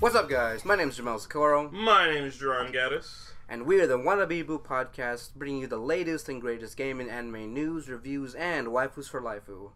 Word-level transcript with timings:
What's 0.00 0.14
up, 0.14 0.28
guys? 0.30 0.64
My 0.64 0.76
name 0.76 0.88
is 0.88 0.98
Jamel 0.98 1.20
Socorro, 1.20 1.70
My 1.70 2.10
name 2.10 2.24
is 2.24 2.36
Jerron 2.38 2.72
Gaddis. 2.72 3.30
and 3.48 3.66
we 3.66 3.80
are 3.80 3.86
the 3.86 3.98
Wannabe 3.98 4.46
Boo 4.46 4.58
podcast, 4.58 5.34
bringing 5.34 5.60
you 5.60 5.66
the 5.66 5.76
latest 5.78 6.28
and 6.28 6.40
greatest 6.40 6.76
game 6.76 7.00
and 7.00 7.10
anime 7.10 7.52
news, 7.52 7.88
reviews, 7.88 8.34
and 8.34 8.68
waifus 8.68 9.08
for 9.10 9.20
lifeu. 9.20 9.72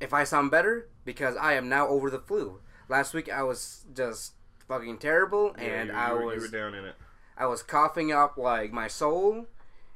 If 0.00 0.12
I 0.12 0.24
sound 0.24 0.50
better, 0.50 0.88
because 1.04 1.36
I 1.36 1.54
am 1.54 1.68
now 1.68 1.88
over 1.88 2.10
the 2.10 2.18
flu. 2.18 2.60
Last 2.88 3.14
week 3.14 3.32
I 3.32 3.42
was 3.42 3.86
just 3.94 4.32
fucking 4.68 4.98
terrible, 4.98 5.54
and 5.56 5.88
you, 5.88 5.94
I 5.94 6.12
you 6.18 6.26
was 6.26 6.42
were 6.42 6.48
down 6.48 6.74
in 6.74 6.84
it. 6.84 6.96
I 7.38 7.46
was 7.46 7.62
coughing 7.62 8.12
up 8.12 8.36
like 8.36 8.70
my 8.72 8.86
soul. 8.88 9.46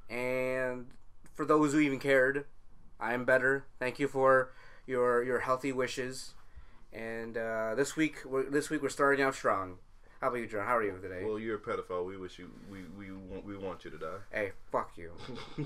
And 0.08 0.86
for 1.34 1.44
those 1.44 1.72
who 1.74 1.78
even 1.80 1.98
cared, 1.98 2.46
I 2.98 3.12
am 3.12 3.26
better. 3.26 3.66
Thank 3.78 3.98
you 3.98 4.08
for 4.08 4.52
your 4.86 5.22
your 5.22 5.40
healthy 5.40 5.70
wishes. 5.72 6.32
And 6.92 7.36
uh, 7.36 7.74
this 7.74 7.96
week, 7.96 8.24
we're, 8.24 8.48
this 8.48 8.70
week 8.70 8.82
we're 8.82 8.88
starting 8.88 9.24
out 9.24 9.34
strong. 9.34 9.78
How 10.20 10.28
about 10.28 10.38
you, 10.38 10.46
John? 10.46 10.66
How 10.66 10.76
are 10.76 10.82
you 10.82 10.98
today? 11.00 11.22
Well, 11.24 11.38
you're 11.38 11.56
a 11.56 11.60
pedophile. 11.60 12.04
We 12.06 12.16
wish 12.16 12.38
you. 12.38 12.50
We 12.70 12.78
we 12.98 13.12
want 13.12 13.44
we 13.44 13.56
want 13.56 13.84
you 13.84 13.90
to 13.92 13.98
die. 13.98 14.18
hey, 14.32 14.52
fuck 14.72 14.90
you. 14.96 15.12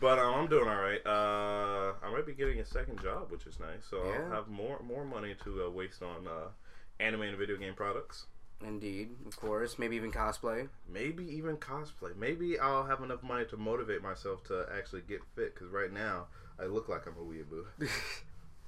but 0.00 0.18
um, 0.18 0.34
I'm 0.34 0.46
doing 0.48 0.68
all 0.68 0.76
right. 0.76 1.00
Uh, 1.04 1.94
I 2.04 2.10
might 2.12 2.24
be 2.24 2.34
getting 2.34 2.60
a 2.60 2.64
second 2.64 3.00
job, 3.02 3.30
which 3.32 3.46
is 3.46 3.58
nice. 3.58 3.84
So 3.90 4.04
Yeah. 4.04 4.20
I'll 4.26 4.30
have 4.30 4.48
more 4.48 4.80
more 4.82 5.04
money 5.04 5.34
to 5.44 5.64
uh, 5.66 5.70
waste 5.70 6.02
on 6.02 6.28
uh, 6.28 6.48
anime 7.00 7.22
and 7.22 7.36
video 7.36 7.56
game 7.56 7.74
products. 7.74 8.26
Indeed, 8.64 9.10
of 9.26 9.36
course. 9.36 9.76
Maybe 9.76 9.96
even 9.96 10.12
cosplay. 10.12 10.68
Maybe 10.88 11.24
even 11.24 11.56
cosplay. 11.56 12.14
Maybe 12.16 12.60
I'll 12.60 12.84
have 12.86 13.02
enough 13.02 13.24
money 13.24 13.44
to 13.46 13.56
motivate 13.56 14.02
myself 14.02 14.44
to 14.44 14.66
actually 14.72 15.02
get 15.08 15.20
fit. 15.34 15.54
Because 15.54 15.68
right 15.72 15.92
now 15.92 16.26
I 16.60 16.66
look 16.66 16.88
like 16.88 17.06
I'm 17.06 17.14
a 17.14 17.24
weeaboo. 17.24 17.64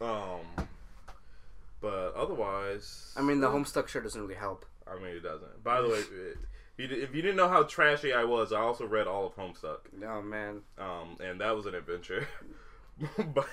Um, 0.04 0.66
but 1.80 2.14
otherwise, 2.14 3.12
I 3.16 3.22
mean, 3.22 3.40
the 3.40 3.48
Homestuck 3.48 3.88
shirt 3.88 4.04
doesn't 4.04 4.20
really 4.20 4.34
help. 4.34 4.64
I 4.86 4.96
mean, 4.96 5.16
it 5.16 5.22
doesn't. 5.22 5.62
By 5.64 5.80
the 5.80 5.88
way, 5.88 5.94
it, 6.12 6.38
if 6.76 6.90
you, 6.90 7.02
if 7.02 7.14
you 7.14 7.22
didn't 7.22 7.36
know 7.36 7.48
how 7.48 7.62
trashy 7.62 8.12
I 8.12 8.24
was, 8.24 8.52
I 8.52 8.60
also 8.60 8.86
read 8.86 9.06
all 9.06 9.26
of 9.26 9.36
Homestuck, 9.36 9.78
Oh 10.06 10.22
man. 10.22 10.60
um, 10.78 11.16
and 11.20 11.40
that 11.40 11.54
was 11.54 11.66
an 11.66 11.74
adventure. 11.74 12.26
but 13.34 13.46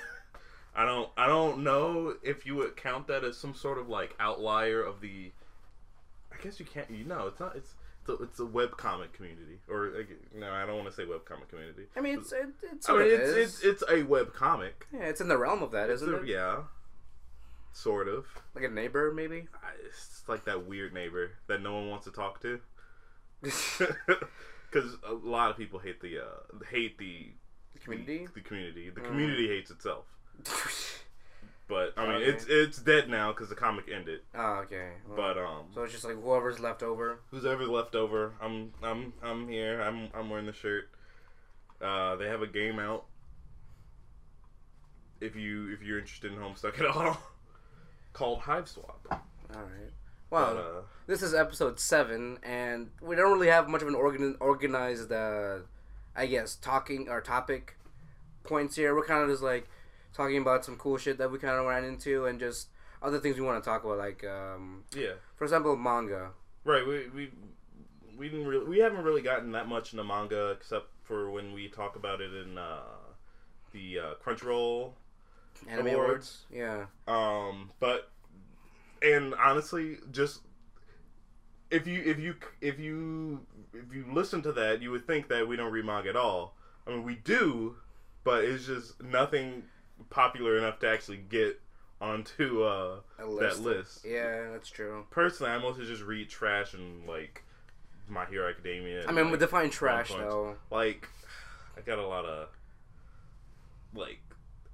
I 0.75 0.85
don't, 0.85 1.09
I 1.17 1.27
don't 1.27 1.63
know 1.63 2.15
if 2.23 2.45
you 2.45 2.55
would 2.55 2.75
count 2.75 3.07
that 3.07 3.23
as 3.23 3.37
some 3.37 3.53
sort 3.53 3.77
of 3.77 3.89
like 3.89 4.15
outlier 4.19 4.81
of 4.81 5.01
the. 5.01 5.31
I 6.31 6.41
guess 6.43 6.59
you 6.59 6.65
can't. 6.65 6.89
You 6.89 7.03
know, 7.05 7.27
it's 7.27 7.39
not. 7.39 7.55
It's 7.55 7.75
it's 8.11 8.19
a, 8.19 8.23
it's 8.23 8.39
a 8.39 8.45
web 8.45 8.77
comic 8.77 9.13
community, 9.13 9.59
or 9.69 9.91
like, 9.97 10.09
no, 10.35 10.51
I 10.51 10.65
don't 10.65 10.75
want 10.77 10.89
to 10.89 10.93
say 10.95 11.05
web 11.05 11.25
comic 11.25 11.49
community. 11.49 11.83
I 11.95 12.01
mean, 12.01 12.19
it's 12.19 12.31
it, 12.31 12.47
it's 12.71 12.89
I 12.89 12.93
mean, 12.93 13.01
it 13.07 13.11
it's, 13.21 13.61
it's 13.61 13.63
it's 13.63 13.83
a 13.89 14.03
web 14.03 14.33
comic. 14.33 14.87
yeah, 14.93 15.01
it's 15.05 15.21
in 15.21 15.27
the 15.27 15.37
realm 15.37 15.61
of 15.63 15.71
that, 15.71 15.89
It's 15.89 16.01
isn't 16.01 16.13
a- 16.13 16.21
it? 16.21 16.27
Yeah, 16.27 16.63
sort 17.73 18.07
of. 18.07 18.25
Like 18.55 18.63
a 18.65 18.69
neighbor, 18.69 19.11
maybe. 19.13 19.47
It's 19.85 20.23
like 20.27 20.45
that 20.45 20.65
weird 20.67 20.93
neighbor 20.93 21.31
that 21.47 21.61
no 21.61 21.73
one 21.73 21.89
wants 21.89 22.05
to 22.05 22.11
talk 22.11 22.41
to. 22.41 22.59
Because 24.71 24.95
a 25.05 25.11
lot 25.13 25.51
of 25.51 25.57
people 25.57 25.79
hate 25.79 25.99
the 25.99 26.19
uh, 26.19 26.63
hate 26.71 26.97
the 26.97 27.31
community? 27.83 28.25
The, 28.33 28.39
community. 28.39 28.89
The 28.89 29.01
Mm. 29.01 29.05
community 29.07 29.47
hates 29.49 29.69
itself. 29.69 30.05
But 31.71 31.93
I 31.95 32.05
mean, 32.05 32.15
Okay. 32.17 32.25
it's 32.25 32.45
it's 32.49 32.77
dead 32.79 33.07
now 33.07 33.31
because 33.31 33.47
the 33.47 33.55
comic 33.55 33.85
ended. 33.89 34.19
oh, 34.35 34.55
okay. 34.65 34.89
Well, 35.07 35.15
But 35.15 35.37
um, 35.37 35.65
so 35.73 35.83
it's 35.83 35.93
just 35.93 36.03
like 36.03 36.21
whoever's 36.21 36.59
left 36.59 36.83
over. 36.83 37.19
who's 37.31 37.45
ever 37.45 37.65
left 37.65 37.95
over, 37.95 38.33
I'm 38.41 38.73
I'm 38.83 39.13
I'm 39.23 39.47
here. 39.47 39.79
I'm 39.81 40.09
I'm 40.13 40.29
wearing 40.29 40.47
the 40.47 40.53
shirt. 40.53 40.89
Uh, 41.81 42.17
they 42.17 42.27
have 42.27 42.41
a 42.41 42.47
game 42.47 42.77
out. 42.77 43.05
If 45.21 45.35
you 45.35 45.69
if 45.71 45.81
you're 45.81 45.99
interested 45.99 46.33
in 46.33 46.39
Homestuck 46.39 46.77
at 46.79 46.85
all, 46.95 47.17
called 48.11 48.41
Hiveswap. 48.41 48.95
All 49.09 49.19
right. 49.55 49.91
Well, 50.29 50.53
But, 50.55 50.59
uh, 50.61 50.81
this 51.07 51.21
is 51.21 51.33
episode 51.33 51.79
seven, 51.79 52.37
and 52.43 52.89
we 53.01 53.15
don't 53.15 53.31
really 53.33 53.47
have 53.49 53.69
much 53.69 53.81
of 53.81 53.87
an 53.87 53.95
organ- 53.95 54.37
organized, 54.39 55.11
uh, 55.11 55.59
I 56.15 56.25
guess, 56.25 56.55
talking 56.55 57.07
or 57.09 57.21
topic 57.21 57.77
points 58.43 58.75
here. 58.75 58.95
We're 58.95 59.05
kind 59.05 59.23
of 59.23 59.29
just 59.29 59.43
like 59.43 59.69
talking 60.13 60.37
about 60.37 60.65
some 60.65 60.77
cool 60.77 60.97
shit 60.97 61.17
that 61.17 61.31
we 61.31 61.37
kind 61.39 61.55
of 61.55 61.65
ran 61.65 61.83
into, 61.83 62.25
and 62.25 62.39
just 62.39 62.69
other 63.01 63.19
things 63.19 63.37
we 63.37 63.41
want 63.41 63.63
to 63.63 63.69
talk 63.69 63.83
about, 63.83 63.97
like, 63.97 64.23
um, 64.23 64.83
yeah. 64.95 65.13
for 65.35 65.43
example, 65.43 65.75
manga. 65.75 66.31
Right. 66.63 66.85
We 66.85 67.09
we 67.09 67.31
we 68.17 68.29
didn't 68.29 68.45
really 68.45 68.65
we 68.65 68.79
haven't 68.79 69.03
really 69.03 69.21
gotten 69.21 69.51
that 69.53 69.67
much 69.67 69.93
into 69.93 70.03
manga 70.03 70.51
except 70.51 70.87
for 71.03 71.31
when 71.31 71.53
we 71.53 71.67
talk 71.69 71.95
about 71.95 72.21
it 72.21 72.31
in 72.33 72.57
uh, 72.57 72.81
the 73.73 73.99
uh, 73.99 74.13
Crunchyroll. 74.23 74.91
Anime 75.67 75.87
Awards. 75.87 75.97
awards. 75.97 76.45
Yeah. 76.51 76.85
Um, 77.07 77.71
but 77.79 78.09
and 79.01 79.33
honestly, 79.35 79.97
just 80.11 80.41
if 81.69 81.87
you 81.87 82.01
if 82.05 82.19
you 82.19 82.35
if 82.61 82.79
you 82.79 83.41
if 83.73 83.93
you 83.93 84.05
listen 84.11 84.41
to 84.43 84.51
that, 84.53 84.81
you 84.81 84.91
would 84.91 85.07
think 85.07 85.27
that 85.29 85.47
we 85.47 85.55
don't 85.55 85.71
read 85.71 85.85
manga 85.85 86.09
at 86.09 86.15
all. 86.15 86.55
I 86.85 86.91
mean, 86.91 87.03
we 87.03 87.15
do, 87.15 87.75
but 88.23 88.43
it's 88.43 88.65
just 88.65 89.01
nothing 89.01 89.63
popular 90.09 90.57
enough 90.57 90.79
to 90.79 90.89
actually 90.89 91.17
get 91.17 91.59
onto 91.99 92.63
uh, 92.63 92.97
A 93.19 93.39
that 93.39 93.59
list. 93.59 94.05
Yeah, 94.05 94.49
that's 94.51 94.69
true. 94.69 95.05
Personally, 95.11 95.51
I 95.53 95.57
mostly 95.59 95.85
just 95.85 96.01
read 96.03 96.29
trash 96.29 96.73
and 96.73 97.07
like 97.07 97.43
My 98.09 98.25
Hero 98.25 98.49
Academia. 98.49 99.05
I 99.07 99.11
mean, 99.11 99.31
we 99.31 99.37
define 99.37 99.69
trash, 99.69 100.09
though. 100.09 100.55
like 100.71 101.07
I 101.77 101.81
got 101.81 101.99
a 101.99 102.05
lot 102.07 102.25
of 102.25 102.49
like 103.93 104.19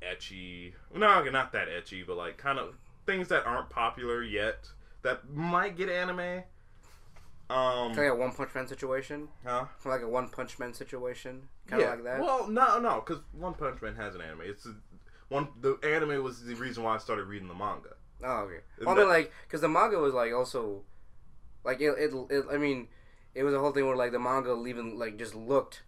ecchi. 0.01 0.73
No, 0.95 1.23
not 1.23 1.51
that 1.51 1.67
ecchi, 1.67 2.05
but 2.05 2.17
like 2.17 2.37
kind 2.37 2.59
of 2.59 2.75
things 3.05 3.27
that 3.29 3.45
aren't 3.45 3.69
popular 3.69 4.23
yet 4.23 4.69
that 5.03 5.29
might 5.29 5.77
get 5.77 5.89
anime. 5.89 6.43
Um, 7.49 7.93
Kind 7.95 7.99
of 7.99 8.03
like 8.03 8.11
a 8.11 8.15
One 8.15 8.31
Punch 8.33 8.53
Man 8.55 8.67
situation. 8.67 9.29
huh? 9.45 9.59
Kind 9.59 9.69
of 9.85 9.85
like 9.85 10.01
a 10.01 10.07
One 10.09 10.27
Punch 10.27 10.59
Man 10.59 10.73
situation. 10.73 11.47
Kind 11.67 11.81
of 11.81 11.89
like 11.91 12.03
that. 12.03 12.19
Well, 12.19 12.47
no, 12.49 12.79
no, 12.79 13.01
because 13.05 13.23
One 13.31 13.53
Punch 13.53 13.81
Man 13.81 13.95
has 13.95 14.15
an 14.15 14.21
anime. 14.21 14.41
It's 14.43 14.65
a, 14.65 14.75
one. 15.29 15.47
The 15.61 15.77
anime 15.83 16.23
was 16.23 16.43
the 16.43 16.55
reason 16.55 16.83
why 16.83 16.95
I 16.95 16.97
started 16.97 17.25
reading 17.25 17.47
the 17.47 17.53
manga. 17.53 17.95
Oh, 18.23 18.41
okay. 18.41 18.59
Well, 18.81 18.95
I 18.95 18.99
mean, 18.99 19.09
like, 19.09 19.31
because 19.43 19.61
the 19.61 19.69
manga 19.69 19.97
was 19.99 20.13
like 20.13 20.33
also, 20.33 20.83
like 21.63 21.79
it, 21.81 21.93
it, 21.97 22.13
it. 22.29 22.45
I 22.51 22.57
mean, 22.57 22.87
it 23.35 23.43
was 23.43 23.53
a 23.53 23.59
whole 23.59 23.71
thing 23.71 23.85
where 23.85 23.95
like 23.95 24.11
the 24.11 24.19
manga 24.19 24.55
even 24.67 24.97
like 24.97 25.17
just 25.17 25.35
looked 25.35 25.83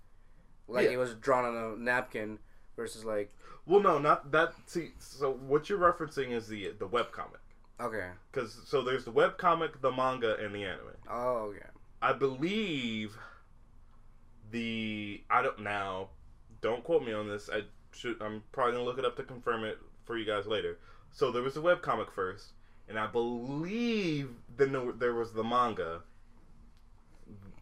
like 0.68 0.86
Yeah. 0.86 0.92
it 0.92 0.98
was 0.98 1.16
drawn 1.16 1.46
on 1.46 1.56
a 1.56 1.76
napkin 1.76 2.38
versus 2.76 3.04
like 3.04 3.34
Well, 3.66 3.80
no, 3.82 3.98
not 3.98 4.32
that. 4.32 4.54
See, 4.68 4.92
so 5.00 5.32
what 5.34 5.70
you're 5.70 5.80
referencing 5.80 6.32
is 6.32 6.48
the 6.48 6.74
the 6.78 6.86
web 6.88 7.12
comic. 7.12 7.40
okay. 7.82 8.10
Because 8.32 8.60
so 8.66 8.82
there's 8.84 9.06
the 9.06 9.12
web 9.12 9.38
comic, 9.38 9.82
the 9.82 9.92
manga, 9.92 10.36
and 10.38 10.54
the 10.54 10.64
anime. 10.66 10.96
Oh, 11.10 11.52
okay. 11.52 11.66
I 12.02 12.14
believe 12.14 13.18
the 14.52 15.24
I 15.30 15.42
don't 15.42 15.60
now. 15.62 16.10
Don't 16.62 16.84
quote 16.84 17.04
me 17.04 17.14
on 17.14 17.28
this. 17.28 17.50
I 17.52 17.64
should. 17.92 18.22
I'm 18.22 18.44
probably 18.52 18.74
gonna 18.74 18.86
look 18.86 18.98
it 19.00 19.06
up 19.06 19.16
to 19.18 19.24
confirm 19.24 19.64
it 19.64 19.78
for 20.06 20.18
you 20.18 20.26
guys 20.26 20.46
later. 20.48 20.78
So 21.12 21.32
there 21.32 21.42
was 21.42 21.58
a 21.58 21.62
web 21.62 21.82
comic 21.82 22.12
first, 22.12 22.54
and 22.88 22.98
I 23.00 23.08
believe 23.08 24.30
then 24.58 24.72
there- 24.98 25.14
was 25.14 25.34
the 25.34 25.44
manga, 25.44 26.02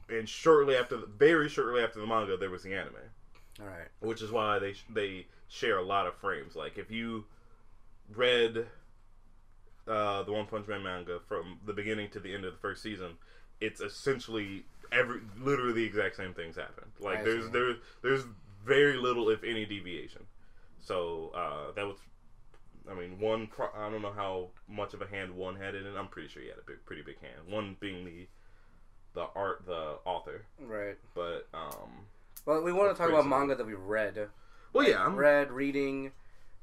and 0.09 0.27
shortly 0.27 0.75
after, 0.75 0.97
very 0.97 1.49
shortly 1.49 1.81
after 1.84 1.99
the 1.99 2.07
manga, 2.07 2.37
there 2.37 2.49
was 2.49 2.63
the 2.63 2.73
anime, 2.73 2.96
All 3.59 3.67
right. 3.67 3.87
which 3.99 4.22
is 4.22 4.31
why 4.31 4.59
they 4.59 4.75
they 4.90 5.28
share 5.49 5.78
a 5.78 5.84
lot 5.84 6.07
of 6.07 6.16
frames. 6.16 6.55
Like 6.55 6.78
if 6.78 6.91
you 6.91 7.25
read 8.13 8.66
uh, 9.87 10.23
the 10.23 10.31
One 10.34 10.46
Punch 10.46 10.67
Man 10.67 10.84
manga 10.84 11.19
from 11.28 11.59
the 11.66 11.73
beginning 11.73 12.09
to 12.11 12.19
the 12.19 12.34
end 12.34 12.43
of 12.46 12.52
the 12.53 12.59
first 12.59 12.81
season, 12.84 13.17
it's 13.61 13.79
essentially 13.81 14.66
every 14.91 15.22
literally 15.40 15.73
the 15.73 15.84
exact 15.85 16.16
same 16.17 16.34
things 16.34 16.55
happen. 16.55 16.85
Like 16.99 17.19
I 17.19 17.23
there's 17.23 17.46
see. 17.46 17.52
there 17.52 17.75
there's 18.02 18.23
very 18.67 18.97
little 18.97 19.29
if 19.29 19.43
any 19.43 19.66
deviation. 19.66 20.23
So 20.79 21.31
uh, 21.35 21.72
that 21.75 21.85
was, 21.85 21.97
I 22.90 22.93
mean, 22.93 23.19
one. 23.19 23.47
Pro- 23.47 23.72
I 23.75 23.90
don't 23.90 24.02
know 24.02 24.14
how 24.14 24.49
much 24.69 24.93
of 24.93 25.02
a 25.02 25.08
hand 25.08 25.35
one 25.35 25.55
had 25.55 25.75
in 25.75 25.85
it. 25.85 25.96
I'm 25.97 26.08
pretty 26.08 26.28
sure 26.28 26.41
he 26.41 26.49
had 26.49 26.58
a 26.58 26.66
big, 26.67 26.85
pretty 26.85 27.02
big 27.02 27.19
hand. 27.19 27.47
One 27.47 27.75
being 27.79 28.05
the 28.05 28.28
the 29.14 29.28
art, 29.35 29.64
the 29.66 29.96
author. 30.05 30.43
Right. 30.59 30.97
But 31.16 31.47
um, 31.53 32.05
Well, 32.46 32.61
we 32.61 32.72
want 32.72 32.96
to 32.96 33.02
talk 33.02 33.09
about 33.09 33.28
manga 33.28 33.55
that 33.55 33.66
we 33.66 33.73
read. 33.73 34.29
well, 34.73 34.87
yeah. 34.87 35.03
I'm, 35.03 35.16
Read, 35.16 35.52
reading. 35.52 36.11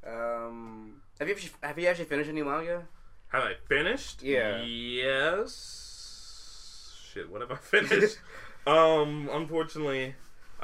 Um, 0.07 1.01
have 1.19 1.29
you 1.29 1.35
actually, 1.35 1.53
have 1.63 1.79
you 1.79 1.89
actually 1.89 2.05
finished 2.05 2.31
any 2.31 2.43
manga? 2.43 2.85
have 3.29 3.43
I 3.43 3.55
finished? 3.69 4.23
Yeah. 4.23 4.63
Yes. 4.63 7.01
Shit. 7.13 7.29
What 7.31 7.41
have 7.41 7.51
I 7.51 7.57
finished? 7.61 8.19
um, 8.67 9.29
unfortunately, 9.33 10.15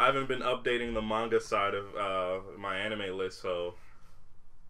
I 0.00 0.06
haven't 0.06 0.28
been 0.28 0.40
updating 0.40 0.94
the 0.94 1.02
manga 1.02 1.38
side 1.38 1.74
of 1.74 1.94
uh, 1.94 2.40
MyAnimeList, 2.58 3.42
so. 3.42 3.74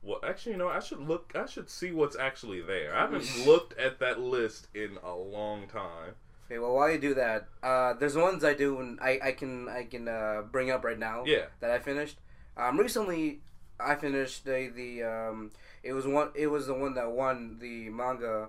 Well, 0.03 0.19
actually, 0.27 0.53
you 0.53 0.59
know, 0.59 0.69
I 0.69 0.81
should 0.81 0.99
look. 0.99 1.33
I 1.37 1.47
should 1.47 1.71
see 1.71 1.93
what's 1.93 2.17
actually 2.17 2.61
there. 2.63 2.97
I 2.97 3.03
haven't 3.03 3.29
looked 3.47 3.79
at 3.79 4.01
that 4.01 4.19
list 4.19 4.67
in 4.75 4.99
a 5.05 5.15
long 5.15 5.69
time. 5.69 6.15
Okay, 6.47 6.59
well, 6.59 6.75
while 6.75 6.91
you 6.91 6.99
do 6.99 7.15
that, 7.15 7.47
uh, 7.63 7.93
there's 7.93 8.17
ones 8.17 8.43
I 8.43 8.55
do 8.55 8.81
and 8.81 8.99
I, 9.01 9.21
I 9.23 9.33
can 9.33 9.69
I 9.69 9.85
can 9.85 10.09
uh, 10.09 10.43
bring 10.51 10.73
up 10.73 10.83
right 10.83 10.99
now. 10.99 11.23
Yeah. 11.25 11.45
That 11.61 11.71
I 11.71 11.79
finished. 11.79 12.17
Um, 12.57 12.77
recently, 12.77 13.39
I 13.79 13.95
finished 13.95 14.45
the 14.45 14.73
the 14.75 15.05
um, 15.05 15.53
it 15.85 15.93
was 15.93 16.09
one. 16.09 16.31
It 16.35 16.49
was 16.49 16.67
the 16.67 16.75
one 16.75 16.95
that 16.95 17.13
won 17.13 17.59
the 17.61 17.89
manga 17.91 18.49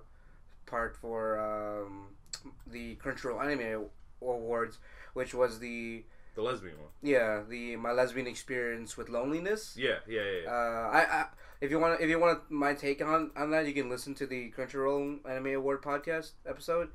part 0.65 0.95
for 0.95 1.39
um, 1.39 2.07
the 2.65 2.95
Crunchyroll 2.95 3.39
Anime 3.39 3.85
Awards, 4.19 4.79
which 5.13 5.35
was 5.35 5.59
the 5.59 6.05
The 6.35 6.41
lesbian 6.41 6.77
one. 6.79 6.89
yeah 7.01 7.41
the 7.47 7.75
my 7.75 7.91
lesbian 7.91 8.27
experience 8.27 8.95
with 8.97 9.09
loneliness. 9.09 9.75
Yeah, 9.77 9.99
yeah, 10.07 10.21
yeah. 10.21 10.39
yeah. 10.43 10.49
Uh, 10.49 10.89
I, 10.93 10.99
I 11.21 11.25
if 11.59 11.69
you 11.71 11.77
want 11.79 11.99
if 12.01 12.09
you 12.09 12.19
want 12.19 12.49
my 12.49 12.73
take 12.73 13.01
on 13.03 13.31
on 13.35 13.51
that, 13.51 13.67
you 13.67 13.73
can 13.73 13.89
listen 13.89 14.15
to 14.15 14.25
the 14.25 14.51
Crunchyroll 14.51 15.19
Anime 15.29 15.55
Award 15.55 15.81
podcast 15.81 16.31
episode. 16.47 16.89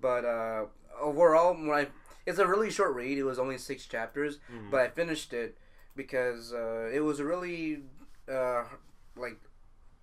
But 0.00 0.24
uh, 0.24 0.66
overall, 1.00 1.54
when 1.54 1.70
I 1.70 1.88
it's 2.26 2.38
a 2.38 2.46
really 2.46 2.70
short 2.70 2.94
read. 2.94 3.18
It 3.18 3.24
was 3.24 3.38
only 3.38 3.58
six 3.58 3.86
chapters, 3.86 4.38
Mhm. 4.52 4.70
but 4.70 4.80
I 4.80 4.88
finished 4.88 5.32
it 5.32 5.56
because 5.94 6.52
uh, 6.52 6.88
it 6.92 7.00
was 7.00 7.18
a 7.20 7.24
really 7.24 7.82
uh, 8.30 8.64
like 9.16 9.38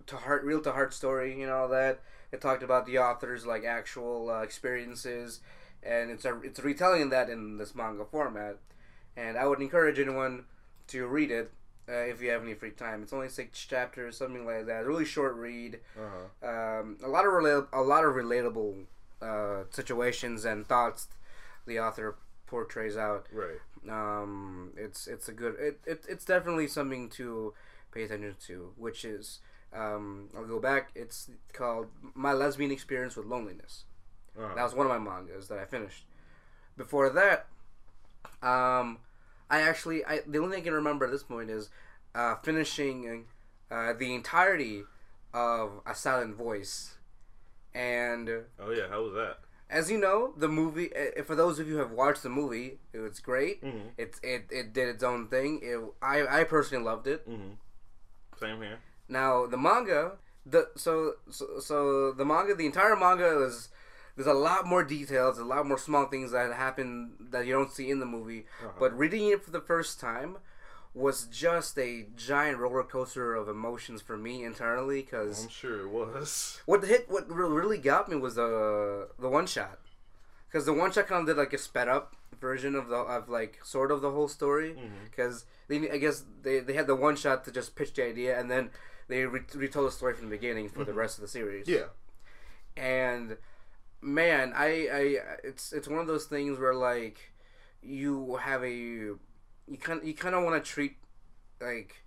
to 0.06 0.16
heart 0.16 0.42
real 0.44 0.60
to 0.62 0.72
heart 0.72 0.92
story. 0.94 1.38
You 1.40 1.46
know 1.46 1.68
that 1.68 2.00
it 2.32 2.40
talked 2.40 2.62
about 2.62 2.86
the 2.86 2.98
author's 2.98 3.46
like 3.46 3.64
actual 3.64 4.30
uh, 4.30 4.40
experiences, 4.42 5.40
and 5.82 6.10
it's 6.10 6.24
a 6.24 6.38
it's 6.42 6.60
retelling 6.60 7.10
that 7.10 7.28
in 7.30 7.56
this 7.58 7.74
manga 7.74 8.04
format. 8.04 8.58
And 9.16 9.36
I 9.38 9.46
would 9.46 9.60
encourage 9.60 9.98
anyone 9.98 10.44
to 10.88 11.06
read 11.06 11.30
it 11.30 11.50
uh, 11.88 11.92
if 11.92 12.20
you 12.20 12.30
have 12.30 12.42
any 12.42 12.54
free 12.54 12.70
time. 12.70 13.02
It's 13.02 13.12
only 13.12 13.28
six 13.28 13.64
chapters, 13.64 14.16
something 14.16 14.44
like 14.44 14.66
that. 14.66 14.86
Really 14.86 15.04
short 15.04 15.36
read. 15.36 15.80
uh-huh. 15.96 16.48
Um, 16.80 16.98
a 17.02 17.08
lot 17.08 17.26
of 17.26 17.32
rela- 17.32 17.68
a 17.72 17.82
lot 17.82 18.04
of 18.04 18.14
relatable 18.14 18.84
uh, 19.22 19.64
situations 19.70 20.44
and 20.44 20.66
thoughts 20.66 21.08
the 21.66 21.78
author 21.78 22.16
portrays 22.46 22.96
out. 22.96 23.26
Right. 23.32 23.58
Um, 23.88 24.72
it's 24.76 25.06
it's 25.06 25.28
a 25.28 25.32
good 25.32 25.56
it, 25.58 25.80
it 25.86 26.04
it's 26.08 26.24
definitely 26.24 26.68
something 26.68 27.08
to 27.10 27.52
pay 27.92 28.04
attention 28.04 28.34
to, 28.46 28.72
which 28.76 29.04
is 29.04 29.40
um, 29.74 30.28
I'll 30.36 30.46
go 30.46 30.58
back. 30.58 30.90
It's 30.94 31.30
called 31.52 31.88
My 32.14 32.32
Lesbian 32.32 32.70
Experience 32.70 33.16
with 33.16 33.26
Loneliness. 33.26 33.84
Uh-huh. 34.38 34.54
That 34.54 34.64
was 34.64 34.74
one 34.74 34.86
of 34.86 34.92
my 34.92 34.98
mangas 34.98 35.48
that 35.48 35.58
I 35.58 35.64
finished. 35.64 36.06
Before 36.76 37.08
that, 37.10 37.46
um, 38.42 38.98
I 39.50 39.60
actually 39.60 40.04
I 40.04 40.20
the 40.26 40.38
only 40.38 40.56
thing 40.56 40.62
I 40.62 40.64
can 40.64 40.74
remember 40.74 41.04
at 41.04 41.10
this 41.10 41.22
point 41.22 41.50
is 41.50 41.70
uh, 42.14 42.36
finishing 42.42 43.26
uh, 43.70 43.92
the 43.92 44.14
entirety 44.14 44.84
of 45.32 45.80
A 45.86 45.94
Silent 45.94 46.36
Voice, 46.36 46.94
and 47.74 48.28
oh 48.60 48.70
yeah, 48.70 48.88
how 48.88 49.02
was 49.02 49.14
that? 49.14 49.38
as 49.70 49.90
you 49.90 49.98
know, 49.98 50.32
the 50.36 50.48
movie. 50.48 50.90
uh, 50.94 51.22
For 51.24 51.34
those 51.34 51.58
of 51.58 51.66
you 51.66 51.74
who 51.74 51.80
have 51.80 51.90
watched 51.90 52.22
the 52.22 52.28
movie, 52.28 52.78
it 52.92 52.98
was 52.98 53.18
great. 53.20 53.62
Mm-hmm. 53.62 53.88
It 53.98 54.14
it, 54.22 54.44
it 54.50 54.72
did 54.72 54.88
its 54.88 55.02
own 55.02 55.28
thing. 55.28 55.60
It, 55.62 55.80
I 56.02 56.40
I 56.40 56.44
personally 56.44 56.84
loved 56.84 57.06
it. 57.06 57.28
Mm-hmm. 57.28 57.54
Same 58.38 58.60
here. 58.62 58.78
Now 59.08 59.46
the 59.46 59.56
manga, 59.56 60.12
the 60.46 60.68
so 60.76 61.14
so, 61.30 61.58
so 61.60 62.12
the 62.12 62.24
manga, 62.24 62.54
the 62.54 62.66
entire 62.66 62.96
manga 62.96 63.42
is 63.44 63.68
there's 64.16 64.28
a 64.28 64.34
lot 64.34 64.66
more 64.66 64.84
details, 64.84 65.38
a 65.38 65.44
lot 65.44 65.66
more 65.66 65.78
small 65.78 66.06
things 66.06 66.32
that 66.32 66.52
happen 66.52 67.12
that 67.30 67.46
you 67.46 67.52
don't 67.52 67.72
see 67.72 67.90
in 67.90 67.98
the 67.98 68.06
movie. 68.06 68.46
Uh-huh. 68.62 68.72
But 68.78 68.96
reading 68.96 69.28
it 69.28 69.44
for 69.44 69.50
the 69.50 69.60
first 69.60 69.98
time 69.98 70.36
was 70.94 71.24
just 71.24 71.76
a 71.76 72.06
giant 72.16 72.58
roller 72.58 72.84
coaster 72.84 73.34
of 73.34 73.48
emotions 73.48 74.00
for 74.00 74.16
me 74.16 74.44
internally. 74.44 75.02
Because 75.02 75.44
I'm 75.44 75.48
sure 75.50 75.80
it 75.80 75.90
was. 75.90 76.60
what 76.66 76.84
hit, 76.84 77.10
what 77.10 77.28
really 77.28 77.78
got 77.78 78.08
me 78.08 78.16
was 78.16 78.36
the 78.36 79.08
the 79.18 79.28
one 79.28 79.46
shot. 79.46 79.80
Because 80.48 80.66
the 80.66 80.72
one 80.72 80.92
shot 80.92 81.08
kind 81.08 81.22
of 81.22 81.26
did 81.26 81.40
like 81.40 81.52
a 81.52 81.58
sped 81.58 81.88
up 81.88 82.14
version 82.40 82.74
of 82.76 82.88
the 82.88 82.96
of 82.96 83.28
like 83.28 83.58
sort 83.64 83.90
of 83.90 84.00
the 84.00 84.10
whole 84.10 84.28
story 84.28 84.70
mm-hmm. 84.70 85.04
because 85.10 85.46
they 85.68 85.90
I 85.90 85.98
guess 85.98 86.24
they, 86.42 86.60
they 86.60 86.74
had 86.74 86.86
the 86.86 86.94
one 86.94 87.16
shot 87.16 87.44
to 87.44 87.50
just 87.50 87.74
pitch 87.74 87.94
the 87.94 88.04
idea 88.04 88.38
and 88.38 88.50
then 88.50 88.70
they 89.08 89.24
re- 89.24 89.40
retold 89.54 89.88
the 89.88 89.92
story 89.92 90.14
from 90.14 90.28
the 90.28 90.36
beginning 90.36 90.68
for 90.68 90.80
the 90.80 90.90
mm-hmm. 90.90 91.00
rest 91.00 91.18
of 91.18 91.22
the 91.22 91.28
series. 91.28 91.66
Yeah. 91.66 91.86
And 92.76 93.36
man, 94.04 94.52
I 94.54 94.66
I 94.66 95.18
it's 95.42 95.72
it's 95.72 95.88
one 95.88 95.98
of 95.98 96.06
those 96.06 96.26
things 96.26 96.58
where 96.58 96.74
like 96.74 97.32
you 97.82 98.36
have 98.36 98.62
a 98.62 98.70
you 98.70 99.18
kind 99.80 100.00
you 100.04 100.14
kind 100.14 100.34
of 100.34 100.44
want 100.44 100.62
to 100.62 100.70
treat 100.70 100.96
like 101.60 102.02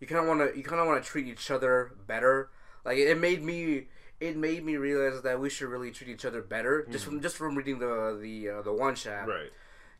you 0.00 0.06
kind 0.06 0.20
of 0.20 0.26
want 0.26 0.40
to 0.52 0.56
you 0.56 0.64
kind 0.64 0.80
of 0.80 0.86
want 0.86 1.02
to 1.02 1.08
treat 1.08 1.26
each 1.26 1.50
other 1.50 1.92
better. 2.06 2.50
Like 2.84 2.98
it 2.98 3.18
made 3.18 3.42
me 3.42 3.88
it 4.20 4.36
made 4.36 4.64
me 4.64 4.76
realize 4.76 5.22
that 5.22 5.40
we 5.40 5.50
should 5.50 5.68
really 5.68 5.90
treat 5.90 6.10
each 6.10 6.24
other 6.24 6.42
better 6.42 6.86
just 6.90 7.04
from 7.04 7.20
just 7.20 7.36
from 7.36 7.54
reading 7.54 7.78
the 7.78 8.18
the 8.20 8.48
uh, 8.48 8.62
the 8.62 8.72
one 8.72 8.94
shot 8.94 9.28
Right. 9.28 9.50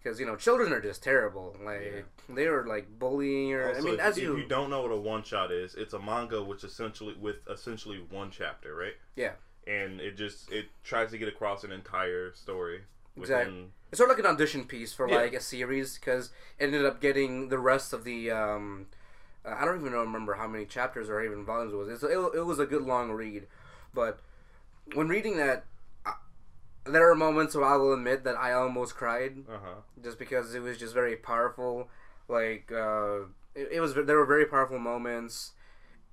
because 0.02 0.19
you 0.20 0.26
know 0.26 0.37
children 0.37 0.73
are 0.73 0.81
just 0.81 1.02
terrible. 1.02 1.56
Like 1.64 2.06
they 2.28 2.49
were 2.49 2.66
like 2.66 2.99
bullying 2.99 3.52
or 3.52 3.75
I 3.75 3.81
mean 3.81 3.94
if, 3.94 4.00
as 4.00 4.16
if 4.16 4.25
you, 4.25 4.37
you 4.38 4.46
don't 4.46 4.70
know 4.70 4.82
what 4.82 4.93
a 4.93 4.96
one 4.96 5.23
shot 5.23 5.52
is, 5.52 5.75
it's 5.75 5.93
a 5.94 5.99
manga 5.99 6.43
which 6.43 6.64
essentially 6.64 7.14
with 7.19 7.37
essentially 7.49 7.99
one 8.11 8.31
chapter, 8.31 8.75
right? 8.75 8.94
Yeah. 9.16 9.32
And 9.66 10.00
it 10.00 10.16
just 10.16 10.50
it 10.50 10.66
tries 10.84 11.10
to 11.10 11.18
get 11.18 11.28
across 11.28 11.64
an 11.64 11.72
entire 11.72 12.32
story. 12.34 12.80
Exactly. 13.16 13.66
it's 13.90 13.98
sort 13.98 14.10
of 14.10 14.16
like 14.16 14.24
an 14.24 14.30
audition 14.32 14.64
piece 14.64 14.92
for 14.94 15.08
Yeah. 15.08 15.16
like 15.16 15.34
a 15.34 15.40
series 15.40 15.98
because 15.98 16.30
it 16.58 16.64
ended 16.64 16.84
up 16.86 17.00
getting 17.00 17.48
the 17.48 17.58
rest 17.58 17.92
of 17.92 18.04
the 18.04 18.30
um 18.30 18.86
uh, 19.44 19.54
I 19.58 19.64
don't 19.64 19.80
even 19.80 19.92
remember 19.92 20.34
how 20.34 20.46
many 20.46 20.64
chapters 20.66 21.08
or 21.08 21.22
even 21.22 21.44
volumes 21.44 21.72
it 21.72 21.76
was. 21.76 21.88
It's, 21.88 22.02
it, 22.02 22.18
it 22.36 22.44
was 22.46 22.58
a 22.58 22.66
good 22.66 22.82
long 22.82 23.10
read, 23.10 23.46
but 23.94 24.20
when 24.94 25.08
reading 25.08 25.36
that. 25.38 25.64
I, 26.06 26.14
there 26.84 27.10
are 27.10 27.14
moments 27.14 27.54
where 27.54 27.66
I 27.66 27.76
will 27.76 27.92
admit 27.92 28.24
that 28.24 28.36
I 28.36 28.52
almost 28.52 28.96
cried 28.96 29.44
Uh-huh. 29.48 29.82
just 30.02 30.18
because 30.18 30.54
it 30.54 30.62
was 30.62 30.78
just 30.78 30.94
very 30.94 31.16
powerful. 31.16 31.88
Like 32.28 32.70
uh, 32.72 33.20
it, 33.54 33.68
it 33.72 33.80
was, 33.80 33.94
there 33.94 34.16
were 34.16 34.26
very 34.26 34.46
powerful 34.46 34.78
moments. 34.78 35.52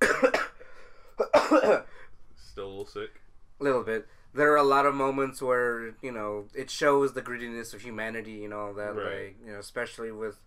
Still 2.36 2.66
a 2.66 2.68
little 2.68 2.86
sick. 2.86 3.20
Little 3.58 3.82
bit. 3.82 4.06
There 4.34 4.52
are 4.52 4.56
a 4.56 4.62
lot 4.62 4.86
of 4.86 4.94
moments 4.94 5.40
where 5.42 5.94
you 6.02 6.12
know 6.12 6.46
it 6.54 6.70
shows 6.70 7.12
the 7.14 7.22
grittiness 7.22 7.72
of 7.74 7.80
humanity. 7.82 8.32
You 8.32 8.48
know 8.48 8.72
that, 8.74 8.94
Right. 8.94 9.04
like 9.26 9.36
you 9.44 9.52
know, 9.52 9.58
especially 9.58 10.12
with 10.12 10.40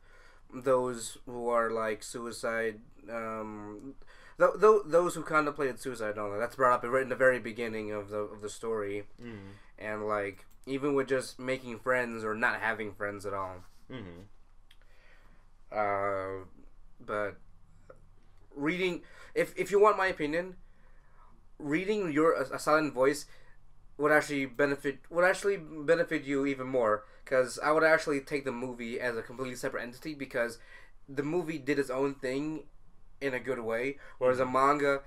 those 0.53 1.17
who 1.25 1.49
are 1.49 1.69
like 1.71 2.03
suicide. 2.03 2.79
Um, 3.09 3.95
th- 4.37 4.59
th- 4.61 4.81
those 4.85 5.15
who 5.15 5.23
contemplated 5.23 5.79
suicide, 5.79 6.11
and 6.11 6.19
all 6.19 6.31
that. 6.31 6.37
That's 6.39 6.55
brought 6.55 6.73
up 6.83 6.89
right 6.91 7.01
in 7.03 7.09
the 7.09 7.15
very 7.15 7.39
beginning 7.39 7.91
of 7.91 8.09
the 8.09 8.17
of 8.19 8.41
the 8.41 8.49
story, 8.49 9.03
Mm-hmm. 9.21 9.49
and 9.79 10.07
like 10.07 10.45
even 10.67 10.93
with 10.93 11.07
just 11.07 11.39
making 11.39 11.79
friends 11.79 12.23
or 12.23 12.35
not 12.35 12.59
having 12.61 12.93
friends 12.93 13.25
at 13.25 13.33
all. 13.33 13.63
Mm-hmm. 13.91 14.21
Uh, 15.71 16.45
but 16.99 17.37
reading, 18.55 19.01
if 19.33 19.53
if 19.57 19.71
you 19.71 19.79
want 19.81 19.97
my 19.97 20.07
opinion, 20.07 20.55
reading 21.61 22.11
your 22.11 22.33
a, 22.33 22.55
a 22.55 22.59
silent 22.59 22.93
voice 22.93 23.25
would 23.97 24.11
actually 24.11 24.45
benefit 24.45 24.99
would 25.09 25.25
actually 25.25 25.57
benefit 25.57 26.23
you 26.23 26.45
even 26.45 26.67
more 26.67 27.03
because 27.23 27.59
I 27.59 27.71
would 27.71 27.83
actually 27.83 28.19
take 28.21 28.45
the 28.45 28.51
movie 28.51 28.99
as 28.99 29.15
a 29.17 29.21
completely 29.21 29.55
separate 29.55 29.83
entity 29.83 30.13
because 30.15 30.57
the 31.07 31.23
movie 31.23 31.57
did 31.57 31.77
its 31.79 31.89
own 31.89 32.15
thing 32.15 32.63
in 33.21 33.33
a 33.33 33.39
good 33.39 33.59
way, 33.59 33.97
whereas 34.17 34.39
a 34.39 34.45
manga 34.45 35.01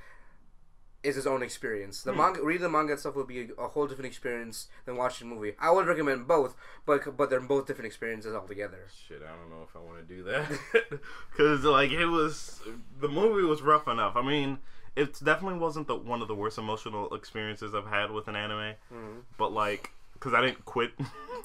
is 1.02 1.16
its 1.18 1.26
own 1.26 1.42
experience. 1.42 2.02
The 2.02 2.12
Hmm. 2.12 2.18
manga, 2.18 2.42
reading 2.42 2.62
the 2.62 2.70
manga 2.70 2.94
itself 2.94 3.14
would 3.16 3.26
be 3.26 3.40
a, 3.42 3.62
a 3.62 3.68
whole 3.68 3.86
different 3.86 4.06
experience 4.06 4.68
than 4.86 4.96
watching 4.96 5.28
the 5.28 5.34
movie. 5.34 5.54
I 5.58 5.70
would 5.70 5.86
recommend 5.86 6.26
both, 6.26 6.56
but 6.86 7.16
but 7.16 7.28
they're 7.28 7.40
both 7.40 7.66
different 7.66 7.86
experiences 7.86 8.34
altogether. 8.34 8.88
Shit, 9.06 9.22
I 9.22 9.34
don't 9.36 9.50
know 9.50 9.66
if 9.68 9.76
I 9.76 9.80
want 9.80 9.98
to 9.98 10.14
do 10.14 10.22
that 10.24 10.50
because 11.30 11.64
like 11.64 11.90
it 11.90 12.06
was 12.06 12.60
the 13.00 13.08
movie 13.08 13.42
was 13.46 13.60
rough 13.60 13.86
enough. 13.86 14.16
I 14.16 14.22
mean, 14.22 14.58
it 14.96 15.18
definitely 15.24 15.58
wasn't 15.58 15.86
the 15.88 15.96
one 15.96 16.22
of 16.22 16.28
the 16.28 16.34
worst 16.34 16.58
emotional 16.58 17.12
experiences 17.14 17.74
I've 17.74 17.86
had 17.86 18.10
with 18.10 18.28
an 18.28 18.36
anime, 18.36 18.74
Mhm. 18.92 19.22
but 19.38 19.52
like 19.52 19.90
because 20.14 20.32
I 20.34 20.40
didn't 20.40 20.64
quit. 20.64 20.92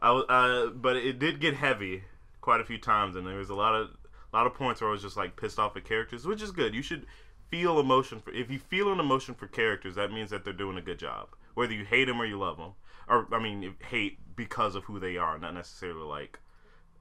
I 0.00 0.10
was, 0.10 0.24
uh, 0.28 0.70
but 0.74 0.96
it 0.96 1.18
did 1.18 1.40
get 1.40 1.54
heavy 1.54 2.04
quite 2.40 2.60
a 2.60 2.64
few 2.64 2.78
times, 2.78 3.14
and 3.16 3.26
there 3.26 3.36
was 3.36 3.50
a 3.50 3.54
lot 3.54 3.74
of 3.74 3.90
a 4.32 4.36
lot 4.36 4.46
of 4.46 4.54
points 4.54 4.80
where 4.80 4.88
I 4.90 4.92
was 4.92 5.02
just 5.02 5.16
like 5.16 5.36
pissed 5.36 5.58
off 5.58 5.76
at 5.76 5.84
characters, 5.84 6.26
which 6.26 6.42
is 6.42 6.50
good. 6.50 6.74
You 6.74 6.82
should 6.82 7.06
feel 7.48 7.78
emotion 7.78 8.20
for 8.20 8.32
if 8.32 8.50
you 8.50 8.58
feel 8.58 8.92
an 8.92 8.98
emotion 9.00 9.34
for 9.34 9.46
characters, 9.46 9.94
that 9.94 10.10
means 10.12 10.30
that 10.30 10.44
they're 10.44 10.52
doing 10.52 10.76
a 10.78 10.82
good 10.82 10.98
job. 10.98 11.28
Whether 11.54 11.74
you 11.74 11.84
hate 11.84 12.06
them 12.06 12.20
or 12.20 12.24
you 12.24 12.38
love 12.38 12.56
them, 12.56 12.72
or 13.08 13.28
I 13.32 13.38
mean, 13.38 13.74
hate 13.90 14.18
because 14.34 14.74
of 14.74 14.84
who 14.84 14.98
they 14.98 15.16
are, 15.18 15.38
not 15.38 15.54
necessarily 15.54 16.02
like, 16.02 16.38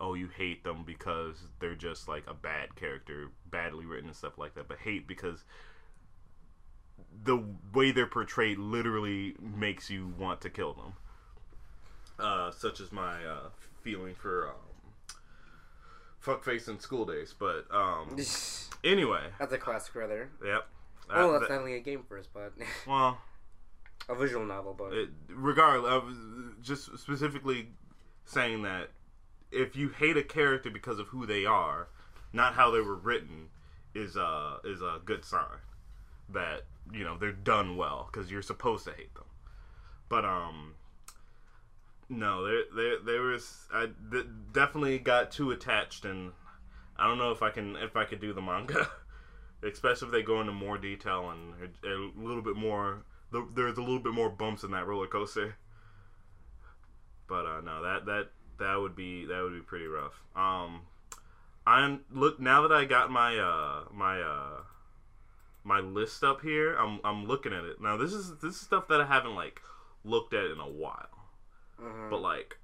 oh, 0.02 0.16
you 0.16 0.28
hate 0.36 0.64
them 0.64 0.84
because 0.86 1.36
they're 1.60 1.76
just 1.76 2.08
like 2.08 2.24
a 2.28 2.34
bad 2.34 2.76
character, 2.76 3.30
badly 3.50 3.86
written 3.86 4.08
and 4.08 4.16
stuff 4.16 4.38
like 4.38 4.56
that. 4.56 4.68
But 4.68 4.80
hate 4.80 5.08
because 5.08 5.44
the 7.24 7.44
way 7.74 7.92
they're 7.92 8.08
portrayed 8.08 8.58
literally 8.58 9.36
makes 9.40 9.90
you 9.90 10.12
want 10.18 10.42
to 10.42 10.50
kill 10.50 10.74
them. 10.74 10.94
Uh, 12.20 12.52
such 12.52 12.80
as 12.82 12.92
my 12.92 13.24
uh, 13.26 13.50
feeling 13.84 14.14
for 14.16 14.48
um, 14.50 15.16
fuckface 16.24 16.68
in 16.68 16.80
school 16.80 17.06
days. 17.06 17.34
But 17.38 17.66
um, 17.72 18.18
anyway, 18.84 19.22
That's 19.40 19.54
a 19.54 19.58
classic, 19.58 19.96
rather. 19.96 20.30
yep. 20.44 20.68
Oh, 21.10 21.30
Uh, 21.30 21.32
that's 21.34 21.44
that- 21.48 21.54
not 21.54 21.60
only 21.60 21.76
a 21.76 21.80
game 21.80 22.04
first, 22.08 22.30
but 22.34 22.54
well, 22.88 23.18
a 24.10 24.16
visual 24.16 24.46
novel. 24.46 24.74
But 24.78 24.94
it, 24.94 25.10
regardless, 25.30 25.92
I 25.92 25.98
was 25.98 26.16
just 26.62 26.98
specifically 26.98 27.70
saying 28.26 28.64
that 28.64 28.90
if 29.52 29.76
you 29.76 29.90
hate 29.90 30.18
a 30.18 30.24
character 30.24 30.70
because 30.70 31.00
of 31.00 31.08
who 31.08 31.26
they 31.26 31.46
are, 31.46 31.88
not 32.34 32.54
how 32.54 32.72
they 32.72 32.80
were 32.80 32.96
written, 32.96 33.50
is 33.94 34.16
a 34.16 34.58
is 34.64 34.82
a 34.82 35.00
good 35.04 35.26
sign 35.26 35.60
that 36.30 36.62
you 36.92 37.04
know 37.04 37.18
they're 37.18 37.32
done 37.32 37.76
well 37.76 38.10
because 38.12 38.32
you're 38.32 38.42
supposed 38.42 38.86
to 38.86 38.92
hate 38.92 39.14
them. 39.16 39.26
But 40.10 40.26
um, 40.26 40.76
no, 42.10 42.46
there 42.46 42.64
there 42.76 43.00
there 43.06 43.22
was 43.22 43.68
I 43.74 43.88
d- 43.88 44.24
definitely 44.52 45.00
got 45.00 45.32
too 45.32 45.52
attached, 45.52 46.06
and 46.06 46.32
I 46.98 47.08
don't 47.08 47.18
know 47.18 47.32
if 47.32 47.42
I 47.42 47.50
can 47.50 47.76
if 47.76 47.96
I 47.96 48.06
could 48.06 48.22
do 48.22 48.34
the 48.34 48.42
manga, 48.42 48.90
especially 49.64 50.08
if 50.08 50.12
they 50.12 50.24
go 50.24 50.42
into 50.42 50.54
more 50.54 50.78
detail 50.78 51.30
and 51.30 51.54
a, 51.84 51.88
a 51.88 52.12
little 52.16 52.44
bit 52.44 52.56
more. 52.56 53.04
The, 53.32 53.48
there's 53.56 53.78
a 53.78 53.82
little 53.82 54.00
bit 54.00 54.14
more 54.14 54.30
bumps 54.30 54.64
in 54.64 54.72
that 54.72 54.86
roller 54.86 55.08
coaster. 55.08 55.56
But 57.28 57.46
uh, 57.46 57.62
no, 57.62 57.82
that 57.82 58.06
that 58.08 58.30
that 58.62 58.76
would 58.80 58.96
be 58.96 59.26
that 59.26 59.44
would 59.44 59.54
be 59.54 59.62
pretty 59.62 59.88
rough. 59.88 60.24
Um, 60.36 60.82
I'm 61.66 62.02
look 62.12 62.40
now 62.40 62.62
that 62.62 62.72
I 62.72 62.86
got 62.86 63.12
my 63.12 63.38
uh 63.38 63.84
my 63.94 64.22
uh 64.22 64.62
my 65.64 65.80
list 65.80 66.24
up 66.24 66.42
here. 66.42 66.76
I'm 66.76 67.00
I'm 67.04 67.26
looking 67.26 67.54
at 67.54 67.64
it 67.64 67.82
now. 67.82 67.98
This 67.98 68.14
is 68.14 68.38
this 68.38 68.56
is 68.56 68.62
stuff 68.62 68.88
that 68.88 69.02
I 69.02 69.06
haven't 69.06 69.36
like 69.36 69.62
looked 70.04 70.34
at 70.34 70.46
in 70.46 70.60
a 70.60 70.68
while. 70.70 71.10
Mhm. 71.80 72.10
But 72.10 72.22
like, 72.22 72.58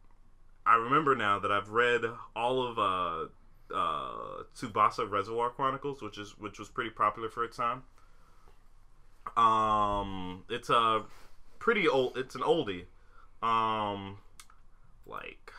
I 0.65 0.75
remember 0.75 1.15
now 1.15 1.39
that 1.39 1.51
I've 1.51 1.69
read 1.69 2.01
all 2.35 2.65
of 2.65 2.79
uh 2.79 3.27
uh 3.73 4.43
Tsubasa 4.55 5.09
Reservoir 5.09 5.49
Chronicles, 5.49 6.01
which 6.01 6.17
is 6.17 6.37
which 6.37 6.57
was 6.57 6.69
pretty 6.69 6.89
popular 6.89 7.29
for 7.29 7.43
its 7.43 7.57
time. 7.57 7.83
Um, 9.35 10.43
it's 10.49 10.69
a 10.69 11.03
pretty 11.59 11.87
old. 11.87 12.17
It's 12.17 12.33
an 12.35 12.41
oldie. 12.41 12.85
Um, 13.43 14.17
like 15.05 15.51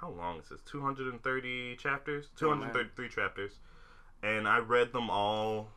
how 0.00 0.10
long 0.10 0.38
is 0.38 0.48
this? 0.48 0.60
Two 0.62 0.80
hundred 0.80 1.12
and 1.12 1.22
thirty 1.22 1.76
chapters. 1.76 2.28
Two 2.36 2.46
Oh, 2.46 2.50
hundred 2.50 2.66
man. 2.66 2.74
thirty-three 2.74 3.08
chapters, 3.08 3.52
and 4.22 4.46
I 4.48 4.58
read 4.58 4.92
them 4.92 5.10
all. 5.10 5.70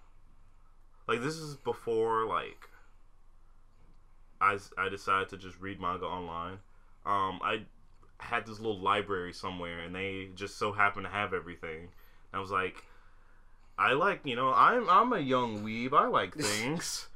Like 1.08 1.22
this 1.22 1.36
is 1.36 1.56
before 1.58 2.26
like 2.26 2.70
I 4.40 4.58
I 4.78 4.90
decided 4.90 5.30
to 5.30 5.38
just 5.38 5.60
read 5.60 5.80
manga 5.80 6.06
online. 6.06 6.60
Um, 7.06 7.40
I 7.44 7.64
had 8.20 8.46
this 8.46 8.60
little 8.60 8.80
library 8.80 9.34
somewhere, 9.34 9.80
and 9.80 9.96
they 9.96 10.30
just 10.36 10.58
so 10.58 10.72
happened 10.72 11.06
to 11.06 11.12
have 11.12 11.34
everything. 11.34 11.90
I 12.34 12.40
was 12.40 12.52
like, 12.52 12.84
I 13.78 13.94
like, 13.94 14.22
you 14.26 14.36
know, 14.36 14.54
I'm 14.54 14.88
I'm 14.90 15.14
a 15.14 15.20
young 15.20 15.64
weeb. 15.64 15.94
I 15.94 16.08
like 16.08 16.36
things. 16.40 17.08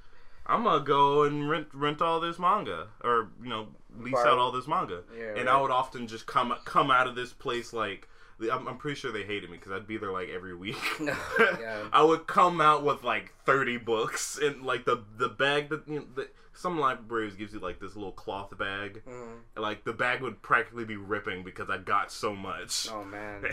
I'm 0.48 0.64
gonna 0.64 0.84
go 0.84 1.24
and 1.24 1.50
rent 1.50 1.68
rent 1.74 2.02
all 2.02 2.20
this 2.20 2.38
manga, 2.38 2.88
or 3.04 3.30
you 3.42 3.50
know, 3.50 3.68
lease 3.98 4.14
Borrow. 4.14 4.34
out 4.34 4.40
all 4.40 4.52
this 4.52 4.68
manga. 4.68 5.02
Yeah, 5.18 5.30
and 5.30 5.46
right. 5.46 5.56
I 5.56 5.62
would 5.62 5.72
often 5.72 6.08
just 6.08 6.26
come 6.26 6.54
come 6.66 6.92
out 6.92 7.08
of 7.08 7.16
this 7.16 7.34
place 7.34 7.74
like. 7.74 8.08
I'm, 8.52 8.68
I'm 8.68 8.76
pretty 8.76 9.00
sure 9.00 9.14
they 9.14 9.24
hated 9.24 9.50
me 9.50 9.56
because 9.56 9.72
I'd 9.72 9.88
be 9.88 9.96
there 9.96 10.12
like 10.12 10.28
every 10.28 10.54
week. 10.54 10.76
Yeah. 11.00 11.88
I 11.94 12.04
would 12.04 12.28
come 12.28 12.60
out 12.60 12.84
with 12.84 13.02
like 13.02 13.34
30 13.46 13.78
books 13.78 14.38
and 14.38 14.64
like 14.64 14.84
the 14.84 15.06
the 15.18 15.30
bag 15.30 15.70
that 15.70 15.88
you 15.88 16.00
know, 16.00 16.06
the, 16.16 16.28
some 16.52 16.80
libraries 16.80 17.36
gives 17.36 17.54
you 17.54 17.60
like 17.60 17.80
this 17.80 17.96
little 17.96 18.12
cloth 18.12 18.58
bag. 18.58 19.04
And, 19.06 19.64
like 19.64 19.84
the 19.84 19.94
bag 19.94 20.22
would 20.22 20.42
practically 20.42 20.86
be 20.86 20.98
ripping 20.98 21.44
because 21.44 21.70
I 21.70 21.78
got 21.78 22.12
so 22.12 22.36
much. 22.36 22.90
Oh 22.92 23.04
man. 23.06 23.46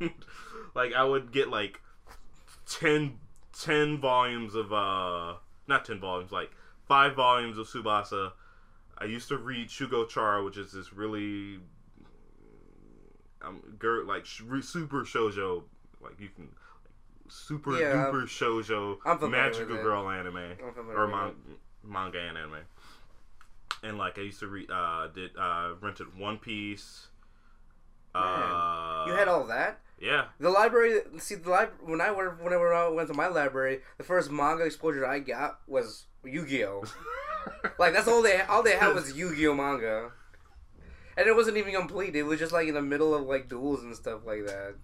like 0.74 0.92
I 0.92 1.04
would 1.04 1.32
get 1.32 1.48
like 1.48 1.80
10, 2.68 3.18
10 3.58 3.98
volumes 3.98 4.54
of 4.54 4.72
uh 4.74 5.34
not 5.68 5.84
10 5.84 5.98
volumes 6.00 6.32
like 6.32 6.50
5 6.86 7.14
volumes 7.14 7.58
of 7.58 7.66
Tsubasa. 7.66 8.32
I 8.98 9.04
used 9.04 9.28
to 9.28 9.36
read 9.36 9.68
Shugo 9.68 10.08
Chara 10.08 10.42
which 10.44 10.56
is 10.56 10.72
this 10.72 10.92
really 10.92 11.58
um 13.42 13.60
gir- 13.78 14.04
like 14.04 14.24
sh- 14.24 14.42
super 14.62 15.04
shoujo 15.04 15.62
like 16.00 16.18
you 16.20 16.28
can 16.34 16.44
like, 16.46 17.32
super 17.32 17.78
Yeah, 17.78 17.92
duper 18.10 18.24
shoujo 18.24 18.98
I'm 19.04 19.18
familiar 19.18 19.44
magical 19.50 19.68
with 19.72 19.80
it. 19.80 19.82
girl 19.82 20.08
anime 20.08 20.56
or 20.94 21.06
man- 21.06 21.34
manga 21.84 22.18
and 22.20 22.38
anime. 22.38 22.56
And 23.82 23.98
like 23.98 24.18
I 24.18 24.22
used 24.22 24.40
to 24.40 24.46
read, 24.48 24.70
uh, 24.70 25.08
did 25.08 25.36
uh, 25.36 25.74
rented 25.80 26.18
One 26.18 26.38
Piece. 26.38 27.08
Uh, 28.14 29.04
You 29.06 29.12
had 29.12 29.28
all 29.28 29.44
that. 29.48 29.80
Yeah. 30.00 30.26
The 30.40 30.50
library. 30.50 31.00
See, 31.18 31.34
the 31.36 31.50
library. 31.50 31.78
when 31.84 32.00
I 32.00 32.10
went 32.10 32.42
whenever 32.42 32.72
I 32.74 32.88
went 32.88 33.08
to 33.08 33.14
my 33.14 33.28
library, 33.28 33.80
the 33.98 34.04
first 34.04 34.30
manga 34.30 34.64
exposure 34.64 35.06
I 35.06 35.18
got 35.20 35.60
was 35.66 36.06
Yu-Gi-Oh. 36.24 36.84
like 37.78 37.92
that's 37.94 38.08
all 38.08 38.22
they 38.22 38.40
all 38.42 38.62
they 38.62 38.76
had 38.76 38.94
was 38.94 39.16
Yu-Gi-Oh 39.16 39.54
manga, 39.54 40.10
and 41.16 41.26
it 41.26 41.34
wasn't 41.36 41.56
even 41.56 41.74
complete. 41.74 42.14
It 42.16 42.24
was 42.24 42.38
just 42.38 42.52
like 42.52 42.68
in 42.68 42.74
the 42.74 42.82
middle 42.82 43.14
of 43.14 43.22
like 43.26 43.48
duels 43.48 43.82
and 43.82 43.94
stuff 43.94 44.20
like 44.26 44.46
that. 44.46 44.74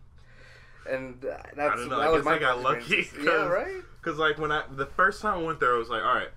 And 0.91 1.21
that's 1.23 1.59
I 1.59 1.77
don't 1.77 1.89
know. 1.89 1.99
that 2.01 2.09
I 2.09 2.17
guess 2.17 2.27
I 2.27 2.39
got 2.39 2.61
lucky. 2.63 3.07
Yeah, 3.23 3.47
right. 3.47 3.83
Cause 4.03 4.17
like 4.19 4.39
when 4.39 4.51
I 4.51 4.65
the 4.71 4.87
first 4.87 5.23
time 5.23 5.39
I 5.39 5.43
went 5.43 5.61
there, 5.61 5.75
I 5.75 5.79
was 5.79 5.89
like, 5.89 6.03
all 6.03 6.15
right, 6.15 6.31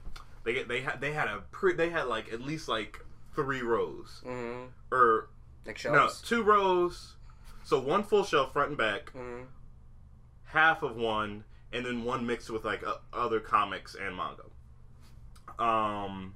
they 0.44 0.54
get 0.54 0.68
they 0.68 0.82
had 0.82 1.02
they 1.02 1.14
had 1.14 1.28
a 1.28 1.42
pre 1.52 1.74
they 1.74 1.90
had 1.90 2.04
like 2.08 2.32
at 2.32 2.42
least 2.42 2.68
like 2.68 3.00
three 3.34 3.62
rows 3.64 4.22
Mm-hmm. 4.26 4.66
or 4.96 5.30
Like 5.66 5.78
shelves? 5.80 6.22
no 6.24 6.28
two 6.38 6.44
rows, 6.44 7.15
so 7.66 7.80
one 7.80 8.04
full 8.04 8.24
shelf 8.24 8.54
front 8.54 8.70
and 8.70 8.78
back, 8.78 9.12
Mm-hmm. 9.14 9.44
half 10.46 10.82
of 10.84 10.96
one, 10.96 11.44
and 11.74 11.86
then 11.86 12.04
one 12.06 12.26
mixed 12.26 12.50
with 12.50 12.64
like 12.64 12.86
uh, 12.88 12.96
other 13.12 13.40
comics 13.42 13.96
and 13.96 14.16
manga. 14.16 14.44
Um, 15.60 16.36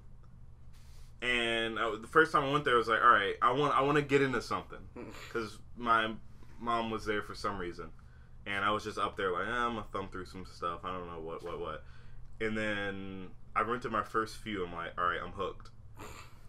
and 1.21 1.77
I, 1.79 1.95
the 2.01 2.07
first 2.07 2.31
time 2.31 2.43
I 2.43 2.51
went 2.51 2.65
there, 2.65 2.75
I 2.75 2.77
was 2.77 2.87
like, 2.87 3.01
all 3.01 3.09
right, 3.11 3.35
I 3.41 3.51
want 3.51 3.75
I 3.77 3.81
want 3.81 3.97
to 3.97 4.01
get 4.01 4.21
into 4.21 4.41
something 4.41 4.79
because 5.27 5.57
my 5.77 6.11
mom 6.59 6.89
was 6.91 7.05
there 7.05 7.21
for 7.21 7.35
some 7.35 7.57
reason, 7.59 7.89
and 8.45 8.63
I 8.63 8.71
was 8.71 8.83
just 8.83 8.97
up 8.97 9.17
there 9.17 9.31
like, 9.31 9.47
eh, 9.47 9.51
I'm 9.51 9.75
gonna 9.75 9.85
thumb 9.91 10.09
through 10.11 10.25
some 10.25 10.45
stuff. 10.45 10.79
I 10.83 10.91
don't 10.91 11.07
know 11.07 11.19
what 11.19 11.43
what 11.43 11.59
what, 11.59 11.83
and 12.41 12.57
then 12.57 13.27
I 13.55 13.61
rented 13.61 13.91
my 13.91 14.03
first 14.03 14.37
few. 14.37 14.65
I'm 14.65 14.73
like, 14.73 14.91
all 14.97 15.05
right, 15.05 15.19
I'm 15.23 15.31
hooked. 15.33 15.69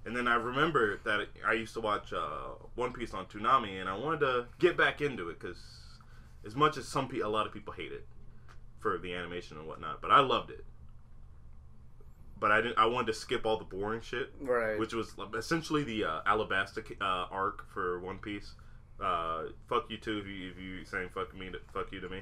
And 0.06 0.16
then 0.16 0.26
I 0.26 0.36
remember 0.36 0.98
that 1.04 1.28
I 1.46 1.52
used 1.52 1.74
to 1.74 1.80
watch 1.80 2.12
uh, 2.12 2.54
One 2.74 2.92
Piece 2.92 3.12
on 3.12 3.26
Toonami, 3.26 3.80
and 3.80 3.88
I 3.88 3.96
wanted 3.96 4.20
to 4.20 4.46
get 4.58 4.76
back 4.76 5.00
into 5.02 5.28
it 5.28 5.38
because, 5.38 5.58
as 6.46 6.56
much 6.56 6.76
as 6.78 6.88
some 6.88 7.06
pe- 7.08 7.18
a 7.18 7.28
lot 7.28 7.46
of 7.46 7.52
people 7.52 7.74
hate 7.74 7.92
it 7.92 8.06
for 8.78 8.96
the 8.96 9.12
animation 9.14 9.58
and 9.58 9.66
whatnot, 9.66 10.00
but 10.00 10.10
I 10.10 10.20
loved 10.20 10.50
it. 10.50 10.64
But 12.38 12.50
I 12.50 12.62
didn't. 12.62 12.78
I 12.78 12.86
wanted 12.86 13.08
to 13.08 13.12
skip 13.12 13.44
all 13.44 13.58
the 13.58 13.64
boring 13.66 14.00
shit, 14.00 14.32
Right. 14.40 14.78
which 14.78 14.94
was 14.94 15.14
essentially 15.36 15.84
the 15.84 16.04
uh, 16.06 16.20
Alabasta 16.26 16.82
uh, 16.98 17.26
arc 17.30 17.70
for 17.70 18.00
One 18.00 18.16
Piece. 18.16 18.54
Uh, 18.98 19.48
fuck 19.68 19.90
you 19.90 19.98
too 19.98 20.18
if 20.18 20.26
you 20.26 20.50
if 20.50 20.58
you 20.58 20.84
saying 20.86 21.10
fuck 21.14 21.34
me 21.36 21.50
to, 21.50 21.58
fuck 21.74 21.92
you 21.92 22.00
to 22.00 22.08
me. 22.08 22.20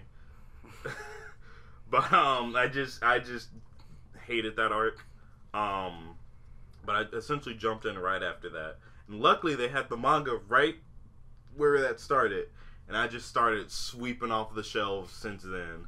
but 1.91 2.13
um, 2.13 2.57
I 2.57 2.67
just 2.67 3.03
I 3.05 3.21
just 3.21 3.49
hated 4.27 4.57
that 4.57 4.73
arc. 4.73 5.05
Um, 5.55 6.17
but 6.89 6.97
I 6.97 7.17
essentially 7.17 7.55
jumped 7.55 7.85
in 7.85 7.99
right 7.99 8.23
after 8.23 8.49
that, 8.49 8.77
and 9.09 9.21
luckily 9.21 9.55
they 9.55 9.69
had 9.69 9.91
the 9.91 9.97
manga 9.99 10.39
right 10.49 10.77
where 11.55 11.79
that 11.83 12.01
started, 12.01 12.49
and 12.89 12.97
I 12.97 13.07
just 13.09 13.29
started 13.29 13.71
sweeping 13.71 14.33
off 14.33 14.55
the 14.55 14.63
shelves 14.63 15.13
since 15.13 15.43
then. 15.43 15.87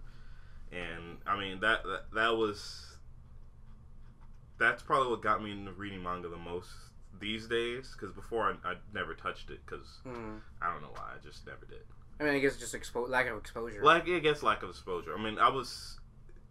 And 0.70 1.16
I 1.26 1.38
mean 1.40 1.60
that 1.60 1.84
that, 1.84 2.02
that 2.14 2.36
was 2.36 2.98
that's 4.58 4.82
probably 4.82 5.08
what 5.08 5.22
got 5.22 5.42
me 5.42 5.52
into 5.52 5.72
reading 5.72 6.02
manga 6.02 6.28
the 6.28 6.36
most 6.36 6.68
these 7.18 7.46
days. 7.46 7.96
Because 7.98 8.14
before 8.14 8.54
I, 8.64 8.72
I 8.72 8.74
never 8.92 9.14
touched 9.14 9.48
it 9.48 9.60
because 9.64 10.00
Mm-hmm. 10.06 10.36
I 10.60 10.70
don't 10.70 10.82
know 10.82 10.90
why 10.94 11.12
I 11.16 11.24
just 11.26 11.46
never 11.46 11.64
did. 11.66 11.80
I 12.20 12.24
mean, 12.24 12.34
I 12.34 12.38
guess 12.40 12.58
just 12.58 12.74
expo- 12.74 13.08
lack 13.08 13.26
of 13.26 13.38
exposure. 13.38 13.82
Like 13.82 14.06
I 14.06 14.18
guess 14.18 14.42
lack 14.42 14.62
of 14.62 14.68
exposure. 14.68 15.16
I 15.16 15.22
mean, 15.22 15.38
I 15.38 15.48
was 15.48 15.98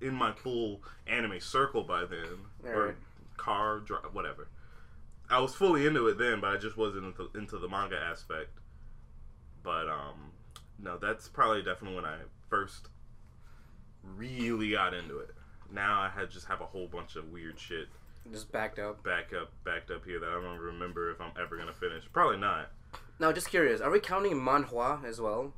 in 0.02 0.16
my 0.16 0.32
full 0.32 0.82
anime 1.06 1.40
circle 1.40 1.84
by 1.84 2.06
then, 2.06 2.40
or 2.66 2.86
Right. 2.88 2.96
Car, 3.40 3.80
dri 3.80 3.98
whatever. 4.12 4.48
I 5.30 5.40
was 5.40 5.56
fully 5.56 5.86
into 5.86 6.08
it 6.08 6.18
then, 6.18 6.42
but 6.42 6.52
I 6.52 6.58
just 6.58 6.76
wasn't 6.76 7.06
into, 7.06 7.30
into 7.38 7.58
the 7.58 7.68
manga 7.68 7.98
aspect. 7.98 8.60
But 9.64 9.88
um, 9.88 10.32
no, 10.80 10.98
that's 10.98 11.28
probably 11.28 11.62
definitely 11.62 11.96
when 11.96 12.06
I 12.06 12.18
first 12.50 12.90
really 14.04 14.72
got 14.72 14.94
into 14.94 15.20
it. 15.20 15.32
Now 15.72 16.02
I 16.02 16.10
had 16.10 16.32
just 16.32 16.48
have 16.48 16.62
a 16.62 16.66
whole 16.66 16.88
bunch 16.88 17.16
of 17.16 17.30
weird 17.32 17.60
shit 17.60 17.88
just 18.32 18.52
backed 18.52 18.80
up. 18.80 19.04
back 19.04 19.32
up, 19.34 19.52
backed 19.64 19.92
up 19.92 20.06
here 20.06 20.20
that 20.20 20.30
I 20.30 20.34
don't 20.34 20.60
remember 20.60 21.12
if 21.12 21.20
I'm 21.22 21.32
ever 21.40 21.58
gonna 21.58 21.74
finish. 21.74 22.04
Probably 22.12 22.38
not. 22.38 22.72
Now, 23.20 23.32
just 23.32 23.50
curious, 23.50 23.82
are 23.82 23.92
we 23.92 24.00
counting 24.00 24.34
manhwa 24.34 25.04
as 25.04 25.20
well? 25.20 25.54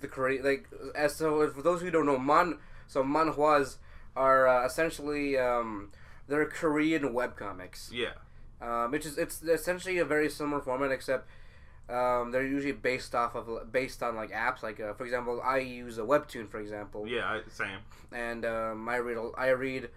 The 0.00 0.08
Korean, 0.08 0.44
like, 0.44 0.68
as 0.94 1.14
so 1.16 1.48
for 1.50 1.62
those 1.62 1.80
who 1.80 1.90
don't 1.90 2.06
know, 2.06 2.18
man, 2.18 2.58
so 2.86 3.02
manhwas 3.02 3.76
are 4.16 4.46
uh, 4.46 4.66
essentially 4.66 5.38
um, 5.38 5.92
they're 6.28 6.46
Korean 6.46 7.02
webcomics, 7.14 7.90
Yeah, 7.92 8.12
um, 8.60 8.90
which 8.90 9.06
is 9.06 9.18
it's 9.18 9.42
essentially 9.42 9.98
a 9.98 10.04
very 10.04 10.28
similar 10.30 10.60
format, 10.60 10.90
except 10.92 11.28
um, 11.88 12.30
they're 12.32 12.46
usually 12.46 12.72
based 12.72 13.14
off 13.14 13.34
of 13.34 13.72
based 13.72 14.02
on 14.02 14.14
like 14.14 14.30
apps. 14.30 14.62
Like, 14.62 14.78
uh, 14.80 14.92
for 14.94 15.04
example, 15.04 15.40
I 15.42 15.58
use 15.58 15.98
a 15.98 16.02
webtoon, 16.02 16.48
for 16.50 16.60
example, 16.60 17.08
yeah, 17.08 17.24
I, 17.26 17.40
same. 17.50 17.78
and 18.12 18.44
um, 18.44 18.88
I 18.88 18.96
read 18.96 19.16
a- 19.16 19.32
I 19.38 19.48
read 19.48 19.88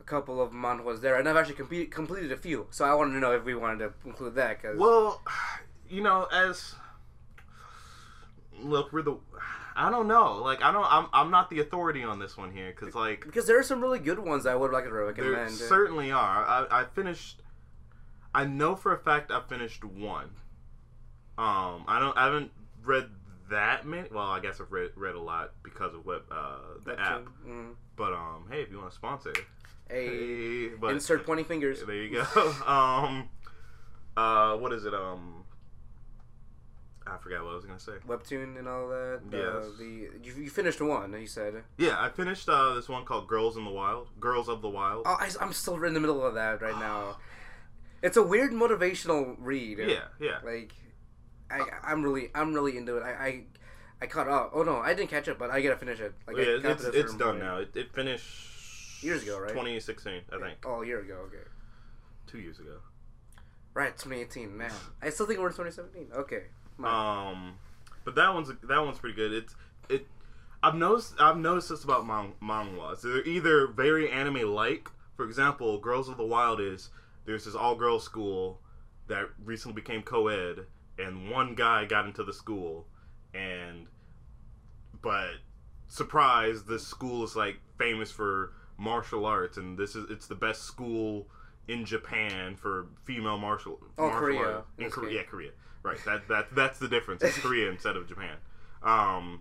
a 0.00 0.04
couple 0.04 0.40
of 0.40 0.52
manhwas 0.52 1.00
there, 1.00 1.16
and 1.16 1.28
I've 1.28 1.36
actually 1.36 1.54
complete, 1.56 1.90
completed 1.90 2.32
a 2.32 2.36
few. 2.36 2.66
So 2.70 2.84
I 2.84 2.92
wanted 2.94 3.14
to 3.14 3.20
know 3.20 3.32
if 3.32 3.44
we 3.44 3.54
wanted 3.54 3.78
to 3.78 3.92
include 4.08 4.34
that 4.36 4.60
because 4.62 4.78
Well, 4.78 5.22
you 5.88 6.02
know, 6.02 6.24
as 6.32 6.74
look, 8.60 8.92
we're 8.92 9.02
the. 9.02 9.16
I 9.78 9.90
don't 9.90 10.08
know. 10.08 10.42
Like 10.42 10.60
I 10.60 10.72
don't. 10.72 10.86
I'm 10.90 11.06
I'm 11.12 11.30
not 11.30 11.50
the 11.50 11.60
authority 11.60 12.02
on 12.02 12.18
this 12.18 12.36
one 12.36 12.50
here 12.52 12.74
because 12.76 12.96
like 12.96 13.24
Because 13.24 13.46
there 13.46 13.58
are 13.58 13.62
some 13.62 13.80
really 13.80 14.00
good 14.00 14.18
ones 14.18 14.44
I 14.44 14.56
would 14.56 14.72
like 14.72 14.84
to 14.84 14.92
recommend. 14.92 15.34
there 15.34 15.48
certainly 15.48 16.10
are. 16.10 16.44
I 16.44 16.80
I 16.80 16.84
finished. 16.84 17.42
I 18.34 18.44
know 18.44 18.74
for 18.74 18.92
a 18.92 18.98
fact 18.98 19.30
I 19.30 19.40
finished 19.40 19.84
one. 19.84 20.30
Um, 21.38 21.84
I 21.86 22.00
don't. 22.00 22.16
I 22.18 22.24
haven't 22.24 22.50
read 22.84 23.06
that 23.50 23.86
many. 23.86 24.08
Well, 24.12 24.26
I 24.26 24.40
guess 24.40 24.60
I've 24.60 24.72
read 24.72 24.90
read 24.96 25.14
a 25.14 25.20
lot 25.20 25.52
because 25.62 25.94
of 25.94 26.04
web 26.04 26.22
uh 26.28 26.58
the 26.84 26.98
app. 26.98 27.26
Mm. 27.46 27.74
But 27.94 28.14
um, 28.14 28.46
hey, 28.50 28.62
if 28.62 28.72
you 28.72 28.78
want 28.78 28.90
to 28.90 28.96
sponsor, 28.96 29.32
A 29.90 29.94
hey, 29.94 30.68
but 30.80 30.90
insert 30.90 31.24
pointy 31.24 31.44
fingers. 31.44 31.84
there 31.86 31.94
you 31.94 32.24
go. 32.34 32.54
um, 32.66 33.28
uh, 34.16 34.56
what 34.56 34.72
is 34.72 34.84
it? 34.84 34.92
Um, 34.92 35.37
I 37.12 37.18
forgot 37.18 37.44
what 37.44 37.52
I 37.52 37.54
was 37.56 37.64
gonna 37.64 37.80
say. 37.80 37.92
Webtoon 38.06 38.58
and 38.58 38.68
all 38.68 38.88
that. 38.88 39.20
Uh, 39.32 39.76
the 39.78 40.10
you, 40.22 40.34
you 40.36 40.50
finished 40.50 40.80
one. 40.80 41.12
You 41.18 41.26
said. 41.26 41.62
Yeah, 41.76 41.96
I 41.98 42.08
finished 42.08 42.48
uh 42.48 42.74
this 42.74 42.88
one 42.88 43.04
called 43.04 43.28
Girls 43.28 43.56
in 43.56 43.64
the 43.64 43.70
Wild. 43.70 44.08
Girls 44.20 44.48
of 44.48 44.62
the 44.62 44.68
Wild. 44.68 45.04
Oh, 45.06 45.16
I, 45.18 45.30
am 45.40 45.52
still 45.52 45.82
in 45.84 45.94
the 45.94 46.00
middle 46.00 46.24
of 46.24 46.34
that 46.34 46.60
right 46.62 46.78
now. 46.78 47.16
It's 48.00 48.16
a 48.16 48.22
weird 48.22 48.52
motivational 48.52 49.34
read. 49.40 49.80
Yeah, 49.80 50.04
yeah. 50.20 50.38
Like, 50.44 50.72
I 51.50 51.64
I'm 51.82 52.00
really 52.00 52.30
I'm 52.32 52.54
really 52.54 52.76
into 52.76 52.96
it. 52.96 53.02
I 53.02 53.10
I, 53.10 53.42
I 54.00 54.06
caught 54.06 54.28
up. 54.28 54.52
Oh 54.54 54.62
no, 54.62 54.76
I 54.76 54.94
didn't 54.94 55.10
catch 55.10 55.28
up, 55.28 55.36
but 55.36 55.50
I 55.50 55.60
gotta 55.60 55.76
finish 55.76 55.98
it. 55.98 56.14
Like, 56.24 56.36
yeah, 56.36 56.60
it's 56.62 56.84
it's 56.84 57.14
done 57.14 57.40
now. 57.40 57.56
It, 57.56 57.70
it 57.74 57.92
finished 57.92 58.48
Years 59.00 59.22
ago, 59.22 59.38
right? 59.38 59.50
2016, 59.50 60.22
I 60.32 60.38
think. 60.38 60.58
Oh, 60.66 60.82
a 60.82 60.86
year 60.86 61.00
ago. 61.00 61.18
Okay. 61.26 61.44
Two 62.26 62.38
years 62.38 62.58
ago. 62.58 62.78
Right, 63.74 63.96
2018. 63.96 64.56
Man, 64.56 64.72
I 65.00 65.10
still 65.10 65.26
think 65.26 65.38
we're 65.38 65.48
in 65.48 65.54
2017. 65.54 66.08
Okay. 66.20 66.42
My- 66.78 67.30
Um, 67.30 67.54
but 68.04 68.14
that 68.14 68.32
one's 68.32 68.50
that 68.62 68.78
one's 68.84 68.98
pretty 68.98 69.16
good. 69.16 69.32
It's 69.32 69.54
it. 69.88 70.06
I've 70.62 70.74
noticed 70.74 71.14
I've 71.20 71.36
noticed 71.36 71.68
this 71.68 71.84
about 71.84 72.06
man, 72.06 72.32
manhwas. 72.42 73.02
They're 73.02 73.22
either 73.24 73.66
very 73.66 74.10
anime 74.10 74.54
like. 74.54 74.88
For 75.16 75.24
example, 75.24 75.78
Girls 75.78 76.08
of 76.08 76.16
the 76.16 76.24
Wild 76.24 76.60
is 76.60 76.90
there's 77.26 77.44
this 77.44 77.54
all 77.54 77.74
girls 77.74 78.04
school 78.04 78.60
that 79.08 79.26
recently 79.44 79.74
became 79.74 80.02
co-ed, 80.02 80.66
and 80.98 81.30
one 81.30 81.54
guy 81.54 81.84
got 81.84 82.06
into 82.06 82.22
the 82.24 82.32
school, 82.32 82.86
and 83.34 83.86
but 85.02 85.34
surprise, 85.88 86.64
this 86.64 86.86
school 86.86 87.24
is 87.24 87.34
like 87.36 87.56
famous 87.78 88.10
for 88.10 88.52
martial 88.78 89.26
arts, 89.26 89.56
and 89.56 89.76
this 89.78 89.96
is 89.96 90.08
it's 90.10 90.26
the 90.26 90.34
best 90.34 90.62
school 90.62 91.26
in 91.66 91.84
Japan 91.84 92.56
for 92.56 92.86
female 93.04 93.38
martial. 93.38 93.78
Oh, 93.98 94.08
martial 94.08 94.18
Korea, 94.20 94.40
arts. 94.56 94.68
in 94.78 94.84
In 94.84 94.90
Korea, 94.90 95.16
yeah, 95.20 95.22
Korea. 95.24 95.50
Right. 95.88 96.04
That 96.04 96.28
that 96.28 96.54
that's 96.54 96.78
the 96.78 96.88
difference. 96.88 97.22
It's 97.22 97.38
Korea 97.38 97.70
instead 97.70 97.96
of 97.96 98.08
Japan. 98.08 98.36
Um, 98.82 99.40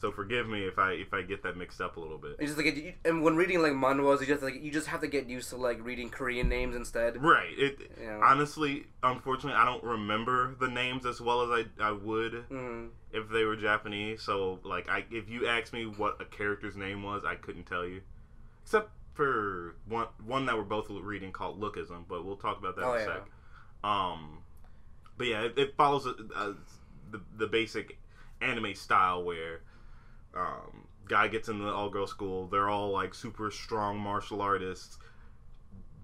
so 0.00 0.10
forgive 0.12 0.46
me 0.48 0.64
if 0.66 0.78
I 0.78 0.92
if 0.92 1.14
I 1.14 1.22
get 1.22 1.42
that 1.44 1.56
mixed 1.56 1.80
up 1.80 1.96
a 1.96 2.00
little 2.00 2.18
bit. 2.18 2.36
You 2.38 2.46
just 2.46 2.58
like 2.58 2.66
you, 2.76 2.92
and 3.04 3.22
when 3.22 3.36
reading 3.36 3.62
like 3.62 3.72
manhwas, 3.72 4.20
you 4.20 4.26
just 4.26 4.42
like 4.42 4.62
you 4.62 4.70
just 4.70 4.86
have 4.88 5.00
to 5.00 5.06
get 5.06 5.26
used 5.26 5.48
to 5.50 5.56
like 5.56 5.82
reading 5.82 6.10
Korean 6.10 6.48
names 6.48 6.76
instead. 6.76 7.22
Right. 7.22 7.50
It 7.56 7.90
Yeah. 8.00 8.20
honestly, 8.22 8.86
unfortunately, 9.02 9.58
I 9.58 9.64
don't 9.64 9.82
remember 9.82 10.54
the 10.60 10.68
names 10.68 11.06
as 11.06 11.20
well 11.20 11.40
as 11.50 11.64
I 11.80 11.82
I 11.82 11.92
would 11.92 12.48
Mm. 12.50 12.90
if 13.12 13.28
they 13.30 13.44
were 13.44 13.56
Japanese. 13.56 14.20
So 14.22 14.60
like, 14.62 14.88
I 14.90 15.04
if 15.10 15.28
you 15.30 15.46
asked 15.46 15.72
me 15.72 15.86
what 15.86 16.20
a 16.20 16.24
character's 16.26 16.76
name 16.76 17.02
was, 17.02 17.24
I 17.24 17.36
couldn't 17.36 17.64
tell 17.64 17.86
you, 17.86 18.02
except 18.62 18.90
for 19.14 19.76
one 19.88 20.08
one 20.26 20.44
that 20.46 20.56
we're 20.56 20.64
both 20.64 20.90
reading 20.90 21.32
called 21.32 21.60
Lookism. 21.60 22.04
But 22.08 22.26
we'll 22.26 22.36
talk 22.36 22.58
about 22.58 22.76
that 22.76 22.84
Oh, 22.84 22.92
in 22.94 23.00
a 23.00 23.04
yeah. 23.04 23.06
sec. 23.14 23.22
Um, 23.82 24.38
but 25.16 25.26
yeah, 25.26 25.42
it, 25.42 25.58
it 25.58 25.76
follows 25.76 26.06
uh, 26.06 26.12
uh, 26.34 26.52
the 27.10 27.20
the 27.36 27.46
basic 27.46 27.98
anime 28.40 28.74
style 28.74 29.22
where 29.22 29.60
um, 30.36 30.86
guy 31.08 31.28
gets 31.28 31.48
into 31.48 31.64
the 31.64 31.70
all 31.70 31.90
girl 31.90 32.06
school. 32.06 32.46
They're 32.46 32.68
all 32.68 32.90
like 32.90 33.14
super 33.14 33.50
strong 33.50 33.98
martial 33.98 34.40
artists. 34.40 34.98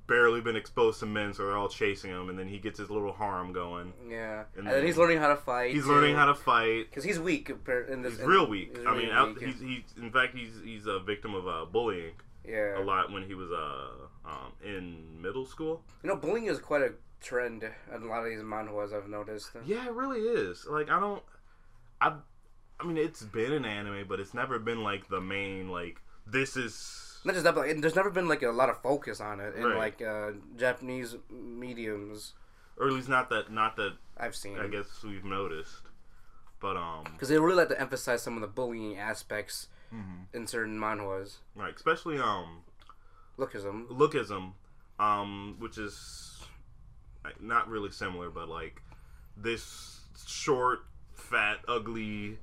Barely 0.07 0.41
been 0.41 0.57
exposed 0.57 0.99
to 1.01 1.07
men, 1.07 1.33
so 1.33 1.47
they're 1.47 1.57
all 1.57 1.69
chasing 1.69 2.11
him, 2.11 2.31
and 2.31 2.37
then 2.37 2.49
he 2.49 2.59
gets 2.59 2.81
his 2.81 2.91
little 2.91 3.13
harem 3.13 3.53
going. 3.53 3.93
Yeah, 4.09 4.41
And 4.57 4.59
and, 4.59 4.67
then 4.67 4.75
then 4.75 4.87
he's 4.87 4.97
learning 4.97 5.19
how 5.19 5.29
to 5.29 5.37
fight. 5.37 5.73
He's 5.73 5.87
learning 5.87 6.17
how 6.17 6.27
to 6.27 6.35
fight. 6.35 6.87
because 6.91 7.05
he's 7.05 7.21
weak 7.21 7.49
in 7.89 8.03
this. 8.03 8.15
He's 8.15 8.21
in- 8.23 8.27
real 8.27 8.49
weak. 8.49 8.77
he's 8.77 8.85
I 8.85 8.91
really 8.91 9.05
mean, 9.05 9.13
out, 9.15 9.29
weak, 9.29 9.45
he's, 9.45 9.61
he's 9.61 9.83
in 9.97 10.11
fact 10.11 10.35
he's 10.35 10.51
he's 10.65 10.87
a 10.87 10.99
victim 10.99 11.33
of 11.33 11.47
uh, 11.47 11.65
bullying 11.67 12.15
yeah. 12.45 12.77
a 12.77 12.83
lot 12.83 13.13
when 13.13 13.23
he 13.23 13.35
was 13.35 13.53
uh 13.53 13.89
um, 14.25 14.53
in 14.65 15.23
middle 15.23 15.47
school. 15.47 15.83
You 16.03 16.09
know, 16.09 16.17
bullying 16.17 16.47
is 16.47 16.59
quite 16.59 16.83
a 16.83 16.93
trend 17.21 17.63
in 17.65 18.03
a 18.03 18.07
lot 18.07 18.21
of 18.21 18.27
these 18.31 18.41
manhwas. 18.41 18.93
I've 18.95 19.09
noticed. 19.09 19.51
Yeah, 19.67 19.87
it 19.87 19.93
really 19.93 20.21
is. 20.21 20.67
Like 20.69 20.91
I 20.91 20.99
don't, 21.01 21.23
I, 22.01 22.15
I 22.79 22.85
mean, 22.85 22.97
it's 22.97 23.23
been 23.23 23.53
an 23.53 23.65
anime, 23.65 24.07
but 24.09 24.21
it's 24.21 24.35
never 24.35 24.59
been 24.59 24.83
like 24.83 25.09
the 25.09 25.21
main 25.21 25.69
like 25.69 26.01
this 26.27 26.57
is. 26.57 27.07
Not 27.25 27.35
just 27.35 27.45
that, 27.45 27.55
but 27.55 27.67
like, 27.69 27.81
there's 27.83 27.95
never 27.97 28.11
been 28.11 28.29
like 28.29 28.43
a 28.43 28.49
lot 28.51 28.71
of 28.71 28.81
focus 28.81 29.21
on 29.21 29.41
it 29.41 29.55
in 29.55 29.63
Right. 29.65 29.77
like 29.77 30.01
uh, 30.03 30.31
Japanese 30.57 31.17
mediums 31.29 32.33
Or 32.79 32.87
at 32.89 32.95
least 32.95 33.09
not 33.11 33.29
that 33.31 33.53
not 33.53 33.77
that 33.77 33.93
I've 34.17 34.35
seen. 34.35 34.59
I 34.59 34.67
guess 34.69 35.03
we've 35.05 35.25
noticed. 35.25 35.83
But 36.61 36.77
um, 36.77 37.05
because 37.13 37.29
they 37.29 37.39
really 37.39 37.57
like 37.57 37.69
to 37.69 37.81
emphasize 37.81 38.23
some 38.23 38.35
of 38.37 38.41
the 38.41 38.47
bullying 38.49 38.97
aspects 38.99 39.69
Mm-hmm. 39.93 40.37
in 40.37 40.47
certain 40.47 40.79
manhwas. 40.79 41.39
like 41.57 41.75
especially 41.75 42.17
um 42.17 42.61
Lookism. 43.37 43.89
lookism, 43.89 44.53
um, 45.01 45.57
which 45.59 45.79
is 45.79 46.40
not 47.41 47.69
really 47.69 47.91
similar, 47.91 48.31
but 48.31 48.49
like 48.49 48.83
this 49.37 50.01
short, 50.27 50.81
fat, 51.15 51.59
ugly 51.69 52.39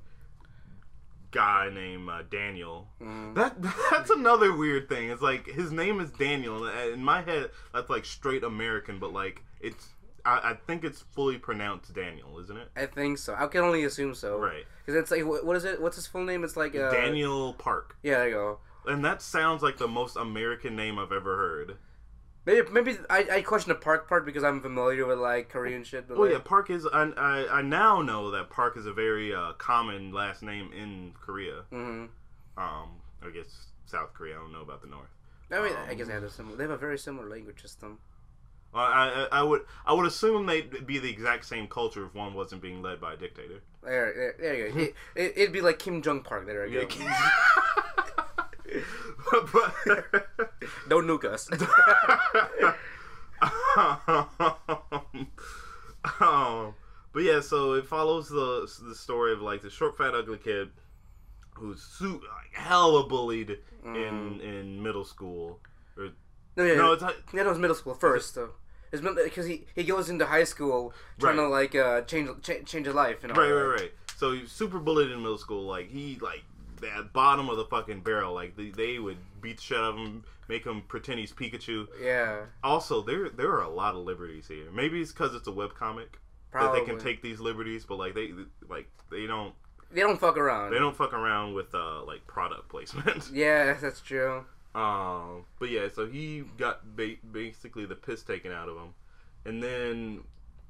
guy 1.30 1.70
named 1.72 2.08
uh, 2.08 2.22
Daniel. 2.30 2.88
Mm. 3.00 3.34
That 3.34 3.56
that's 3.90 4.10
another 4.10 4.54
weird 4.54 4.88
thing. 4.88 5.10
It's 5.10 5.22
like 5.22 5.46
his 5.46 5.72
name 5.72 6.00
is 6.00 6.10
Daniel. 6.10 6.66
In 6.66 7.02
my 7.02 7.22
head, 7.22 7.50
that's 7.72 7.90
like 7.90 8.04
straight 8.04 8.44
American, 8.44 8.98
but 8.98 9.12
like 9.12 9.42
it's. 9.60 9.88
I, 10.24 10.50
I 10.50 10.54
think 10.66 10.84
it's 10.84 11.00
fully 11.00 11.38
pronounced 11.38 11.94
Daniel, 11.94 12.38
isn't 12.40 12.56
it? 12.56 12.68
I 12.76 12.86
think 12.86 13.18
so. 13.18 13.34
I 13.38 13.46
can 13.46 13.62
only 13.62 13.84
assume 13.84 14.14
so. 14.14 14.38
Right. 14.38 14.64
Because 14.84 15.00
it's 15.00 15.10
like, 15.12 15.22
wh- 15.22 15.46
what 15.46 15.56
is 15.56 15.64
it? 15.64 15.80
What's 15.80 15.96
his 15.96 16.06
full 16.08 16.24
name? 16.24 16.42
It's 16.42 16.56
like 16.56 16.74
uh, 16.74 16.90
Daniel 16.90 17.54
Park. 17.54 17.96
Yeah, 18.02 18.18
there 18.18 18.28
you 18.28 18.34
go. 18.34 18.58
And 18.86 19.04
that 19.04 19.22
sounds 19.22 19.62
like 19.62 19.78
the 19.78 19.86
most 19.88 20.16
American 20.16 20.74
name 20.74 20.98
I've 20.98 21.12
ever 21.12 21.36
heard. 21.36 21.76
Maybe 22.48 22.70
maybe 22.70 22.96
I, 23.10 23.26
I 23.30 23.42
question 23.42 23.68
the 23.68 23.74
Park 23.74 24.08
part 24.08 24.24
because 24.24 24.42
I'm 24.42 24.62
familiar 24.62 25.04
with 25.04 25.18
like 25.18 25.50
Korean 25.50 25.84
shit. 25.84 26.08
But 26.08 26.16
Oh 26.16 26.22
like, 26.22 26.32
yeah, 26.32 26.38
Park 26.38 26.70
is. 26.70 26.86
I, 26.86 27.02
I, 27.16 27.58
I 27.58 27.62
now 27.62 28.00
know 28.00 28.30
that 28.30 28.48
Park 28.48 28.78
is 28.78 28.86
a 28.86 28.92
very 28.92 29.34
uh, 29.34 29.52
common 29.58 30.12
last 30.12 30.42
name 30.42 30.70
in 30.72 31.12
Korea. 31.20 31.64
hmm 31.70 32.06
Um, 32.56 32.88
I 33.22 33.28
guess 33.34 33.66
South 33.84 34.14
Korea. 34.14 34.36
I 34.36 34.40
don't 34.40 34.52
know 34.52 34.62
about 34.62 34.80
the 34.80 34.88
North. 34.88 35.10
I 35.50 35.60
mean, 35.62 35.74
I 35.76 35.90
Um, 35.92 35.96
guess 35.98 36.06
they 36.06 36.14
have 36.14 36.22
a 36.22 36.30
similar. 36.30 36.56
They 36.56 36.64
have 36.64 36.70
a 36.70 36.78
very 36.78 36.98
similar 36.98 37.28
language 37.28 37.60
system. 37.60 37.98
I, 38.72 39.26
I 39.32 39.40
I 39.40 39.42
would 39.42 39.62
I 39.84 39.92
would 39.92 40.06
assume 40.06 40.46
they'd 40.46 40.86
be 40.86 40.98
the 40.98 41.10
exact 41.10 41.44
same 41.44 41.66
culture 41.68 42.06
if 42.06 42.14
one 42.14 42.32
wasn't 42.32 42.62
being 42.62 42.80
led 42.80 42.98
by 42.98 43.12
a 43.12 43.16
dictator. 43.18 43.60
There, 43.82 44.12
there, 44.14 44.34
there 44.40 44.56
you 44.68 44.72
go. 44.72 44.80
it, 45.16 45.32
it'd 45.36 45.52
be 45.52 45.60
like 45.60 45.78
Kim 45.78 46.00
Jong 46.02 46.22
Park. 46.22 46.46
There 46.46 46.66
you 46.66 46.80
go. 46.80 46.88
but, 46.88 47.84
Don't 50.88 51.06
nuke 51.06 51.24
us. 51.24 51.48
um, 56.20 56.74
but 57.12 57.22
yeah, 57.22 57.40
so 57.40 57.72
it 57.74 57.86
follows 57.86 58.28
the 58.28 58.68
the 58.88 58.94
story 58.94 59.32
of 59.32 59.40
like 59.42 59.62
the 59.62 59.70
short, 59.70 59.96
fat, 59.96 60.14
ugly 60.14 60.38
kid 60.38 60.70
who's 61.54 61.82
su- 61.82 62.20
like, 62.22 62.52
hella 62.52 63.06
bullied 63.06 63.58
in 63.84 64.40
in 64.40 64.82
middle 64.82 65.04
school. 65.04 65.60
Or, 65.96 66.10
no, 66.56 66.64
yeah, 66.64 66.74
no, 66.74 66.92
it's 66.92 67.02
yeah, 67.32 67.42
no, 67.42 67.50
it's 67.50 67.58
middle 67.58 67.76
school 67.76 67.94
first 67.94 68.34
though. 68.34 68.50
It's 68.90 69.02
because 69.02 69.46
he, 69.46 69.66
he 69.74 69.84
goes 69.84 70.08
into 70.08 70.24
high 70.24 70.44
school 70.44 70.94
trying 71.18 71.36
Right. 71.36 71.42
to 71.42 71.48
like 71.48 71.74
uh, 71.74 72.00
change 72.02 72.30
cha- 72.42 72.62
change 72.64 72.86
his 72.86 72.94
life. 72.94 73.18
You 73.22 73.28
know, 73.28 73.34
right, 73.34 73.50
right, 73.50 73.80
right. 73.80 73.92
So 74.16 74.32
he's 74.32 74.50
super 74.50 74.78
bullied 74.78 75.10
in 75.10 75.18
middle 75.18 75.36
school. 75.38 75.66
Like 75.66 75.90
he 75.90 76.18
like 76.22 76.42
at 76.84 77.12
bottom 77.12 77.48
of 77.48 77.56
the 77.56 77.64
fucking 77.66 78.00
barrel. 78.02 78.34
Like 78.34 78.56
they, 78.56 78.70
they 78.70 78.98
would 78.98 79.18
beat 79.40 79.56
the 79.56 79.62
shit 79.62 79.78
out 79.78 79.84
of 79.84 79.96
him, 79.96 80.24
make 80.48 80.64
him 80.66 80.82
pretend 80.88 81.18
he's 81.20 81.32
Pikachu. 81.32 81.86
Yeah, 82.02 82.42
Also, 82.62 83.02
there 83.02 83.28
there 83.30 83.50
are 83.52 83.62
a 83.62 83.68
lot 83.70 83.94
of 83.94 84.02
liberties 84.04 84.48
here. 84.48 84.70
Maybe 84.72 85.00
it's 85.00 85.12
because 85.12 85.34
it's 85.34 85.48
a 85.48 85.52
webcomic 85.52 86.06
probably. 86.50 86.80
that 86.80 86.86
they 86.86 86.90
can 86.92 86.98
take 87.00 87.22
these 87.22 87.40
liberties, 87.40 87.84
but 87.84 87.96
like 87.96 88.14
they 88.14 88.32
like 88.68 88.88
they 89.10 89.26
don't 89.26 89.54
They 89.92 90.00
don't 90.00 90.18
fuck 90.20 90.36
around. 90.36 90.72
they 90.72 90.78
don't 90.78 90.96
fuck 90.96 91.12
around 91.12 91.54
with 91.54 91.74
uh 91.74 92.04
like 92.04 92.26
product 92.26 92.68
placement. 92.68 93.30
Yeah, 93.32 93.74
that's 93.80 94.00
true. 94.00 94.44
um, 94.74 95.44
but 95.58 95.70
yeah, 95.70 95.88
so 95.92 96.06
he 96.06 96.44
got 96.58 96.96
ba- 96.96 97.16
basically 97.32 97.86
the 97.86 97.94
piss 97.96 98.22
taken 98.22 98.52
out 98.52 98.68
of 98.68 98.76
him, 98.76 98.94
and 99.44 99.62
then 99.62 100.20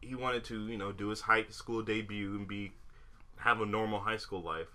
he 0.01 0.15
wanted 0.15 0.45
to 0.45 0.67
you 0.69 0.79
know 0.79 0.93
do 0.93 1.09
his 1.09 1.21
high 1.21 1.45
school 1.51 1.83
debut 1.83 2.37
and 2.37 2.47
be 2.47 2.73
have 3.39 3.61
a 3.61 3.67
normal 3.67 4.01
high 4.01 4.17
school 4.17 4.41
life, 4.43 4.69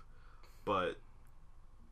but 0.64 0.96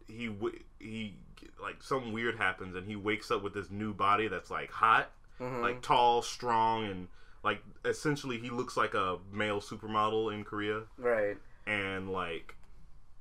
he 0.09 0.31
he 0.79 1.15
like 1.61 1.83
something 1.83 2.13
weird 2.13 2.37
happens 2.37 2.75
and 2.77 2.87
he 2.87 2.97
wakes 2.97 3.31
up 3.31 3.43
with 3.43 3.55
this 3.55 3.71
new 3.71 3.93
body 3.95 4.29
that's 4.29 4.51
like 4.51 4.71
hot 4.71 5.11
Mhm. 5.41 5.61
like 5.63 5.83
tall, 5.83 6.23
strong, 6.23 6.85
and 6.85 7.09
like 7.43 7.63
essentially 7.85 8.39
he 8.39 8.51
looks 8.51 8.77
like 8.77 8.95
a 8.95 9.19
male 9.33 9.61
supermodel 9.61 10.33
in 10.33 10.45
Korea, 10.45 10.83
right. 10.99 11.37
and 11.67 12.11
like 12.13 12.55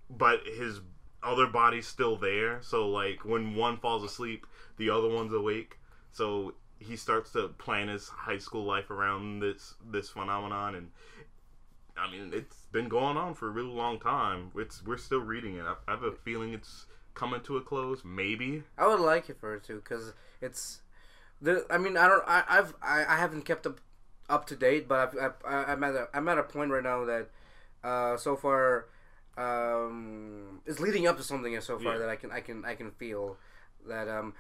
but 0.10 0.42
his 0.46 0.82
other 1.24 1.48
body's 1.48 1.88
still 1.88 2.18
there. 2.18 2.62
So 2.62 2.90
like 2.90 3.24
when 3.26 3.56
one 3.56 3.78
falls 3.78 4.04
asleep, 4.04 4.46
the 4.78 4.90
other 4.90 5.08
one's 5.10 5.34
awake. 5.34 5.78
So 6.12 6.54
he 6.80 6.96
starts 6.96 7.32
to 7.32 7.48
plan 7.50 7.88
his 7.88 8.10
high 8.10 8.40
school 8.40 8.66
life 8.66 8.90
around 8.92 9.40
this 9.40 9.76
this 9.90 10.10
phenomenon 10.10 10.76
and 10.76 10.92
I 12.02 12.12
mean 12.12 12.32
it's 12.34 12.68
been 12.72 12.90
going 12.90 13.18
on 13.18 13.36
for 13.36 13.48
a 13.48 13.52
really 13.52 13.70
long 13.70 14.00
time. 14.00 14.52
It's 14.56 14.84
we're 14.86 14.98
still 14.98 15.20
reading 15.20 15.56
it. 15.56 15.64
I, 15.66 15.76
I 15.88 15.92
have 15.92 16.04
a 16.04 16.12
feeling 16.12 16.54
it's 16.54 16.86
coming 17.14 17.42
to 17.42 17.58
a 17.58 17.62
close. 17.62 18.04
Maybe 18.04 18.64
I 18.78 18.88
would 18.88 19.00
like 19.00 19.30
it 19.30 19.38
for 19.40 19.54
it 19.56 19.64
to 19.66 19.76
because 19.76 20.14
it's 20.42 20.82
the. 21.42 21.66
I 21.70 21.78
mean, 21.78 21.98
I 21.98 22.08
don't. 22.08 22.24
I, 22.28 22.44
I've 22.50 22.74
I, 22.82 23.06
I 23.08 23.18
haven't 23.18 23.44
kept 23.44 23.66
up 23.68 23.80
up 24.30 24.48
to 24.48 24.56
date, 24.56 24.88
but 24.88 25.14
I've, 25.16 25.34
I've, 25.46 25.68
I'm 25.70 25.84
at 25.84 25.96
a 25.96 26.08
I'm 26.14 26.28
at 26.28 26.38
a 26.38 26.44
point 26.44 26.72
right 26.72 26.84
now 26.84 27.06
that 27.06 27.30
uh, 27.84 28.18
so 28.18 28.36
far 28.36 28.86
um, 29.38 30.62
is 30.66 30.80
leading 30.80 31.08
up 31.08 31.18
to 31.18 31.24
something 31.24 31.60
so 31.62 31.78
far 31.80 31.94
Yeah. 31.94 32.00
that 32.00 32.10
I 32.10 32.16
can 32.16 32.32
I 32.32 32.40
can 32.42 32.66
I 32.66 32.76
can 32.76 32.92
feel 32.92 33.38
that 33.88 34.08
um 34.08 34.34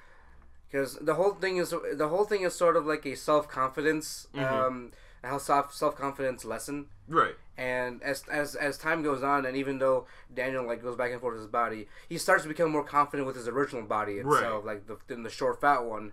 because 0.69 0.95
the 1.01 1.15
whole 1.15 1.33
thing 1.33 1.57
is 1.57 1.73
the 1.93 2.07
whole 2.07 2.25
thing 2.25 2.43
is 2.43 2.53
sort 2.53 2.75
of 2.77 2.85
like 2.85 3.05
a 3.05 3.15
self 3.15 3.47
confidence 3.47 4.27
um 4.35 4.91
how 5.23 5.37
self 5.37 5.73
self 5.73 5.95
confidence 5.95 6.43
lesson 6.45 6.87
right. 7.07 7.35
and 7.57 8.01
as, 8.03 8.23
as 8.31 8.55
as 8.55 8.77
time 8.77 9.03
goes 9.03 9.21
on 9.23 9.45
and 9.45 9.55
even 9.55 9.77
though 9.79 10.05
daniel 10.33 10.65
like 10.65 10.81
goes 10.81 10.95
back 10.95 11.11
and 11.11 11.21
forth 11.21 11.33
with 11.33 11.43
his 11.43 11.51
body 11.51 11.87
he 12.09 12.17
starts 12.17 12.43
to 12.43 12.49
become 12.49 12.71
more 12.71 12.83
confident 12.83 13.27
with 13.27 13.35
his 13.35 13.47
original 13.47 13.83
body 13.83 14.13
itself 14.13 14.65
like 14.65 14.87
the, 14.87 14.97
than 15.07 15.23
the 15.23 15.29
short 15.29 15.59
fat 15.61 15.79
one 15.83 16.11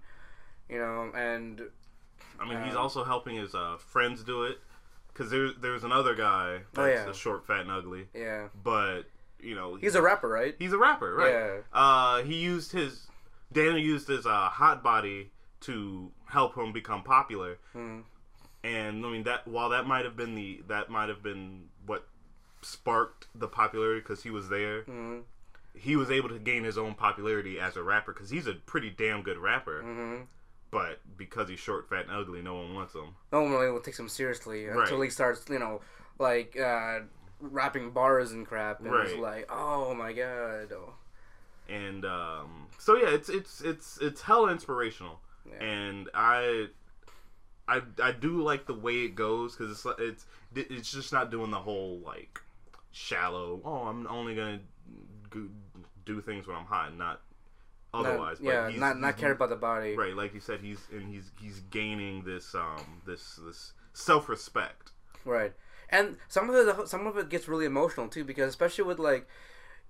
you 0.69 0.79
know 0.79 1.11
and 1.15 1.63
I 2.41 2.49
mean, 2.49 2.63
he's 2.63 2.75
Um, 2.75 2.83
also 2.83 3.03
helping 3.03 3.35
his 3.37 3.53
uh, 3.55 3.79
friends 3.79 4.23
do 4.23 4.45
it 4.45 4.59
because 5.09 5.29
there, 5.31 5.51
there's 5.61 5.83
another 5.83 6.15
guy 6.15 6.61
Oh, 6.77 6.85
that's 6.85 7.05
yeah. 7.05 7.11
a 7.11 7.15
short, 7.15 7.45
fat, 7.47 7.63
and 7.63 7.71
ugly. 7.73 8.07
yeah 8.15 8.49
But 8.63 9.03
you 9.41 9.55
know, 9.57 9.75
he's 9.77 9.95
a 9.97 10.03
rapper 10.03 10.29
right 10.29 10.55
he's 10.59 10.73
a 10.73 10.79
rapper, 10.79 11.15
right? 11.15 11.33
Yeah. 11.33 11.57
Uh, 11.73 12.23
he 12.23 12.35
used 12.37 12.71
his 12.73 13.09
Daniel 13.53 13.79
used 13.79 14.07
his 14.07 14.25
uh, 14.27 14.49
hot 14.51 14.83
body 14.85 15.31
to 15.63 16.13
help 16.27 16.57
him 16.57 16.73
become 16.73 17.03
popular, 17.03 17.59
Hmm. 17.73 18.01
And 18.69 19.05
I 19.05 19.11
mean 19.11 19.23
that 19.25 19.47
while 19.49 19.69
that 19.71 19.87
might 19.87 20.05
have 20.05 20.17
been 20.17 20.35
the 20.35 20.63
that 20.69 20.91
might 20.91 21.09
have 21.09 21.23
been 21.23 21.65
what 21.87 22.07
sparked 22.63 23.27
the 23.35 23.49
popularity 23.49 24.01
because 24.01 24.23
he 24.23 24.31
was 24.31 24.49
there. 24.49 24.83
Mhm. 24.83 25.23
He 25.75 25.95
was 25.97 26.11
able 26.11 26.29
to 26.31 26.39
gain 26.39 26.65
his 26.65 26.77
own 26.77 26.95
popularity 26.95 27.61
as 27.61 27.77
a 27.77 27.83
rapper 27.83 28.13
because 28.13 28.31
he's 28.31 28.47
a 28.49 28.55
pretty 28.55 28.91
damn 28.91 29.23
good 29.23 29.39
rapper. 29.39 29.81
hmm 29.83 30.23
But 30.71 31.01
because 31.17 31.49
he's 31.49 31.61
short, 31.61 31.89
fat, 31.89 32.07
and 32.07 32.11
ugly, 32.11 32.43
no 32.43 32.57
one 32.57 32.75
wants 32.75 32.95
him. 32.95 33.15
no 33.33 33.43
one 33.43 33.53
really 33.53 33.81
takes 33.81 33.99
him 33.99 34.09
seriously 34.09 34.67
until 34.67 34.99
Right. 34.99 35.05
he 35.05 35.11
starts 35.11 35.49
you 35.49 35.59
know 35.59 35.81
like 36.19 36.59
uh 36.59 37.01
rapping 37.41 37.93
bars 37.93 38.33
and 38.33 38.45
crap 38.47 38.81
and 38.81 38.89
it's 38.89 39.13
Right. 39.13 39.21
like 39.21 39.47
oh 39.51 39.95
my 39.95 40.13
god 40.13 40.73
oh. 40.73 40.95
and 41.69 42.05
um, 42.05 42.67
so 42.79 42.97
yeah, 42.97 43.09
it's 43.11 43.29
it's 43.29 43.61
it's 43.61 43.99
it's 44.01 44.23
hella 44.23 44.51
inspirational, 44.51 45.21
Yeah. 45.49 45.63
and 45.65 46.09
I, 46.15 46.67
I 47.69 47.83
I 48.03 48.13
do 48.13 48.43
like 48.43 48.67
the 48.67 48.75
way 48.75 49.05
it 49.05 49.15
goes 49.15 49.55
because 49.55 49.73
it's 49.73 49.87
it's 49.99 50.27
it's 50.55 50.91
just 50.91 51.13
not 51.13 51.31
doing 51.31 51.51
the 51.51 51.59
whole 51.59 52.01
like 52.05 52.41
shallow. 52.91 53.61
Oh, 53.65 53.83
I'm 53.89 54.07
only 54.07 54.35
gonna 54.35 54.61
do 56.05 56.21
things 56.23 56.47
when 56.47 56.57
I'm 56.57 56.65
hot, 56.65 56.97
not 56.97 57.21
Not- 57.93 58.07
otherwise. 58.07 58.39
yeah 58.41 58.71
he's, 58.71 58.81
not 58.81 58.99
not 58.99 59.19
care 59.19 59.33
about 59.33 59.51
the 59.51 59.57
body 59.57 59.95
right. 59.95 60.17
Like 60.17 60.33
you 60.35 60.41
said, 60.41 60.61
he's 60.61 60.81
and 60.91 61.13
he's 61.13 61.31
he's 61.41 61.61
gaining 61.71 62.23
this 62.25 62.55
um 62.55 63.03
this 63.07 63.39
this 63.45 63.73
self 63.93 64.29
respect. 64.29 64.93
Right, 65.25 65.53
and 65.91 66.17
some 66.29 66.49
of 66.49 66.57
it, 66.57 66.89
some 66.89 67.07
of 67.07 67.19
it 67.19 67.29
gets 67.29 67.49
really 67.49 67.67
emotional 67.67 68.09
too, 68.09 68.25
because 68.25 68.49
especially 68.49 68.85
with 68.85 68.99
like, 68.99 69.29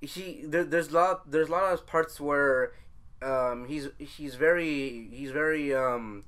he 0.01 0.43
there, 0.45 0.65
there's 0.65 0.89
a 0.89 0.95
lot 0.95 1.31
there's 1.31 1.49
a 1.49 1.53
lot 1.53 1.73
of 1.73 1.87
parts 1.87 2.19
where, 2.19 2.73
um, 3.23 3.67
he's 3.69 3.89
he's 3.99 4.35
very 4.35 5.09
he's 5.13 5.31
very 5.31 5.73
um, 5.75 6.25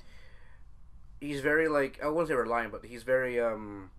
he's 1.21 1.41
very 1.41 1.69
like 1.69 2.01
I 2.03 2.09
wouldn't 2.09 2.29
say 2.29 2.35
reliant, 2.35 2.73
but 2.73 2.85
he's 2.85 3.03
very 3.03 3.41
um, 3.41 3.91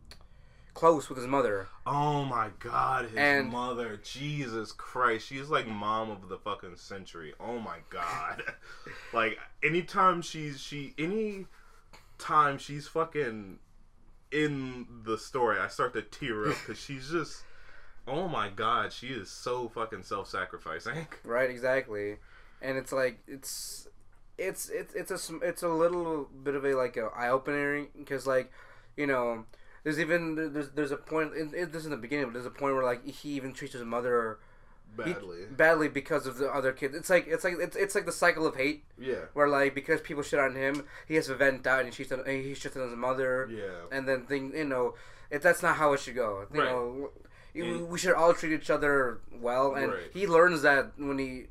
close 0.74 1.10
with 1.10 1.18
his 1.18 1.28
mother. 1.28 1.68
Oh 1.86 2.26
my 2.26 2.50
god, 2.60 3.06
his 3.10 3.18
And- 3.18 3.50
mother, 3.50 4.00
Jesus 4.04 4.72
Christ, 4.72 5.28
she's 5.28 5.50
like 5.50 5.68
mom 5.68 6.10
of 6.12 6.30
the 6.30 6.38
fucking 6.38 6.78
century. 6.78 7.34
Oh 7.40 7.60
my 7.60 7.78
god. 7.90 8.44
like 9.14 9.38
anytime 9.64 10.22
she's 10.22 10.60
she 10.60 10.94
any 10.98 11.46
time 12.18 12.58
she's 12.58 12.88
fucking 12.88 13.60
in 14.32 14.88
the 15.04 15.18
story, 15.18 15.60
I 15.60 15.68
start 15.68 15.94
to 15.94 16.02
tear 16.02 16.50
up 16.50 16.56
cuz 16.66 16.80
she's 16.86 17.10
just 17.10 17.44
Oh 18.08 18.28
my 18.28 18.50
god, 18.50 18.92
she 18.92 19.08
is 19.10 19.30
so 19.30 19.70
fucking 19.70 20.02
self-sacrificing. 20.02 21.06
Right, 21.24 21.52
exactly, 21.52 22.18
and 22.60 22.76
it's 22.78 22.92
like 22.92 23.20
it's. 23.28 23.88
It's 24.48 24.70
it's 24.70 24.94
it's 24.96 25.12
a 25.30 25.38
it's 25.42 25.64
a 25.64 25.70
little 25.70 26.28
bit 26.44 26.56
of 26.56 26.66
a 26.66 26.74
like 26.76 26.98
a 26.98 27.10
eye 27.16 27.30
opener 27.30 27.86
because 27.98 28.26
like, 28.26 28.52
you 28.98 29.06
know, 29.08 29.46
there's 29.84 30.00
even 30.00 30.54
there's 30.54 30.70
there's 30.72 30.92
a 30.92 30.98
point 30.98 31.34
in, 31.36 31.54
in, 31.54 31.72
this 31.72 31.82
is 31.82 31.86
in 31.86 31.92
the 31.92 31.98
beginning, 31.98 32.26
but 32.26 32.34
there's 32.34 32.46
a 32.46 32.50
point 32.52 32.74
where 32.76 32.84
like 32.84 33.06
he 33.06 33.30
even 33.34 33.54
treats 33.54 33.74
his 33.74 33.84
mother 33.84 34.40
he- 34.98 35.14
Badly. 35.14 35.46
badly 35.50 35.88
because 35.88 36.26
of 36.28 36.38
the 36.38 36.50
other 36.54 36.72
kids. 36.74 36.96
It's 36.96 37.10
like 37.10 37.26
it's 37.28 37.44
like 37.44 37.56
it's, 37.60 37.76
it's 37.78 37.96
like 37.96 38.06
the 38.06 38.12
cycle 38.12 38.46
of 38.46 38.56
hate 38.56 38.84
Yeah. 39.00 39.26
where 39.34 39.48
like 39.48 39.74
because 39.76 40.02
people 40.02 40.22
shit 40.24 40.40
on 40.40 40.56
him, 40.56 40.86
he 41.08 41.16
has 41.16 41.28
to 41.28 41.36
vent 41.36 41.66
out 41.66 41.86
and 41.86 41.94
she's 41.94 42.10
he 42.10 42.16
shits 42.54 42.76
on 42.76 42.90
his 42.90 42.98
mother, 42.98 43.48
Yeah. 43.50 43.86
and 43.96 44.08
then 44.08 44.26
thing 44.26 44.52
you 44.56 44.66
know, 44.66 44.96
it, 45.30 45.42
that's 45.42 45.62
not 45.64 45.78
how 45.78 45.94
it 45.94 46.00
should 46.02 46.16
go. 46.16 46.46
You 46.54 46.60
Right. 46.60 46.70
know, 46.70 47.10
you- 47.54 47.64
And- 47.66 47.90
we 47.90 48.00
should 48.00 48.14
all 48.16 48.34
treat 48.34 48.52
each 48.54 48.70
other 48.70 49.20
well, 49.32 49.76
and 49.76 49.94
Right. 49.94 50.12
he 50.14 50.26
learns 50.28 50.62
that 50.64 50.92
when 50.98 51.18
he. 51.20 51.46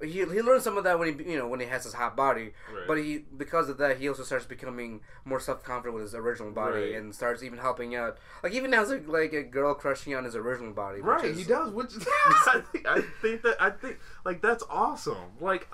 He, 0.00 0.12
he 0.12 0.42
learns 0.42 0.62
some 0.62 0.78
of 0.78 0.84
that 0.84 0.98
when 0.98 1.18
he 1.18 1.30
you 1.32 1.36
know 1.38 1.48
when 1.48 1.58
he 1.58 1.66
has 1.66 1.82
his 1.82 1.94
hot 1.94 2.14
body, 2.16 2.52
Right. 2.72 2.86
but 2.86 2.98
he 2.98 3.24
because 3.36 3.68
of 3.68 3.78
that 3.78 3.98
he 3.98 4.08
also 4.08 4.22
starts 4.22 4.44
becoming 4.46 5.00
more 5.24 5.40
self 5.40 5.64
confident 5.64 5.94
with 5.94 6.04
his 6.04 6.14
original 6.14 6.52
body 6.52 6.80
Right. 6.80 6.94
and 6.94 7.12
starts 7.14 7.42
even 7.42 7.58
helping 7.58 7.96
out. 7.96 8.16
Like 8.44 8.52
even 8.52 8.72
has 8.74 8.90
a, 8.92 8.98
like 8.98 9.32
a 9.32 9.42
girl 9.42 9.74
crushing 9.74 10.14
on 10.14 10.22
his 10.24 10.36
original 10.36 10.72
body. 10.72 11.00
Right, 11.00 11.24
is- 11.24 11.38
he 11.38 11.44
does. 11.44 11.70
Which 11.72 11.90
I, 12.46 12.62
think, 12.72 12.86
I 12.86 13.00
think 13.20 13.42
that 13.42 13.56
I 13.60 13.70
think 13.70 13.98
like 14.24 14.40
that's 14.40 14.62
awesome. 14.70 15.32
Like, 15.40 15.66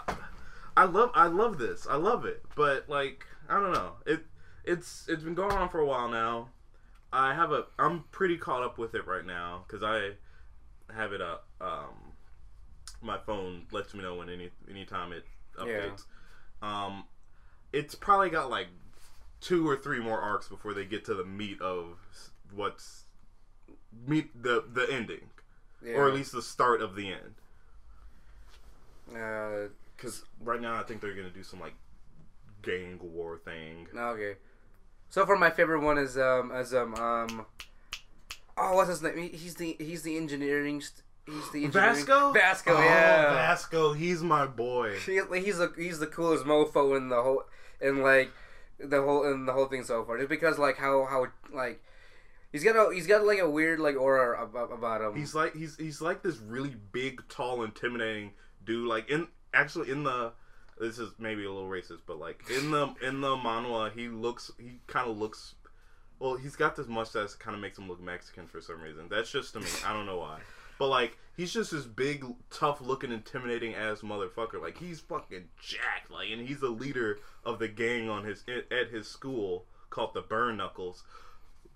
I 0.77 0.85
love 0.85 1.11
I 1.15 1.27
love 1.27 1.59
this. 1.59 1.87
I 1.87 1.97
love 1.97 2.25
it. 2.25 2.43
But 2.57 2.89
like 2.89 3.27
I 3.49 3.61
don't 3.61 3.73
know. 3.73 3.93
It 4.07 4.21
it's 4.65 5.05
it's 5.07 5.23
been 5.23 5.35
going 5.35 5.53
on 5.53 5.69
for 5.69 5.81
a 5.81 5.87
while 5.87 6.09
now. 6.09 6.49
I 7.13 7.35
have 7.35 7.53
a 7.53 7.67
I'm 7.79 8.05
pretty 8.11 8.39
caught 8.39 8.63
up 8.63 8.79
with 8.79 8.95
it 8.95 9.07
right 9.07 9.27
now 9.27 9.65
because 9.67 9.83
I 9.83 10.13
have 10.95 11.13
it 11.13 11.21
up. 11.21 11.47
Um, 11.61 12.14
my 13.05 13.19
phone 13.19 13.67
lets 13.71 13.95
me 13.95 14.03
know 14.03 14.17
when 14.17 14.29
any 14.29 14.51
anytime 14.71 15.13
it 15.13 15.25
updates. 15.59 16.05
Um, 16.63 17.05
it's 17.73 17.95
probably 17.95 18.31
got 18.31 18.51
like 18.51 18.69
two 19.41 19.69
or 19.69 19.77
three 19.77 20.01
more 20.01 20.21
arcs 20.21 20.49
before 20.49 20.73
they 20.75 20.85
get 20.85 21.05
to 21.05 21.15
the 21.15 21.25
meat 21.25 21.61
of 21.61 21.99
what's 22.55 23.05
meet 24.07 24.43
the 24.43 24.65
the 24.73 24.87
ending 24.91 25.29
Yeah. 25.85 25.95
or 25.95 26.09
at 26.09 26.15
least 26.15 26.33
the 26.33 26.43
start 26.43 26.81
of 26.81 26.95
the 26.97 27.09
end. 27.13 27.35
Uh, 29.15 29.69
Because 29.97 30.25
right 30.41 30.61
now, 30.61 30.77
I 30.79 30.83
think 30.83 31.01
they're 31.01 31.15
gonna 31.15 31.31
do 31.31 31.43
some 31.45 31.61
like 31.61 31.75
gang 32.63 32.99
war 33.03 33.37
thing. 33.39 33.87
okay. 33.97 34.37
So 35.11 35.25
far, 35.27 35.37
my 35.37 35.51
favorite 35.51 35.81
one 35.83 35.99
is 35.99 36.17
um 36.19 36.51
as 36.51 36.75
um 36.75 36.95
um. 36.95 37.47
Oh, 38.57 38.77
what's 38.77 38.89
his 38.89 39.03
name? 39.03 39.17
He's 39.33 39.57
the 39.57 39.77
he's 39.79 40.03
the 40.03 40.17
engineering. 40.17 40.83
St- 41.27 41.37
he's 41.37 41.51
the 41.53 41.65
engineering. 41.65 41.95
Vasco. 41.95 42.33
Vasco, 42.33 42.77
Oh, 42.77 42.81
yeah. 42.81 43.33
Vasco. 43.35 43.93
He's 43.95 44.23
my 44.23 44.47
boy. 44.47 44.99
He, 44.99 45.21
he's 45.41 45.59
the 45.59 45.73
he's 45.77 45.99
the 45.99 46.07
coolest 46.07 46.45
mofo 46.45 46.97
in 46.97 47.09
the 47.09 47.23
whole 47.23 47.45
in 47.81 48.03
like 48.03 48.31
the 48.79 49.01
whole 49.03 49.25
in 49.31 49.47
the 49.47 49.53
whole 49.53 49.67
thing 49.67 49.85
so 49.85 50.05
far. 50.05 50.19
Just 50.19 50.29
because 50.29 50.59
like 50.59 50.77
how 50.77 51.07
how 51.07 51.27
like 51.55 51.83
he's 52.53 52.63
got 52.65 52.77
a 52.77 52.95
he's 52.95 53.07
got 53.07 53.25
like 53.25 53.39
a 53.39 53.49
weird 53.49 53.81
like 53.81 53.97
aura 53.97 54.43
about, 54.45 54.73
about 54.73 55.01
him. 55.01 55.17
He's 55.17 55.35
like 55.35 55.55
he's 55.55 55.77
he's 55.77 56.01
like 56.01 56.23
this 56.23 56.37
really 56.39 56.77
big, 56.93 57.27
tall, 57.29 57.63
intimidating 57.63 58.33
dude. 58.65 58.87
Like 58.89 59.09
in 59.11 59.29
actually 59.55 59.91
in 59.91 60.05
the 60.05 60.33
this 60.79 60.99
is 60.99 61.11
maybe 61.19 61.45
a 61.45 61.51
little 61.53 61.69
racist, 61.71 62.01
but 62.07 62.19
like 62.19 62.43
in 62.51 62.71
the 62.71 62.95
in 63.01 63.21
the 63.21 63.37
manhwa, 63.37 63.93
he 63.93 64.09
looks 64.09 64.51
he 64.59 64.81
kind 64.87 65.09
of 65.09 65.17
looks. 65.17 65.55
Well, 66.19 66.37
he's 66.37 66.57
got 66.57 66.77
this 66.77 66.87
mustache 66.87 67.31
that 67.33 67.39
kind 67.41 67.55
of 67.55 67.61
makes 67.61 67.79
him 67.79 67.89
look 67.89 68.01
Mexican 68.01 68.47
for 68.47 68.61
some 68.61 68.81
reason. 68.81 69.09
That's 69.11 69.31
just 69.31 69.53
to 69.55 69.61
me. 69.61 69.67
I 69.87 69.93
don't 69.93 70.07
know 70.07 70.19
why. 70.19 70.41
But 70.79 70.89
like, 70.89 71.19
he's 71.37 71.53
just 71.53 71.71
this 71.71 71.85
big, 71.85 72.25
tough 72.51 72.81
looking, 72.81 73.13
intimidating 73.13 73.75
ass 73.75 74.01
motherfucker. 74.01 74.61
Like 74.61 74.79
he's 74.79 75.01
fucking 75.01 75.49
jacked. 75.61 76.11
Like, 76.11 76.31
and 76.31 76.47
he's 76.47 76.61
the 76.61 76.69
leader 76.71 77.19
of 77.45 77.59
the 77.59 77.69
gang 77.69 78.09
on 78.09 78.25
his 78.25 78.45
at 78.71 78.89
his 78.91 79.09
school 79.09 79.67
called 79.91 80.15
the 80.15 80.23
Burn 80.23 80.57
Knuckles. 80.57 81.05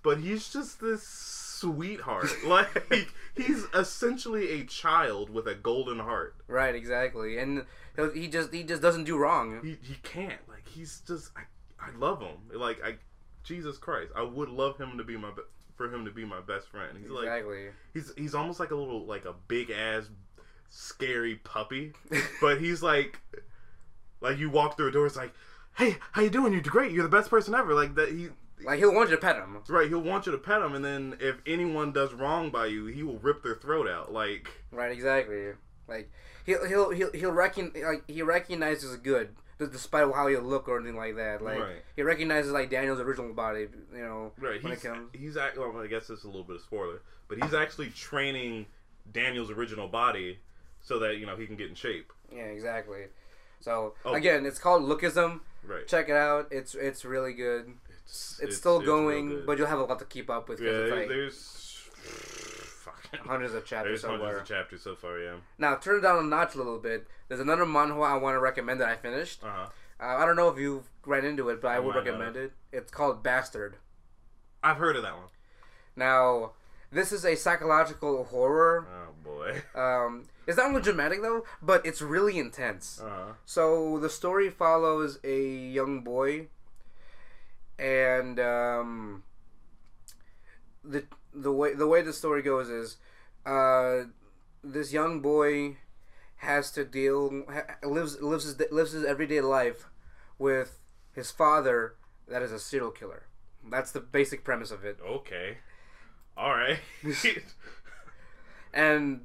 But 0.02 0.18
he's 0.20 0.52
just 0.52 0.80
this 0.80 1.02
sweetheart. 1.06 2.30
like 2.46 3.12
he's 3.36 3.64
essentially 3.74 4.60
a 4.60 4.64
child 4.64 5.30
with 5.30 5.46
a 5.46 5.54
golden 5.54 5.98
heart. 5.98 6.36
right, 6.46 6.74
exactly, 6.74 7.38
and 7.38 7.64
he'll- 7.96 8.12
just 8.28 8.52
he 8.52 8.62
just 8.62 8.82
doesn't 8.82 9.04
do 9.04 9.16
wrong. 9.18 9.60
He 9.62 9.76
he 9.82 9.94
can't. 10.02 10.40
Like 10.48 10.66
he's 10.68 11.02
just 11.06 11.30
I 11.36 11.42
I 11.80 11.90
love 11.96 12.20
him. 12.20 12.36
Like 12.54 12.78
I 12.84 12.96
Jesus 13.44 13.78
Christ, 13.78 14.12
I 14.14 14.22
would 14.22 14.48
love 14.48 14.78
him 14.78 14.98
to 14.98 15.04
be 15.04 15.16
my 15.16 15.30
for 15.78 15.92
him 15.92 16.04
to 16.04 16.10
be 16.10 16.26
my 16.26 16.40
best 16.40 16.68
friend. 16.68 16.98
He's 17.00 17.08
like 17.08 17.24
exactly. 17.24 17.68
he's 17.94 18.12
he's 18.16 18.34
almost 18.34 18.60
like 18.60 18.72
a 18.72 18.74
little 18.74 19.06
like 19.06 19.24
a 19.24 19.34
big 19.46 19.70
ass 19.70 20.10
scary 20.68 21.36
puppy, 21.36 21.92
but 22.42 22.60
he's 22.60 22.82
like 22.82 23.18
like 24.20 24.38
you 24.38 24.50
walk 24.50 24.76
through 24.76 24.88
a 24.88 24.92
door, 24.92 25.06
it's 25.06 25.16
like, 25.16 25.32
hey, 25.76 25.96
how 26.12 26.22
you 26.22 26.30
doing? 26.30 26.52
You're 26.52 26.62
great. 26.62 26.92
You're 26.92 27.04
the 27.04 27.16
best 27.16 27.30
person 27.30 27.54
ever. 27.54 27.72
Like 27.72 27.94
that 27.94 28.10
he. 28.10 28.28
like 28.64 28.78
he'll 28.78 28.92
want 28.92 29.08
you 29.10 29.16
to 29.16 29.22
pet 29.22 29.36
him. 29.36 29.62
Right, 29.68 29.88
he'll 29.88 30.00
want 30.00 30.26
you 30.26 30.32
to 30.32 30.38
pet 30.38 30.60
him, 30.60 30.74
and 30.74 30.84
then 30.84 31.16
if 31.20 31.36
anyone 31.46 31.92
does 31.92 32.12
wrong 32.12 32.50
by 32.50 32.66
you, 32.66 32.86
he 32.86 33.02
will 33.02 33.18
rip 33.18 33.42
their 33.42 33.54
throat 33.54 33.88
out. 33.88 34.12
Like, 34.12 34.50
Right, 34.72 34.92
exactly. 34.92 35.52
Like 35.86 36.10
he'll 36.44 36.66
he'll 36.66 36.90
he'll 36.90 37.12
he'll 37.12 37.32
recon 37.32 37.72
like 37.74 38.02
he 38.08 38.22
recognizes 38.22 38.94
good 38.96 39.34
despite 39.58 40.12
how 40.14 40.26
he'll 40.28 40.40
look 40.42 40.68
or 40.68 40.78
anything 40.78 40.96
like 40.96 41.16
that. 41.16 41.42
Like 41.42 41.58
Right. 41.60 41.82
he 41.96 42.02
recognizes 42.02 42.52
like 42.52 42.70
Daniel's 42.70 43.00
original 43.00 43.32
body. 43.32 43.66
You 43.92 43.98
know, 44.00 44.32
right, 44.38 44.62
when 44.62 44.72
he's 44.72 44.84
it 44.84 44.88
comes. 44.88 45.08
he's 45.12 45.36
act- 45.36 45.58
well, 45.58 45.76
I 45.78 45.86
guess 45.86 46.06
this 46.06 46.20
is 46.20 46.24
a 46.24 46.28
little 46.28 46.44
bit 46.44 46.56
of 46.56 46.62
spoiler, 46.62 47.00
but 47.28 47.42
he's 47.42 47.54
actually 47.54 47.90
training 47.90 48.66
Daniel's 49.12 49.50
original 49.50 49.88
body 49.88 50.38
so 50.82 50.98
that 51.00 51.16
you 51.18 51.26
know 51.26 51.36
he 51.36 51.46
can 51.46 51.56
get 51.56 51.68
in 51.68 51.74
shape. 51.74 52.12
Yeah, 52.32 52.42
exactly. 52.44 53.06
So 53.60 53.94
Oh. 54.04 54.14
again, 54.14 54.46
it's 54.46 54.58
called 54.58 54.82
Lookism. 54.84 55.40
Right, 55.66 55.86
Check 55.88 56.08
it 56.08 56.14
out. 56.16 56.46
It's 56.52 56.74
it's 56.76 57.04
really 57.04 57.32
good. 57.32 57.72
it's, 58.04 58.38
It's, 58.40 58.56
still 58.56 58.78
real 58.80 58.86
going, 58.86 59.42
but 59.44 59.58
you'll 59.58 59.66
have 59.66 59.80
a 59.80 59.82
lot 59.84 59.98
to 59.98 60.04
keep 60.04 60.30
up 60.30 60.48
with 60.48 60.60
yeah, 60.60 60.70
it's 60.70 60.92
like 60.94 61.08
there's 61.08 61.90
hundreds 63.24 63.54
of 63.54 63.64
chapters 63.64 64.02
there's 64.02 64.10
hundreds 64.10 64.22
somewhere. 64.22 64.38
of 64.40 64.46
chapters 64.46 64.82
so 64.82 64.94
far. 64.94 65.18
Yeah, 65.18 65.36
Now 65.58 65.76
turn 65.76 65.98
it 65.98 66.02
down 66.02 66.18
a 66.18 66.26
notch 66.26 66.54
a 66.54 66.58
little 66.58 66.78
bit. 66.78 67.06
There's 67.28 67.40
another 67.40 67.64
manhwa 67.64 68.06
I 68.10 68.16
want 68.16 68.34
to 68.34 68.40
recommend 68.40 68.80
that 68.80 68.88
I 68.88 68.96
finished. 68.96 69.42
uh 69.44 69.48
huh. 69.50 69.66
Uh, 70.00 70.16
I 70.16 70.24
don't 70.26 70.36
know 70.36 70.48
if 70.48 70.58
you've 70.58 70.88
ran 71.04 71.24
into 71.24 71.48
it, 71.48 71.60
but 71.60 71.68
I 71.68 71.76
I 71.76 71.78
would 71.80 71.94
recommend 71.96 72.36
it. 72.36 72.52
It's 72.72 72.90
called 72.92 73.22
Bastard. 73.22 73.76
I've 74.62 74.76
heard 74.76 74.94
of 74.96 75.02
that 75.02 75.14
one. 75.16 75.26
Now, 75.96 76.52
this 76.92 77.10
is 77.10 77.24
a 77.24 77.34
psychological 77.34 78.24
horror. 78.24 78.86
Oh 78.88 79.12
boy. 79.24 79.62
Um, 79.74 80.28
it's 80.46 80.56
not 80.56 80.70
really 80.70 80.82
dramatic 80.82 81.20
though, 81.20 81.44
but 81.60 81.84
it's 81.84 82.00
really 82.00 82.38
intense. 82.38 83.00
Uh 83.04 83.08
huh. 83.08 83.32
So 83.44 83.98
the 83.98 84.08
story 84.08 84.50
follows 84.50 85.18
a 85.24 85.42
young 85.44 86.00
boy, 86.02 86.46
and 87.78 88.38
um, 88.40 89.22
the 90.84 91.04
the 91.34 91.52
way 91.52 91.74
the 91.74 91.86
way 91.86 92.02
the 92.02 92.12
story 92.12 92.42
goes 92.42 92.68
is, 92.68 92.96
uh, 93.46 94.04
this 94.62 94.92
young 94.92 95.20
boy 95.20 95.76
has 96.36 96.70
to 96.72 96.84
deal 96.84 97.44
ha- 97.48 97.76
lives 97.86 98.20
lives 98.20 98.44
his 98.44 98.70
lives 98.70 98.92
his 98.92 99.04
everyday 99.04 99.40
life 99.40 99.88
with 100.38 100.78
his 101.12 101.30
father 101.30 101.94
that 102.28 102.42
is 102.42 102.52
a 102.52 102.58
serial 102.58 102.90
killer. 102.90 103.26
That's 103.70 103.92
the 103.92 104.00
basic 104.00 104.44
premise 104.44 104.70
of 104.70 104.84
it. 104.84 104.98
Okay. 105.04 105.58
All 106.36 106.52
right. 106.52 106.78
and 108.72 109.22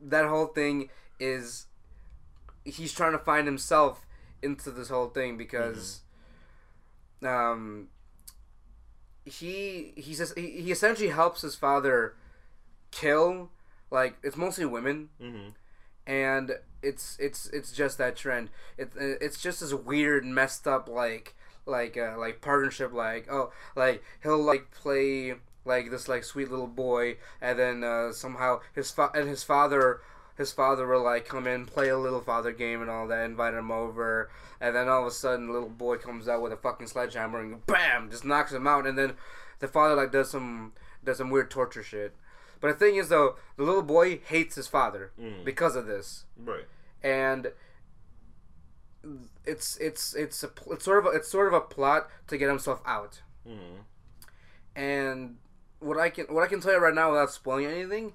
that 0.00 0.26
whole 0.26 0.46
thing 0.46 0.90
is 1.18 1.66
he's 2.64 2.92
trying 2.92 3.12
to 3.12 3.18
find 3.18 3.46
himself 3.46 4.06
into 4.42 4.70
this 4.70 4.88
whole 4.88 5.08
thing 5.08 5.36
because 5.36 6.00
um 7.22 7.88
he 9.26 9.92
he's 9.96 10.18
just, 10.18 10.38
he, 10.38 10.62
he 10.62 10.72
essentially 10.72 11.10
helps 11.10 11.42
his 11.42 11.54
father 11.54 12.14
kill 12.90 13.50
like 13.90 14.16
it's 14.22 14.36
mostly 14.36 14.64
women. 14.64 15.10
Hmm 15.20 15.48
and 16.06 16.52
it's 16.82 17.16
it's 17.18 17.48
it's 17.48 17.72
just 17.72 17.98
that 17.98 18.16
trend. 18.16 18.50
It, 18.78 18.92
it's 18.96 19.40
just 19.40 19.60
this 19.60 19.74
weird 19.74 20.24
messed 20.24 20.66
up 20.66 20.88
like 20.88 21.34
like 21.66 21.96
uh, 21.96 22.16
like 22.18 22.40
partnership 22.40 22.92
like 22.92 23.26
oh 23.30 23.52
like 23.74 24.02
he'll 24.22 24.42
like 24.42 24.70
play 24.70 25.34
like 25.64 25.90
this 25.90 26.08
like 26.08 26.22
sweet 26.22 26.48
little 26.48 26.68
boy 26.68 27.16
and 27.40 27.58
then 27.58 27.82
uh, 27.82 28.12
somehow 28.12 28.60
his 28.72 28.90
fa- 28.92 29.10
and 29.14 29.28
his 29.28 29.42
father 29.42 30.00
his 30.36 30.52
father 30.52 30.86
will 30.86 31.02
like 31.02 31.26
come 31.26 31.46
in 31.46 31.64
play 31.66 31.88
a 31.88 31.98
little 31.98 32.20
father 32.20 32.52
game 32.52 32.80
and 32.82 32.90
all 32.90 33.06
that 33.08 33.24
invite 33.24 33.54
him 33.54 33.70
over 33.70 34.30
and 34.60 34.74
then 34.74 34.88
all 34.88 35.02
of 35.02 35.06
a 35.06 35.10
sudden 35.10 35.46
the 35.46 35.52
little 35.52 35.68
boy 35.68 35.96
comes 35.96 36.28
out 36.28 36.42
with 36.42 36.52
a 36.52 36.56
fucking 36.56 36.86
sledgehammer 36.86 37.40
and 37.40 37.64
bam 37.66 38.10
just 38.10 38.24
knocks 38.24 38.52
him 38.52 38.66
out 38.66 38.86
and 38.86 38.96
then 38.98 39.14
the 39.60 39.68
father 39.68 39.94
like 39.94 40.12
does 40.12 40.30
some 40.30 40.72
does 41.04 41.18
some 41.18 41.30
weird 41.30 41.50
torture 41.50 41.82
shit 41.82 42.14
but 42.60 42.68
the 42.68 42.74
thing 42.74 42.96
is 42.96 43.08
though 43.08 43.36
the 43.56 43.62
little 43.62 43.82
boy 43.82 44.18
hates 44.26 44.56
his 44.56 44.66
father 44.68 45.12
Mm. 45.20 45.44
because 45.44 45.74
of 45.76 45.86
this 45.86 46.24
Right. 46.36 46.64
and 47.02 47.52
it's 49.44 49.76
it's 49.76 50.14
it's 50.14 50.42
a 50.42 50.50
it's 50.70 50.84
sort 50.84 50.98
of 50.98 51.06
a, 51.06 51.16
it's 51.16 51.28
sort 51.28 51.46
of 51.46 51.52
a 51.54 51.60
plot 51.60 52.08
to 52.26 52.36
get 52.36 52.48
himself 52.48 52.80
out. 52.84 53.20
hmm 53.46 53.82
And 54.74 55.36
what 55.78 55.96
I 55.98 56.10
can 56.10 56.26
what 56.26 56.42
I 56.42 56.46
can 56.48 56.60
tell 56.60 56.72
you 56.72 56.78
right 56.80 56.94
now 56.94 57.10
without 57.12 57.30
spoiling 57.30 57.66
anything, 57.66 58.14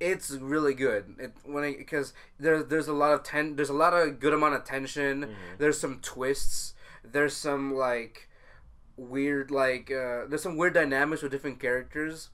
it's 0.00 0.30
really 0.30 0.74
good. 0.74 1.14
It 1.18 1.32
when 1.44 1.76
because 1.76 2.12
there 2.38 2.62
there's 2.62 2.88
a 2.88 2.92
lot 2.92 3.12
of 3.12 3.22
ten 3.22 3.56
there's 3.56 3.70
a 3.70 3.74
lot 3.74 3.92
of 3.94 4.20
good 4.20 4.32
amount 4.32 4.54
of 4.54 4.64
tension. 4.64 5.36
There's 5.58 5.78
some 5.78 6.00
twists. 6.00 6.74
There's 7.04 7.36
some 7.36 7.74
like 7.74 8.28
weird 8.96 9.50
like 9.50 9.90
uh, 9.90 10.26
there's 10.28 10.42
some 10.42 10.56
weird 10.56 10.74
dynamics 10.74 11.22
with 11.22 11.32
different 11.32 11.60
characters, 11.60 12.30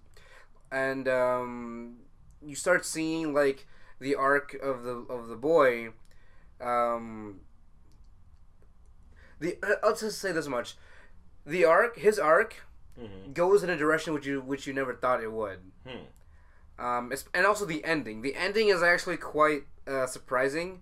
and 0.70 1.08
um, 1.08 1.96
you 2.42 2.54
start 2.54 2.84
seeing 2.84 3.32
like 3.34 3.66
the 4.00 4.14
arc 4.14 4.54
of 4.54 4.82
the 4.84 5.04
of 5.08 5.28
the 5.28 5.36
boy. 5.36 5.90
Um, 6.60 7.40
the 9.38 9.58
uh, 9.62 9.74
I'll 9.82 9.96
just 9.96 10.18
say 10.18 10.32
this 10.32 10.46
much: 10.48 10.76
the 11.46 11.64
arc, 11.64 11.98
his 11.98 12.18
arc, 12.18 12.62
hmm 12.98 13.32
goes 13.32 13.62
in 13.62 13.70
a 13.70 13.76
direction 13.76 14.12
which 14.12 14.26
you 14.26 14.40
which 14.40 14.66
you 14.66 14.72
never 14.72 14.94
thought 14.94 15.22
it 15.22 15.32
would. 15.32 15.58
Hmm. 15.86 16.04
Um, 16.80 17.12
and 17.34 17.44
also 17.46 17.66
the 17.66 17.84
ending. 17.84 18.22
The 18.22 18.34
ending 18.34 18.68
is 18.68 18.82
actually 18.82 19.18
quite 19.18 19.64
uh, 19.86 20.06
surprising. 20.06 20.80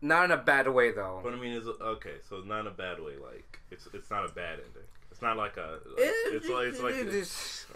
Not 0.00 0.24
in 0.26 0.30
a 0.30 0.36
bad 0.36 0.68
way 0.68 0.90
though. 0.92 1.20
But 1.22 1.32
I 1.34 1.36
mean, 1.36 1.52
is 1.52 1.66
okay. 1.66 2.14
So 2.28 2.40
not 2.40 2.60
in 2.60 2.66
a 2.66 2.70
bad 2.70 2.98
way. 3.00 3.12
Like 3.22 3.60
it's 3.70 3.86
it's 3.92 4.10
not 4.10 4.24
a 4.24 4.32
bad 4.32 4.54
ending. 4.54 4.88
It's 5.10 5.22
not 5.22 5.36
like 5.36 5.56
a. 5.56 5.78
Like, 5.96 6.06
eh, 6.06 6.12
it's 6.36 6.48
like 6.48 6.66
it's 6.68 6.80
like. 6.80 6.94
it- 6.94 7.06
a- 7.08 7.18
it's- 7.18 7.66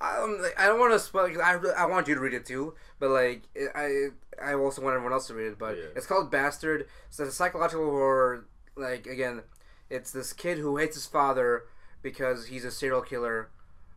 ah, 0.00 0.22
um, 0.24 0.40
like, 0.40 0.58
I 0.58 0.66
don't 0.66 0.80
want 0.80 0.92
to 0.92 0.98
spoil. 0.98 1.30
I, 1.42 1.58
I 1.76 1.86
want 1.86 2.08
you 2.08 2.14
to 2.14 2.20
read 2.20 2.34
it 2.34 2.44
too, 2.46 2.74
but 2.98 3.10
like 3.10 3.42
I 3.74 4.08
I 4.42 4.54
also 4.54 4.82
want 4.82 4.94
everyone 4.94 5.12
else 5.12 5.26
to 5.28 5.34
read 5.34 5.48
it. 5.52 5.58
But 5.58 5.76
Yeah. 5.76 5.84
it's 5.96 6.06
called 6.06 6.30
Bastard. 6.30 6.86
So 7.10 7.24
it's 7.24 7.32
a 7.32 7.36
psychological 7.36 7.90
horror. 7.90 8.46
Like 8.76 9.06
again, 9.06 9.42
it's 9.90 10.10
this 10.10 10.32
kid 10.32 10.58
who 10.58 10.76
hates 10.78 10.96
his 10.96 11.06
father 11.06 11.64
because 12.02 12.46
he's 12.46 12.64
a 12.64 12.70
serial 12.70 13.02
killer, 13.02 13.50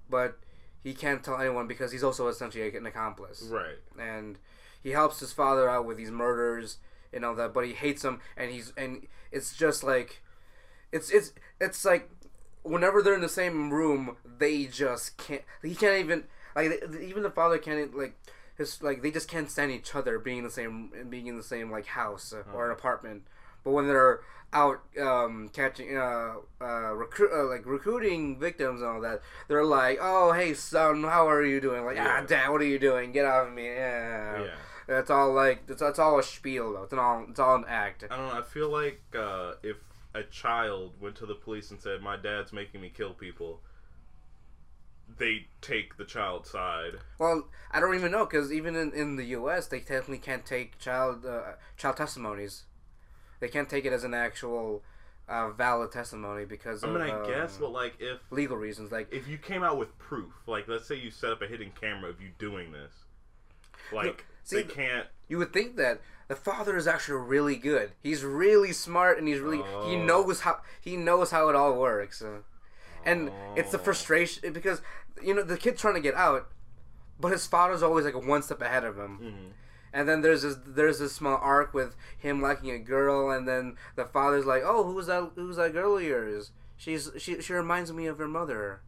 but 0.10 0.38
he 0.86 0.94
can't 0.94 1.24
tell 1.24 1.42
anyone 1.42 1.66
because 1.68 1.92
he's 1.92 2.04
also 2.04 2.28
essentially 2.28 2.76
an 2.78 2.86
accomplice. 2.86 3.42
right. 3.52 3.80
and 4.00 4.38
he 4.82 4.92
helps 4.92 5.20
his 5.20 5.34
father 5.34 5.68
out 5.68 5.84
with 5.86 5.98
these 5.98 6.12
murders 6.12 6.78
and 7.12 7.26
all 7.26 7.34
that 7.34 7.54
but 7.54 7.66
he 7.66 7.74
hates 7.74 8.04
him 8.06 8.22
and 8.38 8.52
he's 8.52 8.72
and 8.78 9.08
it's 9.32 9.56
just 9.58 9.84
like 9.84 10.22
it's 10.92 11.10
it's 11.10 11.34
it's 11.60 11.84
like 11.84 12.10
whenever 12.62 13.02
they're 13.02 13.16
in 13.16 13.22
the 13.22 13.28
same 13.28 13.74
room 13.74 14.16
they 14.38 14.66
just 14.66 15.18
can't 15.18 15.42
he 15.64 15.74
can't 15.74 16.00
even 16.00 16.24
like 16.56 16.72
even 17.02 17.24
the 17.24 17.32
father 17.32 17.58
can't 17.58 17.98
like 17.98 18.16
his 18.58 18.82
like 18.84 19.02
they 19.02 19.10
just 19.12 19.28
can't 19.28 19.50
stand 19.50 19.72
each 19.72 19.96
other 19.96 20.20
being 20.20 20.40
in 20.40 20.44
the 20.44 20.52
same 20.52 20.92
being 21.10 21.26
in 21.26 21.36
the 21.38 21.44
same 21.44 21.72
like 21.72 21.88
house 21.88 22.32
or 22.54 22.66
an 22.68 22.72
apartment 22.72 23.24
but 23.66 23.72
when 23.72 23.88
they're 23.88 24.22
out 24.54 24.82
um, 25.02 25.50
catching 25.52 25.98
uh, 25.98 26.36
uh, 26.62 26.94
recruit 26.94 27.30
uh, 27.34 27.44
like 27.50 27.66
recruiting 27.66 28.40
victims 28.40 28.80
and 28.80 28.90
all 28.90 29.02
that 29.02 29.20
they're 29.50 29.66
like 29.66 29.98
oh 30.02 30.32
hey 30.32 30.54
son 30.54 31.04
how 31.04 31.28
are 31.28 31.44
you 31.44 31.60
doing 31.60 31.84
like 31.84 31.98
ah 32.00 32.24
dad 32.26 32.48
what 32.50 32.62
are 32.62 32.66
you 32.66 32.80
doing 32.80 33.12
get 33.12 33.26
off 33.26 33.48
of 33.48 33.54
me 33.54 33.66
yeah 33.66 34.44
Yeah. 34.44 34.48
that's 34.88 35.10
all 35.10 35.34
like 35.34 35.64
it's, 35.68 35.82
it's 35.82 36.00
all 36.00 36.18
a 36.20 36.24
spiel 36.24 36.72
though 36.72 36.84
it's 36.84 36.94
an 36.94 37.00
all 37.00 37.26
it's 37.30 37.40
all 37.40 37.56
an 37.56 37.66
act 37.68 38.06
I 38.10 38.16
don't 38.16 38.28
know. 38.30 38.40
I 38.40 38.44
feel 38.44 38.70
like 38.70 39.02
uh, 39.18 39.56
if 39.62 39.76
a 40.14 40.24
child 40.24 40.94
went 41.02 41.16
to 41.18 41.26
the 41.26 41.36
police 41.36 41.72
and 41.72 41.82
said, 41.82 42.02
"My 42.02 42.16
dad's 42.16 42.54
making 42.54 42.80
me 42.80 42.90
kill 42.90 43.14
people," 43.14 43.60
they 45.18 45.48
take 45.60 45.98
the 45.98 46.06
child's 46.06 46.50
side. 46.50 46.94
well 47.20 47.50
I 47.72 47.80
don't 47.82 47.96
even 47.96 48.12
know 48.12 48.26
because 48.26 48.52
even 48.54 48.76
in, 48.78 48.94
in 48.94 49.18
the 49.18 49.26
U.S. 49.40 49.68
they 49.68 49.80
technically 49.80 50.18
can't 50.20 50.46
take 50.46 50.80
child 50.80 51.26
uh, 51.26 51.54
child 51.78 51.98
testimonies 51.98 52.64
they 53.40 53.48
can't 53.48 53.70
take 53.70 53.86
it 53.86 53.94
as 53.94 54.04
an 54.04 54.14
actual 54.14 54.84
uh, 55.28 55.50
valid 55.50 55.92
testimony 55.92 56.46
because 56.46 56.84
I 56.84 56.88
mean, 56.88 57.02
of, 57.02 57.24
I 57.24 57.28
guess, 57.28 57.56
um, 57.56 57.62
but 57.62 57.72
like 57.72 57.94
if 58.00 58.20
legal 58.32 58.58
reasons 58.58 58.92
like 58.92 59.08
if 59.12 59.28
you 59.28 59.38
came 59.38 59.64
out 59.64 59.78
with 59.78 59.98
proof, 59.98 60.34
like 60.48 60.68
let's 60.68 60.88
say 60.88 60.96
you 60.96 61.10
set 61.12 61.32
up 61.32 61.42
a 61.42 61.48
hidden 61.48 61.72
camera 61.80 62.10
of 62.10 62.22
you 62.22 62.30
doing 62.38 62.72
this, 62.72 62.94
like 63.92 64.26
see, 64.44 64.58
they 64.58 64.64
can't. 64.64 65.08
you 65.28 65.38
would 65.38 65.54
think 65.54 65.76
that 65.78 66.02
the 66.28 66.36
father 66.36 66.76
is 66.78 66.88
actually 66.88 67.22
really 67.22 67.56
good. 67.56 67.92
He's 68.02 68.24
really 68.24 68.72
smart 68.72 69.18
and 69.18 69.28
he's 69.28 69.40
really 69.40 69.58
he 69.58 69.96
Oh. 69.96 70.04
knows 70.04 70.42
how 70.42 70.62
he 70.82 70.96
knows 70.98 71.32
how 71.32 71.50
it 71.50 71.56
all 71.56 71.78
works. 71.80 72.22
Uh, 72.22 72.40
and 73.06 73.32
it's 73.56 73.72
the 73.72 73.80
Oh. 73.80 73.84
frustration 73.84 74.54
because 74.54 74.82
you 75.22 75.34
know 75.34 75.44
the 75.44 75.58
kid's 75.58 75.82
trying 75.82 75.94
to 75.96 76.00
get 76.02 76.16
out, 76.16 76.48
but 77.20 77.32
his 77.32 77.46
father's 77.48 77.82
always 77.84 78.06
like 78.06 78.16
one 78.16 78.42
step 78.44 78.62
ahead 78.62 78.84
of 78.84 78.98
him. 78.98 79.20
Mhm. 79.20 79.52
And 79.96 80.10
then 80.10 80.22
there's 80.22 80.42
this 80.44 80.58
there's 80.68 81.00
this 81.00 81.14
small 81.16 81.40
arc 81.42 81.74
with 81.74 81.96
him 82.20 82.42
liking 82.42 82.70
a 82.72 82.78
girl, 82.80 83.32
and 83.32 83.48
then 83.48 83.78
the 83.96 84.04
father's 84.06 84.46
like, 84.46 84.62
"Oh, 84.66 84.84
who's 84.84 85.08
that? 85.08 85.32
Who's 85.36 85.56
that 85.56 85.72
girl 85.72 85.96
of 85.98 86.04
yours? 86.04 86.52
She's 86.76 87.10
she 87.18 87.42
she 87.42 87.54
reminds 87.54 87.92
me 87.94 88.06
of 88.06 88.18
her 88.18 88.28
mother." 88.28 88.82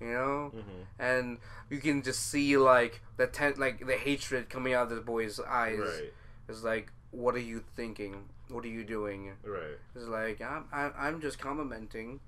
you 0.00 0.12
know, 0.12 0.52
hmm 0.54 0.82
and 0.98 1.38
you 1.70 1.78
can 1.78 2.02
just 2.02 2.20
see 2.30 2.56
like 2.56 3.00
the 3.16 3.26
ten- 3.26 3.58
like 3.58 3.84
the 3.86 3.96
hatred 3.96 4.48
coming 4.48 4.72
out 4.74 4.84
of 4.84 4.90
this 4.90 5.00
boy's 5.04 5.40
eyes. 5.40 5.78
Right. 5.80 6.12
It's 6.48 6.62
like, 6.62 6.92
what 7.10 7.34
are 7.34 7.46
you 7.52 7.64
thinking? 7.74 8.28
What 8.48 8.64
are 8.64 8.68
you 8.68 8.84
doing? 8.84 9.32
Right. 9.42 9.78
It's 9.96 10.04
like 10.06 10.40
I'm 10.40 10.66
I'm, 10.72 10.92
I'm 10.96 11.20
just 11.20 11.38
complimenting. 11.40 12.20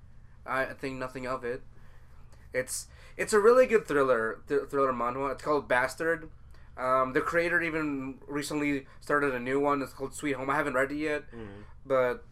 I 0.45 0.65
think 0.65 0.97
nothing 0.97 1.25
of 1.27 1.45
it. 1.45 1.61
It's 2.53 2.87
it's 3.17 3.33
a 3.33 3.39
really 3.39 3.67
good 3.67 3.87
thriller 3.87 4.39
th- 4.47 4.63
thriller 4.69 4.91
manhwa. 4.91 5.31
It's 5.33 5.43
called 5.43 5.67
Bastard. 5.67 6.29
Um, 6.79 7.13
the 7.13 7.21
creator 7.21 7.61
even 7.61 8.15
recently 8.27 8.85
started 9.01 9.35
a 9.35 9.39
new 9.39 9.59
one. 9.59 9.81
It's 9.81 9.93
called 9.93 10.13
Sweet 10.13 10.33
Home. 10.33 10.49
I 10.49 10.55
haven't 10.55 10.73
read 10.75 10.91
it 10.91 10.97
yet, 10.97 11.23
hmm 11.31 11.63
but 11.85 12.23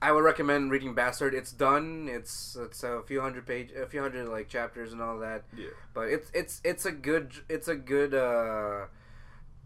I 0.00 0.12
would 0.12 0.24
recommend 0.24 0.70
reading 0.70 0.94
Bastard. 0.94 1.34
It's 1.34 1.52
done. 1.52 2.08
It's 2.10 2.56
it's 2.60 2.82
a 2.82 3.02
few 3.06 3.20
hundred 3.20 3.46
page, 3.46 3.70
a 3.72 3.86
few 3.86 4.00
hundred 4.00 4.28
like 4.28 4.48
chapters 4.48 4.92
and 4.92 5.00
all 5.00 5.18
that. 5.20 5.44
Yeah. 5.56 5.68
But 5.94 6.08
it's 6.08 6.30
it's 6.34 6.60
it's 6.64 6.84
a 6.86 6.92
good 6.92 7.32
it's 7.48 7.68
a 7.68 7.76
good 7.76 8.14
uh 8.14 8.86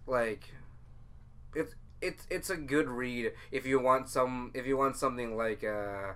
like 0.06 0.52
it's 1.54 1.74
it's 2.02 2.26
it's 2.30 2.50
a 2.50 2.56
good 2.56 2.88
read 2.88 3.32
if 3.50 3.66
you 3.66 3.80
want 3.80 4.08
some 4.10 4.50
if 4.54 4.66
you 4.66 4.76
want 4.76 4.96
something 4.96 5.36
like 5.36 5.64
uh 5.64 6.12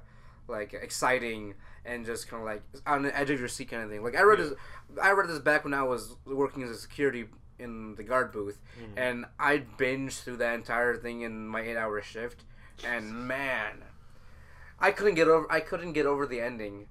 like 0.48 0.74
exciting 0.74 1.54
and 1.84 2.04
just 2.04 2.28
kind 2.28 2.42
of 2.42 2.46
like 2.46 2.62
on 2.86 3.02
the 3.02 3.16
edge 3.16 3.30
of 3.30 3.38
your 3.38 3.48
seat 3.48 3.70
kind 3.70 3.82
of 3.82 3.90
thing. 3.90 4.02
Like 4.02 4.16
I 4.16 4.22
read 4.22 4.38
Yeah. 4.38 4.46
this 4.46 4.54
I 5.02 5.10
read 5.12 5.28
this 5.28 5.38
back 5.38 5.64
when 5.64 5.74
I 5.74 5.82
was 5.82 6.16
working 6.26 6.62
as 6.62 6.70
a 6.70 6.74
security 6.78 7.26
in 7.58 7.94
the 7.96 8.02
guard 8.02 8.32
booth 8.32 8.58
Mhm. 8.80 8.92
and 8.96 9.24
I 9.38 9.58
binged 9.78 10.22
through 10.22 10.38
that 10.38 10.54
entire 10.54 10.96
thing 10.96 11.20
in 11.22 11.46
my 11.46 11.60
8-hour 11.62 12.00
shift 12.02 12.44
and 12.84 13.26
man 13.28 13.84
I 14.78 14.90
couldn't 14.92 15.14
get 15.14 15.28
over 15.28 15.46
I 15.50 15.60
couldn't 15.60 15.92
get 15.92 16.06
over 16.06 16.26
the 16.26 16.40
ending. 16.40 16.88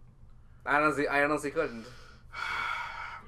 I 0.65 0.75
honestly 0.79 1.07
I 1.07 1.23
honestly 1.23 1.51
couldn't. 1.51 1.85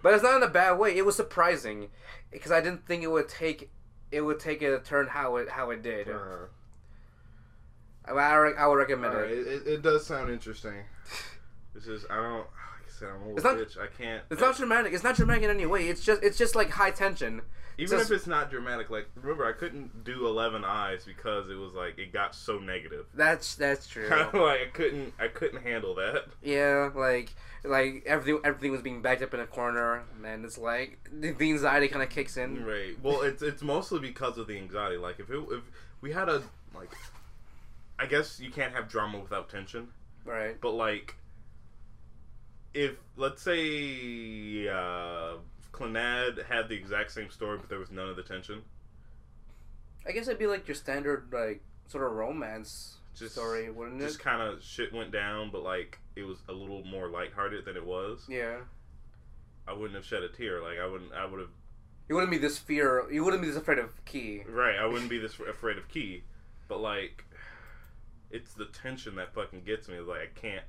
But 0.04 0.16
it's 0.16 0.24
not 0.24 0.38
in 0.38 0.42
a 0.42 0.48
bad 0.48 0.80
way. 0.80 0.98
It 0.98 1.06
was 1.06 1.16
surprising 1.16 1.92
because 2.32 2.52
I 2.52 2.60
didn't 2.60 2.88
think 2.88 3.04
it 3.04 3.08
would 3.12 3.30
take 3.30 3.70
it 4.12 4.22
would 4.22 4.40
take 4.40 4.64
a 4.64 4.80
turn 4.80 5.06
how 5.08 5.36
it 5.36 5.50
how 5.50 5.70
it 5.70 5.84
did. 5.84 6.10
Uh-huh. 6.10 6.46
I, 8.06 8.12
I, 8.14 8.36
re- 8.36 8.56
I 8.58 8.66
would 8.68 8.76
recommend 8.78 9.14
Alright, 9.14 9.30
it. 9.32 9.38
it, 9.48 9.48
it, 9.48 9.68
it 9.68 9.82
does 9.84 10.08
sound 10.08 10.32
interesting. 10.32 10.74
It's 11.76 11.88
is 11.88 12.06
I 12.10 12.16
don't. 12.18 12.38
Like 12.38 12.46
I 12.88 12.90
said, 13.00 13.10
I'm 13.10 13.22
a 13.30 13.34
It's 13.36 13.44
little 13.44 13.60
not- 13.60 13.68
bitch. 13.68 13.78
I 13.80 13.88
can't. 13.88 14.24
It's 14.30 14.42
not 14.42 14.58
dramatic. 14.58 14.94
It's 14.94 15.04
not 15.04 15.16
dramatic 15.16 15.44
in 15.44 15.50
any 15.50 15.66
way. 15.66 15.88
It's 15.88 16.04
just 16.04 16.22
it's 16.24 16.38
just 16.38 16.56
like 16.56 16.70
high 16.72 16.92
tension. 16.92 17.42
Even 17.78 17.98
just- 18.00 18.12
if 18.12 18.18
it's 18.18 18.28
not 18.28 18.52
dramatic, 18.52 18.90
like 18.90 19.08
remember, 19.16 19.46
I 19.46 19.54
couldn't 19.54 20.04
do 20.04 20.28
Eleven 20.28 20.64
Eyes 20.66 21.06
because 21.06 21.50
it 21.50 21.56
was 21.56 21.74
like 21.74 21.98
it 21.98 22.12
got 22.12 22.36
so 22.36 22.60
negative. 22.60 23.06
That's 23.14 23.56
that's 23.56 23.88
true. 23.88 24.08
like 24.34 24.34
I 24.34 24.68
couldn't, 24.74 25.14
I 25.20 25.28
couldn't 25.30 25.64
handle 25.64 25.96
that. 25.96 26.26
yeah, 26.44 26.90
like 26.94 27.34
like 27.64 28.04
everything 28.06 28.42
everything 28.44 28.72
was 28.72 28.82
being 28.82 29.02
backed 29.02 29.22
up 29.24 29.34
in 29.34 29.40
a 29.40 29.48
corner, 29.48 30.04
and 30.26 30.44
it's 30.44 30.58
like 30.58 31.00
the, 31.12 31.32
the 31.32 31.50
anxiety 31.52 31.88
kind 31.88 32.04
of 32.04 32.10
kicks 32.10 32.36
in. 32.38 32.66
Right. 32.66 33.02
Well, 33.02 33.22
it's 33.22 33.42
it's 33.42 33.64
mostly 33.64 34.00
because 34.00 34.38
of 34.38 34.48
the 34.48 34.58
anxiety. 34.58 34.98
Like 34.98 35.20
if 35.20 35.30
it, 35.32 35.40
if 35.50 35.62
we 36.02 36.12
had 36.12 36.28
a 36.28 36.44
like, 36.76 36.92
I 37.98 38.06
guess 38.06 38.40
you 38.40 38.52
can't 38.52 38.74
have 38.76 38.90
drama 38.90 39.20
without 39.20 39.50
tension. 39.50 39.88
Right. 40.26 40.60
But 40.62 40.72
like, 40.72 41.16
if 42.74 42.94
let's 43.18 43.42
say 43.42 44.68
uh, 44.68 45.36
Clannad 45.72 46.46
had 46.46 46.70
the 46.70 46.76
exact 46.76 47.12
same 47.12 47.30
story, 47.30 47.58
but 47.58 47.70
there 47.70 47.80
was 47.80 47.92
none 47.92 48.10
of 48.10 48.16
the 48.16 48.24
tension, 48.24 48.62
I 50.08 50.12
guess 50.12 50.28
it'd 50.28 50.40
be 50.40 50.48
like 50.48 50.68
your 50.68 50.76
standard 50.76 51.28
like 51.32 51.62
sort 51.88 52.04
of 52.06 52.12
romance 52.14 52.98
Just- 53.16 53.34
story, 53.34 53.70
wouldn't 53.70 54.00
just 54.00 54.16
it? 54.16 54.18
Just 54.18 54.20
kind 54.24 54.42
of 54.42 54.64
shit 54.64 54.94
went 54.94 55.12
down, 55.12 55.50
but 55.52 55.64
like 55.64 56.00
it 56.16 56.24
was 56.24 56.40
a 56.50 56.54
little 56.54 56.84
more 56.84 57.08
lighthearted 57.10 57.66
than 57.66 57.76
it 57.76 57.86
was. 57.86 58.26
Yeah. 58.30 58.58
I 59.68 59.74
wouldn't 59.74 59.96
have 59.96 60.06
shed 60.06 60.24
a 60.24 60.30
tear. 60.30 60.62
Like 60.62 60.80
I 60.80 60.88
wouldn't. 60.88 61.14
I 61.14 61.26
would 61.26 61.40
have. 61.40 61.50
You 62.10 62.16
wouldn't 62.16 62.32
be 62.32 62.40
this 62.40 62.58
fear. 62.58 63.10
You 63.12 63.24
wouldn't 63.24 63.42
be 63.42 63.48
this 63.48 63.58
afraid 63.58 63.78
of 63.78 64.04
Key. 64.06 64.44
Right. 64.50 64.76
I 64.76 64.86
wouldn't 64.86 65.10
be 65.10 65.18
this 65.20 65.40
afraid 65.40 65.78
of 65.78 65.88
Key, 65.88 66.24
but 66.68 66.80
like, 66.82 67.24
it's 68.32 68.54
the 68.54 68.66
tension 68.66 69.16
that 69.16 69.34
fucking 69.34 69.62
gets 69.66 69.88
me. 69.88 70.00
Like 70.00 70.20
I 70.20 70.40
can't. 70.40 70.66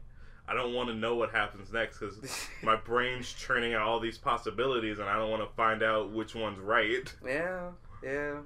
I 0.49 0.55
don't 0.55 0.75
want 0.75 0.89
to 0.89 0.95
know 0.95 1.15
what 1.15 1.31
happens 1.31 1.73
next 1.73 1.99
because 1.99 2.49
my 2.63 2.77
brain's 2.77 3.33
churning 3.33 3.75
out 3.75 3.83
all 3.83 4.01
these 4.01 4.19
possibilities, 4.19 4.99
and 4.99 5.09
I 5.09 5.17
don't 5.17 5.31
want 5.31 5.49
to 5.49 5.55
find 5.57 5.83
out 5.83 6.11
which 6.13 6.35
one's 6.35 6.59
right. 6.59 7.13
yeah. 7.27 7.71
Yeah. 8.03 8.39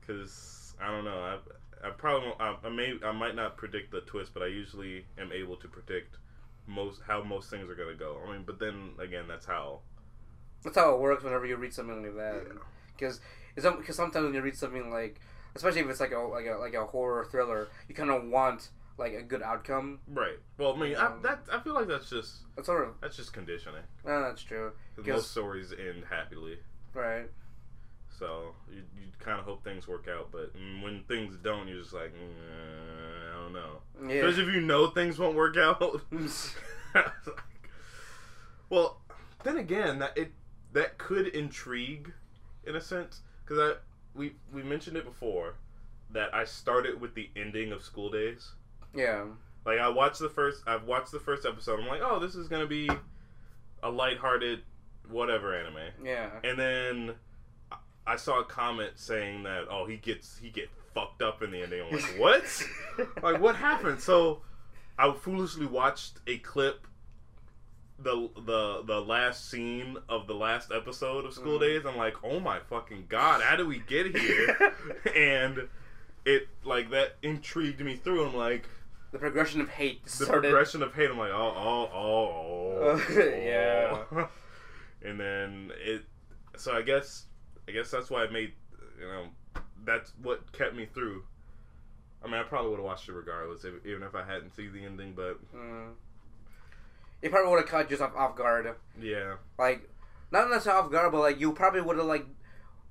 Because 0.00 0.74
I 0.80 0.90
don't 0.90 1.04
know. 1.04 1.18
I 1.18 1.38
I 1.86 1.90
probably 1.90 2.28
won't, 2.28 2.40
I, 2.40 2.56
I 2.64 2.68
may 2.70 2.94
I 3.04 3.12
might 3.12 3.34
not 3.34 3.56
predict 3.56 3.90
the 3.90 4.00
twist, 4.02 4.32
but 4.34 4.42
I 4.42 4.46
usually 4.46 5.04
am 5.18 5.32
able 5.32 5.56
to 5.56 5.68
predict 5.68 6.16
most 6.66 7.00
how 7.06 7.22
most 7.22 7.50
things 7.50 7.68
are 7.68 7.74
gonna 7.74 7.94
go. 7.94 8.18
I 8.26 8.32
mean, 8.32 8.42
but 8.46 8.58
then 8.58 8.90
again, 9.00 9.24
that's 9.28 9.46
how. 9.46 9.80
That's 10.64 10.76
how 10.76 10.94
it 10.94 11.00
works 11.00 11.24
whenever 11.24 11.44
you 11.44 11.56
read 11.56 11.74
something 11.74 12.02
like 12.02 12.16
that. 12.16 12.44
Because 12.96 13.18
Yeah. 13.18 13.24
Because 13.54 13.76
because 13.76 13.96
sometimes 13.96 14.24
when 14.24 14.34
you 14.34 14.42
read 14.42 14.56
something 14.56 14.90
like, 14.90 15.20
especially 15.54 15.80
if 15.80 15.88
it's 15.88 16.00
like 16.00 16.12
a 16.12 16.18
like 16.18 16.46
a 16.46 16.56
like 16.58 16.74
a 16.74 16.86
horror 16.86 17.24
thriller, 17.24 17.68
you 17.88 17.94
kind 17.94 18.10
of 18.10 18.24
want 18.24 18.70
like 18.98 19.14
a 19.14 19.22
good 19.22 19.42
outcome. 19.42 20.00
Right. 20.08 20.38
Well, 20.58 20.74
I 20.74 20.76
mean, 20.78 20.96
I, 20.96 21.06
Um, 21.06 21.22
that 21.22 21.40
I 21.50 21.60
feel 21.60 21.74
like 21.74 21.88
that's 21.88 22.08
just 22.10 22.42
That's 22.56 22.66
sort 22.66 22.86
of 22.86 22.94
that's 23.00 23.16
just 23.16 23.32
conditioning. 23.32 23.82
no, 24.04 24.20
that's 24.22 24.42
true. 24.42 24.72
Most 25.04 25.30
stories 25.30 25.72
end 25.72 26.04
happily, 26.10 26.58
Right. 26.94 27.30
so 28.10 28.54
you 28.70 28.82
you 28.96 29.08
kind 29.18 29.38
of 29.38 29.44
hope 29.44 29.62
things 29.64 29.86
work 29.88 30.08
out. 30.08 30.30
But 30.30 30.52
when 30.54 31.04
things 31.08 31.36
don't, 31.36 31.68
you're 31.68 31.80
just 31.80 31.92
like, 31.94 32.12
mm, 32.12 33.30
I 33.32 33.34
don't 33.42 33.52
know. 33.52 33.82
Yeah. 34.08 34.24
Especially 34.26 34.48
if 34.50 34.54
you 34.54 34.60
know 34.60 34.88
things 34.88 35.18
won't 35.18 35.36
work 35.36 35.56
out. 35.56 35.80
Like- 36.12 36.30
well, 38.68 39.00
then 39.44 39.56
again, 39.56 39.98
that 40.00 40.16
it 40.16 40.32
that 40.72 40.98
could 40.98 41.28
intrigue, 41.28 42.12
in 42.64 42.76
a 42.76 42.80
sense, 42.80 43.20
because 43.44 43.58
I 43.58 43.78
we 44.14 44.34
we 44.52 44.62
mentioned 44.62 44.96
it 44.96 45.04
before 45.04 45.54
that 46.10 46.34
I 46.34 46.44
started 46.44 47.00
with 47.00 47.14
the 47.14 47.30
ending 47.36 47.72
of 47.72 47.82
School 47.82 48.10
Days. 48.10 48.52
Yeah. 48.94 49.24
Like 49.64 49.78
I 49.78 49.88
watched 49.88 50.18
the 50.18 50.28
first, 50.28 50.62
I've 50.66 50.84
watched 50.84 51.12
the 51.12 51.20
first 51.20 51.46
episode. 51.46 51.80
I'm 51.80 51.86
like, 51.86 52.00
oh, 52.02 52.18
this 52.18 52.34
is 52.34 52.48
gonna 52.48 52.66
be 52.66 52.88
a 53.82 53.90
lighthearted, 53.90 54.60
whatever 55.08 55.54
anime. 55.54 55.76
Yeah. 56.04 56.30
And 56.42 56.58
then 56.58 57.14
I- 58.06 58.16
saw 58.16 58.40
a 58.40 58.44
comment 58.44 58.92
saying 58.96 59.44
that, 59.44 59.66
oh, 59.70 59.86
he 59.86 59.96
gets 59.96 60.38
he 60.38 60.50
get 60.50 60.68
fucked 60.94 61.22
up 61.22 61.42
in 61.42 61.50
the 61.52 61.62
ending. 61.62 61.80
I'm 61.82 61.92
like, 61.92 62.14
what? 62.18 62.64
like 63.22 63.40
what 63.40 63.54
happened? 63.56 64.00
So 64.00 64.42
I 64.98 65.12
foolishly 65.12 65.66
watched 65.66 66.18
a 66.26 66.38
clip. 66.38 66.86
The, 67.98 68.28
the 68.34 68.82
the 68.84 69.00
last 69.00 69.48
scene 69.48 69.96
of 70.08 70.26
the 70.26 70.34
last 70.34 70.72
episode 70.74 71.24
of 71.24 71.32
School 71.34 71.58
Mhm. 71.58 71.60
Days, 71.60 71.86
I'm 71.86 71.96
like, 71.96 72.16
oh 72.24 72.40
my 72.40 72.58
fucking 72.58 73.04
god, 73.08 73.42
how 73.42 73.54
did 73.54 73.68
we 73.68 73.78
get 73.78 74.16
here? 74.16 74.74
and 75.14 75.68
it 76.24 76.48
like 76.64 76.90
that 76.90 77.14
intrigued 77.22 77.80
me 77.80 77.94
through. 77.94 78.26
I'm 78.26 78.34
like, 78.34 78.64
the 79.12 79.18
progression 79.18 79.60
of 79.60 79.68
hate 79.68 80.04
the 80.04 80.10
started. 80.10 80.42
progression 80.50 80.82
of 80.82 80.94
hate. 80.94 81.10
I'm 81.10 81.18
like, 81.18 81.30
oh, 81.32 81.54
oh, 81.56 81.90
oh, 81.94 82.80
oh, 82.82 83.14
yeah. 83.20 83.98
oh. 84.12 84.28
and 85.04 85.20
then 85.20 85.70
it. 85.84 86.02
So 86.56 86.72
I 86.72 86.82
guess, 86.82 87.26
I 87.68 87.72
guess 87.72 87.90
that's 87.90 88.10
why 88.10 88.24
I 88.24 88.30
made, 88.30 88.52
you 89.00 89.06
know, 89.06 89.24
that's 89.84 90.12
what 90.22 90.52
kept 90.52 90.74
me 90.74 90.86
through. 90.86 91.22
I 92.24 92.26
mean, 92.26 92.36
I 92.36 92.42
probably 92.44 92.70
would 92.70 92.76
have 92.78 92.84
watched 92.84 93.08
it 93.08 93.12
regardless, 93.12 93.64
if, 93.64 93.84
even 93.84 94.02
if 94.02 94.14
I 94.14 94.22
hadn't 94.24 94.54
seen 94.54 94.72
the 94.72 94.84
ending. 94.84 95.12
But 95.14 95.38
Mm. 95.54 95.92
It 97.20 97.30
probably 97.30 97.50
would 97.50 97.60
have 97.60 97.68
caught 97.68 97.90
you 97.90 97.96
off, 97.98 98.14
off 98.16 98.36
guard. 98.36 98.74
yeah, 99.00 99.36
Like, 99.58 99.88
not 100.32 100.50
necessarily 100.50 100.82
off 100.84 100.90
guard, 100.90 101.12
but 101.12 101.20
like 101.20 101.38
you 101.40 101.52
probably 101.52 101.80
would 101.80 101.96
have 101.96 102.06
like 102.06 102.26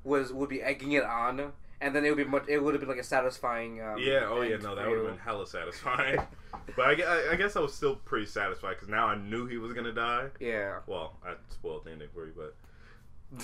was 0.04 0.32
would 0.34 0.50
be 0.50 0.62
egging 0.62 0.93
it 0.93 1.04
on, 1.04 1.52
and 1.82 1.96
then 1.96 2.06
it 2.06 2.10
would 2.10 2.18
be 2.18 2.24
much. 2.24 2.44
It 2.48 2.60
would 2.64 2.74
have 2.74 2.82
been 2.82 2.90
like 2.90 3.00
a 3.00 3.04
satisfying. 3.04 3.82
Um, 3.82 3.98
yeah. 4.00 4.28
Oh 4.30 4.42
yeah, 4.42 4.58
no, 4.58 4.76
that 4.76 4.88
would 4.88 4.98
have 5.00 5.08
been 5.08 5.18
hella 5.18 5.46
satisfying. 5.48 6.20
but 6.76 6.82
I, 6.86 7.04
I, 7.04 7.32
I 7.32 7.36
guess 7.36 7.56
I 7.56 7.60
was 7.60 7.74
still 7.74 7.96
pretty 7.96 8.26
satisfied 8.28 8.76
because 8.76 8.88
now 8.90 9.08
I 9.08 9.16
knew 9.18 9.48
he 9.48 9.58
was 9.58 9.74
gonna 9.74 9.92
die. 9.92 10.28
Yeah. 10.40 10.80
Well, 10.88 11.18
I 11.26 11.34
spoiled 11.50 11.86
the 11.86 11.92
ending 11.92 12.10
for 12.14 12.26
you, 12.26 12.34
but 12.36 13.44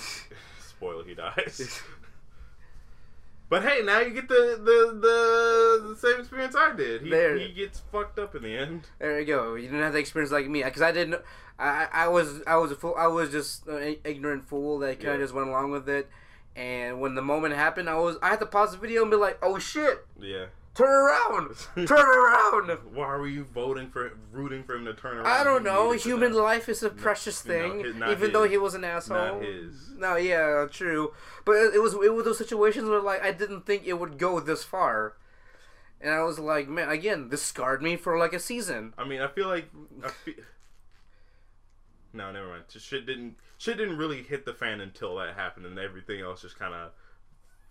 spoil 0.60 1.02
he 1.04 1.14
dies. 1.14 1.82
But 3.50 3.62
hey, 3.62 3.80
now 3.82 4.00
you 4.00 4.10
get 4.10 4.28
the 4.28 4.60
the 4.62 4.98
the, 5.00 5.88
the 5.88 5.96
same 5.96 6.20
experience 6.20 6.54
I 6.54 6.74
did. 6.76 7.00
He, 7.02 7.08
There. 7.08 7.38
he 7.38 7.50
gets 7.52 7.80
fucked 7.90 8.18
up 8.18 8.34
in 8.34 8.42
the 8.42 8.54
end. 8.54 8.82
There 8.98 9.18
you 9.18 9.24
go. 9.26 9.54
You 9.54 9.68
didn't 9.68 9.80
have 9.80 9.94
the 9.94 9.98
experience 10.00 10.30
like 10.30 10.46
me, 10.48 10.62
because 10.62 10.82
I 10.82 10.92
didn't. 10.92 11.22
I 11.58 11.86
I 11.90 12.08
was 12.08 12.42
I 12.46 12.56
was 12.56 12.72
a 12.72 12.74
fool. 12.76 12.94
I 12.98 13.06
was 13.06 13.30
just 13.30 13.66
an 13.66 13.96
ignorant 14.04 14.44
fool 14.44 14.78
that 14.80 15.00
kind 15.00 15.14
of 15.14 15.20
Yeah. 15.20 15.24
just 15.24 15.32
went 15.34 15.48
along 15.48 15.70
with 15.70 15.88
it. 15.88 16.10
And 16.58 17.00
when 17.00 17.14
the 17.14 17.22
moment 17.22 17.54
happened, 17.54 17.88
I 17.88 17.94
was 17.94 18.16
I 18.20 18.30
had 18.30 18.40
to 18.40 18.46
pause 18.46 18.72
the 18.72 18.78
video 18.78 19.02
and 19.02 19.10
be 19.12 19.16
like, 19.16 19.38
"Oh 19.40 19.60
shit! 19.60 20.04
Yeah. 20.20 20.46
Turn 20.74 20.88
around! 20.88 21.54
Turn 21.86 22.04
around!" 22.04 22.70
Why 22.92 23.16
were 23.16 23.28
you 23.28 23.44
voting 23.44 23.90
for 23.90 24.10
rooting 24.32 24.64
for 24.64 24.74
him 24.74 24.84
to 24.86 24.94
turn 24.94 25.18
around? 25.18 25.26
I 25.28 25.44
don't 25.44 25.62
know. 25.62 25.92
Human 25.92 26.32
life 26.32 26.68
is 26.68 26.82
a 26.82 26.90
precious 26.90 27.44
no, 27.44 27.52
thing, 27.52 27.84
his- 27.84 27.94
not 27.94 28.10
even 28.10 28.32
though 28.32 28.42
he 28.48 28.58
was 28.58 28.74
an 28.74 28.82
asshole. 28.82 29.34
Not 29.34 29.42
his. 29.44 29.90
No, 29.96 30.16
yeah, 30.16 30.66
true. 30.68 31.12
But 31.44 31.52
it, 31.52 31.74
it 31.76 31.78
was 31.78 31.94
it 31.94 32.12
was 32.12 32.24
those 32.24 32.38
situations 32.38 32.88
where 32.88 33.00
like 33.00 33.22
I 33.22 33.30
didn't 33.30 33.64
think 33.64 33.86
it 33.86 34.00
would 34.00 34.18
go 34.18 34.40
this 34.40 34.64
far, 34.64 35.14
and 36.00 36.12
I 36.12 36.24
was 36.24 36.40
like, 36.40 36.68
man, 36.68 36.88
again, 36.90 37.28
this 37.28 37.42
scarred 37.42 37.82
me 37.82 37.94
for 37.94 38.18
like 38.18 38.32
a 38.32 38.40
season. 38.40 38.94
I 38.98 39.06
mean, 39.06 39.20
I 39.20 39.28
feel 39.28 39.46
like 39.46 39.70
I 40.04 40.08
feel, 40.08 40.34
No, 42.12 42.32
never 42.32 42.48
mind. 42.48 42.64
Just 42.68 42.86
shit 42.86 43.06
didn't 43.06 43.36
shit 43.58 43.76
didn't 43.76 43.98
really 43.98 44.22
hit 44.22 44.44
the 44.46 44.54
fan 44.54 44.80
until 44.80 45.16
that 45.16 45.34
happened, 45.34 45.66
and 45.66 45.78
everything 45.78 46.20
else 46.20 46.40
just 46.42 46.58
kind 46.58 46.72
of 46.74 46.92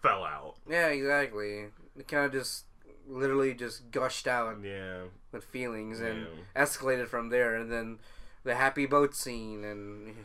fell 0.01 0.23
out. 0.23 0.55
Yeah, 0.69 0.87
exactly. 0.87 1.65
It 1.97 2.07
kind 2.07 2.25
of 2.25 2.31
just 2.31 2.65
literally 3.07 3.53
just 3.53 3.89
gushed 3.89 4.27
out 4.27 4.57
Yeah, 4.63 5.03
with 5.31 5.45
feelings 5.45 5.99
and 6.01 6.27
Yeah. 6.55 6.63
escalated 6.63 7.07
from 7.07 7.29
there, 7.29 7.55
and 7.55 7.71
then 7.71 7.99
the 8.43 8.55
happy 8.55 8.85
boat 8.85 9.15
scene 9.15 9.63
and 9.63 10.07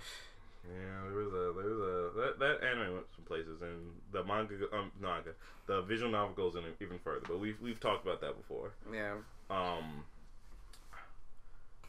yeah. 0.68 1.02
There 1.08 1.14
was 1.14 1.32
a 1.32 1.52
there 1.60 1.70
was 1.74 1.80
a 1.80 2.20
that, 2.20 2.38
that 2.40 2.64
anime 2.66 2.94
went 2.94 3.06
some 3.14 3.24
places, 3.24 3.62
and 3.62 3.92
the 4.12 4.22
manga 4.24 4.54
um 4.72 4.90
manga 5.00 5.30
the 5.66 5.80
visual 5.82 6.10
novel 6.10 6.34
goes 6.34 6.56
in 6.56 6.62
even 6.80 6.98
further. 6.98 7.24
But 7.28 7.38
we've 7.40 7.60
we've 7.60 7.78
talked 7.80 8.04
about 8.04 8.20
that 8.20 8.36
before. 8.36 8.72
yeah. 8.92 9.14
Um, 9.48 10.04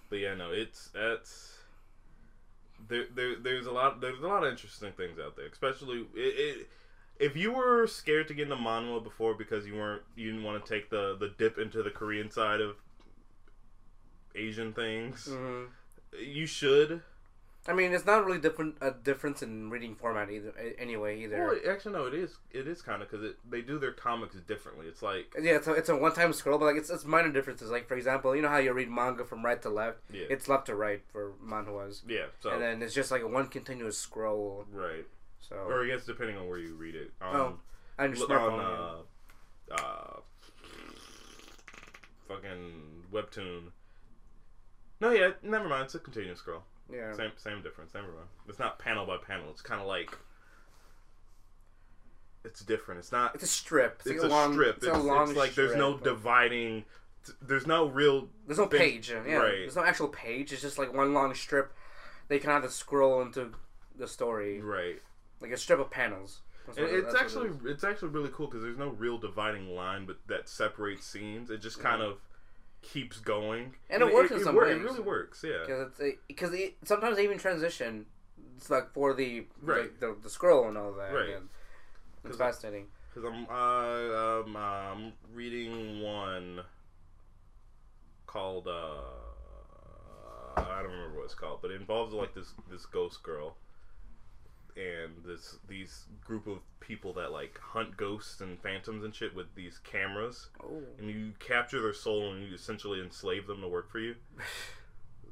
but 0.10 0.18
yeah, 0.20 0.36
no, 0.36 0.52
it's 0.52 0.90
that's 0.94 1.58
there, 2.88 3.06
there. 3.16 3.36
There's 3.42 3.66
a 3.66 3.72
lot. 3.72 4.02
There's 4.02 4.22
a 4.22 4.28
lot 4.28 4.44
of 4.44 4.52
interesting 4.52 4.92
things 4.94 5.20
out 5.20 5.36
there, 5.36 5.48
especially 5.48 6.06
it. 6.16 6.20
it 6.20 6.70
if 7.20 7.36
you 7.36 7.52
were 7.52 7.86
scared 7.86 8.28
to 8.28 8.34
get 8.34 8.44
into 8.44 8.56
manhwa 8.56 9.02
before 9.04 9.36
because 9.36 9.68
you 9.68 9.76
weren't, 9.76 10.02
you 10.16 10.32
didn't 10.32 10.44
want 10.44 10.66
to 10.66 10.74
take 10.74 10.90
the 10.90 11.16
the 11.20 11.30
dip 11.38 11.58
into 11.58 11.84
the 11.84 11.92
Korean 11.92 12.32
side 12.32 12.60
of 12.60 12.76
Asian 14.36 14.74
things, 14.74 15.28
hmm 15.32 15.66
you 16.20 16.46
should. 16.46 17.02
I 17.66 17.72
mean, 17.72 17.94
it's 17.94 18.06
not 18.06 18.26
really 18.26 18.40
different 18.40 18.76
a 18.82 18.92
difference 18.92 19.42
in 19.42 19.70
reading 19.70 19.96
format 19.96 20.30
either. 20.30 20.54
Anyway, 20.78 21.24
either. 21.24 21.42
Well, 21.48 21.74
actually, 21.74 21.94
no, 21.94 22.06
it 22.08 22.14
is. 22.14 22.36
It 22.52 22.68
is 22.68 22.82
kind 22.82 23.02
of 23.02 23.10
because 23.10 23.34
they 23.50 23.62
do 23.62 23.80
their 23.80 23.94
comics 23.94 24.36
differently. 24.36 24.88
It's 24.88 25.02
like 25.02 25.34
Yeah, 25.40 25.54
it's 25.56 25.68
a, 25.68 25.74
it's 25.74 25.88
a 25.88 25.96
one 25.96 26.14
time 26.14 26.34
scroll, 26.34 26.58
but 26.58 26.66
like 26.66 26.76
it's, 26.76 26.90
it's 26.90 27.06
minor 27.06 27.32
differences. 27.32 27.72
Like 27.72 27.88
for 27.88 27.96
example, 27.96 28.36
you 28.36 28.42
know 28.42 28.50
how 28.50 28.58
you 28.58 28.74
read 28.74 28.90
manga 28.90 29.24
from 29.24 29.46
right 29.46 29.62
to 29.62 29.70
left, 29.70 30.00
yeah, 30.12 30.26
it's 30.30 30.50
left 30.50 30.66
to 30.66 30.76
right 30.76 31.02
for 31.14 31.32
manhwas, 31.42 32.02
yeah. 32.06 32.26
So 32.42 32.50
and 32.50 32.62
then 32.62 32.82
it's 32.82 32.94
just 32.94 33.12
like 33.12 33.22
a 33.22 33.28
one 33.28 33.48
continuous 33.48 33.98
scroll. 33.98 34.66
right, 34.70 35.06
So 35.40 35.56
or 35.56 35.86
I 35.86 35.88
guess 35.88 36.06
depending 36.06 36.36
on 36.36 36.50
where 36.50 36.60
you 36.60 36.76
read 36.76 36.96
it. 36.96 37.12
Um, 37.22 37.36
Oh, 37.36 37.60
on 37.98 38.14
your 38.16 38.28
smartphone. 38.28 38.60
on 38.60 39.06
uh, 39.72 39.74
uh, 39.76 40.20
fucking 42.28 43.04
webtoon. 43.12 43.72
No, 45.00 45.12
yeah, 45.12 45.32
never 45.42 45.68
mind. 45.68 45.86
It's 45.86 45.96
a 45.96 46.00
continuous 46.00 46.40
scroll. 46.40 46.64
Yeah. 46.94 47.10
yeah. 47.10 47.14
Same, 47.14 47.32
same 47.38 47.62
difference. 47.62 47.94
Never 47.94 48.08
mind. 48.08 48.28
It's 48.48 48.60
not 48.60 48.80
panel 48.80 49.06
by 49.06 49.18
panel. 49.18 49.46
It's 49.50 49.62
kind 49.62 49.82
of 49.82 49.88
like 49.88 50.18
it's 52.46 52.62
different. 52.62 53.00
It's 53.00 53.12
not. 53.12 53.36
It's 53.36 53.44
a 53.44 53.48
strip. 53.48 53.98
It's, 54.02 54.08
It's, 54.12 54.24
like 54.24 54.32
a, 54.32 54.34
long, 54.34 54.54
strip. 54.54 54.78
It's, 54.78 54.86
It's, 54.88 54.96
a 54.96 55.00
long 55.00 55.30
it's 55.30 55.38
like 55.38 55.56
there's 55.56 55.76
no 55.76 55.98
dividing. 55.98 56.86
There's 57.42 57.66
no 57.66 57.88
real. 57.88 58.28
There's 58.46 58.60
no 58.60 58.66
thing- 58.68 58.80
page. 58.80 59.10
Yeah, 59.10 59.18
right. 59.38 59.52
there's 59.60 59.76
no 59.76 59.84
actual 59.86 60.10
page. 60.10 60.52
It's 60.52 60.62
just 60.62 60.78
like 60.78 60.94
one 60.94 61.14
long 61.14 61.34
strip. 61.34 61.74
They 62.28 62.40
can 62.40 62.50
have 62.50 62.64
to 62.64 62.70
scroll 62.70 63.22
into 63.22 63.52
the 63.98 64.08
story, 64.08 64.62
Right. 64.62 65.02
like 65.40 65.52
a 65.52 65.58
strip 65.58 65.80
of 65.80 65.90
panels. 65.92 66.42
What 66.66 66.78
it- 66.78 66.84
it's 66.84 67.06
what 67.08 67.16
it 67.16 67.22
actually 67.22 67.72
it's 67.72 67.84
actually 67.84 68.10
really 68.10 68.30
cool 68.34 68.48
because 68.48 68.62
there's 68.64 68.78
no 68.78 68.90
real 68.90 69.18
dividing 69.18 69.76
line, 69.76 70.06
but 70.06 70.18
that 70.28 70.50
separates 70.50 71.06
scenes. 71.06 71.50
It 71.50 71.62
just 71.62 71.80
kind 71.80 72.02
of 72.02 72.18
keeps 72.84 73.20
going, 73.20 73.74
And 73.90 74.02
it 74.04 74.14
works 74.14 74.32
in 74.32 74.38
it, 74.38 74.44
some 74.44 74.56
wor- 74.56 74.66
ways. 74.66 74.78
It 74.78 74.84
really 74.84 75.02
works. 75.02 75.44
Yeah. 75.44 75.86
because 76.28 76.54
it, 76.54 76.76
sometimes 76.84 77.18
they 77.18 77.24
even 77.24 77.38
transition. 77.38 78.06
It's 78.58 78.70
like 78.70 78.92
for 78.94 79.14
the 79.14 79.46
Right. 79.62 80.00
the, 80.00 80.08
the, 80.08 80.16
the 80.24 80.30
scroll 80.30 80.68
and 80.68 80.78
all 80.78 80.92
that. 80.94 81.14
Right. 81.14 81.30
and 81.36 81.50
it's 82.26 82.38
fascinating. 82.38 82.88
Because 83.14 83.30
I'm 83.32 83.46
uh, 83.50 84.42
um, 84.44 84.56
um, 84.56 85.14
reading 85.34 86.02
one 86.02 86.62
called 88.26 88.68
uh, 88.68 89.02
I 90.58 90.82
don't 90.82 90.92
remember 90.92 91.18
what 91.18 91.26
it's 91.26 91.34
called, 91.36 91.60
but 91.62 91.72
it 91.72 91.80
involves 91.80 92.14
like 92.14 92.34
this 92.34 92.54
this 92.72 92.86
ghost 92.86 93.22
girl 93.24 93.56
and 94.76 95.24
this 95.26 95.58
these 95.68 96.06
group 96.26 96.48
of 96.48 96.60
people 96.80 97.14
that 97.14 97.32
like 97.32 97.58
hunt 97.60 97.96
ghosts 97.98 98.42
and 98.42 98.60
phantoms 98.62 99.04
and 99.04 99.14
shit 99.14 99.34
with 99.36 99.54
these 99.56 99.80
cameras, 99.80 100.50
Oh. 100.64 100.82
and 101.00 101.10
you 101.10 101.34
capture 101.40 101.82
their 101.82 101.94
soul 101.94 102.32
and 102.34 102.48
you 102.48 102.54
essentially 102.56 103.00
enslave 103.02 103.48
them 103.48 103.62
to 103.62 103.68
work 103.68 103.90
for 103.92 104.00
you. 104.00 104.16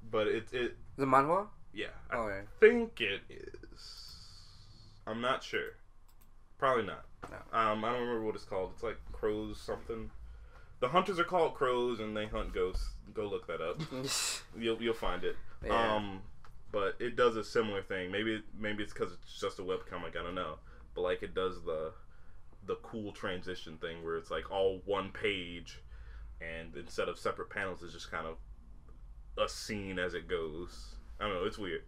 But 0.09 0.27
it 0.27 0.47
it 0.51 0.75
The 0.97 1.05
manhwa? 1.05 1.47
yeah, 1.73 1.87
I 2.11 2.27
yeah. 2.27 2.41
think 2.59 2.99
it 2.99 3.21
is. 3.29 4.17
I'm 5.07 5.21
not 5.21 5.41
sure. 5.43 5.69
Probably 6.57 6.83
not. 6.83 7.05
No. 7.29 7.37
Um, 7.57 7.85
I 7.85 7.91
don't 7.91 8.01
remember 8.01 8.25
what 8.25 8.35
it's 8.35 8.43
called. 8.43 8.71
It's 8.73 8.83
like 8.83 8.97
crows 9.13 9.59
something. 9.59 10.11
The 10.81 10.89
hunters 10.89 11.17
are 11.19 11.23
called 11.23 11.53
crows, 11.55 11.99
and 11.99 12.15
they 12.17 12.25
hunt 12.27 12.53
ghosts. 12.53 12.89
Go 13.13 13.25
look 13.27 13.47
that 13.47 13.61
up. 13.61 13.79
You'll 14.59 14.81
you'll 14.81 14.93
find 14.93 15.23
it. 15.23 15.37
Yeah. 15.65 15.95
Um, 15.95 16.21
but 16.71 16.95
it 16.99 17.15
does 17.15 17.35
a 17.35 17.43
similar 17.43 17.81
thing. 17.81 18.11
Maybe 18.11 18.41
maybe 18.57 18.83
it's 18.83 18.93
because 18.93 19.13
it's 19.13 19.39
just 19.39 19.59
a 19.59 19.63
webcomic. 19.63 20.17
I 20.19 20.23
don't 20.23 20.35
know. 20.35 20.55
But 20.95 21.01
like 21.01 21.23
it 21.23 21.33
does 21.33 21.63
the 21.63 21.93
the 22.65 22.75
cool 22.83 23.11
transition 23.11 23.77
thing 23.77 24.03
where 24.03 24.17
it's 24.17 24.29
like 24.31 24.51
all 24.51 24.81
one 24.85 25.11
page, 25.11 25.81
and 26.39 26.75
instead 26.75 27.09
of 27.09 27.17
separate 27.17 27.49
panels, 27.49 27.81
it's 27.83 27.93
just 27.93 28.11
kind 28.11 28.27
of 28.27 28.37
a 29.43 29.49
scene 29.49 29.97
as 29.99 30.13
it 30.13 30.27
goes. 30.27 30.95
I 31.19 31.25
don't 31.25 31.33
know. 31.35 31.45
It's 31.45 31.57
weird. 31.57 31.83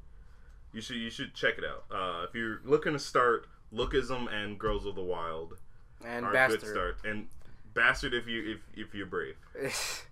You 0.73 0.81
should 0.81 0.97
you 0.97 1.09
should 1.09 1.33
check 1.33 1.55
it 1.57 1.63
out. 1.63 1.85
Uh, 1.91 2.23
if 2.27 2.33
you're 2.35 2.61
looking 2.63 2.93
to 2.93 2.99
start, 2.99 3.47
Lookism 3.73 4.31
and 4.33 4.57
Girls 4.57 4.85
of 4.85 4.95
the 4.95 5.03
Wild 5.03 5.57
and 6.05 6.25
are 6.25 6.29
a 6.31 6.33
bastard. 6.33 6.61
good 6.61 6.69
start. 6.69 6.97
And 7.05 7.27
Bastard 7.73 8.13
if 8.13 8.27
you 8.27 8.55
if 8.55 8.87
if 8.87 8.93
you're 8.95 9.05
brave. 9.05 9.35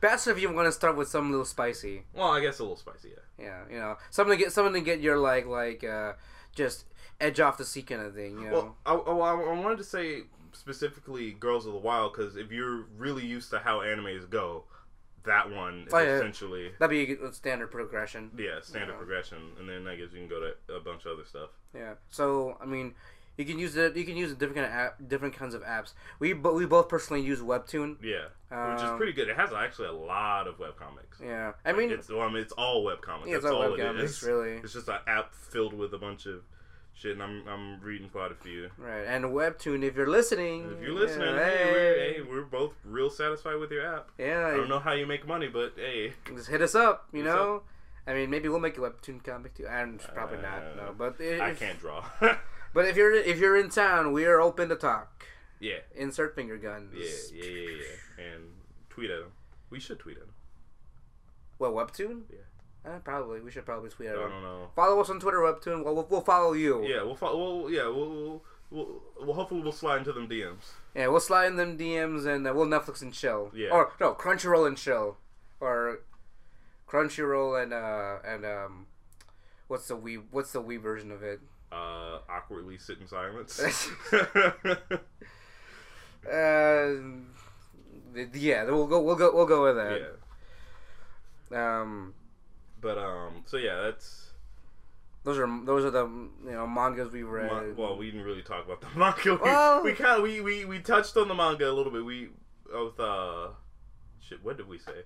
bastard 0.00 0.36
if 0.36 0.42
you 0.42 0.52
want 0.52 0.66
to 0.66 0.72
start 0.72 0.96
with 0.96 1.08
something 1.08 1.28
a 1.28 1.32
little 1.32 1.44
spicy. 1.44 2.02
Well, 2.14 2.28
I 2.30 2.40
guess 2.40 2.58
a 2.58 2.62
little 2.62 2.76
spicy. 2.76 3.10
Yeah. 3.10 3.44
Yeah, 3.46 3.60
you 3.70 3.78
know, 3.78 3.96
something 4.10 4.36
to 4.38 4.42
get 4.44 4.52
something 4.52 4.74
to 4.74 4.80
get 4.80 5.00
your 5.00 5.18
like 5.18 5.46
like 5.46 5.82
uh 5.84 6.12
just 6.54 6.84
edge 7.20 7.40
off 7.40 7.58
the 7.58 7.64
seat 7.64 7.86
kind 7.88 8.02
of 8.02 8.14
thing. 8.14 8.38
You 8.38 8.44
know. 8.46 8.52
Well, 8.52 8.76
I, 8.86 8.92
oh, 8.94 9.20
I, 9.20 9.32
I 9.32 9.60
wanted 9.60 9.78
to 9.78 9.84
say 9.84 10.22
specifically 10.52 11.32
Girls 11.32 11.66
of 11.66 11.72
the 11.72 11.78
Wild 11.78 12.12
because 12.14 12.36
if 12.36 12.50
you're 12.52 12.86
really 12.96 13.24
used 13.26 13.50
to 13.50 13.58
how 13.58 13.80
animes 13.80 14.28
go, 14.30 14.64
that 15.24 15.50
one 15.50 15.84
is 15.88 15.92
Oh, 15.94 15.98
yeah. 15.98 16.16
essentially 16.16 16.70
That'd 16.78 16.90
be 17.08 17.14
a 17.26 17.32
standard 17.32 17.70
progression. 17.70 18.30
yeah 18.38 18.60
standard 18.62 18.92
Yeah. 18.92 18.98
progression, 18.98 19.38
and 19.58 19.68
then 19.68 19.86
I 19.88 19.96
guess 19.96 20.12
you 20.12 20.20
can 20.20 20.28
go 20.28 20.40
to 20.40 20.74
a 20.74 20.80
bunch 20.80 21.06
of 21.06 21.12
other 21.12 21.24
stuff. 21.24 21.50
Yeah. 21.74 21.94
So 22.10 22.56
I 22.60 22.66
mean, 22.66 22.94
you 23.36 23.44
can 23.44 23.58
use 23.58 23.76
it. 23.76 23.96
You 23.96 24.04
can 24.04 24.16
use 24.16 24.32
different 24.32 24.54
kind 24.56 24.66
of 24.66 24.72
app, 24.72 24.96
different 25.08 25.34
kinds 25.36 25.54
of 25.54 25.62
apps. 25.62 25.92
We 26.18 26.32
but 26.32 26.54
we 26.54 26.66
both 26.66 26.88
personally 26.88 27.22
use 27.22 27.40
Webtoon. 27.40 27.96
Yeah, 28.02 28.26
which 28.72 28.82
is 28.82 28.90
Um, 28.90 28.96
pretty 28.96 29.12
good. 29.12 29.28
It 29.28 29.36
has 29.36 29.52
actually 29.52 29.88
a 29.88 29.92
lot 29.92 30.46
of 30.46 30.58
webcomics. 30.58 31.20
Yeah. 31.22 31.52
I 31.64 31.72
mean, 31.72 31.90
it's 31.90 32.08
well, 32.08 32.20
I 32.22 32.28
mean, 32.28 32.42
it's 32.42 32.52
all 32.52 32.84
webcomics. 32.84 33.26
yeah, 33.26 33.34
it's 33.36 33.44
That's 33.44 33.54
all 33.54 33.74
it 33.74 33.80
is. 34.00 34.22
really. 34.22 34.52
It's 34.62 34.72
just 34.72 34.88
an 34.88 34.98
app 35.06 35.34
filled 35.34 35.74
with 35.74 35.92
a 35.94 35.98
bunch 35.98 36.26
of 36.26 36.42
shit, 36.94 37.12
and 37.12 37.22
I'm 37.22 37.46
I'm 37.48 37.80
reading 37.80 38.08
quite 38.08 38.30
a 38.30 38.36
few. 38.36 38.70
Right. 38.78 39.02
And 39.04 39.24
Webtoon, 39.26 39.82
if 39.82 39.96
you're 39.96 40.06
listening, 40.08 40.70
If 40.76 40.80
you're 40.82 40.92
listening, 40.94 41.34
yeah, 41.34 41.44
hey, 41.48 41.72
we're, 41.72 41.94
hey, 41.98 42.20
we're 42.22 42.42
both 42.44 42.74
real 42.84 43.10
satisfied 43.10 43.56
with 43.56 43.72
your 43.72 43.84
app. 43.84 44.10
yeah, 44.18 44.46
I 44.46 44.56
don't 44.56 44.68
know 44.68 44.78
how 44.78 44.92
you 44.92 45.06
make 45.06 45.26
money, 45.26 45.48
but 45.48 45.72
hey, 45.76 46.12
just 46.34 46.48
hit 46.48 46.62
us 46.62 46.74
up. 46.76 47.08
You 47.12 47.24
Hit 47.24 47.26
know. 47.34 47.62
I 48.06 48.12
mean, 48.12 48.28
maybe 48.28 48.48
we'll 48.50 48.60
make 48.60 48.76
a 48.76 48.80
webtoon 48.82 49.24
comic 49.24 49.54
too. 49.54 49.66
And 49.66 49.98
probably 50.14 50.36
not. 50.36 50.62
Uh, 50.62 50.76
No, 50.76 50.94
but 50.96 51.16
if, 51.18 51.40
I 51.40 51.54
can't 51.54 51.80
draw. 51.80 52.04
But 52.74 52.86
if 52.86 52.96
you're 52.96 53.14
if 53.14 53.38
you're 53.38 53.56
in 53.56 53.70
town, 53.70 54.12
we 54.12 54.24
are 54.26 54.40
open 54.40 54.68
to 54.68 54.76
talk. 54.76 55.24
yeah, 55.60 55.78
Insert 55.94 56.34
finger 56.34 56.58
guns. 56.58 56.92
yeah, 56.94 57.42
yeah, 57.44 57.50
yeah, 57.50 57.68
yeah. 58.18 58.24
And 58.34 58.42
tweet 58.90 59.10
at 59.10 59.20
him. 59.20 59.32
We 59.70 59.80
should 59.80 59.98
tweet 60.00 60.16
at 60.16 60.24
him. 60.24 60.34
What 61.58 61.72
Webtoon? 61.72 62.22
Yeah. 62.30 62.90
Uh, 62.90 62.98
probably. 62.98 63.40
We 63.40 63.50
should 63.50 63.64
probably 63.64 63.88
tweet 63.90 64.10
I 64.10 64.12
don't 64.12 64.42
know. 64.42 64.68
Follow 64.76 65.00
us 65.00 65.08
on 65.08 65.18
Twitter, 65.20 65.38
Webtoon. 65.38 65.84
We'll, 65.84 65.94
we'll, 65.94 66.06
we'll 66.10 66.20
follow 66.20 66.52
you. 66.52 66.84
Yeah, 66.84 67.02
we'll 67.02 67.14
follow. 67.14 67.62
We'll, 67.62 67.70
yeah, 67.70 67.86
we'll, 67.86 68.10
we'll, 68.10 68.42
we'll, 68.70 69.02
we'll. 69.20 69.34
Hopefully, 69.34 69.62
we'll 69.62 69.72
slide 69.72 69.98
into 69.98 70.12
them 70.12 70.28
DMs. 70.28 70.72
Yeah, 70.94 71.06
we'll 71.06 71.20
slide 71.20 71.46
in 71.46 71.56
them 71.56 71.78
DMs 71.78 72.26
and 72.26 72.46
uh, 72.46 72.52
we'll 72.52 72.66
Netflix 72.66 73.00
and 73.00 73.12
chill. 73.14 73.50
Yeah. 73.54 73.70
Or 73.70 73.92
no, 74.00 74.14
Crunchyroll 74.14 74.66
and 74.66 74.76
chill, 74.76 75.16
or 75.60 76.00
Crunchyroll 76.88 77.62
and 77.62 77.72
uh 77.72 78.16
and 78.26 78.44
um, 78.44 78.86
what's 79.68 79.88
the 79.88 79.96
we 79.96 80.16
what's 80.16 80.52
the 80.52 80.60
we 80.60 80.76
version 80.76 81.10
of 81.10 81.22
it? 81.22 81.40
Uh, 81.74 82.18
awkwardly 82.28 82.78
sit 82.78 82.98
in 83.00 83.08
silence. 83.08 83.60
Uh, 86.26 86.94
yeah, 88.32 88.64
we'll 88.64 88.86
go 88.86 89.02
we'll 89.02 89.16
go 89.16 89.34
we'll 89.34 89.44
go 89.46 89.64
with 89.64 89.76
that. 89.76 90.00
yeah. 91.52 91.80
Um, 91.80 92.14
but 92.80 92.96
um, 92.96 93.42
so 93.44 93.56
yeah, 93.58 93.82
that's. 93.82 94.30
those 95.24 95.38
are 95.38 95.46
those 95.66 95.84
are 95.84 95.90
the 95.90 96.06
you 96.06 96.52
know 96.52 96.66
mangas 96.66 97.10
we 97.12 97.22
read. 97.24 97.76
Well, 97.76 97.98
we 97.98 98.06
didn't 98.10 98.24
really 98.24 98.42
talk 98.42 98.64
about 98.64 98.80
the 98.80 98.86
manga. 98.98 99.34
We, 99.34 99.36
Well- 99.36 99.82
we 99.82 99.92
kind 99.92 100.16
of 100.16 100.22
we, 100.22 100.40
we 100.40 100.64
we 100.64 100.78
touched 100.78 101.14
on 101.18 101.28
the 101.28 101.34
manga 101.34 101.70
a 101.70 101.72
little 101.74 101.92
bit. 101.92 102.04
We 102.04 102.28
with 102.72 102.98
uh, 102.98 103.48
shit. 104.20 104.42
What 104.42 104.56
did 104.56 104.68
we 104.68 104.78
say? 104.78 105.04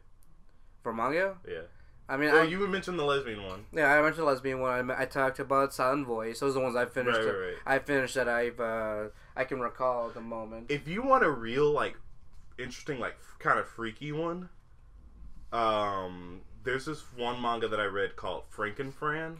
for 0.84 0.92
manga. 0.92 1.36
Yeah. 1.48 1.62
I 2.08 2.16
mean, 2.16 2.32
Well, 2.32 2.42
I, 2.42 2.44
you 2.46 2.66
mentioned 2.66 2.98
the 2.98 3.04
lesbian 3.04 3.42
one. 3.44 3.66
yeah, 3.72 3.92
I 3.92 4.00
mentioned 4.00 4.22
the 4.26 4.30
lesbian 4.30 4.60
one. 4.60 4.90
I, 4.90 5.02
I 5.02 5.04
talked 5.04 5.38
about 5.40 5.74
Silent 5.74 6.06
Voice. 6.06 6.40
Those 6.40 6.52
are 6.56 6.60
the 6.60 6.64
ones 6.64 6.74
I 6.76 6.86
finished. 6.86 7.18
Right, 7.18 7.26
right, 7.26 7.38
right. 7.48 7.54
I 7.66 7.78
finished 7.80 8.14
that 8.14 8.28
I've 8.28 8.58
uh, 8.58 9.08
I 9.36 9.44
can 9.44 9.60
recall 9.60 10.08
at 10.08 10.14
the 10.14 10.20
moment. 10.22 10.70
If 10.70 10.88
you 10.88 11.02
want 11.02 11.24
a 11.24 11.30
real 11.30 11.70
like 11.70 11.96
interesting 12.58 12.98
like 12.98 13.16
kind 13.38 13.58
of 13.58 13.68
freaky 13.68 14.10
one, 14.12 14.48
um, 15.52 16.40
there's 16.64 16.86
this 16.86 17.00
one 17.16 17.40
manga 17.40 17.68
that 17.68 17.80
I 17.80 17.84
read 17.84 18.16
called 18.16 18.44
Frankenfran. 18.54 19.36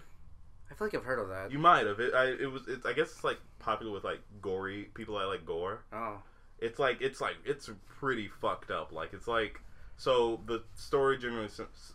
I 0.70 0.74
feel 0.74 0.86
like 0.86 0.94
I've 0.94 1.04
heard 1.04 1.18
of 1.18 1.28
that. 1.30 1.50
You 1.50 1.58
might 1.58 1.86
have 1.86 2.00
it. 2.00 2.12
I 2.14 2.26
it 2.26 2.52
was. 2.52 2.66
It, 2.68 2.80
I 2.84 2.92
guess 2.92 3.08
it's 3.12 3.24
like 3.24 3.38
popular 3.58 3.92
with 3.92 4.04
like 4.04 4.20
gory 4.42 4.84
people 4.94 5.18
that 5.18 5.26
like 5.26 5.44
gore. 5.44 5.84
oh. 5.92 6.18
It's 6.60 6.78
like 6.80 7.00
it's 7.00 7.20
like 7.20 7.36
it's 7.44 7.70
pretty 7.86 8.28
fucked 8.28 8.70
up. 8.70 8.90
Like 8.92 9.12
it's 9.12 9.28
like 9.28 9.60
so 9.98 10.40
the 10.46 10.62
story 10.74 11.18
generally 11.18 11.48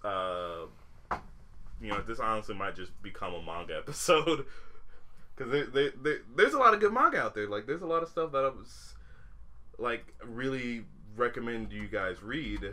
uh 0.04 0.66
you 1.82 1.90
know 1.90 2.02
this 2.02 2.20
honestly 2.20 2.54
might 2.54 2.76
just 2.76 2.92
become 3.02 3.34
a 3.34 3.42
manga 3.42 3.76
episode 3.78 4.46
because 5.36 5.52
there, 5.52 5.66
there, 5.66 5.92
there, 6.02 6.18
there's 6.36 6.54
a 6.54 6.60
lot 6.60 6.74
of 6.74 6.80
good 6.80 6.94
manga 6.94 7.20
out 7.20 7.34
there. 7.34 7.48
Like 7.48 7.66
there's 7.66 7.82
a 7.82 7.88
lot 7.88 8.04
of 8.04 8.10
stuff 8.10 8.32
that 8.34 8.44
I 8.44 8.50
was 8.50 8.94
like 9.78 10.14
really 10.24 10.86
recommend 11.16 11.72
you 11.72 11.88
guys 11.88 12.22
read, 12.22 12.64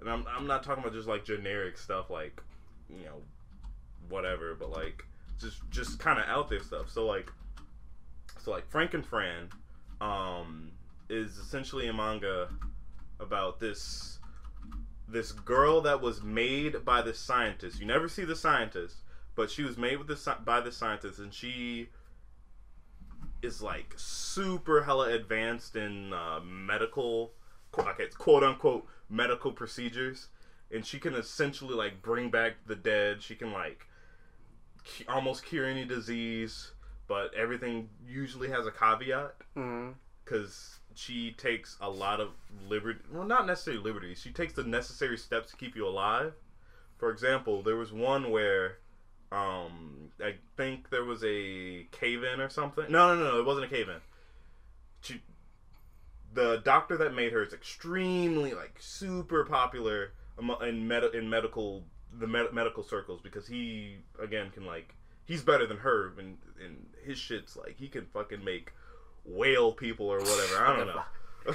and 0.00 0.08
I'm 0.08 0.24
I'm 0.28 0.46
not 0.46 0.62
talking 0.62 0.82
about 0.82 0.94
just 0.94 1.08
like 1.08 1.24
generic 1.24 1.78
stuff 1.78 2.10
like 2.10 2.40
you 2.88 3.04
know 3.04 3.22
whatever, 4.08 4.54
but 4.54 4.70
like 4.70 5.04
just 5.40 5.58
just 5.70 5.98
kind 5.98 6.18
of 6.18 6.26
out 6.26 6.48
there 6.48 6.62
stuff. 6.62 6.90
So 6.90 7.06
like 7.06 7.30
so 8.38 8.52
like 8.52 8.70
Franken 8.70 9.04
Fran 9.04 9.48
um 10.00 10.70
is 11.08 11.38
essentially 11.38 11.88
a 11.88 11.92
manga 11.92 12.48
about 13.18 13.58
this 13.58 14.15
this 15.08 15.32
girl 15.32 15.80
that 15.82 16.00
was 16.00 16.22
made 16.22 16.84
by 16.84 17.02
the 17.02 17.14
scientist. 17.14 17.80
You 17.80 17.86
never 17.86 18.08
see 18.08 18.24
the 18.24 18.36
scientist, 18.36 18.96
but 19.34 19.50
she 19.50 19.62
was 19.62 19.76
made 19.76 19.98
with 19.98 20.08
the 20.08 20.36
by 20.44 20.60
the 20.60 20.72
scientist, 20.72 21.18
and 21.18 21.32
she 21.32 21.88
is 23.42 23.62
like 23.62 23.94
super 23.96 24.82
hella 24.82 25.12
advanced 25.12 25.76
in 25.76 26.12
uh, 26.12 26.40
medical, 26.40 27.32
like 27.76 28.14
quote 28.18 28.42
unquote 28.42 28.86
medical 29.08 29.52
procedures, 29.52 30.28
and 30.72 30.84
she 30.84 30.98
can 30.98 31.14
essentially 31.14 31.74
like 31.74 32.02
bring 32.02 32.30
back 32.30 32.54
the 32.66 32.76
dead. 32.76 33.22
She 33.22 33.34
can 33.34 33.52
like 33.52 33.86
almost 35.08 35.44
cure 35.44 35.66
any 35.66 35.84
disease, 35.84 36.72
but 37.06 37.32
everything 37.34 37.88
usually 38.06 38.48
has 38.50 38.66
a 38.66 38.70
caveat 38.72 39.34
Mm-hmm. 39.56 39.92
She 40.96 41.32
takes 41.32 41.76
a 41.80 41.90
lot 41.90 42.20
of 42.20 42.30
liberty. 42.68 43.00
Well, 43.12 43.26
not 43.26 43.46
necessarily 43.46 43.82
liberties. 43.82 44.18
She 44.18 44.30
takes 44.30 44.54
the 44.54 44.64
necessary 44.64 45.18
steps 45.18 45.50
to 45.50 45.56
keep 45.56 45.76
you 45.76 45.86
alive. 45.86 46.32
For 46.96 47.10
example, 47.10 47.62
there 47.62 47.76
was 47.76 47.92
one 47.92 48.30
where, 48.30 48.78
um, 49.30 50.10
I 50.24 50.36
think 50.56 50.88
there 50.88 51.04
was 51.04 51.22
a 51.22 51.86
cave 51.92 52.24
in 52.24 52.40
or 52.40 52.48
something. 52.48 52.86
No, 52.88 53.14
no, 53.14 53.22
no, 53.22 53.30
no, 53.32 53.38
it 53.38 53.44
wasn't 53.44 53.66
a 53.66 53.68
cave 53.68 53.90
in. 53.90 54.00
She, 55.02 55.20
the 56.32 56.62
doctor 56.64 56.96
that 56.96 57.14
made 57.14 57.32
her 57.32 57.42
is 57.42 57.52
extremely 57.52 58.54
like 58.54 58.76
super 58.80 59.44
popular 59.44 60.12
in 60.62 60.88
med- 60.88 61.14
in 61.14 61.28
medical 61.28 61.84
the 62.18 62.26
med- 62.26 62.52
medical 62.52 62.82
circles 62.82 63.20
because 63.22 63.46
he 63.46 63.96
again 64.18 64.50
can 64.50 64.64
like 64.64 64.94
he's 65.24 65.42
better 65.42 65.66
than 65.66 65.78
her 65.78 66.12
and 66.18 66.38
and 66.62 66.86
his 67.04 67.18
shit's 67.18 67.56
like 67.56 67.76
he 67.78 67.88
can 67.88 68.06
fucking 68.06 68.44
make 68.44 68.72
whale 69.26 69.72
people 69.72 70.06
or 70.06 70.18
whatever. 70.18 70.64
I 70.64 70.76
don't 70.76 70.86
know. 70.86 71.54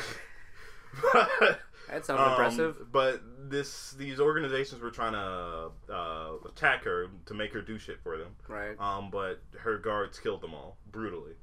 but, 1.14 1.60
That 1.92 2.06
sounds 2.06 2.22
um, 2.22 2.32
impressive. 2.32 2.92
But 2.92 3.22
this 3.50 3.92
these 3.92 4.20
organizations 4.20 4.82
were 4.82 4.92
trying 4.92 5.14
to 5.14 5.94
uh, 5.94 6.32
attack 6.48 6.86
her 6.86 7.08
to 7.26 7.34
make 7.34 7.54
her 7.54 7.62
do 7.62 7.78
shit 7.78 8.00
for 8.02 8.18
them. 8.18 8.36
Right. 8.48 8.80
Um, 8.80 9.10
but 9.12 9.42
her 9.60 9.78
guards 9.78 10.18
killed 10.18 10.42
them 10.42 10.54
all 10.54 10.78
brutally. 10.92 11.34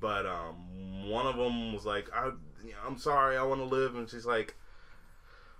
But 0.00 0.26
um, 0.26 1.08
one 1.08 1.26
of 1.26 1.36
them 1.36 1.72
was 1.72 1.86
like, 1.86 2.10
I, 2.12 2.32
"I'm 2.84 2.98
sorry, 2.98 3.36
I 3.36 3.44
want 3.44 3.60
to 3.60 3.64
live," 3.64 3.94
and 3.94 4.10
she's 4.10 4.26
like, 4.26 4.56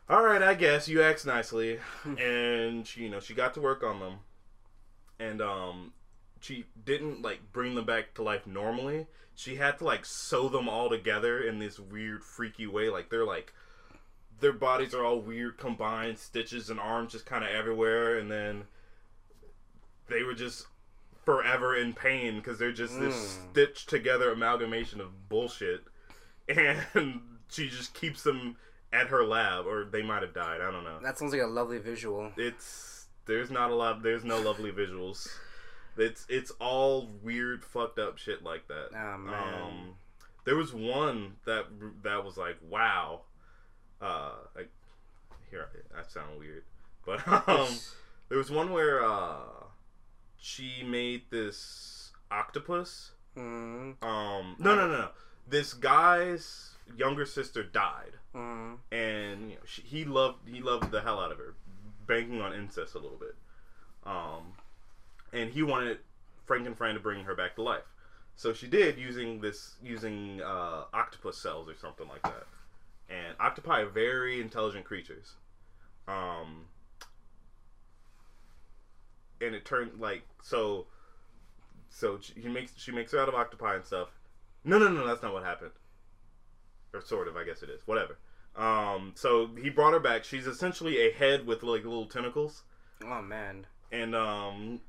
"All 0.09 0.25
right, 0.25 0.43
I 0.43 0.55
guess 0.55 0.89
you 0.89 1.01
asked 1.01 1.25
nicely." 1.25 1.79
and 2.19 2.85
she, 2.85 3.03
you 3.03 3.09
know, 3.09 3.21
she 3.21 3.35
got 3.35 3.55
to 3.55 3.61
work 3.61 3.85
on 3.85 4.01
them, 4.01 4.15
and 5.21 5.41
um, 5.41 5.93
she 6.41 6.65
didn't 6.85 7.23
like 7.23 7.53
bring 7.53 7.77
them 7.77 7.85
back 7.85 8.15
to 8.15 8.25
life 8.25 8.45
normally. 8.45 9.07
She 9.35 9.57
had 9.57 9.79
to 9.79 9.85
like 9.85 10.05
sew 10.05 10.49
them 10.49 10.69
all 10.69 10.89
together 10.89 11.41
in 11.41 11.59
this 11.59 11.79
weird, 11.79 12.23
freaky 12.25 12.67
way. 12.67 12.89
Like 12.91 13.09
they're 13.11 13.25
like 13.27 13.53
their 14.41 14.53
bodies 14.53 14.93
are 14.95 15.05
all 15.05 15.21
weird 15.21 15.57
combined 15.57 16.19
stitches 16.19 16.69
and 16.71 16.81
arms 16.81 17.13
just 17.13 17.25
kind 17.27 17.45
of 17.45 17.51
everywhere 17.51 18.19
and 18.19 18.31
then 18.31 18.65
they 20.09 20.23
were 20.23 20.35
just 20.35 20.67
forever 21.25 21.77
in 21.77 21.93
pain 21.93 22.37
because 22.37 22.59
they're 22.59 22.73
just 22.73 22.99
this 22.99 23.15
Mm. 23.15 23.51
stitched 23.53 23.89
together 23.89 24.33
amalgamation 24.33 25.01
of 25.01 25.29
bullshit 25.29 25.85
and 26.49 27.21
she 27.49 27.69
just 27.69 27.95
keeps 27.95 28.25
them 28.25 28.57
at 28.93 29.07
her 29.09 29.25
lab 29.25 29.65
or 29.67 29.85
they 29.85 30.03
might 30.03 30.23
have 30.23 30.35
died 30.35 30.61
i 30.61 30.71
don't 30.73 30.83
know 30.83 30.99
That 31.01 31.17
sounds 31.19 31.33
like 31.33 31.41
a 31.43 31.47
lovely 31.47 31.79
visual. 31.79 32.33
it's 32.37 33.07
there's 33.27 33.51
not 33.51 33.71
a 33.71 33.75
lot 33.77 34.03
there's 34.03 34.25
no 34.25 34.41
lovely 34.41 34.73
visuals 34.73 35.29
it's 35.97 36.25
it's 36.29 36.51
all 36.61 37.09
weird 37.23 37.65
fucked 37.65 37.99
up 37.99 38.19
shit 38.19 38.43
like 38.43 38.67
that 38.69 38.89
Oh 38.95 39.19
man. 39.19 39.35
um, 39.63 39.95
there 40.45 40.57
was 40.57 40.73
one 40.73 41.35
that 41.45 41.67
that 42.03 42.25
was 42.25 42.37
like, 42.37 42.57
wow. 42.69 43.21
Uh, 44.01 44.33
like, 44.57 44.69
here 45.51 45.69
I 45.97 46.03
sound 46.09 46.39
weird, 46.41 46.65
but 47.07 47.21
um, 47.49 47.69
there 48.29 48.39
was 48.39 48.51
one 48.51 48.73
where 48.73 49.05
uh, 49.05 49.37
she 50.37 50.83
made 50.85 51.23
this 51.31 52.11
octopus. 52.31 53.13
mm 53.37 53.95
Um, 54.03 54.57
no, 54.59 54.75
no, 54.75 54.89
no, 54.89 54.99
no. 54.99 55.09
This 55.49 55.73
guy's 55.75 56.71
younger 56.97 57.25
sister 57.27 57.63
died, 57.63 58.15
mm 58.35 58.77
and 58.91 59.51
you 59.51 59.57
know, 59.57 59.63
she, 59.65 59.83
he 59.83 60.05
loved 60.05 60.49
he 60.49 60.61
loved 60.61 60.91
the 60.91 61.03
hell 61.03 61.21
out 61.21 61.31
of 61.31 61.39
her, 61.39 61.55
banking 62.09 62.41
on 62.41 62.53
incest 62.53 62.95
a 62.97 62.99
little 62.99 63.19
bit. 63.19 63.37
Um, 64.05 64.55
and 65.33 65.51
he 65.51 65.63
wanted 65.63 65.99
Frankenfran 66.49 66.95
to 66.95 67.01
bring 67.01 67.25
her 67.25 67.35
back 67.35 67.55
to 67.57 67.63
life. 67.63 67.85
So 68.37 68.53
she 68.53 68.67
did 68.67 68.99
using 68.99 69.41
this 69.41 69.75
using 69.83 70.41
uh, 70.43 70.85
octopus 70.93 71.39
cells 71.39 71.69
or 71.69 71.75
something 71.75 72.09
like 72.09 72.23
that. 72.23 72.47
And 73.11 73.35
octopi 73.39 73.81
are 73.83 73.89
very 73.89 74.41
intelligent 74.41 74.85
creatures. 74.85 75.33
Um, 76.09 76.65
and 79.41 79.55
it 79.55 79.65
turned 79.65 80.01
like 80.01 80.23
so. 80.43 80.87
So 81.91 82.19
she 82.21 82.33
he 82.41 82.49
makes 82.49 82.73
she 82.77 82.91
makes 82.93 83.13
her 83.13 83.21
out 83.21 83.29
of 83.29 83.35
octopi 83.35 83.77
and 83.77 83.85
stuff. 83.85 84.09
No, 84.65 84.79
no, 84.79 84.89
no, 84.89 85.07
that's 85.07 85.23
not 85.23 85.33
what 85.33 85.45
happened. 85.45 85.73
Or 86.95 87.01
sort 87.03 87.29
of, 87.29 87.37
I 87.37 87.45
guess 87.45 87.63
it 87.63 87.69
is. 87.71 87.83
Whatever. 87.87 88.19
Um, 88.57 89.13
so 89.15 89.49
he 89.61 89.71
brought 89.71 89.93
her 89.93 90.01
back. 90.01 90.25
She's 90.25 90.47
essentially 90.47 90.99
a 90.99 91.13
head 91.13 91.47
with 91.47 91.63
like 91.63 91.85
little 91.85 92.07
tentacles 92.07 92.63
Oh 93.05 93.23
man. 93.23 93.67
and 93.91 94.15
um, 94.15 94.81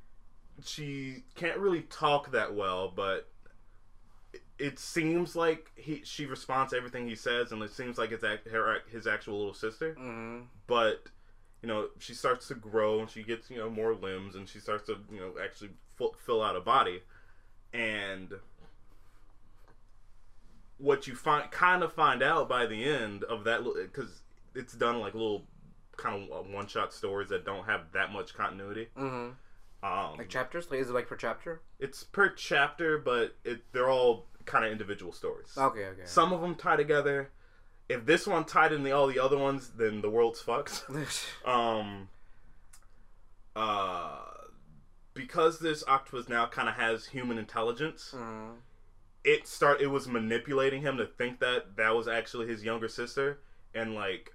she 0.65 1.23
can't 1.35 1.57
really 1.57 1.81
talk 1.81 2.31
that 2.31 2.53
well, 2.53 2.91
but 2.95 3.29
it- 4.59 4.79
seems 4.79 5.35
like 5.35 5.71
he 5.75 6.01
she 6.05 6.25
responds 6.25 6.71
to 6.71 6.77
everything 6.77 7.07
he 7.07 7.15
says, 7.15 7.51
and 7.51 7.61
it 7.63 7.71
seems 7.71 7.97
like 7.97 8.11
it's 8.11 8.23
ac- 8.23 8.49
her 8.51 8.79
his 8.91 9.05
actual 9.07 9.37
little 9.39 9.53
sister. 9.53 9.95
mm 9.95 10.45
But 10.67 11.07
you 11.61 11.67
know, 11.67 11.89
she 11.99 12.13
starts 12.13 12.47
to 12.49 12.55
grow, 12.55 12.99
and 12.99 13.09
she 13.09 13.23
gets 13.23 13.49
you 13.49 13.57
know 13.57 13.69
more 13.69 13.93
limbs, 13.93 14.35
and 14.35 14.47
she 14.47 14.59
starts 14.59 14.85
to 14.87 14.97
you 15.11 15.19
know 15.19 15.33
actually 15.43 15.71
fu- 15.97 16.13
fill 16.25 16.41
out 16.41 16.55
a 16.55 16.61
body, 16.61 17.01
and 17.73 18.33
what 20.77 21.07
you 21.07 21.15
find 21.15 21.49
kind 21.51 21.83
of 21.83 21.93
find 21.93 22.21
out 22.21 22.49
by 22.49 22.65
the 22.65 22.83
end 22.83 23.23
of 23.25 23.43
that 23.45 23.63
because 23.63 24.21
it's 24.55 24.73
done 24.73 24.99
like 24.99 25.13
little 25.13 25.43
kind 25.97 26.29
of 26.31 26.49
one 26.49 26.67
shot 26.67 26.93
stories 26.93 27.29
that 27.29 27.45
don't 27.45 27.65
have 27.65 27.81
that 27.93 28.11
much 28.11 28.33
continuity. 28.33 28.87
hmm 28.95 29.29
Um, 29.83 30.17
Like 30.17 30.29
chapters? 30.29 30.71
Like, 30.71 30.79
is 30.79 30.89
it 30.89 30.93
like 30.93 31.07
per 31.07 31.15
chapter? 31.15 31.61
it's 31.79 32.03
per 32.03 32.29
chapter, 32.29 32.97
but 32.97 33.35
it 33.43 33.61
they're 33.73 33.89
all 33.89 34.27
kind 34.45 34.65
of 34.65 34.71
individual 34.71 35.11
stories. 35.11 35.53
Okay, 35.57 35.85
okay. 35.85 36.01
Some 36.05 36.31
of 36.33 36.41
them 36.41 36.55
tie 36.55 36.75
together. 36.77 37.29
If 37.89 38.05
this 38.05 38.25
one 38.25 38.45
tied 38.45 38.71
in 38.71 38.83
the 38.83 38.91
all 38.93 39.07
the 39.07 39.19
other 39.19 39.37
ones, 39.37 39.71
then 39.77 40.01
the 40.01 40.09
world's 40.09 40.41
fucked. 40.41 40.85
um, 41.45 42.07
uh, 43.55 44.19
because 45.13 45.59
this 45.59 45.83
octopus 45.87 46.27
now 46.29 46.45
kind 46.47 46.69
of 46.69 46.75
has 46.75 47.05
human 47.07 47.37
intelligence, 47.37 48.13
mm 48.15 48.51
it 49.25 49.47
start 49.47 49.79
it 49.79 49.87
was 49.87 50.05
manipulating 50.05 50.81
him 50.81 50.97
to 50.97 51.05
think 51.05 51.39
that 51.39 51.77
that 51.77 51.95
was 51.95 52.09
actually 52.09 52.45
his 52.45 52.61
younger 52.61 52.89
sister, 52.89 53.39
and 53.73 53.95
like 53.95 54.33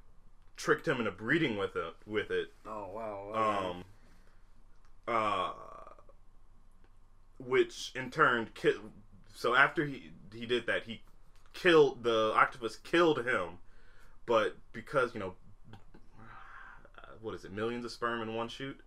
tricked 0.57 0.89
him 0.89 0.97
into 0.99 1.11
breeding 1.11 1.59
with 1.59 1.77
it 1.77 1.95
with 2.07 2.31
it 2.31 2.55
Oh 2.67 2.89
wow. 2.95 3.31
wow. 3.31 3.71
um, 3.71 3.85
uh, 5.09 5.53
which 7.39 7.93
in 7.95 8.11
turn 8.11 8.49
ki- 8.55 8.77
so 9.35 9.55
after 9.55 9.85
he 9.87 10.11
he 10.35 10.45
did 10.47 10.67
that 10.67 10.85
he 10.85 11.01
killed 11.55 12.03
the 12.03 12.33
octopus 12.35 12.77
killed 12.77 13.25
him 13.27 13.59
but 14.27 14.57
because 14.73 15.15
you 15.15 15.21
know 15.21 15.35
what 17.21 17.35
is 17.35 17.45
it 17.45 17.53
millions 17.53 17.85
of 17.85 17.91
sperm 17.91 18.21
in 18.23 18.35
one 18.35 18.49
shoot 18.49 18.79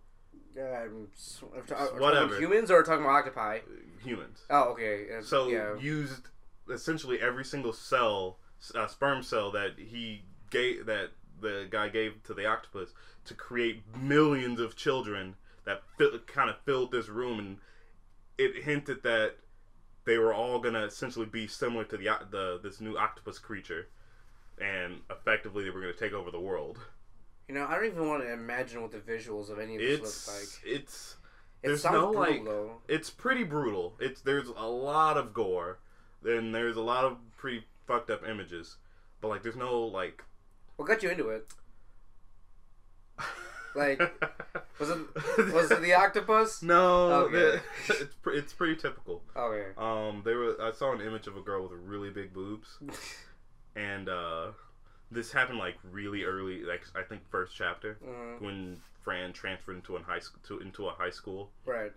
Um, 0.56 1.08
s- 1.14 1.42
are 1.42 1.60
we 1.60 1.66
ta- 1.66 1.74
are 1.74 1.80
we 1.84 1.86
talking 1.88 2.00
Whatever. 2.00 2.38
Humans 2.38 2.70
or 2.70 2.78
are 2.78 2.82
talking 2.82 3.04
about 3.04 3.16
octopi? 3.26 3.60
humans 4.04 4.40
Oh, 4.50 4.64
okay. 4.72 5.06
so 5.22 5.48
yeah. 5.48 5.76
used 5.78 6.28
essentially 6.70 7.20
every 7.20 7.44
single 7.44 7.72
cell 7.72 8.38
uh, 8.74 8.86
sperm 8.86 9.22
cell 9.22 9.50
that 9.52 9.72
he 9.78 10.22
gave 10.50 10.86
that 10.86 11.10
the 11.40 11.66
guy 11.70 11.88
gave 11.88 12.22
to 12.24 12.34
the 12.34 12.46
octopus 12.46 12.90
to 13.24 13.34
create 13.34 13.82
millions 13.96 14.60
of 14.60 14.76
children 14.76 15.34
that 15.64 15.82
fill, 15.96 16.18
kind 16.26 16.50
of 16.50 16.56
filled 16.64 16.92
this 16.92 17.08
room, 17.08 17.38
and 17.38 17.56
it 18.38 18.64
hinted 18.64 19.02
that 19.02 19.36
they 20.04 20.18
were 20.18 20.34
all 20.34 20.58
gonna 20.58 20.84
essentially 20.84 21.26
be 21.26 21.46
similar 21.46 21.84
to 21.84 21.96
the 21.96 22.08
the 22.30 22.60
this 22.62 22.80
new 22.80 22.96
octopus 22.96 23.38
creature, 23.38 23.88
and 24.60 25.00
effectively 25.10 25.64
they 25.64 25.70
were 25.70 25.80
gonna 25.80 25.92
take 25.92 26.12
over 26.12 26.30
the 26.30 26.40
world. 26.40 26.78
You 27.48 27.54
know, 27.54 27.66
I 27.66 27.74
don't 27.74 27.86
even 27.86 28.08
want 28.08 28.22
to 28.22 28.32
imagine 28.32 28.82
what 28.82 28.92
the 28.92 28.98
visuals 28.98 29.50
of 29.50 29.58
any 29.58 29.76
of 29.76 29.80
this 29.80 30.00
It's 30.00 30.28
look 30.28 30.36
like. 30.36 30.74
it's 30.74 31.16
It 31.62 31.68
there's 31.68 31.84
no 31.84 32.12
brutal, 32.12 32.20
like 32.20 32.44
though. 32.44 32.80
it's 32.88 33.10
pretty 33.10 33.44
brutal. 33.44 33.94
It's 34.00 34.20
there's 34.22 34.48
a 34.48 34.66
lot 34.66 35.16
of 35.16 35.32
gore, 35.34 35.78
then 36.22 36.52
there's 36.52 36.76
a 36.76 36.82
lot 36.82 37.04
of 37.04 37.18
pretty 37.36 37.64
fucked 37.86 38.10
up 38.10 38.26
images, 38.26 38.76
but 39.20 39.28
like 39.28 39.42
there's 39.42 39.56
no 39.56 39.80
like 39.82 40.24
What 40.76 40.88
got 40.88 41.02
you 41.02 41.10
into 41.10 41.28
it? 41.28 41.46
Like, 43.74 44.00
Was 44.78 44.90
it 44.90 44.98
was 45.52 45.70
it 45.70 45.80
the 45.80 45.94
octopus? 45.94 46.62
No, 46.62 47.10
Okay. 47.26 47.32
the- 47.32 47.60
it's 48.02 48.14
pre- 48.16 48.36
it's 48.38 48.52
pretty 48.52 48.76
typical. 48.76 49.22
Okay. 49.36 49.70
Um, 49.78 50.22
they 50.24 50.34
were. 50.34 50.56
I 50.60 50.72
saw 50.72 50.92
an 50.92 51.00
image 51.00 51.26
of 51.26 51.36
a 51.36 51.40
girl 51.40 51.62
with 51.62 51.72
really 51.72 52.10
big 52.10 52.32
boobs, 52.34 52.78
and 53.76 54.08
uh, 54.08 54.48
this 55.10 55.32
happened 55.32 55.58
like 55.58 55.76
really 55.90 56.24
early, 56.24 56.62
like 56.64 56.82
I 56.96 57.02
think 57.02 57.22
first 57.30 57.54
chapter 57.56 57.96
Mhm. 58.04 58.40
when 58.40 58.80
Fran 59.04 59.32
transferred 59.32 59.76
into 59.76 59.96
a 59.96 60.02
high 60.02 60.18
school 60.18 60.40
to 60.48 60.58
into 60.60 60.88
a 60.88 60.92
high 60.92 61.10
school 61.10 61.50
Right. 61.64 61.92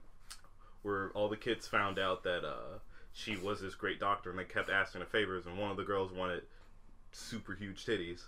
where 0.84 1.10
all 1.12 1.28
the 1.30 1.38
kids 1.38 1.68
found 1.68 1.98
out 1.98 2.24
that 2.24 2.46
uh, 2.46 2.80
she 3.14 3.36
was 3.36 3.62
this 3.62 3.76
great 3.76 4.00
doctor, 4.00 4.30
and 4.30 4.38
they 4.38 4.44
kept 4.46 4.70
asking 4.70 5.02
her 5.02 5.08
favors, 5.08 5.46
and 5.48 5.58
one 5.58 5.72
of 5.72 5.78
the 5.78 5.84
girls 5.84 6.12
wanted 6.12 6.44
super 7.12 7.54
huge 7.54 7.86
titties, 7.86 8.22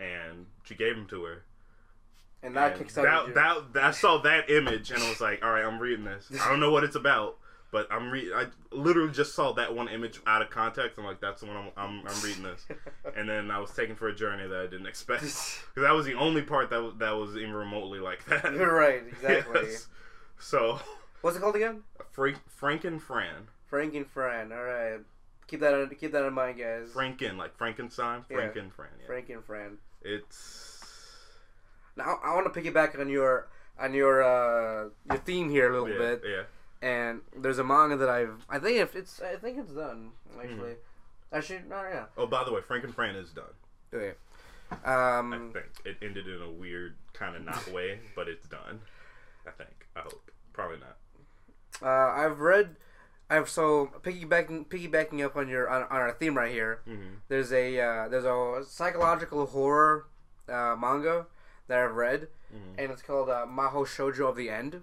and 0.00 0.46
she 0.64 0.74
gave 0.74 0.96
them 0.96 1.06
to 1.08 1.24
her. 1.24 1.44
And 2.42 2.56
that 2.56 2.76
kicks 2.76 2.98
out. 2.98 3.34
that, 3.34 3.72
that, 3.72 3.84
I 3.84 3.90
saw 3.92 4.18
that 4.22 4.50
image 4.50 4.90
and 4.90 5.02
I 5.02 5.08
was 5.08 5.20
like, 5.20 5.44
all 5.44 5.52
right, 5.52 5.64
I'm 5.64 5.78
reading 5.78 6.04
this. 6.04 6.28
I 6.40 6.48
don't 6.48 6.60
know 6.60 6.72
what 6.72 6.82
it's 6.82 6.96
about, 6.96 7.38
but 7.70 7.86
I'm 7.90 8.10
re- 8.10 8.32
I 8.34 8.46
literally 8.72 9.12
just 9.12 9.34
saw 9.34 9.52
that 9.52 9.74
one 9.74 9.88
image 9.88 10.20
out 10.26 10.42
of 10.42 10.50
context. 10.50 10.98
I'm 10.98 11.04
like, 11.04 11.20
that's 11.20 11.40
the 11.42 11.46
one 11.46 11.56
I'm, 11.56 11.70
I'm, 11.76 12.06
I'm 12.06 12.22
reading 12.24 12.42
this. 12.42 12.66
And 13.16 13.28
then 13.28 13.50
I 13.50 13.58
was 13.58 13.70
taken 13.72 13.94
for 13.94 14.08
a 14.08 14.14
journey 14.14 14.48
that 14.48 14.58
I 14.58 14.66
didn't 14.66 14.86
expect. 14.86 15.22
Because 15.74 15.88
that 15.88 15.92
was 15.92 16.06
the 16.06 16.14
only 16.14 16.42
part 16.42 16.70
that 16.70 16.82
was, 16.82 16.94
that 16.98 17.10
was 17.10 17.36
even 17.36 17.52
remotely 17.52 17.98
like 18.00 18.24
that. 18.26 18.52
You're 18.52 18.74
right. 18.74 19.02
Exactly. 19.06 19.60
Yes. 19.64 19.88
So, 20.38 20.80
What's 21.20 21.36
it 21.36 21.40
called 21.40 21.56
again? 21.56 21.82
Frank, 22.10 22.38
Franken 22.60 23.00
Fran. 23.00 23.48
Franken 23.70 24.06
Fran. 24.06 24.50
All 24.52 24.62
right. 24.62 25.00
Keep 25.46 25.60
that 25.60 25.74
in, 25.74 25.88
keep 25.90 26.12
that 26.12 26.24
in 26.26 26.32
mind, 26.32 26.58
guys. 26.58 26.88
Franken, 26.94 27.36
like 27.36 27.56
Frankenstein. 27.56 28.24
Yeah. 28.30 28.36
Frank 28.36 28.72
Fran. 28.72 28.88
Yeah. 29.00 29.14
Franken 29.14 29.44
Fran. 29.44 29.78
It's. 30.02 30.71
Now 31.96 32.18
I 32.24 32.34
want 32.34 32.52
to 32.52 32.60
piggyback 32.60 32.98
on 32.98 33.08
your 33.08 33.48
on 33.78 33.94
your 33.94 34.22
uh 34.22 34.88
your 35.08 35.18
theme 35.18 35.48
here 35.50 35.70
a 35.70 35.72
little 35.72 35.88
Yeah, 35.90 35.98
bit. 36.16 36.22
yeah. 36.26 36.42
And 36.88 37.20
there's 37.36 37.58
a 37.58 37.64
manga 37.64 37.96
that 37.96 38.08
I've 38.08 38.44
I 38.48 38.58
think 38.58 38.78
if 38.78 38.96
it's 38.96 39.20
I 39.20 39.36
think 39.36 39.58
it's 39.58 39.72
done 39.72 40.12
actually. 40.38 40.56
Mm-hmm. 40.56 41.34
Actually, 41.36 41.60
no, 41.68 41.76
yeah. 41.82 42.04
Oh, 42.18 42.26
by 42.26 42.44
the 42.44 42.52
way, 42.52 42.60
Frank 42.60 42.84
and 42.84 42.94
Fran 42.94 43.14
is 43.16 43.30
done. 43.30 43.44
Okay. 43.94 44.12
I 44.84 45.18
Um, 45.18 45.50
think 45.52 45.66
it 45.84 45.96
ended 46.02 46.26
in 46.28 46.42
a 46.42 46.50
weird 46.50 46.94
kind 47.14 47.36
of 47.36 47.42
not 47.44 47.66
way, 47.72 48.00
but 48.14 48.28
it's 48.28 48.46
done. 48.48 48.80
I 49.46 49.50
think. 49.50 49.86
I 49.96 50.00
hope. 50.00 50.30
Probably 50.52 50.76
not. 50.78 50.96
uh, 51.82 52.12
I've 52.12 52.40
read. 52.40 52.76
I've 53.30 53.48
so 53.48 53.90
piggybacking 54.02 54.66
piggybacking 54.68 55.24
up 55.24 55.36
on 55.36 55.48
your 55.48 55.68
on, 55.70 55.82
on 55.84 55.88
our 55.90 56.12
theme 56.12 56.36
right 56.36 56.52
here. 56.52 56.80
Mm-hmm. 56.86 57.14
There's 57.28 57.50
a 57.52 57.80
uh, 57.80 58.08
there's 58.08 58.24
a 58.26 58.62
psychological 58.68 59.46
horror 59.46 60.06
uh, 60.50 60.76
manga 60.78 61.26
that 61.68 61.78
I've 61.78 61.94
read, 61.94 62.28
Mhm. 62.54 62.74
and 62.78 62.92
it's 62.92 63.02
called 63.02 63.28
uh, 63.30 63.46
Maho 63.46 63.86
Shoujo 63.86 64.28
of 64.28 64.36
the 64.36 64.50
End. 64.50 64.82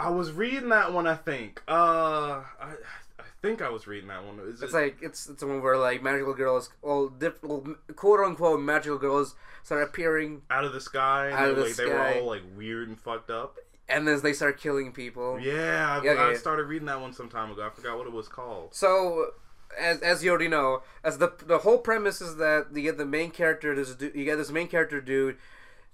I 0.00 0.10
was 0.10 0.32
reading 0.32 0.68
that 0.68 0.92
one. 0.92 1.06
I 1.06 1.14
think. 1.16 1.62
Uh, 1.68 2.42
I 2.60 2.74
I 3.18 3.24
think 3.42 3.62
I 3.62 3.68
was 3.68 3.86
reading 3.86 4.08
that 4.08 4.24
one. 4.24 4.38
Is 4.40 4.62
It's 4.62 4.72
it, 4.72 4.76
like 4.76 4.98
it's 5.02 5.28
it's 5.28 5.42
one 5.42 5.60
where 5.62 5.76
like 5.76 6.02
magical 6.02 6.34
girls, 6.34 6.70
well, 6.82 7.08
diff, 7.08 7.42
well 7.42 7.64
quote 7.96 8.20
unquote 8.20 8.60
magical 8.60 8.98
girls 8.98 9.34
start 9.64 9.82
appearing, 9.82 10.42
out 10.50 10.64
of 10.64 10.72
the 10.72 10.80
sky. 10.80 11.26
And 11.26 11.34
Out 11.34 11.48
of 11.50 11.56
they, 11.56 11.62
the 11.62 11.68
like, 11.68 11.76
they 11.76 11.86
were 11.86 12.00
all 12.22 12.26
like 12.26 12.42
weird 12.56 12.88
and 12.88 12.98
fucked 13.00 13.30
up. 13.30 13.56
and 13.88 14.06
then 14.06 14.20
they 14.22 14.32
start 14.32 14.58
killing 14.60 14.92
people. 14.92 15.38
Yeah, 15.40 15.98
I, 16.00 16.04
Yeah, 16.04 16.12
I 16.12 16.30
yeah. 16.32 16.36
started 16.36 16.64
reading 16.66 16.86
that 16.86 17.00
one 17.00 17.12
some 17.12 17.28
time 17.28 17.50
ago. 17.50 17.66
I 17.66 17.70
forgot 17.70 17.96
what 17.98 18.06
it 18.06 18.12
was 18.12 18.28
called. 18.28 18.74
So, 18.74 19.32
as 19.78 20.00
as 20.00 20.22
you 20.24 20.30
already 20.30 20.48
know, 20.48 20.82
as 21.02 21.18
the 21.18 21.32
the 21.44 21.58
whole 21.58 21.78
premise 21.78 22.20
is 22.20 22.36
that 22.36 22.66
you 22.74 22.82
get 22.82 22.98
the 22.98 23.06
main 23.06 23.30
character. 23.30 23.74
This 23.74 23.96
you 24.14 24.24
get 24.24 24.36
this 24.36 24.50
main 24.50 24.68
character 24.68 25.00
dude. 25.00 25.36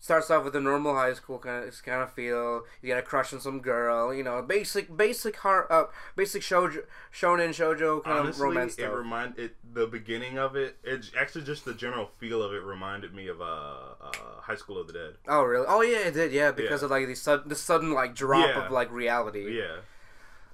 Starts 0.00 0.30
off 0.30 0.44
with 0.44 0.54
a 0.54 0.60
normal 0.60 0.94
high 0.94 1.14
school 1.14 1.38
kind 1.38 1.66
of 1.66 1.82
kind 1.82 2.02
of 2.02 2.12
feel. 2.12 2.64
You 2.82 2.88
get 2.88 2.98
a 2.98 3.02
crush 3.02 3.32
on 3.32 3.40
some 3.40 3.60
girl. 3.60 4.12
You 4.12 4.22
know, 4.22 4.42
basic 4.42 4.94
basic 4.94 5.36
har 5.36 5.66
uh, 5.72 5.84
basic 6.14 6.42
shoujo, 6.42 6.84
shonen 7.10 7.50
shoujo 7.50 8.04
kind 8.04 8.18
Honestly, 8.18 8.42
of 8.44 8.48
romance 8.48 8.72
it 8.74 8.82
stuff. 8.82 8.92
remind 8.92 9.38
it 9.38 9.56
the 9.72 9.86
beginning 9.86 10.36
of 10.38 10.56
it. 10.56 10.76
It 10.84 11.10
actually 11.18 11.44
just 11.44 11.64
the 11.64 11.72
general 11.72 12.10
feel 12.18 12.42
of 12.42 12.52
it 12.52 12.62
reminded 12.62 13.14
me 13.14 13.28
of 13.28 13.40
uh, 13.40 13.44
uh 13.44 14.12
High 14.42 14.56
School 14.56 14.78
of 14.78 14.88
the 14.88 14.92
Dead. 14.92 15.14
oh 15.26 15.42
really? 15.42 15.64
Oh 15.66 15.80
yeah, 15.80 16.00
it 16.08 16.12
did. 16.12 16.32
Yeah, 16.32 16.50
because 16.50 16.82
Yeah. 16.82 16.86
of 16.86 16.90
like 16.90 17.06
the 17.06 17.14
sudden 17.14 17.48
the 17.48 17.54
sudden 17.54 17.92
like 17.94 18.14
drop 18.14 18.48
Yeah. 18.48 18.66
of 18.66 18.70
like 18.72 18.92
reality. 18.92 19.56
Yeah. 19.58 19.76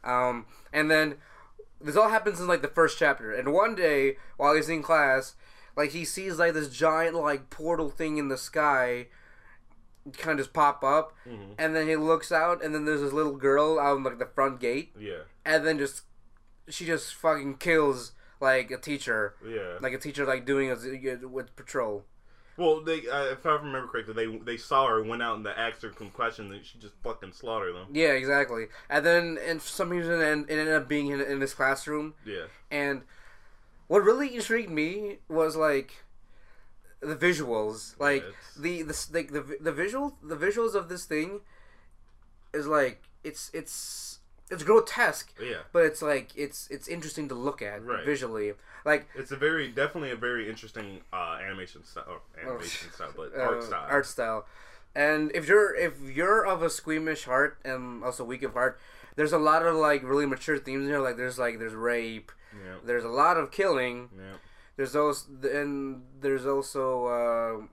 Um, 0.05 0.47
and 0.73 0.89
then 0.91 1.17
this 1.81 1.97
all 1.97 2.09
happens 2.09 2.41
in 2.41 2.47
like 2.47 2.63
the 2.63 2.69
first 2.69 2.99
chapter. 2.99 3.33
And 3.33 3.53
one 3.53 3.75
day, 3.75 4.17
while 4.37 4.55
he's 4.55 4.69
in 4.69 4.83
class, 4.83 5.35
like 5.77 5.91
he 5.91 6.05
sees 6.05 6.39
like 6.39 6.55
this 6.55 6.69
giant 6.69 7.15
like 7.17 7.51
portal 7.51 7.89
thing 7.91 8.19
in 8.19 8.29
the 8.29 8.37
sky, 8.39 9.07
kind 10.17 10.33
of 10.39 10.45
just 10.47 10.53
pop 10.55 10.83
up, 10.83 11.15
Mhm. 11.27 11.55
and 11.59 11.77
then 11.77 11.87
he 11.87 11.97
looks 11.97 12.33
out, 12.33 12.63
and 12.63 12.75
then 12.75 12.85
there's 12.85 13.01
this 13.03 13.13
little 13.13 13.37
girl 13.37 13.79
out 13.79 13.97
in 13.99 14.03
like 14.05 14.19
the 14.19 14.27
front 14.27 14.59
gate, 14.61 14.93
Yeah. 14.99 15.23
and 15.45 15.67
then 15.67 15.79
just 15.79 16.03
she 16.69 16.87
just 16.87 17.15
fucking 17.15 17.57
kills 17.57 18.13
like 18.41 18.71
a 18.71 18.79
teacher, 18.79 19.35
Yeah. 19.45 19.79
like 19.81 19.93
a 19.93 19.99
teacher 19.99 20.25
like 20.25 20.45
doing 20.47 20.71
a, 20.71 21.27
with 21.27 21.55
patrol. 21.57 22.07
Well, 22.57 22.83
they 22.83 23.07
uh, 23.09 23.25
if 23.27 23.47
I 23.47 23.53
remember 23.55 23.87
correctly, 23.89 24.15
they 24.15 24.37
they 24.39 24.57
saw 24.57 24.87
her, 24.89 25.03
went 25.03 25.23
out 25.23 25.37
and 25.37 25.47
they 25.47 25.51
asked 25.51 25.83
her 25.83 25.93
some 25.97 26.11
questions, 26.11 26.53
and 26.53 26.65
she 26.65 26.79
just 26.79 26.95
fucking 27.03 27.33
slaughtered 27.33 27.75
them. 27.75 27.87
Yeah, 27.93 28.13
exactly. 28.13 28.67
And 28.91 29.07
then, 29.07 29.39
and 29.47 29.63
for 29.63 29.69
some 29.69 29.89
reason, 29.91 30.21
it 30.21 30.51
it 30.53 30.59
ended 30.59 30.75
up 30.75 30.89
being 30.89 31.09
in, 31.09 31.21
in 31.21 31.39
this 31.39 31.55
classroom. 31.55 32.15
Yeah. 32.27 32.45
And 32.71 33.03
what 33.87 34.03
really 34.03 34.35
intrigued 34.35 34.71
me 34.71 35.19
was 35.29 35.57
like 35.57 36.05
the 37.01 37.17
visuals, 37.17 37.99
like 37.99 38.23
it's- 38.25 38.57
the 38.59 38.83
the 38.83 39.07
like 39.13 39.33
the 39.33 39.57
the 39.61 39.73
visual 39.73 40.17
the 40.23 40.37
visuals 40.37 40.75
of 40.75 40.89
this 40.91 41.07
thing 41.07 41.41
is 42.53 42.67
like 42.67 43.05
it's 43.25 43.51
it's 43.55 44.10
it's 44.51 44.63
grotesque, 44.63 45.33
Yeah. 45.41 45.59
but 45.73 45.85
it's 45.85 46.03
like 46.03 46.31
it's 46.37 46.69
it's 46.71 46.89
interesting 46.89 47.29
to 47.29 47.35
look 47.35 47.63
at 47.63 47.85
Right. 47.85 48.05
visually. 48.05 48.55
Like 48.85 49.09
It's 49.15 49.31
a 49.31 49.37
very 49.37 49.69
definitely 49.69 50.11
a 50.11 50.17
very 50.17 50.49
interesting 50.49 51.03
uh, 51.13 51.39
animation 51.43 51.85
style, 51.85 52.05
or 52.09 52.21
animation 52.43 52.91
style, 52.97 53.13
but 53.17 53.33
uh, 53.37 53.43
art 53.43 53.63
style. 53.63 53.87
art 53.89 54.07
style. 54.07 54.47
And 54.95 55.31
if 55.35 55.47
you're 55.49 55.75
if 55.75 56.01
you're 56.03 56.45
of 56.47 56.63
a 56.63 56.71
squeamish 56.71 57.25
heart 57.25 57.59
and 57.65 58.03
also 58.03 58.25
weak 58.25 58.43
of 58.43 58.55
heart, 58.55 58.79
there's 59.17 59.33
a 59.33 59.39
lot 59.39 59.65
of 59.65 59.77
like 59.77 60.03
really 60.03 60.27
mature 60.27 60.59
themes 60.59 60.89
here. 60.89 60.99
Like 60.99 61.17
there's 61.17 61.39
like 61.39 61.59
there's 61.59 61.75
rape, 61.75 62.33
Yeah. 62.53 62.77
there's 62.85 63.05
a 63.05 63.09
lot 63.09 63.37
of 63.37 63.51
killing, 63.51 64.09
Yeah. 64.17 64.37
There's 64.77 64.97
also 64.97 65.27
and 65.45 66.03
there's 66.21 66.47
also 66.47 67.07
uh, 67.07 67.67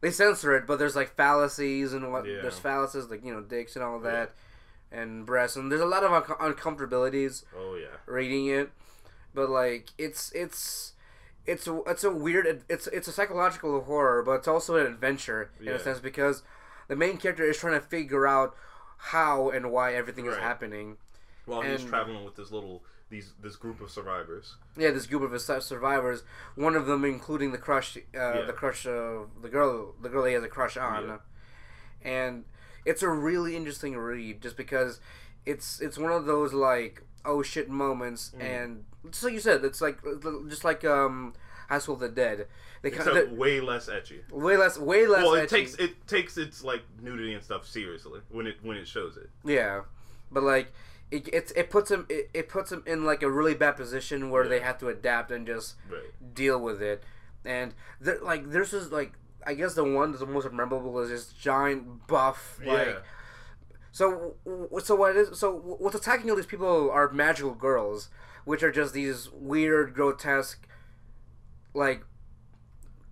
they 0.00 0.10
censor 0.10 0.56
it, 0.56 0.66
but 0.66 0.78
there's 0.80 0.96
like 0.96 1.14
fallacies 1.14 1.92
and 1.92 2.10
what 2.12 2.24
Yeah. 2.26 2.40
there's 2.42 2.58
fallacies 2.58 3.06
like 3.10 3.22
you 3.24 3.32
know 3.34 3.42
dicks 3.42 3.76
and 3.76 3.84
all 3.84 4.00
that, 4.00 4.32
and 4.92 5.24
breasts 5.26 5.56
and 5.56 5.70
there's 5.72 5.80
a 5.80 5.86
lot 5.86 6.04
of 6.04 6.12
un- 6.12 6.52
uncomfortabilities 6.52 7.44
Oh 7.56 7.74
yeah. 7.76 7.86
reading 8.06 8.46
it, 8.46 8.70
but 9.34 9.48
like 9.50 9.88
it's 9.98 10.30
it's 10.32 10.92
it's 11.46 11.66
a, 11.66 11.80
it's 11.86 12.04
a 12.04 12.10
weird 12.10 12.62
it's 12.68 12.86
it's 12.88 13.08
a 13.08 13.12
psychological 13.12 13.80
horror, 13.82 14.22
but 14.22 14.32
it's 14.32 14.48
also 14.48 14.76
an 14.76 14.86
adventure 14.86 15.50
in 15.58 15.66
Yeah. 15.66 15.72
a 15.72 15.78
sense 15.78 15.98
because 15.98 16.42
the 16.88 16.96
main 16.96 17.16
character 17.16 17.44
is 17.44 17.56
trying 17.56 17.80
to 17.80 17.86
figure 17.86 18.26
out 18.26 18.54
how 18.98 19.50
and 19.50 19.72
why 19.72 19.94
everything 19.94 20.26
is 20.26 20.36
happening. 20.36 20.98
While 21.46 21.62
he's 21.62 21.82
traveling 21.84 22.24
with 22.24 22.36
this 22.36 22.50
little 22.52 22.82
these 23.10 23.32
this 23.42 23.56
group 23.56 23.80
of 23.80 23.90
survivors. 23.90 24.56
Yeah, 24.76 24.90
this 24.90 25.06
group 25.06 25.22
of 25.30 25.40
survivors. 25.62 26.22
One 26.54 26.74
of 26.76 26.86
them, 26.86 27.04
including 27.04 27.52
the 27.52 27.58
crush, 27.58 27.96
uh, 27.96 28.00
Yeah. 28.14 28.42
the 28.46 28.52
crush 28.54 28.86
of 28.86 29.28
the 29.42 29.48
girl, 29.48 29.94
the 30.00 30.08
girl 30.08 30.24
he 30.24 30.32
has 30.34 30.42
a 30.44 30.48
crush 30.48 30.76
on, 30.78 31.08
Yeah. 31.08 31.18
and 32.02 32.44
it's 32.84 33.02
a 33.02 33.08
really 33.08 33.56
interesting 33.56 33.96
read 33.96 34.40
just 34.42 34.56
because 34.56 35.00
it's 35.46 35.80
it's 35.80 35.98
one 35.98 36.12
of 36.12 36.26
those 36.26 36.52
like 36.52 37.02
oh 37.24 37.42
shit 37.42 37.68
moments, 37.70 38.32
Mm. 38.36 38.42
and 38.42 38.84
just 39.10 39.22
like 39.24 39.32
you 39.34 39.40
said, 39.40 39.64
it's 39.64 39.80
like 39.80 39.98
just 40.48 40.64
like 40.64 40.84
um 40.84 41.34
High 41.68 41.78
School 41.78 41.94
of 41.94 42.00
the 42.00 42.08
Dead. 42.08 42.46
They 42.82 42.90
kind 42.90 43.16
of 43.16 43.32
way 43.32 43.60
less 43.60 43.88
ecchi. 43.88 44.28
way 44.32 44.56
less, 44.56 44.76
way 44.76 45.06
less. 45.06 45.22
well, 45.22 45.34
it 45.34 45.42
edgy. 45.44 45.56
takes 45.56 45.74
it 45.76 46.06
takes 46.08 46.36
its 46.36 46.64
like 46.64 46.82
nudity 47.00 47.32
and 47.34 47.42
stuff 47.42 47.66
seriously 47.66 48.20
when 48.30 48.46
it 48.48 48.56
when 48.62 48.76
it 48.76 48.88
shows 48.88 49.16
it. 49.16 49.30
Yeah, 49.44 49.82
but 50.32 50.42
like 50.42 50.72
it 51.12 51.28
it, 51.28 51.52
it 51.54 51.70
puts 51.70 51.90
him 51.90 52.06
it, 52.08 52.28
it 52.34 52.48
puts 52.48 52.72
him 52.72 52.82
in 52.86 53.04
like 53.04 53.22
a 53.22 53.30
really 53.30 53.54
bad 53.54 53.76
position 53.76 54.30
where 54.30 54.48
they 54.48 54.58
have 54.60 54.78
to 54.78 54.88
adapt 54.88 55.30
and 55.30 55.46
just 55.46 55.76
Right. 55.88 56.10
deal 56.34 56.58
with 56.60 56.82
it. 56.82 57.04
And 57.44 57.74
like 58.22 58.50
there's 58.50 58.72
this 58.72 58.90
like 58.90 59.12
I 59.46 59.54
guess 59.54 59.74
the 59.74 59.84
one 59.84 60.12
that's 60.12 60.20
the 60.20 60.26
most 60.26 60.50
memorable 60.52 60.98
is 61.00 61.10
this 61.10 61.26
giant 61.32 62.06
buff 62.06 62.58
like. 62.64 62.86
yeah. 62.88 62.94
So, 63.94 64.36
so 64.82 64.94
what 64.94 65.16
is 65.16 65.38
so 65.38 65.52
what's 65.52 65.94
attacking 65.96 66.30
all 66.30 66.36
these 66.36 66.46
people 66.46 66.90
are 66.90 67.10
magical 67.12 67.52
girls, 67.54 68.08
which 68.44 68.62
are 68.62 68.72
just 68.72 68.94
these 68.94 69.28
weird, 69.30 69.92
grotesque, 69.94 70.66
like 71.74 72.04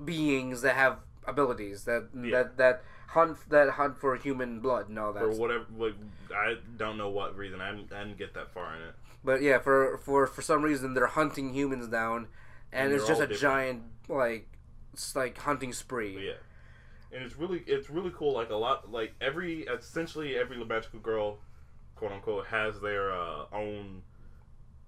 beings 0.02 0.62
that 0.62 0.76
have 0.76 0.98
abilities 1.26 1.84
that 1.84 2.08
Yeah. 2.14 2.30
that 2.44 2.56
that 2.56 2.82
hunt 3.08 3.38
that 3.50 3.70
hunt 3.70 3.98
for 3.98 4.16
human 4.16 4.60
blood 4.60 4.88
and 4.88 4.98
all 4.98 5.12
that. 5.12 5.22
or 5.22 5.30
whatever. 5.32 5.66
Like 5.76 5.94
I 6.34 6.56
don't 6.76 6.96
know 6.96 7.10
what 7.10 7.36
reason. 7.36 7.60
I 7.60 7.72
didn't, 7.72 7.92
I 7.92 8.04
didn't 8.04 8.18
get 8.18 8.32
that 8.34 8.52
far 8.52 8.74
in 8.76 8.82
it. 8.82 8.94
But 9.22 9.42
yeah, 9.42 9.58
for 9.58 9.98
for 9.98 10.26
for 10.26 10.40
some 10.42 10.62
reason 10.62 10.94
they're 10.94 11.06
hunting 11.08 11.52
humans 11.52 11.88
down, 11.88 12.28
and, 12.72 12.86
And 12.86 12.92
it's 12.94 13.06
just 13.06 13.20
a 13.20 13.26
different. 13.26 13.40
giant 13.42 13.82
like 14.08 14.48
like 15.14 15.38
hunting 15.38 15.72
spree. 15.72 16.26
Yeah, 16.26 17.16
and 17.16 17.24
it's 17.24 17.36
really 17.36 17.62
it's 17.66 17.90
really 17.90 18.12
cool. 18.14 18.32
Like 18.34 18.50
a 18.50 18.56
lot, 18.56 18.90
like 18.90 19.12
every 19.20 19.62
essentially 19.62 20.36
every 20.36 20.62
magical 20.64 21.00
girl, 21.00 21.38
quote 21.96 22.12
unquote, 22.12 22.46
has 22.46 22.80
their 22.80 23.12
uh, 23.12 23.44
own 23.52 24.02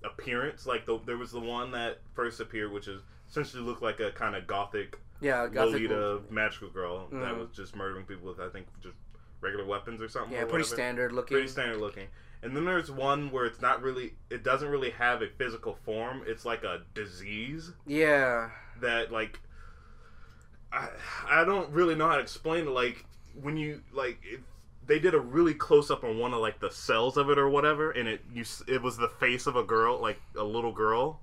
appearance. 0.05 0.67
Like 0.67 0.87
the, 0.87 0.99
there 1.07 1.17
was 1.17 1.31
the 1.33 1.41
one 1.41 1.71
that 1.73 1.99
first 2.15 2.41
appeared, 2.41 2.73
which 2.73 2.89
is 2.89 3.03
essentially 3.31 3.63
looked 3.63 3.83
like 3.83 4.01
a 4.01 4.11
kind 4.13 4.35
of 4.37 4.47
gothic 4.47 4.99
Yeah, 5.21 5.47
gothic. 5.49 5.75
Lolita 5.89 6.21
magical 6.31 6.69
girl 6.71 7.07
that 7.11 7.17
Mhm. 7.35 7.39
was 7.39 7.49
just 7.55 7.75
murdering 7.77 8.05
people 8.05 8.29
with 8.29 8.41
I 8.41 8.49
think 8.49 8.67
just 8.83 8.97
regular 9.41 9.65
weapons 9.65 10.01
or 10.03 10.09
something. 10.09 10.33
Yeah, 10.33 10.41
or 10.43 10.47
pretty 10.47 10.63
whatever. 10.65 10.75
standard 10.77 11.13
looking. 11.13 11.35
Pretty 11.37 11.49
standard 11.49 11.79
looking. 11.79 12.09
And 12.45 12.57
then 12.57 12.65
there's 12.65 12.91
one 12.91 13.31
where 13.31 13.45
it's 13.45 13.61
not 13.61 13.83
really, 13.83 14.15
it 14.29 14.43
doesn't 14.43 14.69
really 14.69 14.91
have 14.91 15.23
a 15.23 15.29
physical 15.29 15.75
form. 15.85 16.23
It's 16.27 16.45
like 16.45 16.65
a 16.65 16.83
disease 16.93 17.71
Yeah, 17.87 18.51
that 18.81 19.13
like 19.13 19.39
I 20.73 20.89
I 21.29 21.45
don't 21.45 21.71
really 21.71 21.95
know 21.95 22.09
how 22.09 22.17
to 22.17 22.23
explain 22.23 22.67
it. 22.67 22.71
Like 22.71 23.05
when 23.41 23.57
you 23.57 23.83
like 23.93 24.19
it, 24.25 24.41
they 24.87 24.99
did 24.99 25.15
a 25.15 25.21
really 25.21 25.55
close 25.55 25.91
up 25.91 26.05
on 26.05 26.19
one 26.19 26.33
of 26.35 26.41
like 26.41 26.61
the 26.61 26.71
cells 26.71 27.17
of 27.17 27.31
it 27.31 27.39
or 27.39 27.49
whatever, 27.49 27.91
and 27.91 28.09
it 28.09 28.23
you 28.33 28.45
it 28.67 28.83
was 28.83 28.97
the 28.97 29.09
face 29.09 29.47
of 29.47 29.57
a 29.57 29.63
girl, 29.63 30.01
like 30.01 30.21
a 30.37 30.45
little 30.45 30.73
girl, 30.73 31.21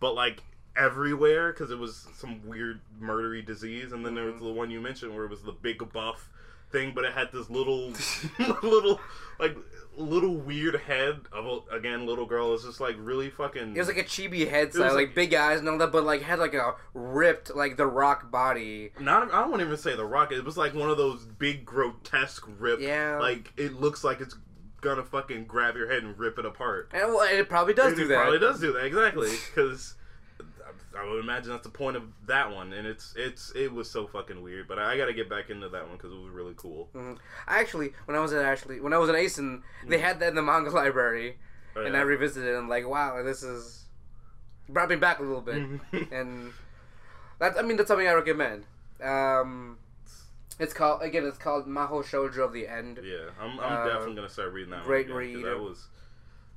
but 0.00 0.14
like 0.14 0.42
everywhere 0.76 1.52
because 1.52 1.70
it 1.70 1.78
was 1.78 2.06
some 2.16 2.46
weird 2.46 2.80
murdery 3.00 3.44
disease. 3.44 3.92
And 3.92 4.04
then 4.04 4.14
there 4.14 4.24
was 4.24 4.36
mm-hmm. 4.36 4.46
the 4.46 4.52
one 4.52 4.70
you 4.70 4.80
mentioned 4.80 5.14
where 5.14 5.24
it 5.24 5.30
was 5.30 5.42
the 5.42 5.52
big 5.52 5.92
buff 5.92 6.28
thing, 6.74 6.92
but 6.94 7.04
it 7.04 7.12
had 7.14 7.32
this 7.32 7.48
little 7.48 7.92
little 8.62 9.00
like 9.38 9.56
little 9.96 10.34
weird 10.34 10.74
head 10.80 11.20
of 11.32 11.46
a, 11.46 11.76
again 11.76 12.04
little 12.04 12.26
girl. 12.26 12.52
It's 12.54 12.64
just 12.64 12.80
like 12.80 12.96
really 12.98 13.30
fucking. 13.30 13.76
it 13.76 13.78
was 13.78 13.88
like 13.88 13.96
a 13.96 14.04
chibi 14.04 14.48
head 14.50 14.72
style, 14.74 14.88
like, 14.88 14.94
like- 15.08 15.14
big 15.14 15.32
eyes 15.34 15.60
and 15.60 15.68
all 15.68 15.78
that, 15.78 15.92
but 15.92 16.04
like 16.04 16.22
had 16.22 16.38
like 16.38 16.54
a 16.54 16.74
ripped 16.92 17.54
like 17.54 17.76
the 17.76 17.86
Rock 17.86 18.30
body. 18.30 18.90
Not, 19.00 19.32
I 19.32 19.42
don't 19.48 19.60
even 19.60 19.76
say 19.76 19.96
the 19.96 20.04
Rock. 20.04 20.32
It 20.32 20.44
was 20.44 20.56
like 20.56 20.74
one 20.74 20.90
of 20.90 20.96
those 20.98 21.24
big 21.24 21.64
grotesque 21.64 22.44
rip. 22.58 22.80
Yeah. 22.80 23.18
Like 23.20 23.52
it 23.56 23.74
looks 23.74 24.04
like 24.04 24.20
it's 24.20 24.36
gonna 24.80 25.04
fucking 25.04 25.44
grab 25.46 25.76
your 25.76 25.90
head 25.90 26.02
and 26.02 26.18
rip 26.18 26.38
it 26.38 26.44
apart. 26.44 26.90
And 26.92 27.14
well, 27.14 27.22
it 27.22 27.48
probably 27.48 27.74
does 27.74 27.88
And 27.92 27.96
do 27.96 28.04
it 28.04 28.08
that. 28.08 28.22
Probably 28.22 28.38
does 28.38 28.60
do 28.60 28.72
that 28.72 28.84
exactly 28.84 29.30
because 29.54 29.94
I 30.96 31.08
would 31.10 31.20
imagine 31.22 31.50
that's 31.50 31.64
the 31.64 31.70
point 31.70 31.96
of 31.96 32.04
that 32.26 32.52
one. 32.54 32.72
And 32.72 32.86
it's 32.86 33.14
it's 33.16 33.52
it 33.54 33.72
was 33.72 33.90
so 33.90 34.06
fucking 34.06 34.42
weird. 34.42 34.68
But 34.68 34.78
I 34.78 34.96
got 34.96 35.06
to 35.06 35.12
get 35.12 35.28
back 35.28 35.50
into 35.50 35.68
that 35.68 35.86
one 35.88 35.96
because 35.96 36.12
it 36.12 36.18
was 36.18 36.30
really 36.30 36.54
cool. 36.56 36.88
Mhm. 36.94 37.18
Actually, 37.48 37.92
when 38.04 38.16
I 38.16 38.20
was 38.20 38.32
at 38.32 38.44
actually 38.44 38.80
when 38.80 38.92
I 38.92 38.98
was 38.98 39.08
in 39.10 39.16
Asen, 39.16 39.62
they 39.86 39.98
had 39.98 40.20
that 40.20 40.28
in 40.28 40.34
the 40.34 40.42
manga 40.42 40.70
library, 40.82 41.36
Oh, 41.76 41.84
and. 41.84 41.96
I 41.96 42.00
revisited 42.02 42.48
it 42.54 42.56
and 42.58 42.68
like, 42.68 42.86
wow, 42.88 43.22
this 43.22 43.42
is 43.42 43.84
brought 44.68 44.88
me 44.88 44.96
back 44.96 45.18
a 45.18 45.22
little 45.22 45.40
bit, 45.42 45.56
Mhm. 45.56 46.12
and 46.12 46.52
that 47.38 47.58
I 47.58 47.62
mean 47.62 47.76
that's 47.76 47.88
something 47.88 48.06
I 48.08 48.12
recommend. 48.12 48.64
Um, 49.02 49.78
it's 50.60 50.72
called 50.72 51.02
again, 51.02 51.24
it's 51.26 51.36
called 51.38 51.66
Maho 51.66 52.04
Shoujo 52.04 52.44
of 52.44 52.52
the 52.52 52.68
End. 52.68 53.00
yeah, 53.02 53.30
I'm, 53.40 53.58
I'm 53.58 53.72
Uh, 53.78 53.86
definitely 53.88 54.14
gonna 54.14 54.28
start 54.28 54.52
reading 54.52 54.70
that 54.70 54.84
great 54.84 55.08
one. 55.10 55.22
again, 55.22 55.34
read. 55.38 55.44
That 55.46 55.58
was 55.58 55.88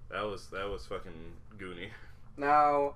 that 0.09 0.21
was 0.23 0.47
that 0.51 0.69
was 0.69 0.85
fucking 0.85 1.33
goony. 1.57 1.89
Now, 2.37 2.93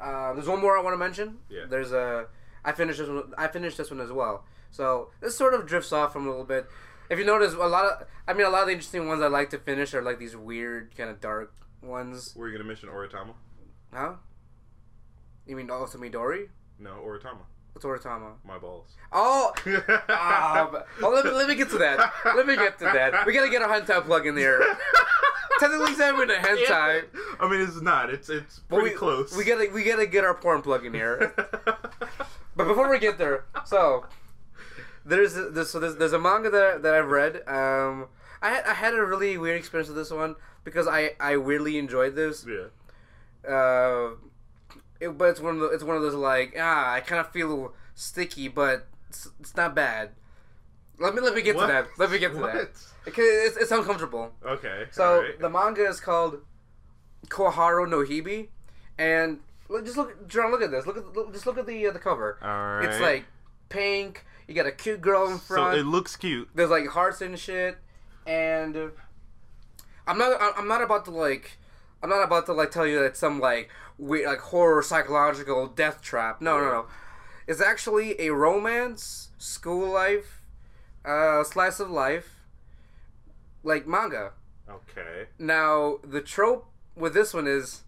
uh, 0.00 0.32
there's 0.34 0.48
one 0.48 0.60
more 0.60 0.76
I 0.78 0.82
want 0.82 0.94
to 0.94 0.98
mention. 0.98 1.38
Yeah. 1.48 1.64
There's 1.68 1.92
a. 1.92 2.26
I 2.64 2.72
finished 2.72 2.98
this 2.98 3.08
one. 3.08 3.32
I 3.38 3.48
finished 3.48 3.76
this 3.78 3.90
one 3.90 4.00
as 4.00 4.12
well. 4.12 4.44
So 4.70 5.10
this 5.20 5.36
sort 5.36 5.54
of 5.54 5.66
drifts 5.66 5.92
off 5.92 6.12
from 6.12 6.26
a 6.26 6.30
little 6.30 6.44
bit. 6.44 6.66
If 7.10 7.18
you 7.18 7.24
notice, 7.24 7.54
a 7.54 7.58
lot 7.58 7.84
of. 7.84 8.06
I 8.28 8.32
mean, 8.32 8.46
a 8.46 8.50
lot 8.50 8.62
of 8.62 8.66
the 8.66 8.72
interesting 8.72 9.08
ones 9.08 9.22
I 9.22 9.26
like 9.28 9.50
to 9.50 9.58
finish 9.58 9.94
are 9.94 10.02
like 10.02 10.18
these 10.18 10.36
weird, 10.36 10.96
kind 10.96 11.10
of 11.10 11.20
dark 11.20 11.52
ones. 11.82 12.34
Were 12.36 12.48
you 12.48 12.52
gonna 12.56 12.68
mention 12.68 12.88
Oritama? 12.88 13.34
Huh? 13.92 14.12
You 15.46 15.56
mean 15.56 15.70
also 15.70 15.98
Midori? 15.98 16.48
No, 16.78 16.90
Oritama. 17.04 17.40
What's 17.72 17.84
Oritama? 17.84 18.32
My 18.44 18.58
balls. 18.58 18.96
Oh. 19.12 19.52
Ah, 20.08 20.68
but- 20.72 20.86
oh, 21.02 21.10
let, 21.10 21.24
me, 21.24 21.30
let 21.32 21.48
me 21.48 21.54
get 21.54 21.70
to 21.70 21.78
that. 21.78 22.12
Let 22.24 22.46
me 22.46 22.56
get 22.56 22.78
to 22.78 22.84
that. 22.84 23.26
We 23.26 23.32
gotta 23.32 23.50
get 23.50 23.62
a 23.62 23.66
hentai 23.66 24.04
plug 24.04 24.26
in 24.26 24.34
there. 24.34 24.60
Technically, 25.58 25.94
saying 25.94 26.16
we're 26.16 26.24
in 26.24 26.30
a 26.30 26.34
hentai, 26.34 27.04
I 27.40 27.48
mean, 27.50 27.60
it's 27.60 27.80
not. 27.80 28.10
It's 28.10 28.28
it's 28.28 28.60
pretty 28.60 28.90
we, 28.90 28.94
close. 28.96 29.36
We 29.36 29.44
gotta 29.44 29.68
we 29.72 29.82
gotta 29.82 30.06
get 30.06 30.24
our 30.24 30.34
porn 30.34 30.62
plug 30.62 30.84
in 30.86 30.94
here. 30.94 31.34
But 32.56 32.66
before 32.66 32.90
we 32.90 32.98
get 32.98 33.16
there, 33.16 33.44
so 33.64 34.06
there's 35.04 35.34
this 35.34 35.70
so 35.70 35.78
there's, 35.80 35.96
there's 35.96 36.12
a 36.12 36.18
manga 36.18 36.50
that 36.50 36.82
that 36.82 36.94
I've 36.94 37.06
read. 37.08 37.36
Um, 37.46 38.08
I 38.42 38.50
had 38.50 38.64
I 38.66 38.74
had 38.74 38.92
a 38.94 39.04
really 39.04 39.38
weird 39.38 39.56
experience 39.58 39.88
with 39.88 39.96
this 39.96 40.10
one 40.10 40.34
because 40.64 40.86
I 40.86 41.12
I 41.20 41.36
weirdly 41.36 41.78
enjoyed 41.78 42.16
this. 42.16 42.44
yeah. 42.46 42.66
Uh, 43.48 44.10
it, 45.00 45.16
but 45.16 45.30
it's 45.30 45.40
one 45.40 45.54
of 45.54 45.60
the, 45.60 45.66
it's 45.68 45.84
one 45.84 45.96
of 45.96 46.02
those 46.02 46.14
like 46.14 46.54
ah 46.58 46.92
I 46.92 47.00
kind 47.00 47.20
of 47.20 47.30
feel 47.30 47.72
sticky, 47.94 48.48
but 48.48 48.86
it's, 49.08 49.28
it's 49.38 49.56
not 49.56 49.74
bad. 49.74 50.10
Let 50.98 51.14
me 51.14 51.20
let 51.22 51.34
me 51.34 51.42
get 51.42 51.56
What? 51.56 51.68
to 51.68 51.72
that. 51.72 51.86
Let 51.98 52.10
me 52.10 52.18
get 52.18 52.32
to 52.34 52.40
What? 52.40 52.52
that. 52.52 52.70
It's, 53.06 53.56
it's 53.56 53.70
uncomfortable. 53.70 54.32
Okay. 54.44 54.86
So 54.90 55.16
alright. 55.16 55.38
the 55.40 55.48
manga 55.48 55.86
is 55.86 56.00
called 56.00 56.40
Koharu 57.28 57.88
no 57.88 57.98
Hibi, 57.98 58.48
and 58.98 59.40
just 59.84 59.96
look, 59.96 60.28
John, 60.28 60.50
look 60.50 60.62
at 60.62 60.70
this. 60.70 60.86
Look 60.86 60.96
at 60.96 61.16
look, 61.16 61.32
just 61.32 61.46
look 61.46 61.58
at 61.58 61.66
the 61.66 61.86
uh, 61.86 61.92
the 61.92 61.98
cover. 61.98 62.38
Alright. 62.42 62.88
It's 62.88 63.00
like 63.00 63.24
pink. 63.68 64.24
You 64.48 64.54
got 64.54 64.66
a 64.66 64.72
cute 64.72 65.00
girl 65.00 65.28
in 65.30 65.38
front. 65.38 65.74
so 65.74 65.80
it 65.80 65.86
looks 65.86 66.16
cute. 66.16 66.48
There's 66.54 66.70
like 66.70 66.88
hearts 66.88 67.20
and 67.20 67.38
shit, 67.38 67.78
and 68.26 68.76
I'm 70.06 70.18
not 70.18 70.40
I'm 70.56 70.66
not 70.66 70.82
about 70.82 71.04
to 71.06 71.12
like 71.12 71.58
I'm 72.02 72.10
not 72.10 72.22
about 72.22 72.46
to 72.46 72.52
like 72.52 72.70
tell 72.70 72.86
you 72.86 72.98
that 72.98 73.04
it's 73.06 73.20
some 73.20 73.40
like 73.40 73.70
weird 73.96 74.26
like 74.26 74.40
horror 74.40 74.82
psychological 74.82 75.66
death 75.68 76.02
trap. 76.02 76.40
No, 76.40 76.58
no, 76.58 76.64
no. 76.64 76.86
It's 77.46 77.60
actually 77.60 78.20
a 78.20 78.30
romance, 78.30 79.30
school 79.38 79.92
life, 79.92 80.42
uh, 81.04 81.42
slice 81.44 81.80
of 81.80 81.90
life, 81.90 82.39
like 83.62 83.86
manga. 83.86 84.32
Okay. 84.68 85.26
Now 85.38 85.98
the 86.04 86.20
trope 86.20 86.66
with 86.96 87.14
this 87.14 87.34
one 87.34 87.46
is 87.46 87.82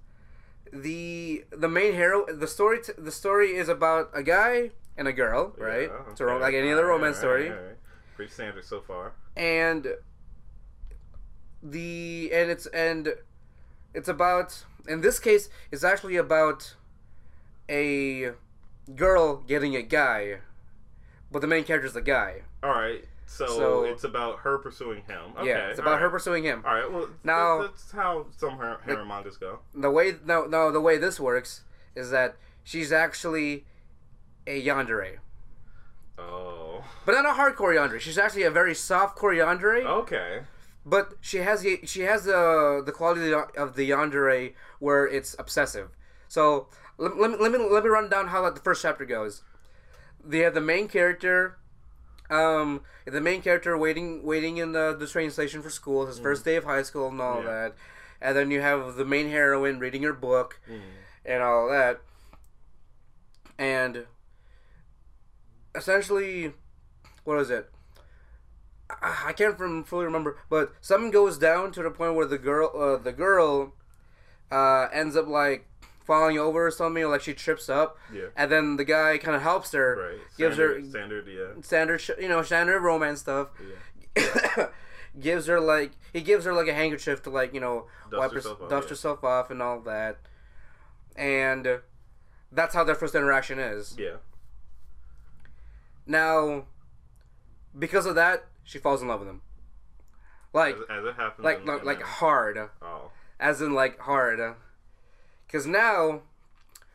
the 0.73 1.45
the 1.51 1.69
main 1.69 1.95
hero. 1.95 2.27
The 2.27 2.47
story 2.49 2.81
t- 2.83 2.93
the 2.99 3.13
story 3.13 3.55
is 3.57 3.69
about 3.69 4.11
a 4.15 4.23
guy 4.23 4.71
and 4.97 5.07
a 5.09 5.13
girl, 5.13 5.55
right? 5.59 5.89
Yeah, 5.93 6.11
It's 6.11 6.21
a 6.21 6.25
like 6.27 6.55
any 6.55 6.73
other 6.73 6.87
romance 6.87 7.19
story, 7.19 7.51
alright. 7.51 7.77
Pretty 8.17 8.31
standard 8.33 8.65
so 8.65 8.81
far. 8.81 9.13
and 9.37 9.87
the 11.63 12.31
and 12.33 12.51
it's 12.51 12.67
and 12.67 13.15
it's 13.95 14.09
about 14.09 14.65
in 14.89 15.01
this 15.01 15.19
case 15.21 15.49
it's 15.71 15.85
actually 15.85 16.17
about 16.17 16.75
a 17.69 18.33
girl 18.97 19.37
getting 19.37 19.77
a 19.77 19.83
guy, 19.83 20.39
but 21.31 21.41
the 21.41 21.47
main 21.47 21.65
character 21.65 21.87
is 21.87 21.93
the 21.95 22.03
guy. 22.03 22.43
All 22.63 22.71
right. 22.73 23.05
So, 23.33 23.47
So- 23.47 23.85
it's 23.85 24.05
about 24.05 24.41
her 24.41 24.59
pursuing 24.59 25.03
him. 25.05 25.33
Okay. 25.39 25.49
yeah, 25.49 25.69
it's 25.69 25.79
about 25.79 26.01
her 26.01 26.11
pursuing 26.11 26.45
him. 26.45 26.63
All 26.67 26.75
right. 26.75 26.91
Well, 26.93 27.09
Now- 27.25 27.57
now 27.59 27.63
that's 27.63 27.91
how 27.93 28.27
some 28.37 28.59
her- 28.59 28.79
harem 28.85 29.09
mangas 29.09 29.39
go. 29.39 29.61
the 29.75 29.91
way 29.91 30.17
no 30.25 30.45
no 30.45 30.71
the 30.71 30.81
way 30.83 30.99
this 30.99 31.19
works 31.19 31.63
is 31.95 32.11
that 32.11 32.37
she's 32.63 32.93
actually 32.93 33.65
a 34.47 34.63
yandere, 34.63 35.19
Oh. 36.19 36.85
but 37.07 37.13
not 37.13 37.25
a 37.27 37.33
hardcore 37.41 37.75
yandere. 37.75 38.01
She's 38.01 38.19
actually 38.19 38.43
a 38.43 38.51
very 38.51 38.75
soft 38.75 39.17
core 39.17 39.33
yandere, 39.33 39.85
Okay. 39.85 40.43
but 40.85 41.15
she 41.21 41.39
has 41.39 41.63
the 41.63 41.81
she 41.87 42.03
has 42.03 42.25
the 42.25 42.83
the 42.85 42.93
quality 42.93 43.33
of 43.33 43.77
the 43.77 43.89
yandere 43.91 44.55
where 44.79 45.07
it's 45.07 45.35
obsessive. 45.39 45.89
So 46.29 46.69
let, 46.99 47.17
let, 47.17 47.31
me, 47.31 47.37
let 47.39 47.53
me 47.53 47.59
let 47.59 47.83
me 47.85 47.89
run 47.91 48.09
down 48.11 48.29
how 48.29 48.43
like, 48.43 48.55
the 48.55 48.61
first 48.61 48.83
chapter 48.83 49.05
goes. 49.07 49.43
They 50.25 50.41
have 50.41 50.55
the 50.55 50.61
main 50.61 50.87
character. 50.89 51.57
Um, 52.33 52.81
the 53.05 53.21
main 53.21 53.43
character 53.43 53.77
waiting, 53.77 54.23
waiting 54.25 54.57
in 54.57 54.73
the, 54.73 54.97
the 54.99 55.07
train 55.07 55.31
station 55.31 55.61
for 55.63 55.71
school. 55.71 56.07
His 56.07 56.19
first 56.19 56.45
day 56.45 56.57
of 56.57 56.65
high 56.65 56.83
school 56.83 57.09
and 57.09 57.21
all 57.21 57.43
Yeah. 57.43 57.51
that. 57.51 57.75
And 58.23 58.37
then 58.37 58.51
you 58.51 58.61
have 58.61 58.95
the 58.95 59.05
main 59.05 59.29
heroine 59.29 59.79
reading 59.79 60.03
her 60.05 60.13
book 60.13 60.61
Mm. 60.71 60.81
and 61.27 61.43
all 61.43 61.69
that. 61.69 62.01
And 63.59 64.07
essentially, 65.75 66.53
what 67.25 67.39
is 67.39 67.51
it? 67.51 67.71
I, 68.91 69.25
I 69.27 69.33
can't 69.33 69.59
from 69.59 69.85
fully 69.85 70.05
remember, 70.05 70.39
but 70.49 70.73
something 70.81 71.11
goes 71.11 71.39
down 71.39 71.73
to 71.73 71.83
the 71.83 71.91
point 71.91 72.15
where 72.15 72.27
the 72.27 72.39
girl, 72.39 72.71
uh, 72.75 72.97
the 73.03 73.13
girl, 73.13 73.75
uh, 74.51 74.89
ends 74.93 75.17
up 75.17 75.27
like 75.29 75.67
falling 76.05 76.39
over 76.39 76.67
or 76.67 76.71
something, 76.71 77.03
or 77.03 77.09
like 77.09 77.21
she 77.23 77.35
trips 77.35 77.69
up, 77.69 77.99
Yeah. 78.13 78.27
and 78.37 78.51
then 78.51 78.77
the 78.77 78.85
guy 78.85 79.19
kind 79.19 79.37
of 79.37 79.43
helps 79.43 79.73
her, 79.73 79.97
Right. 80.13 80.21
gives 80.37 80.57
her 80.59 80.83
standard. 80.85 81.27
Yeah. 81.29 81.61
standard, 81.63 82.03
you 82.21 82.29
know, 82.29 82.43
standard 82.43 82.81
romance 82.81 83.21
stuff. 83.21 83.49
Yeah. 84.17 84.67
gives 85.21 85.47
her 85.47 85.61
like 85.61 85.93
he 86.13 86.21
gives 86.23 86.45
her 86.47 86.55
like 86.55 86.69
a 86.69 86.73
handkerchief 86.75 87.23
to 87.23 87.29
like 87.31 87.53
you 87.53 87.61
know 87.61 87.87
Dust 88.11 88.19
wipe 88.19 88.31
her, 88.31 88.37
herself 88.37 88.63
off, 88.63 88.71
dust 88.71 88.85
yeah. 88.87 88.89
herself 88.91 89.25
off 89.25 89.51
and 89.51 89.61
all 89.63 89.81
that, 89.81 90.19
and 91.17 91.81
that's 92.51 92.75
how 92.75 92.83
their 92.85 92.95
first 92.95 93.15
interaction 93.15 93.59
is. 93.59 93.95
Yeah. 93.99 94.17
Now, 96.07 96.65
because 97.79 98.07
of 98.07 98.15
that, 98.17 98.45
she 98.65 98.79
falls 98.79 99.03
in 99.03 99.09
love 99.09 99.21
with 99.21 99.29
him, 99.29 99.43
like 100.53 100.77
As, 100.77 100.83
as 100.91 101.05
it 101.05 101.15
happens. 101.17 101.45
like 101.45 101.65
like, 101.67 101.85
like 101.85 102.03
hard, 102.03 102.59
Oh. 102.83 103.11
as 103.39 103.61
in 103.63 103.73
like 103.75 103.99
hard. 104.01 104.41
Because 105.53 105.67
now, 105.67 106.23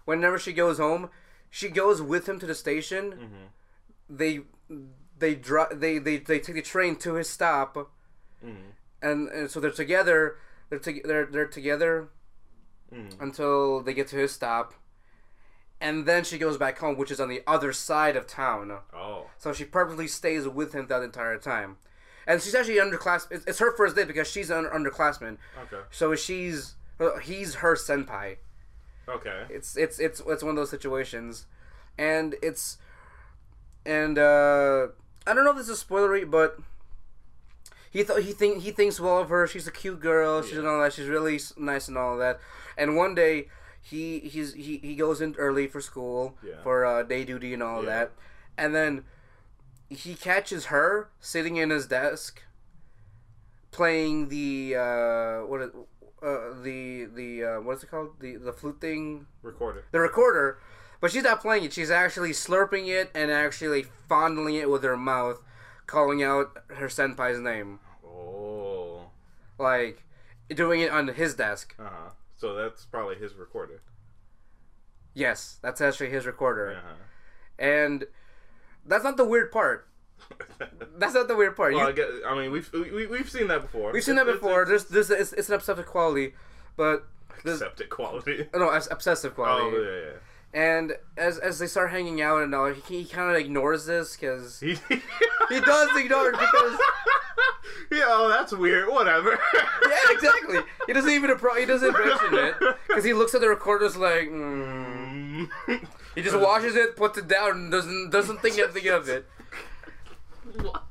whenever 0.06 0.40
she 0.40 0.52
goes 0.52 0.80
home, 0.80 1.12
she 1.52 1.70
goes 1.70 2.02
with 2.02 2.28
him 2.28 2.40
to 2.40 2.48
the 2.48 2.56
station. 2.56 3.12
Mm-hmm. 3.12 3.46
They 4.10 4.40
they 5.20 5.36
dri- 5.36 5.74
they, 5.74 6.00
they 6.00 6.18
they 6.18 6.40
take 6.40 6.56
the 6.56 6.62
train 6.64 6.96
to 6.98 7.14
his 7.14 7.30
stop. 7.30 7.76
Mm-hmm. 8.44 8.70
and, 9.02 9.30
and 9.30 9.52
so 9.52 9.60
they're 9.60 9.72
together. 9.72 10.38
They're 10.70 10.80
to, 10.80 11.02
they're 11.06 11.26
they're 11.28 11.48
together 11.48 12.10
Mm-hmm. 12.94 13.22
until 13.22 13.82
they 13.82 13.94
get 13.94 14.08
to 14.08 14.16
his 14.16 14.32
stop, 14.32 14.74
and 15.82 16.06
then 16.06 16.24
she 16.24 16.38
goes 16.38 16.58
back 16.58 16.78
home, 16.78 16.96
which 16.96 17.12
is 17.12 17.20
on 17.20 17.28
the 17.28 17.42
other 17.46 17.74
side 17.74 18.16
of 18.16 18.26
town. 18.28 18.72
Oh. 18.94 19.26
So 19.38 19.52
she 19.52 19.66
purposely 19.66 20.08
stays 20.08 20.48
with 20.48 20.72
him 20.72 20.88
that 20.88 21.04
entire 21.04 21.38
time, 21.38 21.76
and 22.26 22.42
she's 22.42 22.56
actually 22.56 22.78
underclass. 22.78 23.28
It's, 23.30 23.44
it's 23.46 23.60
her 23.60 23.76
first 23.76 23.98
day 23.98 24.06
because 24.06 24.32
she's 24.32 24.50
an 24.50 24.64
underclassman. 24.68 25.36
Okay. 25.64 25.84
So 25.92 26.16
she's 26.16 26.76
uh, 27.02 27.18
he's 27.18 27.56
her 27.56 27.76
senpai. 27.76 28.38
Okay. 29.10 29.46
It's 29.50 29.78
it's 29.78 30.00
it's 30.00 30.22
it's 30.28 30.44
one 30.44 30.52
of 30.52 30.56
those 30.58 30.70
situations, 30.70 31.46
and 31.98 32.36
it's 32.42 32.78
and 33.86 34.18
uh 34.20 34.88
I 35.26 35.34
don't 35.34 35.44
know 35.46 35.52
if 35.52 35.58
this 35.58 35.70
is 35.70 35.84
spoilery, 35.84 36.30
but 36.30 36.58
he 37.92 38.04
th- 38.04 38.26
he 38.26 38.34
think 38.34 38.64
he 38.64 38.72
thinks 38.72 39.00
well 39.00 39.20
of 39.20 39.30
her. 39.30 39.48
She's 39.48 39.68
a 39.68 39.72
cute 39.72 40.00
girl. 40.02 40.42
She's 40.42 40.54
Yeah. 40.54 40.60
and 40.60 40.68
all 40.68 40.82
that. 40.82 40.94
She's 40.94 41.08
really 41.08 41.40
nice 41.58 41.88
and 41.88 41.98
all 41.98 42.18
that. 42.18 42.40
And 42.78 42.96
one 42.98 43.16
day 43.16 43.48
he 43.82 44.20
he's 44.20 44.54
he, 44.54 44.78
he 44.80 44.96
goes 44.96 45.22
in 45.22 45.36
early 45.38 45.68
for 45.68 45.80
school 45.82 46.38
Yeah. 46.44 46.62
for 46.64 46.86
uh, 46.86 47.04
day 47.04 47.24
duty 47.24 47.54
and 47.54 47.64
all 47.64 47.84
Yeah. 47.84 47.90
that, 47.90 48.12
and 48.58 48.76
then 48.76 49.06
he 49.90 50.16
catches 50.16 50.66
her 50.66 51.10
sitting 51.22 51.56
in 51.56 51.70
his 51.70 51.88
desk 51.88 52.44
playing 53.72 54.28
the 54.30 54.76
uh 54.76 55.46
what 55.46 55.62
is, 55.62 55.72
uh 56.24 56.62
the 56.64 57.06
the 57.06 57.44
uh 57.44 57.62
what 57.62 57.78
is 57.78 57.84
it 57.84 57.92
called 57.92 58.20
the 58.20 58.36
the 58.38 58.52
flute 58.54 58.82
thing 58.82 59.28
Recorder. 59.44 59.84
the 59.92 60.00
recorder, 60.00 60.60
but 61.00 61.12
she's 61.12 61.24
not 61.24 61.42
playing 61.42 61.64
it. 61.66 61.74
She's 61.74 61.92
actually 61.92 62.32
slurping 62.32 62.88
it 62.88 63.12
and 63.14 63.30
actually 63.32 63.86
fondling 64.10 64.56
it 64.56 64.70
with 64.70 64.84
her 64.84 64.98
mouth, 64.98 65.42
calling 65.86 66.24
out 66.24 66.58
her 66.70 66.88
senpai's 66.88 67.40
name, 67.40 67.80
Oh. 68.06 69.12
like 69.60 70.04
doing 70.50 70.82
it 70.82 70.92
on 70.92 71.08
his 71.10 71.36
desk. 71.36 71.76
Uh 71.80 71.84
huh. 71.90 72.10
So 72.36 72.56
that's 72.56 72.86
probably 72.86 73.16
his 73.16 73.36
recorder. 73.36 73.82
Yes, 75.14 75.58
that's 75.62 75.82
actually 75.82 76.10
his 76.12 76.26
recorder, 76.26 76.72
Uh 76.78 76.82
huh. 76.82 76.96
and 77.60 78.06
that's 78.86 79.04
not 79.04 79.18
the 79.18 79.26
weird 79.26 79.52
part. 79.52 79.88
That's 80.98 81.14
not 81.14 81.28
the 81.28 81.36
weird 81.36 81.56
part. 81.56 81.74
well, 81.74 81.84
You- 81.84 81.90
I, 81.90 81.92
guess, 81.94 82.08
I 82.28 82.36
mean, 82.36 82.52
we've 82.52 82.70
we, 82.74 83.08
we've 83.08 83.30
seen 83.30 83.48
that 83.48 83.62
before. 83.62 83.92
we've 83.92 84.04
seen 84.04 84.16
that 84.16 84.26
before. 84.26 84.64
It's, 84.64 84.86
There's 84.86 85.08
this 85.08 85.20
it's, 85.20 85.34
it's 85.34 85.50
an 85.50 85.56
obsessive 85.56 85.86
quality, 85.86 86.34
but 86.76 87.06
septic 87.46 87.90
quality. 87.90 88.48
no 88.56 88.70
obs- 88.70 88.88
obsessive 88.92 89.36
quality. 89.36 89.78
Oh 89.78 89.82
yeah, 89.82 90.02
yeah. 90.12 90.18
And 90.54 90.94
as 91.18 91.38
as 91.38 91.60
they 91.60 91.68
start 91.68 91.92
hanging 91.92 92.22
out 92.22 92.42
and 92.42 92.56
all, 92.56 92.74
he, 92.74 93.04
he 93.04 93.06
kind 93.06 93.30
of 93.30 93.38
ignores 93.38 93.86
this 93.86 94.16
because 94.16 94.60
He, 94.60 94.76
he 95.50 95.60
does 95.60 95.90
ignore 95.98 96.30
it 96.30 96.40
because 96.40 96.80
yeah, 97.92 98.06
oh, 98.08 98.28
that's 98.30 98.54
weird. 98.54 98.90
Whatever. 98.90 99.38
yeah, 99.54 99.98
exactly. 100.10 100.60
He 100.88 100.94
doesn't 100.94 101.12
even 101.12 101.30
appro- 101.30 101.60
he 101.60 101.66
doesn't 101.66 101.92
mention 101.94 102.34
it 102.34 102.56
because 102.88 103.04
he 103.04 103.14
looks 103.14 103.36
at 103.36 103.42
the 103.42 103.50
recorders 103.50 103.96
like. 103.96 104.30
Mm. 104.30 105.50
he 106.16 106.22
just 106.22 106.38
washes 106.40 106.76
it, 106.76 106.96
puts 106.96 107.18
it 107.18 107.28
down, 107.28 107.52
and 107.52 107.72
doesn't 107.72 108.10
doesn't 108.10 108.42
think 108.42 108.58
anything 108.58 108.88
of 108.88 109.08
it. 109.10 109.26
What? 110.64 110.84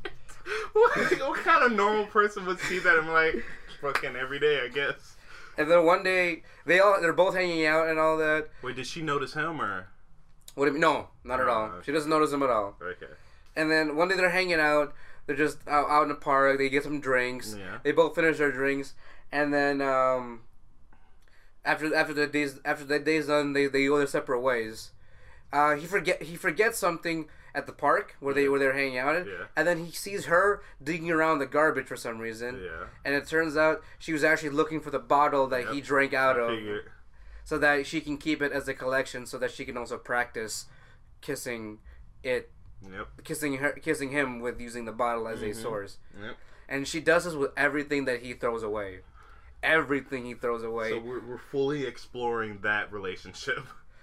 what? 0.72 0.96
What 1.20 1.38
kind 1.40 1.64
of 1.64 1.72
normal 1.72 2.06
person 2.06 2.44
would 2.46 2.58
see 2.60 2.78
that 2.80 2.98
and 2.98 3.08
I'm 3.08 3.12
like 3.12 3.44
fucking 3.80 4.16
every 4.16 4.38
day? 4.38 4.60
I 4.64 4.68
guess. 4.68 5.16
And 5.58 5.70
then 5.70 5.84
one 5.86 6.02
day 6.02 6.42
they 6.66 6.80
all 6.80 7.00
they're 7.00 7.12
both 7.12 7.34
hanging 7.34 7.64
out 7.66 7.88
and 7.88 7.98
all 7.98 8.16
that. 8.18 8.48
Wait, 8.62 8.76
did 8.76 8.86
she 8.86 9.02
notice 9.02 9.34
him 9.34 9.60
or? 9.60 9.88
What 10.54 10.64
do 10.64 10.68
you 10.68 10.72
mean? 10.74 10.80
No, 10.80 11.08
not 11.24 11.40
at 11.40 11.48
Oh, 11.48 11.50
all. 11.52 11.64
okay. 11.66 11.82
She 11.86 11.92
doesn't 11.92 12.08
notice 12.10 12.32
him 12.32 12.42
at 12.42 12.50
all. 12.50 12.76
Okay. 12.80 13.12
And 13.56 13.70
then 13.70 13.96
one 13.96 14.08
day 14.08 14.16
they're 14.16 14.30
hanging 14.30 14.60
out. 14.60 14.94
They're 15.26 15.36
just 15.36 15.58
out, 15.68 15.88
out 15.90 16.04
in 16.04 16.08
the 16.08 16.14
park. 16.14 16.56
They 16.58 16.68
get 16.68 16.82
some 16.84 17.00
drinks. 17.00 17.56
Yeah. 17.58 17.78
They 17.82 17.92
both 17.92 18.14
finish 18.14 18.38
their 18.38 18.52
drinks, 18.52 18.94
and 19.32 19.52
then 19.52 19.82
um, 19.82 20.42
after 21.64 21.94
after 21.94 22.14
the 22.14 22.26
days 22.26 22.60
after 22.64 22.84
the 22.84 22.98
day's 22.98 23.26
done, 23.26 23.52
they, 23.52 23.66
they 23.66 23.86
go 23.86 23.98
their 23.98 24.06
separate 24.06 24.40
ways. 24.40 24.92
Uh, 25.52 25.74
he 25.74 25.86
forget 25.86 26.22
he 26.22 26.36
forgets 26.36 26.78
something 26.78 27.28
at 27.56 27.66
the 27.66 27.72
park 27.72 28.14
where 28.20 28.34
they 28.34 28.48
where 28.48 28.60
they're 28.60 28.74
hanging 28.74 28.98
out, 28.98 29.16
at, 29.16 29.26
Yeah. 29.26 29.46
and 29.56 29.66
then 29.66 29.84
he 29.86 29.90
sees 29.90 30.26
her 30.26 30.62
digging 30.82 31.10
around 31.10 31.38
the 31.38 31.46
garbage 31.46 31.86
for 31.86 31.96
some 31.96 32.18
reason. 32.18 32.62
Yeah. 32.62 32.84
And 33.04 33.14
it 33.14 33.26
turns 33.26 33.56
out 33.56 33.82
she 33.98 34.12
was 34.12 34.22
actually 34.22 34.50
looking 34.50 34.80
for 34.80 34.90
the 34.90 34.98
bottle 34.98 35.46
that 35.48 35.68
he 35.70 35.80
drank 35.80 36.12
out 36.12 36.38
of, 36.38 36.56
so 37.44 37.56
that 37.58 37.86
she 37.86 38.00
can 38.02 38.18
keep 38.18 38.42
it 38.42 38.52
as 38.52 38.68
a 38.68 38.74
collection, 38.74 39.24
so 39.26 39.38
that 39.38 39.50
she 39.50 39.64
can 39.64 39.76
also 39.76 39.96
practice 39.96 40.66
kissing 41.22 41.78
it 42.22 42.50
Yep. 42.92 43.08
kissing 43.24 43.56
her, 43.56 43.70
kissing 43.72 44.10
him 44.10 44.38
with 44.40 44.60
using 44.60 44.84
the 44.84 44.92
bottle 44.92 45.26
as 45.26 45.40
a 45.42 45.46
Mhm. 45.46 45.54
source, 45.62 45.96
Yep. 46.20 46.36
and 46.68 46.86
she 46.86 47.00
does 47.00 47.24
this 47.24 47.32
with 47.34 47.52
everything 47.56 48.04
that 48.04 48.20
he 48.20 48.34
throws 48.34 48.62
away, 48.62 49.00
everything 49.62 50.26
he 50.26 50.34
throws 50.34 50.62
away, 50.62 50.90
So 50.90 50.98
we're, 50.98 51.20
we're 51.20 51.38
fully 51.38 51.86
exploring 51.86 52.58
that 52.62 52.92
relationship. 52.92 53.60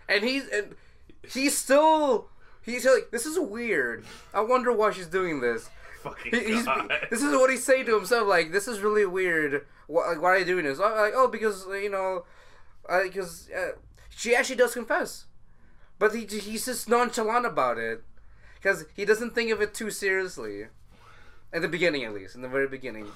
and 0.10 0.24
he's 0.24 0.48
and 0.50 0.76
he's 1.22 1.56
still 1.56 2.30
he's 2.64 2.86
like 2.86 3.12
this 3.12 3.26
is 3.26 3.40
weird. 3.40 4.06
I 4.34 4.42
wonder 4.42 4.72
why 4.72 4.92
she's 4.92 5.08
doing 5.08 5.42
this. 5.42 5.70
Fucking 6.02 6.34
He- 6.34 6.64
God. 6.64 6.92
this 7.10 7.22
is 7.22 7.32
what 7.32 7.50
he's 7.50 7.64
saying 7.64 7.86
to 7.86 7.96
himself. 7.96 8.28
Like 8.28 8.52
this 8.52 8.68
is 8.68 8.80
really 8.82 9.06
weird. 9.06 9.66
Why, 9.88 10.10
like, 10.10 10.22
why 10.22 10.30
are 10.30 10.40
you 10.40 10.46
doing 10.46 10.66
this? 10.66 10.80
I'm 10.80 10.92
like 10.96 11.14
oh 11.16 11.28
because 11.28 11.66
you 11.68 11.90
know, 11.90 12.26
because 13.04 13.50
uh, 13.56 13.78
she 14.10 14.36
actually 14.36 14.58
does 14.58 14.74
confess, 14.74 15.26
but 16.00 16.14
he 16.14 16.26
he's 16.26 16.66
just 16.66 16.90
nonchalant 16.90 17.46
about 17.46 17.78
it 17.78 18.04
because 18.56 18.86
he 18.96 19.06
doesn't 19.06 19.36
think 19.36 19.52
of 19.52 19.62
it 19.62 19.74
too 19.74 19.92
seriously. 19.92 20.68
At 21.52 21.62
the 21.62 21.68
beginning, 21.68 22.04
at 22.04 22.14
least, 22.16 22.34
in 22.34 22.42
the 22.42 22.48
very 22.48 22.68
beginning. 22.68 23.08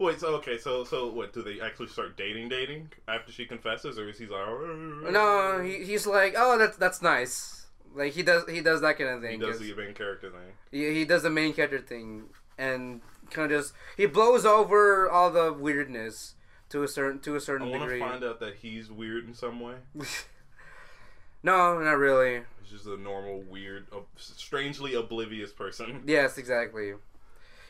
Wait, 0.00 0.20
so 0.20 0.28
okay, 0.36 0.58
so 0.58 0.84
so 0.84 1.08
what? 1.10 1.32
Do 1.32 1.42
they 1.42 1.60
actually 1.60 1.88
start 1.88 2.16
dating, 2.16 2.48
dating 2.48 2.90
after 3.08 3.32
she 3.32 3.46
confesses, 3.46 3.98
or 3.98 4.08
is 4.08 4.18
he 4.18 4.26
like, 4.26 5.12
No, 5.12 5.60
he, 5.62 5.84
he's 5.84 6.06
like, 6.06 6.34
oh, 6.36 6.56
that's 6.58 6.76
that's 6.76 7.02
nice. 7.02 7.57
Like 7.94 8.12
he 8.12 8.22
does 8.22 8.44
he 8.48 8.60
does 8.60 8.80
that 8.80 8.98
kind 8.98 9.10
of 9.10 9.22
thing. 9.22 9.40
he 9.40 9.46
does 9.46 9.58
the 9.58 9.74
main 9.74 9.94
character 9.94 10.30
thing. 10.30 10.52
he, 10.70 10.94
he 10.94 11.04
does 11.04 11.22
the 11.22 11.30
main 11.30 11.52
character 11.52 11.80
thing 11.80 12.24
and 12.56 13.00
kind 13.30 13.50
of 13.50 13.60
just 13.62 13.72
he 13.96 14.06
blows 14.06 14.44
over 14.44 15.08
all 15.08 15.30
the 15.30 15.52
weirdness 15.52 16.34
to 16.70 16.82
a 16.82 16.88
certain 16.88 17.20
to 17.20 17.34
a 17.36 17.40
certain 17.40 17.68
I 17.68 17.70
want 17.70 17.82
to 17.82 17.88
degree. 17.88 18.00
find 18.00 18.24
out 18.24 18.40
that 18.40 18.56
he's 18.56 18.90
weird 18.90 19.26
in 19.26 19.34
some 19.34 19.60
way. 19.60 19.74
no, 21.42 21.78
not 21.78 21.98
really. 21.98 22.42
He's 22.62 22.70
just 22.72 22.86
a 22.86 22.96
normal, 22.96 23.42
weird, 23.48 23.86
strangely 24.16 24.94
oblivious 24.94 25.52
person. 25.52 26.02
Yes, 26.06 26.36
exactly. 26.38 26.94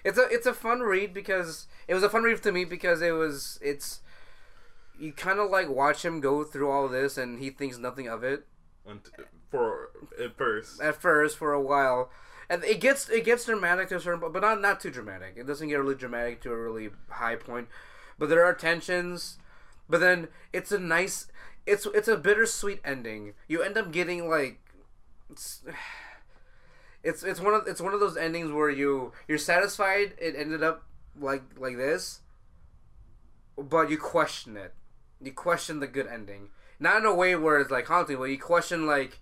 It's 0.05 0.19
a 0.19 0.29
it's 0.31 0.47
a 0.47 0.55
fun 0.55 0.81
read 0.81 1.13
because 1.13 1.67
it 1.87 1.95
was 1.95 2.03
a 2.03 2.09
fun 2.09 2.23
read 2.23 2.43
to 2.43 2.53
me 2.53 2.65
because 2.65 3.03
it 3.03 3.13
was 3.13 3.59
it's 3.63 4.01
you 4.99 5.13
kind 5.13 5.39
of 5.39 5.51
like 5.51 5.69
watch 5.69 6.05
him 6.05 6.21
go 6.21 6.45
through 6.45 6.71
all 6.71 6.89
this 6.89 7.19
and 7.19 7.39
he 7.41 7.51
thinks 7.51 7.79
nothing 7.79 8.09
of 8.09 8.25
it 8.25 8.47
for 9.51 9.91
at 10.23 10.37
first, 10.37 10.81
at 10.81 11.01
first 11.01 11.37
for 11.37 11.53
a 11.53 11.61
while. 11.61 12.11
And 12.51 12.65
it 12.65 12.81
gets 12.81 13.09
it 13.11 13.25
gets 13.25 13.45
dramatic 13.45 13.89
to 13.91 13.97
a 13.97 14.01
certain, 14.01 14.21
but 14.21 14.41
not 14.41 14.61
not 14.61 14.81
too 14.81 14.91
dramatic. 14.91 15.35
It 15.37 15.47
doesn't 15.47 15.69
get 15.69 15.79
really 15.79 15.95
dramatic 15.95 16.41
to 16.43 16.53
a 16.53 16.57
really 16.57 16.91
high 17.11 17.37
point, 17.37 17.69
but 18.19 18.29
there 18.29 18.45
are 18.45 18.55
tensions. 18.55 19.39
But 19.89 20.01
then 20.01 20.29
it's 20.53 20.71
a 20.71 20.79
nice, 20.79 21.29
it's 21.67 21.87
it's 21.95 22.09
a 22.09 22.17
bittersweet 22.17 22.81
ending. 22.85 23.35
You 23.49 23.63
end 23.63 23.79
up 23.79 23.93
getting 23.93 24.29
like, 24.29 24.61
it's 25.31 25.63
it's, 27.03 27.23
it's 27.23 27.41
one 27.41 27.55
of 27.55 27.67
it's 27.67 27.81
one 27.81 27.95
of 27.95 28.01
those 28.01 28.17
endings 28.17 28.51
where 28.51 28.71
you 28.71 29.13
you're 29.27 29.39
satisfied 29.39 30.15
it 30.19 30.35
ended 30.37 30.63
up 30.63 30.85
like 31.19 31.43
like 31.59 31.77
this, 31.77 32.21
but 33.57 33.91
you 33.91 33.99
question 33.99 34.57
it. 34.57 34.75
You 35.21 35.33
question 35.33 35.81
the 35.81 35.87
good 35.87 36.07
ending, 36.07 36.51
not 36.79 36.99
in 36.99 37.07
a 37.07 37.15
way 37.15 37.35
where 37.35 37.59
it's 37.59 37.71
like 37.71 37.87
haunting, 37.87 38.19
but 38.19 38.25
you 38.25 38.39
question 38.39 38.87
like 38.87 39.19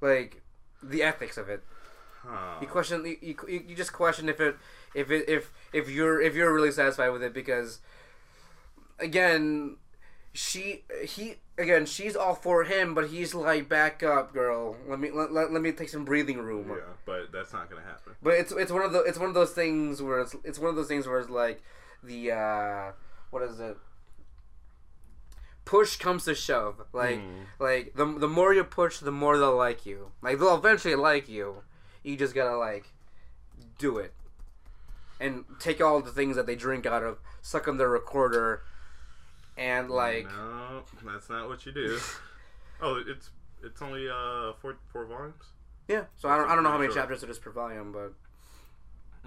like 0.00 0.42
the 0.82 1.02
ethics 1.02 1.36
of 1.36 1.48
it. 1.48 1.62
huh. 2.26 2.58
You 2.60 2.66
question 2.66 3.04
you, 3.04 3.36
you, 3.48 3.64
you 3.68 3.74
just 3.76 3.92
question 3.92 4.28
if 4.28 4.40
it 4.40 4.56
if 4.94 5.10
it 5.10 5.28
if 5.28 5.52
if 5.72 5.88
you're 5.90 6.20
if 6.20 6.34
you're 6.34 6.52
really 6.52 6.72
satisfied 6.72 7.10
with 7.10 7.22
it 7.22 7.32
because 7.34 7.80
again 8.98 9.76
she 10.32 10.84
he 11.04 11.34
again 11.58 11.86
she's 11.86 12.14
all 12.16 12.34
for 12.34 12.64
him, 12.64 12.94
but 12.94 13.08
he's 13.10 13.34
like 13.34 13.68
back 13.68 14.02
up, 14.02 14.32
girl. 14.32 14.76
Let 14.88 15.00
me 15.00 15.10
let, 15.10 15.32
let, 15.32 15.52
let 15.52 15.62
me 15.62 15.72
take 15.72 15.88
some 15.88 16.04
breathing 16.04 16.38
room. 16.38 16.68
Yeah, 16.68 16.84
but 17.04 17.32
that's 17.32 17.52
not 17.52 17.68
gonna 17.68 17.82
happen. 17.82 18.14
But 18.22 18.34
it's 18.34 18.52
it's 18.52 18.70
one 18.70 18.82
of 18.82 18.92
the 18.92 19.00
it's 19.00 19.18
one 19.18 19.28
of 19.28 19.34
those 19.34 19.52
things 19.52 20.00
where 20.00 20.20
it's 20.20 20.36
it's 20.44 20.58
one 20.58 20.70
of 20.70 20.76
those 20.76 20.88
things 20.88 21.06
where 21.06 21.18
it's 21.18 21.30
like 21.30 21.62
the 22.02 22.32
uh 22.32 22.92
what 23.30 23.42
is 23.42 23.58
it? 23.60 23.76
Push 25.70 25.98
comes 25.98 26.24
to 26.24 26.34
shove. 26.34 26.82
Like 26.92 27.20
Mm. 27.20 27.44
like 27.60 27.94
the 27.94 28.04
the 28.04 28.26
more 28.26 28.52
you 28.52 28.64
push, 28.64 28.98
the 28.98 29.12
more 29.12 29.38
they'll 29.38 29.56
like 29.56 29.86
you. 29.86 30.10
Like 30.20 30.40
they'll 30.40 30.56
eventually 30.56 30.96
like 30.96 31.28
you. 31.28 31.62
You 32.02 32.16
just 32.16 32.34
gotta 32.34 32.56
like 32.56 32.86
do 33.78 33.98
it. 33.98 34.12
And 35.20 35.44
take 35.60 35.80
all 35.80 36.00
the 36.02 36.10
things 36.10 36.34
that 36.34 36.46
they 36.46 36.56
drink 36.56 36.86
out 36.86 37.04
of, 37.04 37.18
suck 37.40 37.68
on 37.68 37.76
their 37.76 37.88
recorder, 37.88 38.62
and 39.56 39.88
like 39.90 40.24
no, 40.24 40.82
that's 41.04 41.30
not 41.30 41.48
what 41.48 41.64
you 41.64 41.70
do. 41.70 42.00
oh, 42.82 43.00
it's 43.06 43.30
it's 43.62 43.80
only 43.80 44.08
uh 44.08 44.54
four 44.60 44.76
four 44.92 45.04
volumes. 45.04 45.44
yeah. 45.86 46.04
So 46.16 46.28
I 46.28 46.36
don't 46.36 46.50
I 46.50 46.56
don't 46.56 46.64
know 46.64 46.70
how 46.72 46.78
many 46.78 46.92
chapters 46.92 47.22
it 47.22 47.30
is 47.30 47.38
per 47.38 47.52
volume, 47.52 47.92
but 47.92 48.12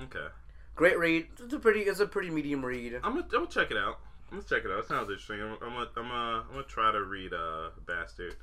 Okay, 0.03 0.27
great 0.75 0.97
read. 0.99 1.27
It's 1.41 1.53
a 1.53 1.59
pretty 1.59 1.81
it's 1.81 2.01
a 2.01 2.07
pretty 2.07 2.31
medium 2.31 2.65
read. 2.65 2.95
I'm 2.95 3.13
gonna, 3.13 3.23
I'm 3.25 3.29
gonna 3.29 3.47
check 3.47 3.71
it 3.71 3.77
out. 3.77 3.99
Gonna 4.33 4.45
check 4.45 4.65
it 4.65 4.71
out. 4.71 4.79
It 4.79 4.87
sounds 4.87 5.09
interesting. 5.09 5.41
I'm, 5.41 5.51
I'm 5.61 5.73
gonna 5.73 5.89
I'm 5.95 6.07
gonna 6.09 6.43
I'm 6.47 6.53
gonna 6.53 6.63
try 6.63 6.91
to 6.91 7.03
read 7.03 7.33
uh 7.33 7.69
Bastard. 7.85 8.35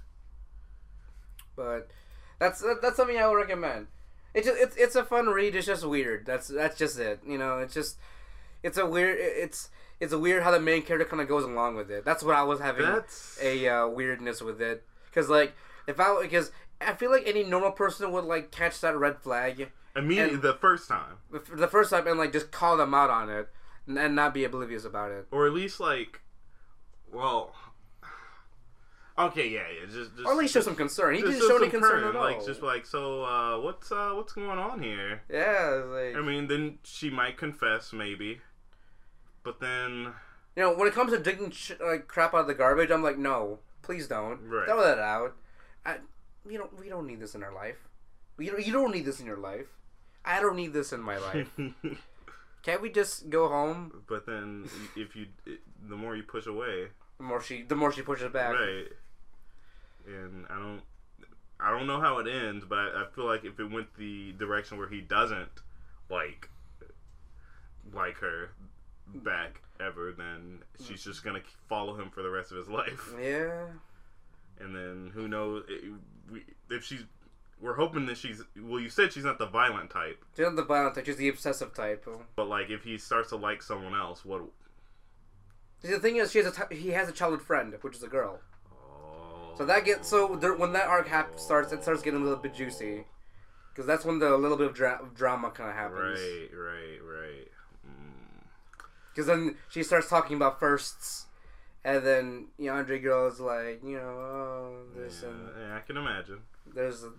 but 1.57 1.91
that's 2.39 2.65
that's 2.81 2.97
something 2.97 3.17
I 3.19 3.27
would 3.27 3.35
recommend. 3.35 3.89
It's 4.33 4.47
just 4.47 4.61
it's 4.61 4.77
it's 4.77 4.95
a 4.95 5.05
fun 5.05 5.27
read. 5.27 5.57
It's 5.57 5.67
just 5.67 5.85
weird. 5.85 6.27
That's 6.27 6.47
that's 6.47 6.79
just 6.79 6.97
it. 7.01 7.21
You 7.27 7.39
know, 7.39 7.59
it's 7.59 7.75
just 7.75 7.99
it's 8.63 8.79
a 8.79 8.87
weird. 8.87 9.19
It's 9.19 9.71
it's 9.99 10.13
a 10.13 10.19
weird 10.19 10.45
how 10.45 10.53
the 10.53 10.61
main 10.61 10.83
character 10.83 11.09
kind 11.09 11.21
of 11.21 11.27
goes 11.27 11.43
along 11.43 11.75
with 11.75 11.91
it. 11.91 12.05
That's 12.05 12.23
what 12.23 12.37
I 12.37 12.45
was 12.45 12.61
having 12.61 12.87
That's 12.87 13.37
a 13.43 13.67
uh, 13.67 13.89
weirdness 13.89 14.41
with 14.41 14.63
it. 14.63 14.85
Because 15.07 15.29
like 15.29 15.55
if 15.89 15.99
I 15.99 16.23
because 16.23 16.53
I 16.81 16.95
feel 16.95 17.11
like 17.11 17.25
any 17.27 17.43
normal 17.43 17.73
person 17.73 18.13
would 18.13 18.27
like 18.27 18.53
catch 18.53 18.81
that 18.83 18.97
red 18.97 19.19
flag 19.19 19.73
immediately 19.97 20.37
the 20.37 20.55
first 20.55 20.87
time, 20.87 21.17
the 21.33 21.41
the 21.53 21.67
first 21.67 21.91
time 21.91 22.07
and 22.07 22.17
like 22.17 22.33
just 22.33 22.53
call 22.53 22.77
them 22.77 22.95
out 22.95 23.11
on 23.11 23.29
it 23.29 23.49
and, 23.99 24.15
not 24.15 24.35
be 24.35 24.45
oblivious 24.45 24.85
about 24.85 25.11
it. 25.11 25.27
or 25.31 25.47
at 25.47 25.53
least 25.53 25.81
like, 25.81 26.21
well, 27.13 27.55
okay, 29.19 29.49
yeah, 29.49 29.63
yeah, 29.81 29.87
just 29.87 30.15
just 30.17 30.27
Or 30.27 30.33
at 30.33 30.39
least 30.39 30.55
show 30.55 30.61
some 30.61 30.77
concern. 30.77 31.15
He 31.15 31.23
didn't 31.23 31.41
show 31.41 31.57
any 31.57 31.69
concern 31.69 32.05
at 32.05 32.17
all. 32.17 32.23
Like 32.25 32.45
just 32.45 32.63
like 32.63 32.87
so, 32.87 33.25
uh, 33.25 33.59
what's 33.61 33.91
uh 33.93 34.13
what's 34.15 34.33
going 34.33 34.59
on 34.59 34.83
here? 34.83 35.23
yeah, 35.31 35.83
like 35.87 36.17
I 36.17 36.21
mean, 36.21 36.47
then 36.49 36.79
she 36.85 37.11
might 37.11 37.37
confess, 37.37 37.93
maybe, 37.93 38.41
but 39.43 39.61
then 39.61 40.13
You 40.57 40.63
know, 40.65 40.75
when 40.75 40.89
it 40.89 40.95
comes 40.95 41.13
to 41.13 41.19
digging 41.19 41.51
sh- 41.51 41.73
like 41.81 42.09
crap 42.09 42.35
out 42.35 42.41
of 42.41 42.47
the 42.47 42.55
garbage, 42.55 42.91
I'm 42.91 43.03
like, 43.03 43.19
no, 43.19 43.59
please 43.83 44.07
don't. 44.09 44.41
Right. 44.49 44.67
Throw 44.67 44.83
that 44.83 44.99
out. 44.99 45.37
I, 45.85 45.97
you 46.49 46.59
don't. 46.59 46.79
We 46.79 46.89
don't 46.89 47.07
need 47.07 47.21
this 47.21 47.35
in 47.35 47.43
our 47.43 47.53
life. 47.53 47.89
You 48.39 48.51
don't. 48.53 48.67
You 48.67 48.73
don't 48.73 48.93
need 48.93 49.05
this 49.05 49.21
in 49.21 49.27
your 49.27 49.37
life. 49.37 49.67
I 50.25 50.41
don't 50.41 50.57
need 50.57 50.73
this 50.73 50.93
in 50.93 51.01
my 51.01 51.17
life. 51.19 51.49
Can't 52.63 52.83
we 52.83 52.91
just 52.91 53.31
go 53.31 53.49
home? 53.49 54.03
but 54.09 54.27
then 54.27 54.69
if 54.97 55.17
you 55.17 55.27
the 55.89 55.97
more 55.97 56.15
you 56.17 56.23
push 56.23 56.47
away, 56.47 56.89
The 57.19 57.25
more 57.25 57.41
she, 57.41 57.63
the 57.63 57.75
more 57.77 57.91
she 57.93 58.03
pushes 58.03 58.31
back. 58.33 58.55
right? 58.55 58.87
And 60.07 60.47
I 60.49 60.55
don't, 60.59 60.83
I 61.59 61.71
don't 61.71 61.87
know 61.87 62.01
how 62.01 62.19
it 62.19 62.27
ends, 62.27 62.65
but 62.69 62.79
I, 62.79 63.05
feel 63.15 63.27
like 63.27 63.45
if 63.45 63.59
it 63.61 63.71
went 63.71 63.95
the 63.97 64.33
direction 64.33 64.79
where 64.79 64.89
he 64.89 65.01
doesn't 65.01 65.51
like 66.11 66.49
like 67.93 68.17
her 68.19 68.51
back 69.15 69.61
ever, 69.81 70.13
then 70.17 70.61
she's 70.87 71.03
just 71.05 71.25
gonna 71.25 71.41
follow 71.69 71.95
him 71.99 72.11
for 72.11 72.23
the 72.23 72.31
rest 72.31 72.51
of 72.53 72.59
his 72.59 72.69
life. 72.69 73.15
Yeah. 73.21 73.65
And 74.59 74.75
then 74.75 75.11
who 75.15 75.29
knows 75.29 75.65
we, 76.31 76.45
if 76.71 76.85
she's. 76.85 77.05
We're 77.61 77.75
hoping 77.75 78.07
that 78.07 78.17
she's. 78.17 78.43
Well, 78.59 78.81
you 78.81 78.89
said 78.89 79.13
she's 79.13 79.25
not 79.25 79.39
the 79.39 79.47
violent 79.47 79.91
type, 79.91 80.25
She's 80.37 80.47
not 80.47 80.57
the 80.57 80.65
violent 80.65 80.95
type. 80.95 81.05
She's 81.07 81.17
the 81.17 81.29
obsessive 81.29 81.75
type. 81.75 82.07
but 82.37 82.49
like 82.49 82.71
if 82.71 82.85
he 82.85 82.97
starts 82.99 83.29
to 83.31 83.37
like 83.37 83.63
someone 83.63 83.95
else, 83.95 84.25
what? 84.25 84.43
See, 85.83 85.89
the 85.89 85.99
thing 85.99 86.17
is, 86.17 86.31
she 86.33 86.39
has 86.39 86.47
a 86.59 86.67
t- 86.69 86.77
he 86.77 86.91
has 86.91 87.09
a 87.09 87.13
childhood 87.13 87.43
friend, 87.43 87.75
which 87.83 87.97
is 87.97 88.03
a 88.03 88.09
girl. 88.09 88.41
Oh, 88.73 89.55
So 89.59 89.65
that 89.67 89.85
gets 89.85 90.09
so 90.09 90.37
there, 90.37 90.55
when 90.55 90.73
that 90.73 90.87
arc 90.89 91.09
hap- 91.09 91.39
starts, 91.39 91.73
it 91.73 91.83
starts 91.83 92.03
getting 92.03 92.21
a 92.21 92.25
little 92.25 92.39
bit 92.39 92.55
juicy, 92.55 93.05
because 93.73 93.87
that's 93.87 94.05
when 94.05 94.19
the 94.19 94.37
little 94.39 94.57
bit 94.57 94.67
of 94.69 94.75
dra- 94.75 95.01
drama 95.15 95.51
kind 95.51 95.69
of 95.71 95.77
happens. 95.77 96.19
Right, 96.21 96.49
right, 96.55 96.99
right. 97.03 97.49
Mm. 97.87 98.43
Because 99.11 99.27
then 99.27 99.57
she 99.69 99.83
starts 99.83 100.09
talking 100.09 100.37
about 100.37 100.61
firsts, 100.61 101.27
and 101.85 102.05
then 102.07 102.47
Yandere 102.59 103.03
girl 103.03 103.27
is 103.29 103.41
like, 103.41 103.83
you 103.85 103.97
know, 103.97 104.03
oh, 104.09 104.77
this 104.97 105.23
and 105.23 105.49
Yeah, 105.59 105.67
yeah, 105.69 105.77
I 105.77 105.81
can 105.81 105.97
imagine. 105.97 106.41
there's, 106.75 107.05
a, 107.05 107.11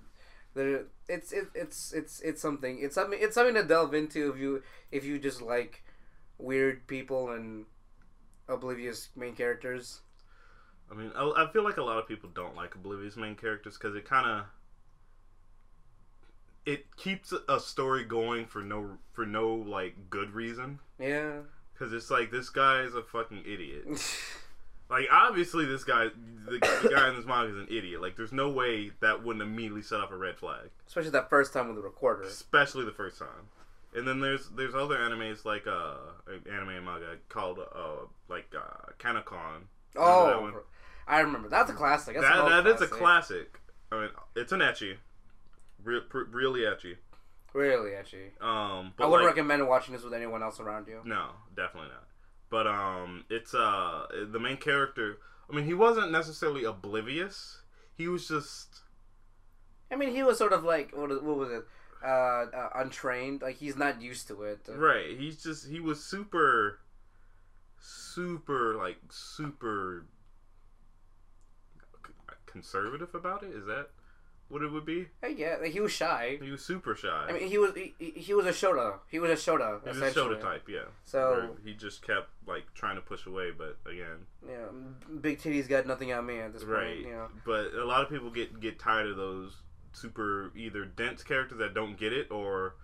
there, 0.53 0.85
it's 1.07 1.31
it, 1.31 1.47
it's 1.55 1.93
it's 1.93 2.19
it's 2.21 2.41
something. 2.41 2.79
It's 2.81 2.95
something. 2.95 3.19
It's 3.21 3.35
something 3.35 3.55
to 3.55 3.63
delve 3.63 3.93
into 3.93 4.31
if 4.31 4.39
you 4.39 4.63
if 4.91 5.05
you 5.05 5.19
just 5.19 5.41
like 5.41 5.83
weird 6.37 6.87
people 6.87 7.31
and 7.31 7.65
oblivious 8.47 9.09
main 9.15 9.35
characters. 9.35 10.01
I 10.91 10.95
mean, 10.95 11.11
I, 11.15 11.23
I 11.37 11.51
feel 11.51 11.63
like 11.63 11.77
a 11.77 11.83
lot 11.83 11.99
of 11.99 12.07
people 12.07 12.29
don't 12.33 12.55
like 12.55 12.75
oblivious 12.75 13.15
main 13.15 13.35
characters 13.35 13.77
because 13.77 13.95
it 13.95 14.05
kind 14.05 14.27
of 14.27 14.45
it 16.65 16.95
keeps 16.95 17.33
a 17.49 17.59
story 17.59 18.03
going 18.03 18.45
for 18.45 18.61
no 18.61 18.97
for 19.13 19.25
no 19.25 19.53
like 19.53 20.09
good 20.09 20.31
reason. 20.31 20.79
Yeah. 20.99 21.39
Because 21.73 21.93
it's 21.93 22.11
like 22.11 22.29
this 22.31 22.49
guy 22.49 22.81
is 22.81 22.93
a 22.93 23.01
fucking 23.01 23.43
idiot. 23.45 23.85
Like 24.91 25.07
obviously 25.11 25.65
this 25.65 25.83
guy, 25.85 26.09
the, 26.45 26.59
the 26.83 26.89
guy 26.93 27.09
in 27.09 27.15
this 27.15 27.25
manga 27.25 27.49
is 27.53 27.57
an 27.57 27.67
idiot. 27.75 28.01
Like 28.01 28.17
there's 28.17 28.33
no 28.33 28.49
way 28.49 28.91
that 28.99 29.23
wouldn't 29.23 29.41
immediately 29.41 29.81
set 29.81 30.01
off 30.01 30.11
a 30.11 30.17
red 30.17 30.37
flag, 30.37 30.69
Especially 30.85 31.11
that 31.11 31.29
first 31.29 31.53
time 31.53 31.67
with 31.67 31.77
the 31.77 31.81
recorder. 31.81 32.23
especially 32.23 32.83
the 32.85 32.91
first 32.91 33.17
time. 33.17 33.47
And 33.95 34.07
then 34.07 34.19
there's 34.19 34.49
there's 34.49 34.75
other 34.75 34.97
animes 34.97 35.45
like 35.45 35.65
uh 35.65 35.95
anime 36.51 36.69
and 36.69 36.85
manga 36.85 37.15
called 37.29 37.59
uh 37.59 38.05
like 38.29 38.53
uh 38.55 38.91
Kanokon. 38.99 39.61
that 39.93 40.01
Oh? 40.01 40.61
I 41.07 41.19
remember. 41.21 41.49
That's 41.49 41.69
a 41.71 41.73
classic. 41.73 42.15
That's 42.15 42.27
that 42.27 42.63
that 42.63 42.67
is 42.67 42.81
a 42.81 42.87
classic. 42.87 43.53
classic. 43.53 43.59
I 43.91 43.99
mean, 44.01 44.09
it's 44.35 44.51
an 44.53 44.59
ecchi, 44.59 44.95
Re- 45.83 46.01
pr- 46.07 46.23
really 46.31 46.61
ecchi. 46.61 46.95
Really, 47.53 47.89
ecchi. 47.91 48.27
Um, 48.41 48.93
I 48.97 49.05
wouldn't 49.05 49.25
like, 49.25 49.35
recommend 49.35 49.67
watching 49.67 49.93
this 49.93 50.03
with 50.03 50.13
anyone 50.13 50.41
else 50.41 50.61
around 50.61 50.87
you. 50.87 51.01
no, 51.03 51.31
definitely 51.55 51.89
not. 51.89 52.05
But 52.51 52.67
um, 52.67 53.25
it's 53.29 53.55
uh 53.55 54.05
the 54.31 54.39
main 54.39 54.57
character. 54.57 55.17
I 55.49 55.55
mean, 55.55 55.65
he 55.65 55.73
wasn't 55.73 56.11
necessarily 56.11 56.63
oblivious. 56.65 57.61
He 57.97 58.07
was 58.07 58.27
just 58.27 58.81
I 59.91 59.95
mean, 59.95 60.15
he 60.15 60.23
was 60.23 60.37
sort 60.37 60.53
of 60.53 60.63
like 60.63 60.95
what, 60.95 61.09
what 61.23 61.37
was 61.37 61.51
it? 61.51 61.63
Uh, 62.03 62.07
uh, 62.55 62.69
untrained. 62.75 63.41
Like 63.41 63.57
he's 63.57 63.75
not 63.75 64.01
used 64.01 64.27
to 64.29 64.43
it. 64.43 64.59
right. 64.67 65.17
He's 65.17 65.41
just 65.41 65.67
he 65.67 65.79
was 65.79 66.03
super, 66.03 66.79
super 67.79 68.75
like 68.75 68.97
super 69.09 70.05
conservative 72.45 73.13
about 73.13 73.43
it. 73.43 73.51
Is 73.51 73.65
that 73.65 73.89
what 74.51 74.61
it 74.61 74.71
would 74.71 74.85
be? 74.85 75.07
Hey, 75.21 75.35
yeah, 75.37 75.55
like, 75.61 75.71
he 75.71 75.79
was 75.79 75.93
shy. 75.93 76.37
He 76.41 76.51
was 76.51 76.63
super 76.63 76.93
shy. 76.93 77.25
I 77.29 77.31
mean, 77.31 77.47
he 77.47 77.57
was 77.57 77.73
he, 77.73 77.93
he- 77.97 78.11
he 78.11 78.33
was 78.33 78.45
a 78.45 78.51
Shota. 78.51 78.99
He 79.09 79.19
was 79.19 79.31
a 79.31 79.35
Shota. 79.35 79.81
he 79.83 79.89
was 79.89 80.01
a. 80.01 80.11
Shota 80.11 80.39
type, 80.39 80.67
yeah. 80.67 80.85
So 81.05 81.55
he 81.63 81.73
just 81.73 82.05
kept 82.05 82.29
like 82.45 82.63
trying 82.73 82.95
to 82.95 83.01
push 83.01 83.25
away, 83.25 83.51
but 83.57 83.77
again, 83.89 84.25
yeah, 84.45 84.65
big 85.21 85.39
titties 85.39 85.69
got 85.69 85.87
nothing 85.87 86.11
on 86.11 86.25
me 86.25 86.39
at 86.39 86.53
this 86.53 86.63
right. 86.63 86.95
point. 86.95 86.99
You 86.99 87.13
know. 87.13 87.27
But 87.45 87.73
a 87.73 87.85
lot 87.85 88.01
of 88.01 88.09
people 88.09 88.29
get 88.29 88.59
get 88.59 88.77
tired 88.77 89.07
of 89.07 89.15
those 89.15 89.55
super 89.93 90.51
either 90.55 90.85
dense 90.85 91.23
characters 91.23 91.59
that 91.59 91.73
don't 91.73 91.97
get 91.97 92.13
it 92.13 92.31
or 92.31 92.75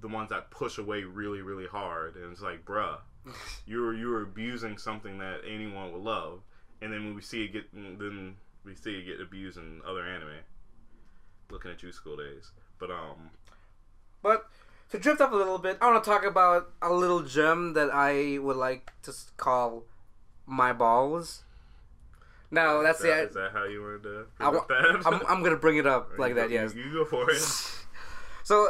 the 0.00 0.08
ones 0.08 0.30
that 0.30 0.50
push 0.50 0.78
away 0.78 1.04
really 1.04 1.42
really 1.42 1.66
hard, 1.66 2.16
and 2.16 2.32
it's 2.32 2.40
like, 2.40 2.64
bruh, 2.64 2.98
you're 3.66 3.94
you're 3.94 4.22
abusing 4.22 4.78
something 4.78 5.18
that 5.18 5.40
anyone 5.46 5.92
would 5.92 6.02
love, 6.02 6.40
and 6.80 6.92
then 6.92 7.04
when 7.04 7.14
we 7.14 7.22
see 7.22 7.44
it 7.44 7.52
get 7.52 7.72
then 7.72 8.36
we 8.64 8.74
see 8.74 8.92
it 8.92 9.06
get 9.06 9.20
abused 9.20 9.58
in 9.58 9.80
other 9.86 10.04
anime. 10.04 10.28
Looking 11.50 11.70
at 11.72 11.82
you, 11.82 11.92
school 11.92 12.16
days, 12.16 12.52
but 12.78 12.90
um, 12.90 13.30
But 14.22 14.46
to 14.90 14.98
drift 14.98 15.20
off 15.20 15.32
a 15.32 15.36
little 15.36 15.58
bit, 15.58 15.78
I 15.80 15.90
want 15.90 16.02
to 16.04 16.08
talk 16.10 16.24
about 16.24 16.70
a 16.82 16.92
little 16.92 17.22
gem 17.22 17.72
that 17.74 17.90
I 17.92 18.38
would 18.38 18.56
like 18.56 18.92
to 19.02 19.12
call 19.36 19.84
my 20.46 20.72
balls. 20.72 21.42
Now 22.52 22.82
that's 22.82 22.98
is 22.98 23.04
that, 23.06 23.16
the 23.22 23.28
is 23.28 23.34
that 23.34 23.50
how 23.52 23.64
you 23.64 23.80
wanted 23.82 24.02
to 24.04 24.26
I 24.40 24.50
that? 24.50 25.02
I'm, 25.06 25.20
I'm 25.28 25.42
gonna 25.44 25.56
bring 25.56 25.76
it 25.78 25.86
up 25.86 26.10
like 26.18 26.34
that. 26.34 26.48
go- 26.48 26.54
Yes. 26.54 26.74
you, 26.74 26.82
you 26.84 26.92
go 26.92 27.04
for 27.04 27.30
it. 27.30 27.40
So, 28.42 28.68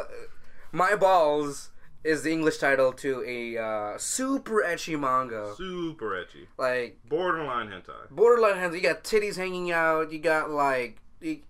my 0.72 0.94
balls 0.94 1.70
is 2.04 2.22
the 2.22 2.30
English 2.32 2.58
title 2.58 2.92
to 2.94 3.22
a 3.26 3.56
uh, 3.56 3.96
super 3.98 4.62
ecchi 4.66 4.98
manga. 5.00 5.54
Super 5.56 6.10
ecchi, 6.22 6.46
Like 6.58 6.98
borderline 7.08 7.68
hentai. 7.68 8.10
borderline 8.10 8.56
hentai. 8.56 8.74
You 8.74 8.80
got 8.82 9.04
titties 9.04 9.36
hanging 9.36 9.70
out. 9.70 10.12
You 10.12 10.18
got 10.18 10.50
like 10.50 11.00
you, 11.22 11.40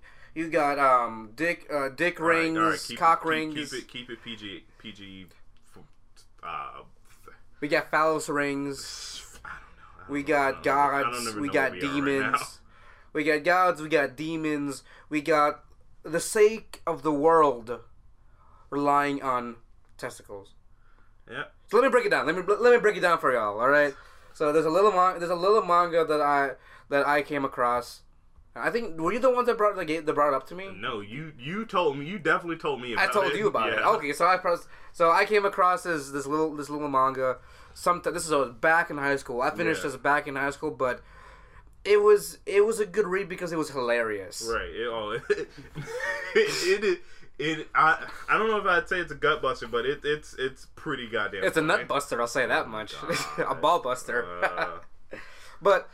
you 0.41 0.49
got 0.51 0.78
um 0.78 1.30
dick 1.36 1.66
uh, 1.72 1.88
dick 1.91 2.18
All 2.20 2.26
rings, 2.26 2.59
right, 2.59 2.84
keep 2.88 2.99
cock 2.99 3.20
keep- 3.22 3.30
rings. 3.30 3.70
Keep, 3.70 3.82
it, 3.82 3.88
keep 3.88 4.11
it 4.11 4.18
PG, 4.24 4.64
PG. 4.78 5.26
Uh, 6.43 6.82
We 7.61 7.68
got 7.68 7.91
phallus 7.91 8.28
rings. 8.28 9.38
I 9.45 9.49
don't 9.49 10.09
know. 10.09 10.12
We 10.12 10.22
got 10.22 10.55
I 10.59 10.61
don't- 10.62 10.95
I 10.95 11.03
don't 11.03 11.12
gods. 11.24 11.34
We 11.36 11.49
got 11.49 11.72
right 11.72 11.80
demons. 11.80 12.59
we 13.12 13.24
got 13.24 13.45
gods. 13.45 13.82
We 13.82 13.88
got 13.88 14.16
demons. 14.16 14.82
We 15.09 15.20
got 15.20 15.64
the 16.03 16.20
sake 16.20 16.80
of 16.86 17.03
the 17.03 17.12
world 17.12 17.80
relying 18.70 19.22
on 19.22 19.57
testicles. 19.99 20.55
Yeah. 21.30 21.45
So 21.70 21.76
let 21.76 21.84
me 21.84 21.91
break 21.91 22.07
it 22.07 22.11
down. 22.11 22.26
Let 22.26 22.34
me 22.34 22.43
let 22.47 22.72
me 22.72 22.78
break 22.80 22.97
it 22.97 23.01
down 23.01 23.18
for 23.18 23.32
y'all. 23.32 23.61
All 23.61 23.68
right. 23.68 23.95
So 24.32 24.53
there's 24.53 24.64
a 24.66 24.70
little 24.70 24.91
there's 25.18 25.30
a 25.30 25.34
little 25.36 25.62
manga 25.62 26.05
that 26.05 26.20
I 26.20 26.53
that 26.88 27.07
I 27.07 27.22
came 27.22 27.45
across. 27.45 28.01
I 28.57 28.71
think 28.71 28.99
were 28.99 29.13
you 29.13 29.21
the 29.21 29.31
ones 29.31 29.47
that 29.47 29.57
brought 29.57 29.77
the 29.77 29.85
gave- 29.85 30.07
that 30.07 30.13
brought 30.13 30.29
it 30.29 30.35
up 30.35 30.47
to 30.49 30.55
me? 30.55 30.69
No, 30.77 31.01
you 31.01 31.33
you 31.39 31.65
told 31.65 31.97
me. 31.99 32.07
You 32.07 32.19
definitely 32.19 32.57
told 32.59 32.81
me. 32.81 32.97
I 32.97 33.07
told 33.07 33.33
it. 33.33 33.37
you 33.39 33.47
about 33.47 33.73
it. 33.73 33.79
Okay, 33.79 34.13
so 34.13 34.27
I 34.27 34.37
pros- 34.39 34.67
so 34.93 35.11
I 35.11 35.25
came 35.25 35.45
across 35.45 35.85
this 35.85 36.11
this 36.11 36.27
little 36.27 36.55
this 36.57 36.69
little 36.69 36.89
manga. 36.89 37.39
Some 37.75 38.03
this 38.05 38.29
is 38.29 38.51
back 38.61 38.91
in 38.91 38.99
high 38.99 39.17
school. 39.17 39.41
I 39.41 39.51
finished 39.51 39.85
Yeah. 39.85 39.91
this 39.91 39.97
back 40.01 40.27
in 40.27 40.35
high 40.35 40.51
school, 40.51 40.73
but 40.73 41.01
it 41.85 42.03
was 42.03 42.39
it 42.45 42.67
was 42.67 42.81
a 42.81 42.87
good 42.87 43.07
read 43.07 43.29
because 43.29 43.53
it 43.53 43.57
was 43.57 43.71
hilarious. 43.71 44.51
Right. 44.53 44.69
It, 44.69 44.89
oh, 44.89 45.11
it, 45.31 45.49
it, 46.35 46.85
it, 46.85 47.01
it, 47.39 47.69
I, 47.75 48.05
I 48.29 48.37
don't 48.37 48.49
know 48.49 48.59
if 48.59 48.67
I'd 48.67 48.89
say 48.89 48.99
it's 49.01 49.13
a 49.13 49.17
gut 49.17 49.41
buster, 49.41 49.67
but 49.67 49.87
it, 49.87 50.01
it's 50.05 50.35
it's 50.39 50.67
pretty 50.77 51.09
goddamn. 51.09 51.45
It's 51.45 51.57
a 51.57 51.61
funny. 51.63 51.79
nut 51.79 51.89
buster, 51.89 52.21
I'll 52.21 52.27
say 52.27 52.47
that 52.47 52.69
much. 52.69 52.95
a 53.39 53.55
ball 53.55 53.81
buster. 53.81 54.27
Uh, 54.45 55.17
but 55.63 55.89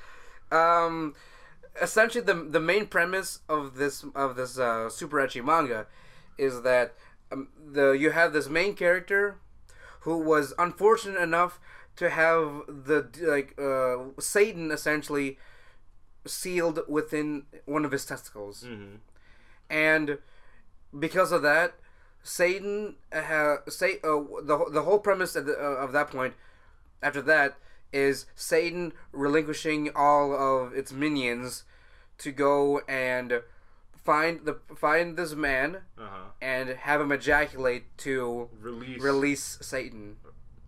um, 0.51 1.15
essentially, 1.81 2.25
the 2.25 2.35
the 2.35 2.61
main 2.61 2.87
premise 2.87 3.41
of 3.49 3.77
this 3.77 4.05
of 4.15 4.37
this 4.37 4.59
uh, 4.59 4.89
super 4.89 5.19
ecchi 5.19 5.45
manga 5.45 5.87
is 6.39 6.63
that 6.63 6.95
um, 7.33 7.49
the 7.73 7.91
you 7.93 8.11
have 8.11 8.33
this 8.33 8.49
main 8.49 8.75
character 8.75 9.37
who 10.01 10.19
was 10.19 10.55
unfortunate 10.59 11.21
enough 11.21 11.59
to 11.97 12.11
have 12.11 12.63
the 12.69 13.09
like 13.21 13.59
uh, 13.59 14.21
Satan 14.21 14.71
essentially 14.71 15.39
sealed 16.27 16.81
within 16.89 17.45
one 17.65 17.85
of 17.85 17.93
his 17.93 18.05
testicles, 18.05 18.65
mhm. 18.67 18.99
and 19.71 20.19
because 20.99 21.33
of 21.33 21.43
that, 21.43 21.75
Satan 22.23 22.97
ha- 23.13 23.59
say 23.69 23.99
uh, 24.05 24.21
the 24.43 24.67
the 24.71 24.83
whole 24.83 24.99
premise 24.99 25.37
of, 25.37 25.47
the, 25.47 25.55
uh, 25.55 25.85
of 25.85 25.93
that 25.93 26.11
point 26.11 26.35
after 27.03 27.23
that 27.23 27.57
is 27.93 28.27
Satan 28.35 28.93
relinquishing 29.13 29.91
all 29.95 30.33
of 30.35 30.73
its 30.75 30.93
minions 30.93 31.65
to 32.19 32.33
go 32.33 32.81
and 32.89 33.43
find 34.05 34.45
the 34.45 34.59
find 34.77 35.17
this 35.17 35.35
man 35.35 35.79
Uh-huh. 35.99 36.31
and 36.41 36.69
have 36.71 37.01
him 37.01 37.13
ejaculate 37.13 37.85
to 37.99 38.49
Release. 38.61 39.03
release 39.03 39.59
Satan. 39.61 40.17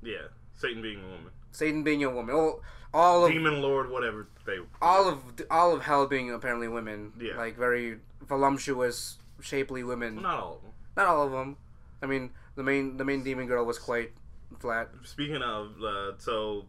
Yeah. 0.02 0.28
Satan 0.56 0.82
being 0.82 0.98
a 1.00 1.06
woman. 1.08 1.32
Satan 1.52 1.82
being 1.84 2.02
a 2.04 2.10
woman. 2.10 2.34
All, 2.34 2.62
all 2.92 3.24
of 3.26 3.32
Demon 3.32 3.60
Lord, 3.62 3.90
whatever 3.90 4.26
they. 4.46 4.58
all 4.82 5.08
of 5.08 5.18
all 5.50 5.74
of 5.74 5.82
hell 5.82 6.06
being 6.06 6.32
apparently 6.32 6.68
women. 6.68 7.12
Yeah. 7.20 7.36
Like 7.36 7.56
very 7.56 7.98
voluptuous, 8.22 9.18
shapely 9.40 9.82
women. 9.84 10.14
Well, 10.16 10.22
not 10.24 10.38
all 10.40 10.54
of 10.56 10.62
them. 10.62 10.72
Not 10.96 11.06
all 11.06 11.26
of 11.26 11.32
them. 11.32 11.56
I 12.02 12.06
mean, 12.06 12.30
the 12.56 12.62
main 12.62 12.96
the 12.96 13.04
main 13.04 13.22
demon 13.24 13.46
girl 13.46 13.64
was 13.64 13.78
quite 13.78 14.12
flat. 14.58 14.88
Speaking 15.04 15.42
of, 15.42 15.72
uh, 15.82 16.12
so 16.18 16.64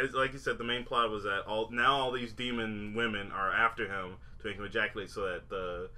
as 0.00 0.12
like 0.12 0.32
you 0.32 0.38
said, 0.38 0.58
the 0.58 0.64
main 0.64 0.84
plot 0.84 1.10
was 1.10 1.24
that 1.24 1.42
all 1.46 1.70
now 1.70 1.92
all 1.96 2.12
these 2.12 2.32
demon 2.32 2.94
women 2.94 3.30
are 3.32 3.52
after 3.52 3.86
him 3.86 4.16
to 4.40 4.46
make 4.48 4.56
him 4.56 4.64
ejaculate, 4.64 5.10
so 5.10 5.22
that 5.22 5.48
the 5.48 5.88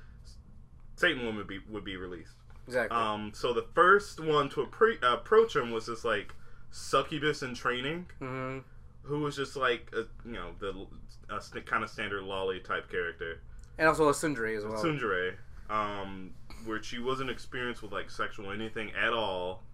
Satan 0.97 1.21
woman 1.21 1.37
would 1.37 1.47
be 1.49 1.61
would 1.69 1.85
be 1.85 1.97
released. 1.97 2.35
Exactly. 2.67 2.97
Um, 2.97 3.33
so 3.35 3.53
the 3.53 3.67
first 3.75 4.21
one 4.21 4.49
to 4.51 4.65
appre- 4.65 5.03
approach 5.03 5.57
him 5.57 5.71
was 5.73 5.87
this 5.87 6.05
like 6.05 6.33
succubus 6.71 7.43
in 7.43 7.55
training, 7.55 8.07
hmm 8.19 8.59
who 9.05 9.19
was 9.19 9.35
just 9.35 9.57
like 9.57 9.91
a, 9.95 10.05
you 10.25 10.35
know 10.35 10.51
the 10.61 10.87
a 11.35 11.41
st- 11.41 11.67
kind 11.67 11.83
of 11.83 11.91
standard 11.91 12.23
loli 12.23 12.63
type 12.63 12.89
character, 12.89 13.41
And 13.79 13.89
also 13.89 14.09
a 14.09 14.13
Tsundere 14.13 14.57
as 14.57 14.65
well. 14.65 14.75
Tsundere, 14.83 15.35
um, 15.69 16.31
where 16.65 16.81
she 16.83 17.01
wasn't 17.01 17.31
experienced 17.31 17.83
with 17.83 17.91
like 17.91 18.11
sexual 18.11 18.53
anything 18.53 18.93
at 18.93 19.13
all, 19.13 19.65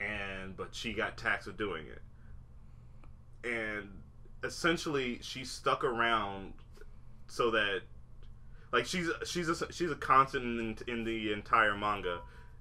and 0.00 0.54
but 0.56 0.74
she 0.74 0.92
got 0.92 1.16
taxed 1.16 1.46
with 1.46 1.56
doing 1.56 1.86
it, 1.86 2.02
and 3.44 3.88
essentially 4.44 5.18
she 5.22 5.44
stuck 5.44 5.84
around 5.84 6.52
so 7.28 7.50
that 7.50 7.80
like 8.72 8.86
she's 8.86 9.08
she's 9.24 9.48
a 9.48 9.72
she's 9.72 9.90
a 9.90 9.94
constant 9.96 10.44
in, 10.44 10.76
in 10.92 11.04
the 11.04 11.32
entire 11.32 11.76
manga 11.76 12.20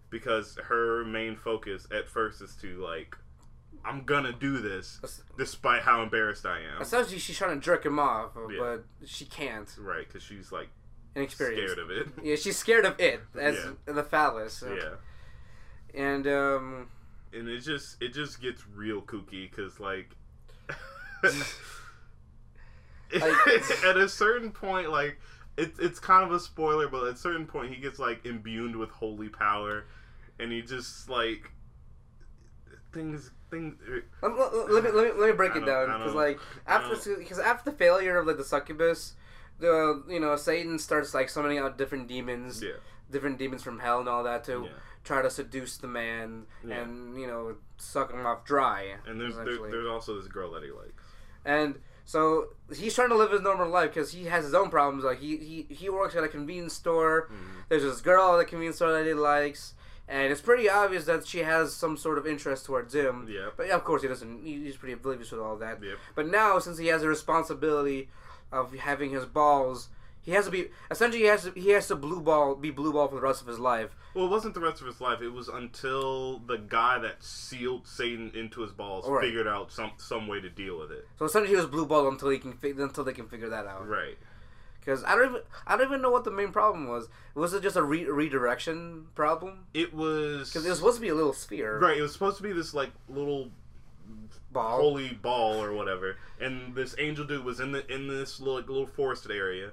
because 0.09 0.57
her 0.65 1.03
main 1.05 1.35
focus 1.35 1.87
at 1.95 2.07
first 2.07 2.41
is 2.41 2.55
to 2.55 2.77
like 2.83 3.15
I'm 3.83 4.03
gonna 4.03 4.33
do 4.33 4.59
this 4.59 4.99
despite 5.37 5.81
how 5.81 6.03
embarrassed 6.03 6.45
I 6.45 6.59
am. 6.59 6.81
Essentially, 6.81 7.17
she's 7.17 7.37
trying 7.37 7.59
to 7.59 7.63
jerk 7.65 7.83
him 7.85 7.97
off, 7.97 8.31
Yeah. 8.51 8.57
but 8.59 8.85
she 9.07 9.25
can't. 9.25 9.67
Right, 9.79 10.05
because 10.07 10.21
she's 10.21 10.51
like 10.51 10.69
Inexperienced. 11.15 11.73
scared 11.73 11.79
of 11.79 11.89
it. 11.89 12.07
Yeah, 12.23 12.35
she's 12.35 12.57
scared 12.57 12.85
of 12.85 12.99
it 12.99 13.21
as 13.39 13.55
Yeah. 13.55 13.93
the 13.93 14.03
phallus. 14.03 14.63
Yeah, 14.67 14.95
And 15.95 16.27
um, 16.27 16.89
and 17.33 17.47
it 17.49 17.61
just 17.61 17.99
it 18.03 18.13
just 18.13 18.39
gets 18.39 18.67
real 18.67 19.01
kooky 19.01 19.49
because 19.49 19.79
like, 19.79 20.15
Like- 21.23 21.33
at 23.85 23.97
a 23.97 24.07
certain 24.07 24.51
point, 24.51 24.89
like 24.89 25.19
it's 25.57 25.77
it's 25.79 25.99
kind 25.99 26.23
of 26.23 26.31
a 26.31 26.39
spoiler, 26.39 26.87
but 26.87 27.03
at 27.07 27.13
a 27.13 27.17
certain 27.17 27.45
point 27.45 27.73
he 27.73 27.81
gets 27.81 27.99
like 27.99 28.25
imbued 28.25 28.75
with 28.75 28.89
holy 28.89 29.27
power, 29.29 29.85
and 30.39 30.51
he 30.51 30.61
just 30.61 31.09
like 31.09 31.51
things 32.93 33.31
things. 33.49 33.75
Uh, 34.23 34.29
let, 34.29 34.53
let- 34.53 34.71
let 34.71 34.83
me 34.85 34.91
let 34.91 35.13
me 35.15 35.19
let 35.21 35.29
me 35.31 35.35
break 35.35 35.55
it 35.55 35.65
down 35.65 35.87
because 35.97 36.13
like 36.15 36.39
after 36.65 36.95
because 37.17 37.39
after 37.39 37.69
the 37.71 37.77
failure 37.77 38.17
of 38.17 38.27
like 38.27 38.37
the 38.37 38.45
succubus, 38.45 39.15
the 39.59 40.03
you 40.07 40.19
know 40.19 40.35
Satan 40.37 40.79
starts 40.79 41.13
like 41.13 41.29
summoning 41.29 41.57
out 41.57 41.77
different 41.77 42.07
demons, 42.07 42.63
Yeah, 42.63 42.71
different 43.11 43.37
demons 43.37 43.61
from 43.61 43.79
hell 43.79 43.99
and 43.99 44.07
all 44.07 44.23
that 44.23 44.45
to 44.45 44.63
Yeah. 44.63 44.69
try 45.03 45.21
to 45.21 45.29
seduce 45.29 45.75
the 45.77 45.87
man 45.87 46.45
Yeah. 46.65 46.75
and 46.81 47.19
you 47.19 47.27
know 47.27 47.55
suck 47.77 48.13
him 48.13 48.25
off 48.25 48.45
dry. 48.45 48.95
and 49.05 49.19
there's 49.19 49.35
there, 49.35 49.57
there's 49.69 49.87
also 49.87 50.15
this 50.17 50.29
girl 50.29 50.51
that 50.51 50.63
he 50.63 50.71
likes. 50.71 51.00
And 51.45 51.79
so 52.05 52.49
he's 52.75 52.93
trying 52.95 53.09
to 53.09 53.15
live 53.15 53.31
his 53.31 53.41
normal 53.41 53.69
life 53.69 53.93
because 53.93 54.11
he 54.11 54.25
has 54.25 54.43
his 54.45 54.53
own 54.53 54.69
problems. 54.69 55.03
Like 55.03 55.19
he, 55.19 55.37
he 55.37 55.73
he 55.73 55.89
works 55.89 56.15
at 56.15 56.23
a 56.23 56.27
convenience 56.27 56.73
store. 56.73 57.27
Mhm. 57.31 57.63
There's 57.69 57.83
this 57.83 58.01
girl 58.01 58.33
at 58.33 58.37
the 58.37 58.45
convenience 58.45 58.77
store 58.77 58.91
that 58.93 59.05
he 59.05 59.13
likes, 59.13 59.73
and 60.07 60.31
it's 60.31 60.41
pretty 60.41 60.69
obvious 60.69 61.05
that 61.05 61.25
she 61.25 61.39
has 61.39 61.73
some 61.73 61.97
sort 61.97 62.17
of 62.17 62.27
interest 62.27 62.65
towards 62.65 62.93
him. 62.93 63.27
Yeah. 63.29 63.49
But 63.55 63.69
of 63.69 63.83
course 63.83 64.01
he 64.01 64.07
doesn't. 64.07 64.43
He's 64.45 64.77
pretty 64.77 64.93
oblivious 64.93 65.31
with 65.31 65.41
all 65.41 65.57
that. 65.57 65.81
Yep. 65.83 65.97
But 66.15 66.27
now, 66.27 66.59
since 66.59 66.77
he 66.77 66.87
has 66.87 67.03
a 67.03 67.07
responsibility 67.07 68.09
of 68.51 68.73
having 68.73 69.11
his 69.11 69.25
balls, 69.25 69.87
he 70.23 70.31
has 70.31 70.45
to 70.45 70.51
be 70.51 70.67
essentially 70.89 71.23
he 71.23 71.27
has 71.27 71.43
to, 71.43 71.51
he 71.51 71.69
has 71.69 71.87
to 71.87 71.95
blue 71.95 72.21
ball 72.21 72.55
be 72.55 72.69
blue 72.71 72.93
ball 72.93 73.07
for 73.07 73.15
the 73.15 73.21
rest 73.21 73.41
of 73.41 73.47
his 73.47 73.59
life. 73.59 73.95
Well, 74.13 74.25
it 74.25 74.29
wasn't 74.29 74.53
the 74.53 74.59
rest 74.59 74.81
of 74.81 74.87
his 74.87 74.99
life. 75.01 75.21
It 75.21 75.29
was 75.29 75.47
until 75.47 76.39
the 76.39 76.57
guy 76.57 76.99
that 76.99 77.23
sealed 77.23 77.87
Satan 77.87 78.31
into 78.35 78.61
his 78.61 78.71
balls 78.71 79.07
Right. 79.07 79.23
figured 79.25 79.47
out 79.47 79.71
some 79.71 79.91
some 79.97 80.27
way 80.27 80.39
to 80.41 80.49
deal 80.49 80.77
with 80.79 80.91
it. 80.91 81.07
So 81.17 81.25
essentially, 81.25 81.49
he 81.49 81.55
was 81.55 81.65
blue 81.65 81.85
ball 81.85 82.07
until 82.07 82.29
he 82.29 82.37
can 82.39 82.53
fi- 82.53 82.71
until 82.71 83.03
they 83.03 83.13
can 83.13 83.27
figure 83.27 83.49
that 83.49 83.65
out. 83.65 83.87
Right. 83.87 84.17
Because 84.79 85.03
I 85.03 85.13
don't 85.15 85.29
even 85.29 85.41
I 85.67 85.77
don't 85.77 85.87
even 85.87 86.01
know 86.01 86.09
what 86.11 86.23
the 86.23 86.31
main 86.31 86.51
problem 86.51 86.87
was. 86.87 87.07
Was 87.35 87.53
it 87.53 87.61
just 87.63 87.75
a 87.75 87.83
re- 87.83 88.05
redirection 88.05 89.07
problem? 89.15 89.65
It 89.73 89.93
was 89.93 90.49
Because 90.49 90.65
it 90.65 90.69
was 90.69 90.79
supposed 90.79 90.97
to 90.97 91.01
be 91.01 91.09
a 91.09 91.15
little 91.15 91.33
sphere 91.33 91.79
right. 91.79 91.97
It 91.97 92.01
was 92.01 92.13
supposed 92.13 92.37
to 92.37 92.43
be 92.43 92.51
this 92.51 92.73
like 92.73 92.89
little 93.07 93.51
ball. 94.51 94.77
holy 94.81 95.09
ball 95.13 95.63
or 95.63 95.71
whatever, 95.73 96.17
and 96.39 96.75
this 96.75 96.95
angel 96.97 97.25
dude 97.25 97.45
was 97.45 97.59
in 97.59 97.71
the 97.71 97.85
in 97.93 98.07
this 98.07 98.39
little 98.39 98.55
like, 98.55 98.67
little 98.67 98.87
forested 98.87 99.31
area 99.31 99.71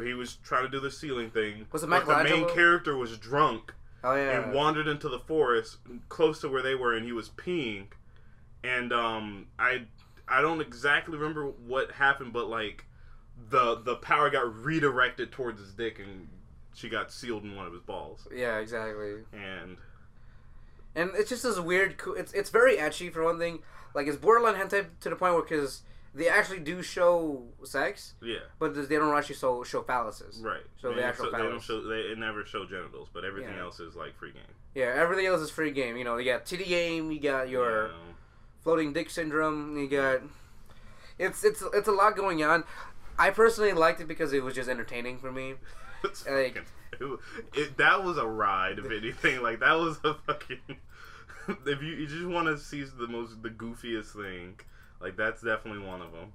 where 0.00 0.08
he 0.08 0.14
was 0.14 0.36
trying 0.36 0.64
to 0.64 0.70
do 0.70 0.80
the 0.80 0.90
sealing 0.90 1.30
thing. 1.30 1.66
Was 1.72 1.82
it 1.82 1.90
but 1.90 2.06
the 2.06 2.24
main 2.24 2.48
character 2.48 2.96
was 2.96 3.16
drunk 3.18 3.74
oh 4.02 4.14
yeah. 4.14 4.40
and 4.40 4.54
wandered 4.54 4.88
into 4.88 5.08
the 5.08 5.18
forest 5.18 5.76
close 6.08 6.40
to 6.40 6.48
where 6.48 6.62
they 6.62 6.74
were, 6.74 6.94
and 6.94 7.04
he 7.04 7.12
was 7.12 7.28
peeing. 7.28 7.86
And 8.64 8.92
um, 8.92 9.46
I 9.58 9.82
I 10.26 10.40
don't 10.40 10.60
exactly 10.60 11.16
remember 11.16 11.46
what 11.46 11.92
happened, 11.92 12.32
but 12.32 12.48
like 12.48 12.86
the 13.50 13.76
the 13.76 13.96
power 13.96 14.30
got 14.30 14.54
redirected 14.64 15.32
towards 15.32 15.60
his 15.60 15.72
dick, 15.72 15.98
and 15.98 16.28
she 16.74 16.88
got 16.88 17.12
sealed 17.12 17.44
in 17.44 17.54
one 17.54 17.66
of 17.66 17.72
his 17.72 17.82
balls. 17.82 18.26
yeah, 18.34 18.58
exactly. 18.58 19.16
And 19.32 19.76
And 20.94 21.10
it's 21.14 21.28
just 21.28 21.42
this 21.42 21.58
weird. 21.58 22.00
It's 22.16 22.32
it's 22.32 22.50
very 22.50 22.76
ecchi 22.76 23.12
for 23.12 23.22
one 23.22 23.38
thing. 23.38 23.60
Like 23.94 24.06
it's 24.06 24.16
borderline 24.16 24.54
hentai 24.54 24.86
to 25.00 25.10
the 25.10 25.16
point 25.16 25.34
where 25.34 25.42
because 25.42 25.82
they 26.14 26.28
actually 26.28 26.60
do 26.60 26.82
show 26.82 27.44
sex, 27.64 28.14
yeah, 28.22 28.38
but 28.58 28.74
they 28.88 28.96
don't 28.96 29.16
actually 29.16 29.36
show 29.36 29.62
show 29.64 29.82
phalluses. 29.82 30.42
right. 30.42 30.62
So 30.80 30.88
they 30.88 30.96
the 30.96 31.00
don't 31.02 31.08
actual 31.10 31.24
show, 31.26 31.30
they 31.32 31.38
don't 31.38 31.50
phallus. 31.50 31.64
show 31.64 31.82
they 31.82 32.14
never 32.20 32.44
show 32.44 32.64
genitals, 32.66 33.08
but 33.12 33.24
everything 33.24 33.54
Yeah. 33.54 33.62
else 33.62 33.78
is 33.80 33.94
like 33.94 34.16
free 34.18 34.32
game. 34.32 34.42
Yeah, 34.74 34.92
everything 34.96 35.26
else 35.26 35.40
is 35.40 35.50
free 35.50 35.70
game. 35.72 35.96
You 35.96 36.04
know, 36.04 36.16
you 36.16 36.30
got 36.30 36.46
titty 36.46 36.64
game, 36.64 37.10
you 37.10 37.20
got 37.20 37.48
your 37.48 37.82
You 37.82 37.88
know? 37.88 37.94
floating 38.62 38.92
dick 38.92 39.10
syndrome, 39.10 39.76
you 39.78 39.88
got. 39.88 40.20
It's 41.18 41.44
it's 41.44 41.62
it's 41.74 41.88
a 41.88 41.92
lot 41.92 42.16
going 42.16 42.42
on. 42.42 42.64
I 43.18 43.30
personally 43.30 43.72
liked 43.72 44.00
it 44.00 44.08
because 44.08 44.32
it 44.32 44.42
was 44.42 44.54
just 44.54 44.68
entertaining 44.68 45.18
for 45.18 45.30
me. 45.30 45.54
It's 46.04 46.26
Like- 46.30 46.54
fucking- 46.54 47.18
it, 47.54 47.58
it- 47.60 47.76
that 47.78 48.02
was 48.04 48.16
a 48.18 48.26
ride, 48.26 48.78
if 48.78 48.86
anything. 48.90 49.42
Like 49.42 49.60
that 49.60 49.74
was 49.74 49.98
a 50.04 50.14
fucking. 50.26 50.58
if 51.66 51.82
you, 51.82 51.88
you 51.88 52.06
just 52.06 52.26
want 52.26 52.46
to 52.48 52.58
see 52.58 52.82
the 52.82 53.06
most 53.06 53.42
the 53.42 53.50
goofiest 53.50 54.14
thing, 54.16 54.58
Like 55.00 55.16
that's 55.16 55.42
definitely 55.42 55.86
one 55.86 56.02
of 56.02 56.12
them. 56.12 56.32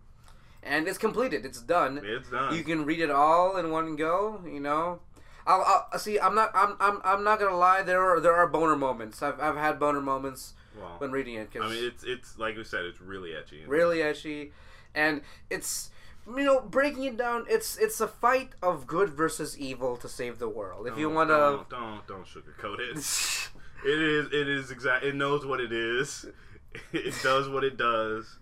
and 0.64 0.88
it's 0.88 0.98
completed. 0.98 1.46
It's 1.46 1.62
done. 1.62 2.02
It's 2.04 2.30
done. 2.30 2.56
You 2.56 2.64
can 2.64 2.86
read 2.86 3.00
it 3.00 3.12
all 3.12 3.58
in 3.58 3.72
one 3.72 3.96
go. 3.96 4.42
You 4.46 4.60
know. 4.60 5.00
I'll, 5.48 5.62
I'll 5.62 5.88
uh, 5.94 5.98
see. 5.98 6.20
I'm 6.20 6.34
not. 6.34 6.52
I'm. 6.56 6.76
I'm. 6.80 7.02
I'm 7.04 7.24
not 7.24 7.40
gonna 7.40 7.56
lie. 7.56 7.84
There 7.84 8.02
are. 8.02 8.20
There 8.20 8.34
are 8.34 8.48
boner 8.48 8.76
moments. 8.76 9.22
I've. 9.22 9.40
I've 9.40 9.58
had 9.58 9.80
boner 9.80 10.02
moments 10.02 10.56
well, 10.76 10.96
when 10.98 11.12
reading 11.12 11.36
it. 11.36 11.54
Cause 11.54 11.62
I 11.64 11.70
mean, 11.70 11.84
it's 11.84 12.04
it's 12.04 12.40
like 12.40 12.58
we 12.58 12.64
said, 12.64 12.86
it's 12.86 13.00
really 13.00 13.30
ecchi. 13.32 13.68
really 13.68 14.00
ecchi, 14.00 14.52
and 14.96 15.22
it's 15.52 15.92
you 16.28 16.44
know 16.44 16.62
breaking 16.62 17.04
it 17.04 17.18
down. 17.18 17.46
It's 17.48 17.78
it's 17.78 18.02
a 18.02 18.08
fight 18.08 18.54
of 18.64 18.88
good 18.88 19.12
versus 19.12 19.56
evil 19.60 19.98
to 19.98 20.10
save 20.10 20.40
the 20.40 20.50
world. 20.50 20.88
If 20.88 20.98
you 20.98 21.06
Don't- 21.10 21.16
want 21.16 21.30
to, 21.30 21.36
don't, 21.36 21.70
don't 21.70 22.08
don't 22.08 22.26
sugarcoat 22.26 22.80
it. 22.80 23.52
It 23.86 24.02
is 24.02 24.26
it 24.34 24.50
is 24.50 24.72
exact. 24.72 25.06
It 25.06 25.14
knows 25.14 25.46
what 25.46 25.60
it 25.60 25.72
is. 25.72 26.26
It 26.92 27.14
does 27.22 27.48
what 27.48 27.64
it 27.64 27.78
does, 27.78 28.40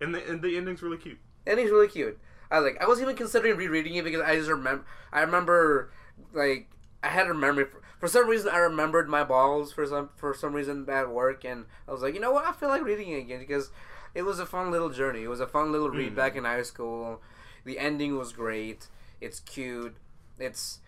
and 0.00 0.14
the 0.14 0.26
and 0.30 0.42
the 0.42 0.56
ending's 0.56 0.82
really 0.82 0.96
cute. 0.98 1.18
and 1.46 1.58
he's 1.58 1.70
really 1.70 1.88
cute. 1.88 2.18
I 2.50 2.58
like. 2.60 2.78
I 2.80 2.86
was 2.86 3.00
even 3.02 3.16
considering 3.16 3.56
rereading 3.56 3.94
it 3.96 4.04
because 4.04 4.22
I 4.22 4.36
just 4.36 4.48
remember. 4.48 4.84
I 5.12 5.20
remember 5.20 5.90
like 6.32 6.68
I 7.02 7.08
had 7.08 7.26
a 7.28 7.34
memory. 7.34 7.66
For, 7.66 7.82
for 8.00 8.08
some 8.08 8.28
reason, 8.28 8.50
I 8.50 8.58
remembered 8.58 9.08
my 9.08 9.24
balls 9.24 9.72
for 9.72 9.84
some 9.86 10.10
for 10.16 10.32
some 10.34 10.52
reason 10.54 10.88
at 10.88 11.10
work, 11.10 11.44
and 11.44 11.66
I 11.86 11.92
was 11.92 12.00
like, 12.02 12.14
you 12.14 12.20
know 12.20 12.32
what? 12.32 12.46
I 12.46 12.52
feel 12.52 12.68
like 12.70 12.82
reading 12.84 13.10
it 13.10 13.18
again 13.18 13.40
because 13.40 13.70
it 14.14 14.22
was 14.22 14.38
a 14.38 14.46
fun 14.46 14.70
little 14.70 14.88
journey. 14.90 15.24
It 15.24 15.28
was 15.28 15.40
a 15.40 15.46
fun 15.46 15.72
little 15.72 15.90
read 15.90 16.12
Mhm. 16.12 16.16
back 16.16 16.36
in 16.36 16.44
high 16.44 16.62
school. 16.62 17.20
The 17.64 17.78
ending 17.78 18.16
was 18.16 18.32
great. 18.32 18.86
It's 19.20 19.40
cute. 19.40 19.96
It's. 20.38 20.78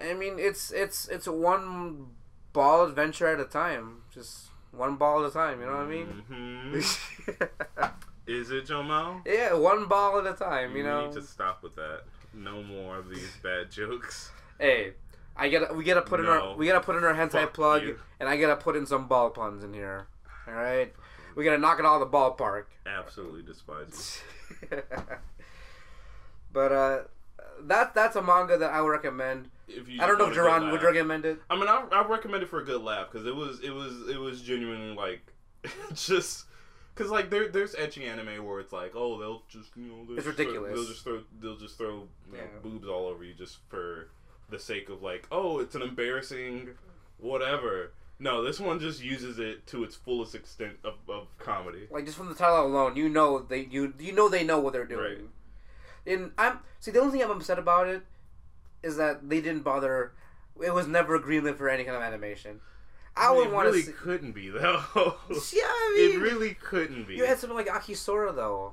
I 0.00 0.14
mean, 0.14 0.38
it's 0.38 0.70
it's 0.70 1.06
it's 1.08 1.26
one 1.28 2.06
ball 2.52 2.84
adventure 2.86 3.26
at 3.26 3.40
a 3.40 3.44
time. 3.44 4.02
Just 4.12 4.46
one 4.76 4.96
ball 4.96 5.24
at 5.24 5.30
a 5.30 5.32
time. 5.32 5.60
You 5.60 5.66
know 5.66 5.72
what 5.72 5.82
I 5.82 5.88
mean? 5.88 6.22
Mhm. 6.30 7.90
Is 8.26 8.50
it 8.50 8.66
Jomel? 8.66 9.20
yeah, 9.26 9.52
one 9.52 9.86
ball 9.86 10.18
at 10.18 10.26
a 10.26 10.32
time. 10.36 10.76
You 10.76 10.82
know. 10.84 11.06
need 11.06 11.12
to 11.14 11.22
stop 11.22 11.62
with 11.62 11.74
that. 11.76 12.02
No 12.32 12.62
more 12.62 12.96
of 12.96 13.08
these 13.10 13.30
bad 13.42 13.70
jokes. 13.70 14.30
Hey, 14.58 14.94
I 15.36 15.48
gotta 15.48 15.74
we 15.74 15.84
gotta 15.84 16.02
put 16.02 16.20
in 16.20 16.26
our 16.26 16.56
we 16.56 16.66
gotta 16.66 16.80
put 16.80 16.96
in 16.96 17.04
our 17.04 17.14
hentai 17.14 17.32
Fuck 17.42 17.54
plug, 17.54 17.82
you. 17.82 17.98
and 18.20 18.28
I 18.28 18.36
gotta 18.36 18.56
put 18.56 18.76
in 18.76 18.86
some 18.86 19.08
ball 19.08 19.30
puns 19.30 19.62
in 19.62 19.72
here. 19.74 20.06
All 20.48 20.54
right, 20.54 20.92
we 21.36 21.44
gotta 21.44 21.58
knock 21.58 21.78
it 21.78 21.84
all 21.84 21.98
the 22.00 22.06
ballpark. 22.06 22.64
Absolutely 22.86 23.42
despise 23.42 24.20
you. 24.70 24.78
but 26.52 26.72
uh, 26.72 26.98
that 27.62 27.94
that's 27.94 28.16
a 28.16 28.22
manga 28.22 28.56
that 28.58 28.72
I 28.72 28.80
would 28.80 28.88
recommend. 28.90 29.50
If 29.68 29.88
you 29.88 30.00
I 30.02 30.06
don't 30.06 30.18
know 30.18 30.26
if 30.26 30.34
just 30.34 30.46
wanna 30.46 30.58
Duran 30.58 30.60
go 30.62 30.70
would 30.72 30.82
laugh. 30.82 30.92
recommend 30.94 31.24
it. 31.24 31.38
I 31.48 31.56
mean, 31.56 31.68
I, 31.68 31.84
I 31.92 32.06
recommend 32.06 32.42
it 32.42 32.48
for 32.48 32.60
a 32.60 32.64
good 32.64 32.82
laugh 32.82 33.08
because 33.10 33.26
it 33.26 33.34
was 33.34 33.60
it 33.60 33.70
was 33.70 34.08
it 34.08 34.18
was 34.18 34.42
genuinely 34.42 34.94
like 34.94 35.32
just 35.94 36.44
because 36.94 37.10
like 37.10 37.30
there 37.30 37.48
there's 37.48 37.74
etching 37.76 38.04
anime 38.04 38.44
where 38.44 38.60
it's 38.60 38.72
like 38.72 38.92
oh 38.94 39.18
they'll 39.18 39.42
just 39.48 39.70
you 39.76 39.84
know 39.86 40.04
they'll 40.06 40.16
It's 40.18 40.26
just 40.26 40.36
throw- 40.36 40.44
ridiculous. 40.46 40.74
they'll 40.74 40.86
just 40.86 41.04
throw 41.04 41.20
they'll 41.40 41.56
just 41.56 41.78
throw 41.78 42.08
you 42.30 42.36
know, 42.38 42.44
boobs 42.62 42.86
all 42.88 43.06
over 43.06 43.24
you 43.24 43.34
just 43.34 43.58
for 43.68 44.08
the 44.50 44.58
sake 44.58 44.88
of 44.90 45.02
like 45.02 45.26
oh 45.32 45.60
it's 45.60 45.74
an 45.74 45.82
embarrassing 45.82 46.70
whatever. 47.18 47.92
No, 48.20 48.44
this 48.44 48.60
one 48.60 48.78
just 48.78 49.02
uses 49.02 49.38
it 49.40 49.66
to 49.68 49.82
its 49.82 49.96
fullest 49.96 50.36
extent 50.36 50.74
of, 50.84 50.94
of 51.08 51.26
comedy. 51.38 51.88
Like 51.90 52.04
just 52.04 52.16
from 52.16 52.28
the 52.28 52.34
title 52.34 52.64
alone, 52.66 52.96
you 52.96 53.08
know 53.08 53.40
they 53.40 53.62
you 53.70 53.92
you 53.98 54.12
know 54.12 54.28
they 54.28 54.44
know 54.44 54.58
what 54.60 54.72
they're 54.72 54.84
doing. 54.86 55.00
Right. 55.00 55.18
And 56.06 56.30
I'm 56.38 56.60
see 56.80 56.90
the 56.90 57.00
only 57.00 57.12
thing 57.18 57.22
I'm 57.28 57.36
upset 57.36 57.58
about 57.58 57.88
it 57.88 58.02
is 58.84 58.96
that 58.96 59.28
they 59.28 59.40
didn't 59.40 59.62
bother. 59.62 60.12
It 60.62 60.72
was 60.72 60.86
never 60.86 61.18
greenlit 61.18 61.56
for 61.56 61.68
any 61.68 61.84
kind 61.84 61.96
of 61.96 62.02
animation. 62.02 62.60
I 63.16 63.30
would 63.30 63.50
want 63.52 63.66
to 63.66 63.70
really 63.70 63.82
see. 63.82 63.92
couldn't 63.92 64.32
be 64.32 64.48
though. 64.50 64.82
Yeah, 65.52 65.62
I 65.64 65.94
mean, 65.96 66.16
it 66.16 66.22
really 66.22 66.54
couldn't 66.54 67.06
be. 67.06 67.14
You 67.14 67.24
had 67.26 67.38
something 67.38 67.56
like 67.56 67.68
Akisora 67.68 68.34
though, 68.34 68.72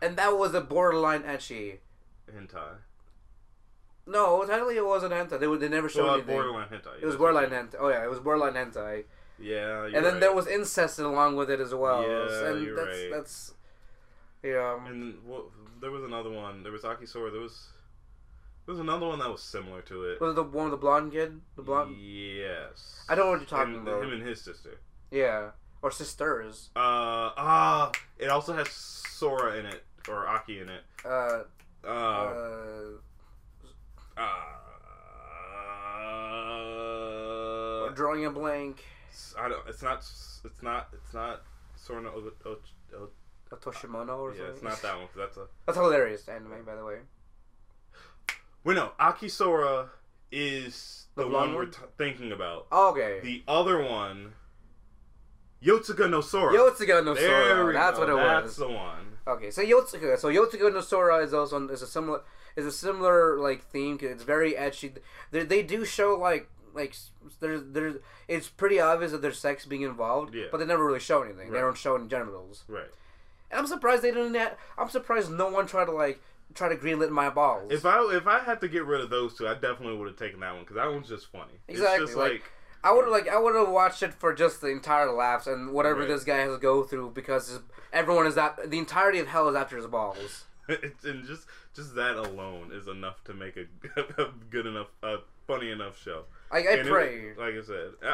and 0.00 0.16
that 0.16 0.36
was 0.36 0.54
a 0.54 0.60
borderline 0.60 1.22
ecchi. 1.22 1.78
hentai. 2.34 2.76
No, 4.06 4.44
technically 4.44 4.76
it 4.76 4.86
wasn't 4.86 5.12
hentai. 5.12 5.38
They 5.38 5.46
would 5.46 5.60
they 5.60 5.68
never 5.68 5.88
showed 5.88 6.04
Well, 6.04 6.14
anything. 6.14 6.34
borderline 6.34 6.68
hentai. 6.68 7.00
it 7.00 7.06
was 7.06 7.16
borderline 7.16 7.50
hentai. 7.50 7.76
Oh 7.78 7.88
yeah, 7.88 8.02
it 8.04 8.10
was 8.10 8.18
borderline 8.20 8.54
hentai. 8.54 9.04
Yeah, 9.38 9.84
and 9.86 9.94
then 9.94 10.04
right. 10.04 10.20
there 10.20 10.34
was 10.34 10.46
incest 10.46 10.98
along 10.98 11.36
with 11.36 11.50
it 11.50 11.60
as 11.60 11.74
well. 11.74 12.02
Yeah, 12.02 12.48
and 12.48 12.64
you're 12.64 12.76
that's 12.76 12.98
right. 12.98 13.10
that's 13.10 13.52
yeah. 14.42 14.78
And 14.86 15.22
what, 15.24 15.44
there 15.80 15.90
was 15.90 16.04
another 16.04 16.30
one. 16.30 16.62
There 16.62 16.72
was 16.72 16.82
Akisora. 16.82 17.30
There 17.32 17.40
was 17.40 17.68
there 18.66 18.72
was 18.74 18.80
another 18.80 19.06
one 19.06 19.18
that 19.18 19.30
was 19.30 19.42
similar 19.42 19.82
to 19.82 20.04
it. 20.04 20.20
Was 20.20 20.32
it 20.32 20.36
the 20.36 20.42
one 20.44 20.64
with 20.70 20.72
the 20.72 20.76
blonde 20.78 21.12
kid? 21.12 21.40
The 21.56 21.62
blonde? 21.62 21.96
Yes. 22.00 23.04
I 23.08 23.14
don't 23.14 23.26
know 23.26 23.30
what 23.32 23.40
you're 23.40 23.48
talking 23.48 23.74
Him, 23.74 23.82
about. 23.86 24.02
him 24.04 24.12
and 24.12 24.22
his 24.22 24.40
sister. 24.40 24.78
Yeah, 25.10 25.50
or 25.82 25.90
sisters. 25.90 26.70
Uh 26.76 26.78
ah. 27.36 27.90
it 28.18 28.28
also 28.28 28.52
has 28.54 28.68
Sora 28.70 29.56
in 29.58 29.66
it 29.66 29.84
or 30.08 30.26
Aki 30.26 30.60
in 30.60 30.68
it. 30.68 30.82
Uh, 31.04 31.42
Uh. 31.84 32.94
uh, 34.16 34.22
uh, 37.82 37.88
drawing 37.94 38.24
a 38.26 38.30
blank. 38.30 38.84
I 39.38 39.48
don't. 39.48 39.66
It's 39.68 39.82
not. 39.82 39.98
It's 40.44 40.62
not. 40.62 40.88
It's 40.92 41.12
not. 41.14 41.42
Sora. 41.76 42.02
no 42.02 42.10
O- 42.10 42.32
O- 42.48 42.58
O- 42.96 43.10
A 43.50 43.56
Toshimono 43.56 44.18
or 44.18 44.30
yeah, 44.32 44.38
something. 44.38 44.54
it's 44.54 44.62
not 44.62 44.82
that 44.82 44.96
one. 44.96 45.06
'cause 45.08 45.16
that's 45.16 45.36
a. 45.36 45.46
That's 45.66 45.78
hilarious 45.78 46.28
anime, 46.28 46.64
by 46.64 46.74
the 46.76 46.84
way. 46.84 46.98
Wait, 48.64 48.74
no. 48.74 48.92
Akisora 49.00 49.88
is 50.30 51.06
The 51.14 51.24
the, 51.24 51.28
blonde 51.28 51.50
one 51.54 51.56
we're 51.56 51.66
t- 51.66 51.78
thinking 51.98 52.32
about. 52.32 52.66
Okay. 52.72 53.20
The 53.22 53.42
other 53.48 53.82
one, 53.82 54.32
Yosuga 55.62 56.10
no 56.10 56.20
Sora. 56.20 56.52
Yosuga 56.54 57.04
no 57.04 57.14
Sora. 57.14 57.72
That's 57.72 57.98
go. 57.98 58.00
what 58.00 58.08
it 58.12 58.16
That's 58.16 58.42
was. 58.44 58.44
That's 58.44 58.56
the 58.56 58.68
one. 58.68 59.18
Okay, 59.26 59.50
so 59.50 59.62
Yosuga. 59.62 60.18
So 60.18 60.28
Yosuga 60.28 60.72
no 60.72 60.80
Sora 60.80 61.18
is 61.18 61.32
also 61.32 61.68
is 61.68 61.82
a 61.82 61.86
similar 61.86 62.22
is 62.56 62.66
a 62.66 62.72
similar 62.72 63.38
like 63.38 63.64
theme. 63.70 63.96
'cause 63.98 64.10
It's 64.10 64.24
very 64.24 64.52
ecchi. 64.54 64.96
They, 65.30 65.44
they 65.44 65.62
do 65.62 65.84
show 65.84 66.16
like 66.16 66.48
like 66.74 66.94
there's 67.40 67.62
there's 67.70 67.96
it's 68.26 68.48
pretty 68.48 68.80
obvious 68.80 69.12
that 69.12 69.22
there's 69.22 69.38
sex 69.38 69.64
being 69.64 69.82
involved. 69.82 70.34
Yeah. 70.34 70.46
But 70.50 70.58
they 70.58 70.66
never 70.66 70.84
really 70.84 71.00
show 71.00 71.22
anything. 71.22 71.52
They 71.52 71.60
don't 71.60 71.76
show 71.76 71.94
any 71.96 72.08
genitals. 72.08 72.64
Right. 72.66 72.90
And 73.50 73.60
I'm 73.60 73.66
surprised 73.66 74.02
they 74.02 74.10
didn't. 74.10 74.34
Have, 74.34 74.56
I'm 74.78 74.88
surprised 74.88 75.30
no 75.30 75.48
one 75.50 75.66
tried 75.66 75.84
to 75.84 75.92
like 75.92 76.20
try 76.54 76.68
to 76.68 76.76
greenlit 76.76 77.10
my 77.10 77.30
balls. 77.30 77.70
If 77.72 77.84
I 77.86 77.98
if 78.14 78.26
I 78.26 78.40
had 78.40 78.60
to 78.60 78.68
get 78.68 78.84
rid 78.84 79.00
of 79.00 79.10
those 79.10 79.34
two, 79.36 79.48
I 79.48 79.54
definitely 79.54 79.96
would 79.96 80.08
have 80.08 80.16
taken 80.18 80.40
that 80.40 80.52
one 80.52 80.62
because 80.62 80.76
that 80.76 80.90
one's 80.90 81.08
just 81.08 81.30
funny. 81.32 81.54
Exactly, 81.68 82.02
It's 82.04 82.10
just 82.12 82.16
like- 82.18 82.32
like, 82.32 82.52
I 82.84 82.92
would 82.92 83.08
like 83.08 83.28
I 83.28 83.38
would 83.38 83.54
have 83.54 83.68
watched 83.68 84.02
it 84.02 84.12
for 84.12 84.34
just 84.34 84.60
the 84.60 84.66
entire 84.68 85.10
laughs 85.12 85.46
and 85.46 85.72
whatever 85.72 86.00
Right. 86.00 86.08
this 86.08 86.24
guy 86.24 86.38
has 86.38 86.52
to 86.52 86.58
go 86.58 86.82
through 86.82 87.10
because 87.10 87.60
everyone 87.92 88.26
is 88.26 88.34
that 88.34 88.70
the 88.70 88.78
entirety 88.78 89.20
of 89.20 89.28
hell 89.28 89.48
is 89.48 89.54
after 89.54 89.76
his 89.76 89.86
balls. 89.86 90.44
and 90.68 91.24
just 91.24 91.46
just 91.74 91.94
that 91.94 92.16
alone 92.16 92.70
is 92.72 92.88
enough 92.88 93.22
to 93.24 93.34
make 93.34 93.56
a, 93.56 93.66
a 94.22 94.30
good 94.50 94.66
enough, 94.66 94.88
a 95.02 95.18
funny 95.46 95.70
enough 95.70 95.96
show. 96.00 96.24
I, 96.50 96.58
I 96.58 96.60
And 96.60 96.80
it- 96.80 96.86
pray. 96.88 97.34
like 97.36 97.54
I 97.54 97.62
said, 97.64 97.90
I, 98.02 98.06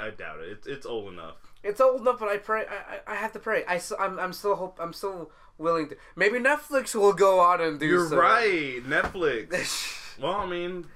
I, 0.00 0.06
I 0.06 0.10
doubt 0.10 0.40
it. 0.40 0.48
It's 0.48 0.66
it's 0.66 0.86
old 0.86 1.12
enough. 1.12 1.36
It's 1.62 1.80
old 1.80 2.00
enough, 2.02 2.18
but 2.18 2.28
I 2.28 2.36
pray. 2.38 2.64
I, 2.66 3.12
I, 3.12 3.14
have 3.14 3.32
to 3.32 3.38
pray. 3.38 3.64
I, 3.66 3.80
I'm, 3.98 4.18
I'm 4.18 4.32
still 4.34 4.54
hope. 4.56 4.76
I'm 4.80 4.92
still 4.92 5.30
willing 5.58 5.88
to. 5.90 5.96
Maybe 6.16 6.38
Netflix 6.38 6.94
will 6.94 7.12
go 7.12 7.40
on 7.40 7.60
and 7.60 7.78
do. 7.80 7.86
You're 7.86 8.08
so. 8.08 8.16
right, 8.16 8.82
Netflix. 8.84 10.18
well, 10.20 10.32
I 10.34 10.46
mean, 10.46 10.86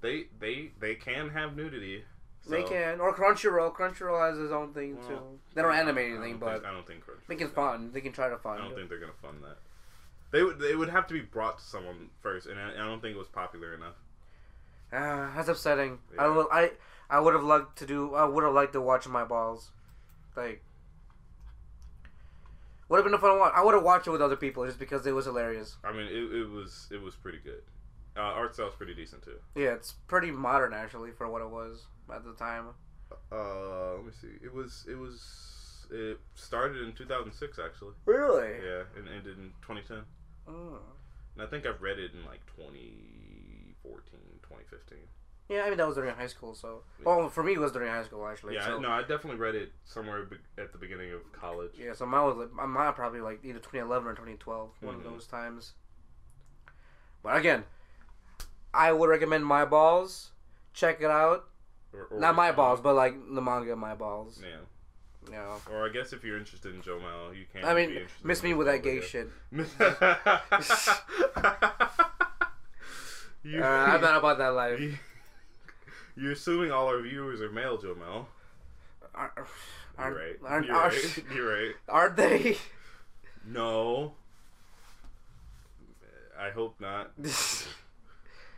they 0.00 0.26
they 0.38 0.70
they 0.80 0.94
can 0.94 1.30
have 1.30 1.56
nudity. 1.56 2.04
they 2.48 2.62
can 2.62 3.00
or 3.00 3.14
Crunchyroll. 3.14 3.74
Crunchyroll 3.74 4.28
has 4.28 4.38
his 4.38 4.50
own 4.52 4.72
thing 4.72 4.96
Well, 4.96 5.08
too. 5.08 5.20
They 5.54 5.62
don't 5.62 5.72
I 5.72 5.80
animate 5.80 6.06
I 6.12 6.14
anything, 6.16 6.32
don't 6.32 6.40
but 6.40 6.52
think, 6.54 6.64
I 6.66 6.72
don't 6.72 6.86
think 6.86 7.04
Crunchyroll 7.04 7.26
they 7.28 7.36
can 7.36 7.48
fund. 7.50 7.92
They 7.92 8.00
can 8.00 8.12
try 8.12 8.28
to 8.28 8.38
fund. 8.38 8.60
I 8.60 8.64
don't 8.66 8.74
think 8.76 8.88
they're 8.88 8.98
gonna 9.00 9.12
fund 9.22 9.38
that. 9.42 9.56
They 10.32 10.42
would 10.42 10.58
they 10.60 10.74
would 10.76 10.88
have 10.90 11.06
to 11.08 11.14
be 11.14 11.20
brought 11.20 11.58
to 11.58 11.64
someone 11.64 12.10
first, 12.22 12.46
and 12.46 12.58
I, 12.58 12.72
I 12.72 12.86
don't 12.86 13.00
think 13.02 13.14
it 13.16 13.18
was 13.18 13.28
popular 13.28 13.74
enough. 13.74 13.94
Ah, 14.92 15.32
that's 15.36 15.48
upsetting. 15.48 15.98
I 16.18 16.24
Yeah. 16.26 16.36
would. 16.36 16.46
I 16.52 16.70
I 17.08 17.18
would 17.20 17.34
have 17.34 17.42
liked 17.44 17.76
to 17.78 17.86
do. 17.86 18.14
I 18.14 18.24
would 18.24 18.44
have 18.44 18.54
liked 18.54 18.72
to 18.74 18.80
watch 18.80 19.06
my 19.08 19.24
balls. 19.24 19.70
Like. 20.36 20.62
Would 22.90 22.96
have 22.96 23.04
been 23.04 23.14
a 23.14 23.18
fun 23.18 23.38
one. 23.38 23.52
I 23.54 23.62
would 23.62 23.74
have 23.74 23.84
watched 23.84 24.08
it 24.08 24.10
with 24.10 24.20
other 24.20 24.34
people 24.34 24.66
just 24.66 24.80
because 24.80 25.06
it 25.06 25.12
was 25.12 25.24
hilarious. 25.24 25.76
I 25.84 25.92
mean, 25.92 26.06
it, 26.06 26.34
it 26.34 26.50
was 26.50 26.88
it 26.90 27.00
was 27.00 27.14
pretty 27.14 27.38
good. 27.38 27.62
Uh, 28.16 28.22
art 28.22 28.54
style's 28.54 28.74
pretty 28.74 28.94
decent 28.94 29.22
too. 29.22 29.38
Yeah, 29.54 29.74
it's 29.74 29.92
pretty 30.08 30.32
modern 30.32 30.74
actually 30.74 31.12
for 31.12 31.30
what 31.30 31.40
it 31.40 31.48
was 31.48 31.86
at 32.12 32.24
the 32.24 32.34
time. 32.34 32.66
Uh, 33.30 33.94
let 33.94 34.04
me 34.04 34.12
see. 34.20 34.44
It 34.44 34.52
was 34.52 34.86
it 34.90 34.98
was 34.98 35.86
it 35.92 36.18
started 36.34 36.82
in 36.82 36.92
2006 36.92 37.60
actually. 37.64 37.94
Really? 38.06 38.56
Yeah, 38.60 38.82
and 38.96 39.08
ended 39.08 39.38
in 39.38 39.52
2010. 39.62 39.98
Mm. 40.48 40.78
And 41.36 41.46
I 41.46 41.46
think 41.46 41.66
I've 41.66 41.80
read 41.80 42.00
it 42.00 42.10
in 42.12 42.24
like 42.26 42.44
2014, 42.56 44.18
2015. 44.42 44.98
Yeah, 45.50 45.62
I 45.64 45.68
mean 45.68 45.78
that 45.78 45.86
was 45.86 45.96
during 45.96 46.14
high 46.14 46.28
school, 46.28 46.54
so. 46.54 46.82
Yeah. 47.00 47.04
Well, 47.06 47.28
for 47.28 47.42
me 47.42 47.54
it 47.54 47.58
was 47.58 47.72
during 47.72 47.90
high 47.90 48.04
school 48.04 48.24
actually. 48.26 48.54
yeah, 48.54 48.66
so. 48.66 48.78
no, 48.78 48.88
I 48.88 49.00
definitely 49.00 49.36
read 49.40 49.56
it 49.56 49.72
somewhere 49.84 50.26
at 50.56 50.70
the 50.72 50.78
beginning 50.78 51.10
of 51.12 51.20
college. 51.32 51.72
Yeah, 51.76 51.92
so 51.92 52.06
mine 52.06 52.24
was 52.24 52.36
like 52.36 52.52
mine 52.68 52.92
probably 52.92 53.20
like 53.20 53.40
either 53.44 53.58
2011 53.58 54.06
or 54.08 54.12
2012, 54.12 54.70
one 54.80 54.94
of 54.94 55.00
Mhm. 55.00 55.04
those 55.04 55.26
times. 55.26 55.72
But 57.22 57.36
again, 57.36 57.64
I 58.72 58.92
would 58.92 59.10
recommend 59.10 59.44
My 59.44 59.64
Balls. 59.64 60.30
Check 60.72 61.00
it 61.00 61.10
out. 61.10 61.46
Or- 61.92 62.04
or- 62.12 62.20
Not 62.20 62.36
My 62.36 62.52
Balls, 62.52 62.80
but 62.80 62.94
like 62.94 63.14
the 63.34 63.42
manga 63.42 63.74
My 63.74 63.94
Balls. 63.96 64.40
Yeah. 64.40 64.60
Know. 65.30 65.60
Or 65.70 65.84
I 65.84 65.90
guess 65.90 66.12
if 66.14 66.22
you're 66.24 66.38
interested 66.38 66.74
in 66.74 66.80
Joe 66.80 66.98
Mel, 67.00 67.34
you 67.34 67.44
can't. 67.52 67.64
I 67.66 67.74
mean, 67.74 68.06
miss 68.24 68.42
me 68.42 68.54
with 68.54 68.68
that 68.68 68.82
gay 68.82 69.00
shit. 69.02 69.28
you, 73.42 73.62
Uh, 73.62 73.66
I'm 73.66 74.00
not 74.00 74.16
about 74.16 74.38
that 74.38 74.48
life. 74.54 74.80
you, 74.80 74.94
you're 76.20 76.32
assuming 76.32 76.70
all 76.70 76.86
our 76.88 77.00
viewers 77.02 77.40
are 77.40 77.50
male, 77.50 77.78
Joe 77.78 77.94
Mel. 77.98 78.28
Aren't, 79.14 79.32
You're 79.98 80.14
right. 80.14 80.36
aren't, 80.46 80.66
You're 80.66 80.76
right. 80.76 81.24
You're 81.34 81.52
right. 81.66 81.74
aren't 81.88 82.16
they? 82.16 82.56
No. 83.46 84.14
I 86.38 86.50
hope 86.50 86.80
not. 86.80 87.12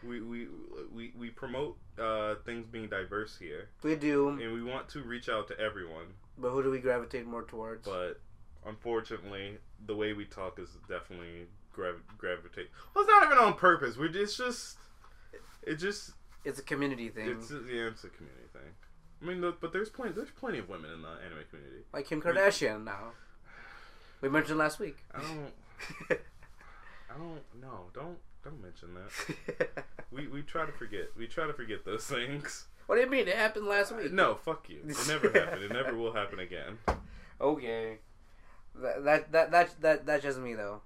We 0.05 0.21
we 0.21 0.49
we, 0.93 1.13
we 1.17 1.31
promote 1.31 1.79
uh, 1.97 2.35
things 2.45 2.67
being 2.67 2.89
diverse 2.89 3.37
here, 3.39 3.69
we 3.85 3.95
do, 3.95 4.31
and 4.31 4.53
we 4.53 4.61
want 4.61 4.89
to 4.89 5.01
reach 5.03 5.29
out 5.29 5.47
to 5.47 5.61
everyone. 5.61 6.07
but 6.37 6.51
who 6.51 6.61
do 6.61 6.71
we 6.73 6.81
gravitate 6.81 7.25
more 7.25 7.45
towards? 7.45 7.87
But 7.87 8.19
unfortunately, 8.67 9.59
the 9.87 9.95
way 9.95 10.13
we 10.13 10.25
talk 10.25 10.59
is 10.59 10.71
definitely 10.89 11.47
grav- 11.73 12.03
gravitate. 12.19 12.69
Well, 12.97 13.05
it's 13.05 13.13
not 13.13 13.27
even 13.27 13.39
on 13.39 13.55
purpose. 13.55 13.97
We're 13.97 14.09
just 14.09 14.37
just 14.39 14.77
it 15.63 15.77
just 15.77 16.15
It's 16.45 16.59
a 16.59 16.63
community 16.63 17.09
thing. 17.09 17.29
it's 17.29 17.51
yeah, 17.51 17.87
it's 17.89 18.05
a 18.05 18.09
community 18.09 18.49
thing. 18.53 18.73
I 19.23 19.25
mean, 19.25 19.41
look, 19.41 19.61
but 19.61 19.73
there's 19.73 19.89
plenty 19.89 20.13
there's 20.13 20.31
plenty 20.31 20.59
of 20.59 20.69
women 20.69 20.91
in 20.93 21.03
the 21.03 21.09
anime 21.09 21.45
community. 21.51 21.85
like 21.93 22.07
Kim 22.09 22.21
Kardashian 22.21 22.85
now. 22.85 23.13
We 24.21 24.29
mentioned 24.29 24.59
last 24.59 24.79
week. 24.81 24.97
I 25.15 25.21
don't 25.21 25.53
I 27.11 27.17
don't 27.19 27.41
no 27.61 27.87
don't 27.95 28.19
don't 28.45 28.63
mention 28.63 28.95
that. 28.95 29.85
We 30.13 30.27
we 30.27 30.43
try 30.43 30.67
to 30.67 30.73
forget. 30.73 31.09
We 31.17 31.27
try 31.27 31.47
to 31.47 31.55
forget 31.55 31.85
those 31.87 32.05
things. 32.05 32.67
what 32.87 32.97
do 32.97 33.01
you 33.01 33.09
mean? 33.09 33.27
It 33.29 33.37
happened 33.37 33.67
last 33.67 33.97
week. 33.97 34.13
No, 34.13 34.35
fuck 34.35 34.69
you. 34.69 34.81
It 34.87 34.97
never 35.09 35.31
happened. 35.31 35.63
It 35.65 35.73
never 35.73 35.95
will 35.95 36.13
happen 36.13 36.39
again. 36.39 36.79
Okay. 37.41 37.99
That 38.75 39.05
that 39.05 39.33
that 39.33 39.51
that, 39.53 39.81
that 39.81 40.07
that's 40.07 40.23
just 40.23 40.39
me 40.39 40.53
though. 40.55 40.83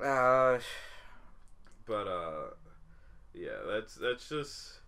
Uh, 0.00 0.58
But 1.86 2.06
uh, 2.06 2.50
yeah, 3.34 3.58
that's 3.68 3.94
that's 3.96 4.28
just. 4.28 4.78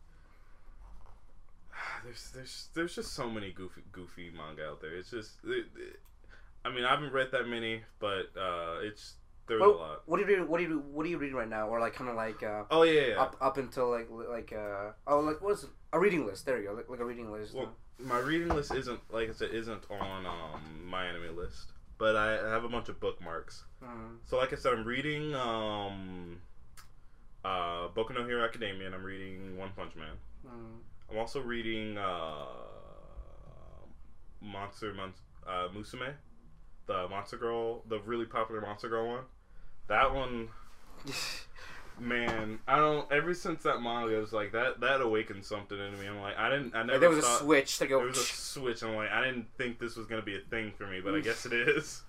There's 2.05 2.31
there's 2.35 2.69
there's 2.75 2.95
just 2.95 3.13
so 3.15 3.29
many 3.31 3.51
goofy 3.51 3.83
goofy 3.93 4.31
manga 4.37 4.67
out 4.69 4.81
there. 4.81 4.95
It's 4.95 5.11
just, 5.11 5.33
it, 5.45 5.67
it- 5.77 6.01
I 6.67 6.71
mean, 6.71 6.85
I 6.85 6.91
haven't 6.91 7.13
read 7.13 7.31
that 7.33 7.47
many, 7.47 7.83
but 7.99 8.31
uh, 8.41 8.79
it's 8.81 9.17
there's 9.47 9.61
a 9.61 9.67
what, 9.69 9.77
lot. 9.79 10.03
what 10.07 10.19
are 10.19 10.23
you 10.23 10.27
reading? 10.29 10.49
What 10.49 10.61
are 10.61 10.63
you 10.63 10.79
what 10.93 11.05
are 11.05 11.09
you 11.11 11.19
reading 11.19 11.37
right 11.37 11.49
now? 11.49 11.69
Or 11.69 11.79
like 11.79 11.93
kind 11.95 12.09
of 12.09 12.17
like 12.17 12.43
uh, 12.43 12.63
Oh 12.71 12.85
yeah, 12.85 13.09
yeah. 13.09 13.21
up 13.21 13.37
up 13.41 13.59
until 13.59 13.91
like 13.91 14.09
like 14.11 14.53
uh 14.57 14.93
oh 15.07 15.21
like 15.21 15.43
what's 15.43 15.67
a 15.93 15.99
reading 16.01 16.25
list? 16.27 16.47
There 16.47 16.59
you 16.59 16.69
go, 16.69 16.73
like, 16.75 16.89
like 16.89 17.01
a 17.01 17.05
reading 17.05 17.31
list. 17.31 17.53
Well, 17.55 17.69
my 17.99 18.19
reading 18.19 18.49
list 18.49 18.73
isn't 18.75 18.99
like 19.13 19.29
I 19.29 19.33
said 19.35 19.51
isn't 19.51 19.85
on 19.91 20.25
um 20.25 20.89
MyAnimeList, 20.91 21.67
but 21.99 22.17
I 22.17 22.33
have 22.49 22.65
a 22.65 22.69
bunch 22.71 22.89
of 22.89 22.99
bookmarks. 22.99 23.65
Mhm. 23.85 24.17
So 24.25 24.39
like 24.39 24.55
I 24.55 24.57
said, 24.57 24.73
I'm 24.73 24.85
reading 24.87 25.35
um 25.35 26.41
uh 27.45 27.89
Boku 27.89 28.15
no 28.15 28.25
Hero 28.25 28.45
Academia, 28.45 28.87
and 28.87 28.95
I'm 28.95 29.03
reading 29.05 29.57
One 29.59 29.71
Punch 29.77 29.95
Man. 29.97 30.17
Mhm. 30.47 30.79
I'm 31.11 31.19
also 31.19 31.41
reading 31.41 31.99
uh 31.99 32.47
Monster 34.41 34.93
Mon- 34.95 35.13
uh, 35.47 35.69
Musume, 35.75 36.13
the 36.87 37.09
Monster 37.09 37.37
Girl, 37.37 37.83
the 37.89 37.99
really 38.01 38.27
popular 38.27 38.61
Monster 38.61 38.89
Girl 38.89 39.09
one. 39.09 39.25
That 39.89 40.15
one, 40.15 40.49
man, 42.01 42.59
I 42.67 42.77
don't. 42.77 43.11
Ever 43.13 43.35
since 43.35 43.63
that 43.65 43.81
manga 43.83 44.19
was 44.19 44.33
like 44.33 44.53
that, 44.53 44.81
that 44.81 45.01
awakened 45.01 45.45
something 45.45 45.79
in 45.79 45.99
me. 45.99 46.07
I'm 46.07 46.21
like, 46.21 46.37
I 46.39 46.51
didn't, 46.51 46.75
I 46.75 46.83
never. 46.83 46.99
there 46.99 47.11
was 47.11 47.25
a 47.25 47.39
switch 47.39 47.79
to 47.79 47.87
go. 47.87 47.99
There 47.99 48.09
was 48.09 48.19
a 48.19 48.23
switch. 48.23 48.83
I'm 48.83 48.95
like, 48.97 49.11
I 49.11 49.25
didn't 49.25 49.47
think 49.59 49.79
this 49.79 49.97
was 49.97 50.07
gonna 50.07 50.23
be 50.23 50.37
a 50.37 50.41
thing 50.41 50.73
for 50.77 50.87
me, 50.87 51.01
but 51.03 51.15
I 51.15 51.21
guess 51.21 51.45
it 51.47 51.53
is. 51.69 52.03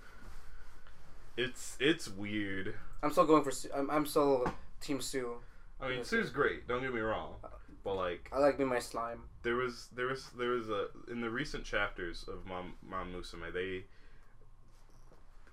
It's 1.37 1.75
it's 1.79 2.09
weird. 2.09 2.75
I'm 3.03 3.11
still 3.11 3.25
going 3.25 3.43
for. 3.43 3.51
I'm, 3.75 3.89
I'm 3.91 4.05
still 4.05 4.45
Team 4.85 5.01
Sue. 5.01 5.35
I 5.81 5.89
mean, 5.89 6.03
Sue's 6.03 6.29
great. 6.29 6.67
Don't 6.67 6.81
get 6.81 6.93
me 6.93 7.01
wrong, 7.01 7.35
but 7.83 7.95
like, 7.95 8.29
I 8.31 8.39
like 8.39 8.57
being 8.57 8.69
my 8.69 8.79
slime. 8.79 9.21
there 9.43 9.55
was 9.55 9.89
there 9.95 10.07
was 10.07 10.29
there 10.37 10.49
was 10.51 10.69
a 10.69 10.87
in 11.11 11.21
the 11.21 11.29
recent 11.29 11.63
chapters 11.65 12.25
of 12.27 12.45
Mom 12.45 12.73
Mom 12.87 13.11
Musume 13.13 13.51
they 13.53 13.83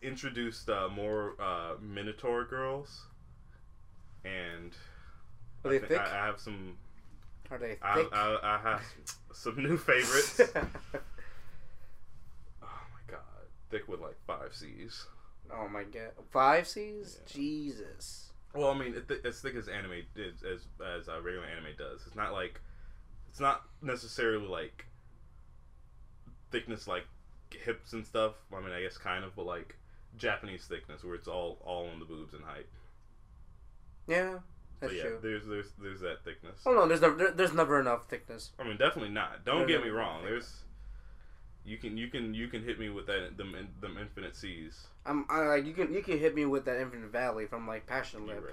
introduced 0.07 0.69
uh, 0.69 0.89
more 0.89 1.35
uh, 1.41 1.75
Minotaur 1.81 2.45
girls, 2.45 3.07
and 4.25 4.73
Are 5.65 5.71
I, 5.71 5.75
they 5.75 5.79
thi- 5.81 5.87
thick? 5.87 6.01
I, 6.01 6.23
I 6.23 6.27
have 6.27 6.39
some 6.41 6.77
Are 7.51 7.59
they 7.59 7.79
I. 7.83 8.07
I, 8.13 8.39
I 8.57 8.59
have 8.63 8.83
some 9.33 9.57
new 9.63 9.77
favorites. 9.77 10.41
oh 10.55 10.61
my 12.63 13.01
god, 13.09 13.21
thick 13.71 13.89
with 13.89 14.01
like 14.01 14.17
five 14.27 14.55
C's. 14.55 15.07
oh 15.53 15.69
my 15.69 15.85
god, 15.85 16.13
five 16.31 16.67
C's? 16.69 17.19
Yeah. 17.27 17.33
Jesus. 17.33 18.29
Well, 18.55 18.71
I 18.71 18.79
mean, 18.79 18.95
it 18.95 19.09
th- 19.09 19.25
as 19.25 19.41
thick 19.41 19.55
as 19.55 19.69
anime 19.69 20.03
is, 20.17 20.43
as 20.43 20.67
as 20.85 21.09
uh, 21.09 21.21
regular 21.23 21.47
anime 21.47 21.73
does. 21.79 22.03
It's 22.07 22.17
not 22.17 22.33
like 22.33 22.61
it's 23.31 23.41
not 23.41 23.63
necessarily 23.81 24.47
like 24.47 24.85
thickness 26.51 26.87
like 26.87 27.05
hips 27.51 27.93
and 27.93 28.07
stuff. 28.07 28.35
I 28.55 28.61
mean, 28.61 28.73
I 28.73 28.83
guess 28.83 28.99
kind 28.99 29.25
of, 29.25 29.35
but 29.35 29.47
like 29.47 29.77
Japanese 30.19 30.65
thickness 30.67 31.03
where 31.03 31.15
it's 31.15 31.29
all 31.29 31.59
all 31.65 31.89
on 31.89 31.99
the 31.99 32.05
boobs 32.05 32.35
and 32.35 32.45
height. 32.45 32.67
Yeah, 34.07 34.39
that's 34.81 34.93
but 34.93 34.95
yeah, 34.97 35.03
true. 35.03 35.19
there's 35.23 35.47
there's 35.47 35.67
there's 35.81 36.01
that 36.01 36.25
thickness. 36.25 36.61
Oh 36.67 36.73
no, 36.73 36.87
there's 36.87 37.01
never 37.01 37.15
there, 37.17 37.31
there's 37.31 37.55
never 37.55 37.81
enough 37.81 38.09
thickness. 38.09 38.51
I 38.59 38.65
mean, 38.65 38.77
definitely 38.77 39.13
not. 39.13 39.45
Don't 39.45 39.61
There's 39.67 39.69
get 39.69 39.83
me 39.85 39.91
wrong. 39.91 40.21
enough 40.21 40.31
There's 40.31 40.57
you 41.65 41.77
can 41.79 41.97
you 41.97 42.09
can 42.09 42.35
you 42.35 42.49
can 42.49 42.63
hit 42.65 42.79
me 42.79 42.89
with 42.91 43.07
that 43.07 43.37
them 43.37 43.55
in- 43.55 43.69
them 43.81 43.97
infinite 43.99 44.35
seas. 44.37 44.87
I'm 45.07 45.25
I, 45.29 45.41
like 45.47 45.67
you 45.67 45.73
can 45.75 45.93
you 45.93 46.03
can 46.03 46.19
hit 46.19 46.35
me 46.35 46.45
with 46.47 46.65
that 46.67 46.81
Infinite 46.81 47.11
Valley 47.11 47.47
from 47.47 47.67
like 47.67 47.87
Passion 47.87 48.27
You're 48.27 48.37
Lip. 48.37 48.45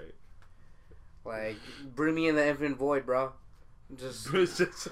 right. 1.24 1.46
Like 1.52 1.56
bring 1.94 2.14
me 2.14 2.28
in 2.28 2.34
the 2.36 2.46
Infinite 2.46 2.76
Void, 2.78 3.06
bro. 3.06 3.32
Just 3.96 4.30
just 4.32 4.88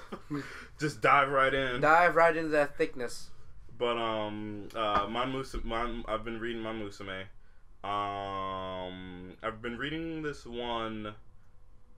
just 0.77 1.01
dive 1.01 1.29
right 1.29 1.53
in. 1.53 1.79
dive 1.79 2.15
right 2.15 2.35
into 2.35 2.49
that 2.49 2.77
thickness. 2.77 3.29
But 3.77 3.97
um, 3.97 4.67
uh, 4.75 5.07
Mon 5.09 5.31
Musume, 5.31 5.63
Mon, 5.63 6.03
I've 6.05 6.25
been 6.25 6.37
reading 6.37 6.61
Mon 6.61 6.81
Musume. 6.81 7.23
Um, 7.81 9.33
I've 9.41 9.61
been 9.61 9.77
reading 9.77 10.21
this 10.21 10.45
one. 10.45 11.13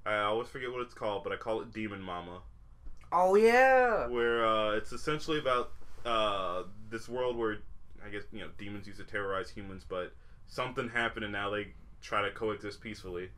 I 0.06 0.18
always 0.20 0.48
forget 0.48 0.72
what 0.72 0.82
it's 0.82 0.94
called, 0.94 1.24
but 1.24 1.34
I 1.34 1.38
call 1.38 1.62
it 1.62 1.74
Demon 1.74 2.02
Mama, 2.02 2.42
Oh 3.12 3.36
yeah. 3.36 4.08
where 4.08 4.46
uh, 4.46 4.72
it's 4.76 4.92
essentially 4.92 5.40
about 5.40 5.72
uh, 6.06 6.64
this 6.90 7.08
world 7.10 7.38
where 7.38 7.58
I 8.06 8.10
guess 8.10 8.24
you 8.32 8.40
know 8.40 8.48
demons 8.58 8.88
used 8.88 9.00
to 9.00 9.06
terrorize 9.06 9.50
humans, 9.50 9.86
but 9.88 10.14
something 10.48 10.90
happened 10.90 11.24
and 11.26 11.32
now 11.34 11.50
they 11.50 11.68
try 12.02 12.22
to 12.22 12.32
coexist 12.32 12.82
peacefully. 12.82 13.30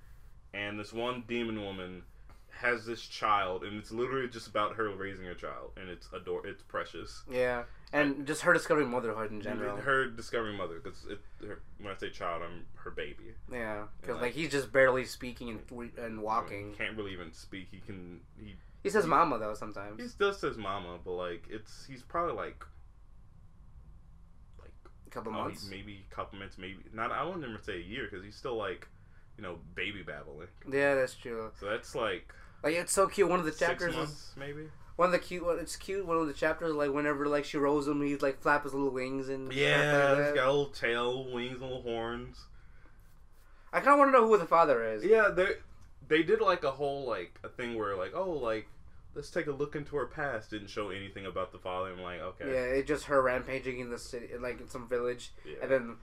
And 0.54 0.80
this 0.80 0.94
one 0.94 1.24
demon 1.28 1.62
woman 1.64 2.04
has 2.52 2.86
this 2.86 3.02
child, 3.02 3.64
and 3.64 3.78
it's 3.78 3.92
literally 3.92 4.28
just 4.28 4.48
about 4.48 4.76
her 4.76 4.88
raising 4.90 5.26
her 5.26 5.34
child, 5.34 5.72
and 5.76 5.90
it's 5.90 6.08
adore, 6.14 6.46
it's 6.46 6.62
precious. 6.62 7.24
Yeah, 7.30 7.64
and 7.92 8.28
just 8.28 8.42
her 8.44 8.54
discovering 8.54 8.90
motherhood 8.90 9.32
in 9.32 9.42
general. 9.42 9.78
Her 9.78 10.06
discovering 10.06 10.56
mother, 10.56 10.80
because 10.80 11.06
when 11.40 11.92
I 11.92 11.98
say 11.98 12.10
child, 12.12 12.44
I'm 12.46 12.66
her 12.76 12.92
baby. 12.92 13.34
Yeah, 13.52 13.86
because 14.00 14.16
Yeah. 14.18 14.22
like 14.22 14.34
he's 14.34 14.52
just 14.52 14.72
barely 14.72 15.06
speaking 15.06 15.50
and 15.50 15.60
and 15.72 15.92
I 16.00 16.08
mean, 16.10 16.22
walking. 16.22 16.70
he 16.72 16.78
can't 16.78 16.96
really 16.96 17.12
even 17.14 17.34
speak. 17.34 17.68
He 17.72 17.80
can. 17.80 18.22
He 18.40 18.54
He 18.84 18.90
says 18.90 19.06
"mama" 19.06 19.40
though 19.40 19.54
sometimes. 19.54 20.02
he 20.02 20.10
does 20.20 20.40
says 20.40 20.58
mama, 20.58 21.00
but 21.04 21.12
like 21.14 21.46
it's 21.50 21.86
he's 21.90 22.04
probably 22.04 22.36
like 22.36 22.64
like 24.60 24.74
A 25.08 25.10
couple 25.10 25.32
oh, 25.34 25.44
months. 25.44 25.68
maybe 25.70 26.06
a 26.12 26.14
couple 26.14 26.38
months, 26.38 26.58
maybe 26.58 26.80
not. 26.94 27.12
I 27.12 27.24
wouldn't 27.24 27.44
even 27.44 27.62
say 27.64 27.78
a 27.78 27.84
year 27.84 28.08
because 28.10 28.24
he's 28.24 28.36
still 28.36 28.58
like 28.58 28.88
you 29.38 29.44
know 29.44 29.58
baby 29.74 30.04
babbling. 30.04 30.48
Yeah, 30.70 30.96
that's 30.96 31.16
true. 31.16 31.52
So 31.60 31.68
that's 31.68 31.96
like 31.96 32.34
Like 32.62 32.76
it's 32.76 32.92
so 32.92 33.08
cute. 33.08 33.30
One 33.30 33.40
of 33.40 33.46
the 33.46 33.52
six 33.54 33.70
chapters 33.70 33.96
is 33.96 34.34
maybe. 34.38 34.68
one 34.98 35.08
of 35.08 35.12
the 35.14 35.20
cute. 35.20 35.46
One, 35.46 35.60
it's 35.60 35.78
cute. 35.78 36.06
One 36.06 36.18
of 36.18 36.28
the 36.28 36.34
chapters 36.34 36.74
like 36.76 36.92
whenever 36.92 37.26
like 37.28 37.46
she 37.46 37.58
rolls 37.58 37.88
him, 37.88 38.02
he's 38.02 38.22
like 38.22 38.42
flap 38.42 38.64
his 38.64 38.74
little 38.74 38.92
wings 38.92 39.30
and 39.30 39.52
Yeah, 39.54 40.16
like 40.18 40.26
he's 40.26 40.36
got 40.36 40.48
a 40.48 40.52
little 40.52 40.66
tail, 40.68 41.32
wings, 41.32 41.62
little 41.62 41.82
horns. 41.82 42.48
I 43.72 43.80
kind 43.80 43.94
of 43.94 44.00
want 44.00 44.14
to 44.14 44.20
know 44.20 44.28
who 44.28 44.38
the 44.38 44.46
father 44.46 44.84
is. 44.84 45.04
Yeah, 45.06 45.30
they 45.30 45.48
they 46.08 46.22
did 46.22 46.42
like 46.42 46.64
a 46.64 46.72
whole 46.72 47.08
like 47.08 47.40
a 47.44 47.50
thing 47.50 47.76
where 47.76 47.96
like 47.96 48.12
oh 48.14 48.30
like 48.30 48.68
let's 49.16 49.30
take 49.30 49.48
a 49.48 49.52
look 49.52 49.76
into 49.76 49.96
her 49.96 50.06
past. 50.06 50.50
Didn't 50.52 50.70
show 50.70 50.90
anything 50.90 51.26
about 51.26 51.52
the 51.52 51.58
father. 51.60 51.92
I'm 51.92 52.02
like 52.02 52.20
okay. 52.22 52.46
Yeah, 52.48 52.80
it 52.80 52.88
just 52.88 53.06
her 53.06 53.22
rampaging 53.22 53.80
in 53.80 53.90
the 53.90 53.98
city, 54.00 54.30
like 54.40 54.60
in 54.60 54.68
some 54.70 54.88
village, 54.88 55.32
Yeah. 55.46 55.56
and 55.62 55.72
then 55.72 55.96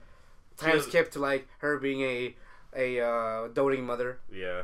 time 0.57 0.71
has- 0.71 0.85
skip 0.85 1.11
to 1.11 1.19
like 1.19 1.47
her 1.59 1.77
being 1.77 2.01
a 2.01 2.35
a 2.75 2.99
uh, 3.01 3.47
doting 3.49 3.85
mother. 3.85 4.19
Yeah. 4.31 4.63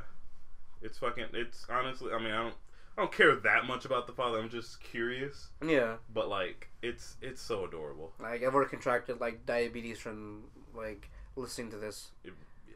It's 0.81 0.97
fucking 0.99 1.25
it's 1.33 1.65
honestly 1.69 2.11
I 2.13 2.19
mean 2.19 2.31
I 2.31 2.43
don't 2.43 2.55
I 2.97 3.01
don't 3.01 3.11
care 3.11 3.35
that 3.35 3.65
much 3.65 3.85
about 3.85 4.07
the 4.07 4.13
father. 4.13 4.39
I'm 4.39 4.49
just 4.49 4.81
curious. 4.81 5.49
Yeah, 5.63 5.97
But 6.13 6.29
like 6.29 6.69
it's 6.81 7.15
it's 7.21 7.41
so 7.41 7.65
adorable. 7.65 8.13
like 8.19 8.43
I've 8.43 8.53
already 8.55 8.69
contracted 8.69 9.19
like 9.19 9.45
diabetes 9.45 9.99
from 9.99 10.43
like 10.75 11.09
listening 11.35 11.71
to 11.71 11.77
this. 11.77 12.09
It, 12.23 12.33
yeah. 12.67 12.73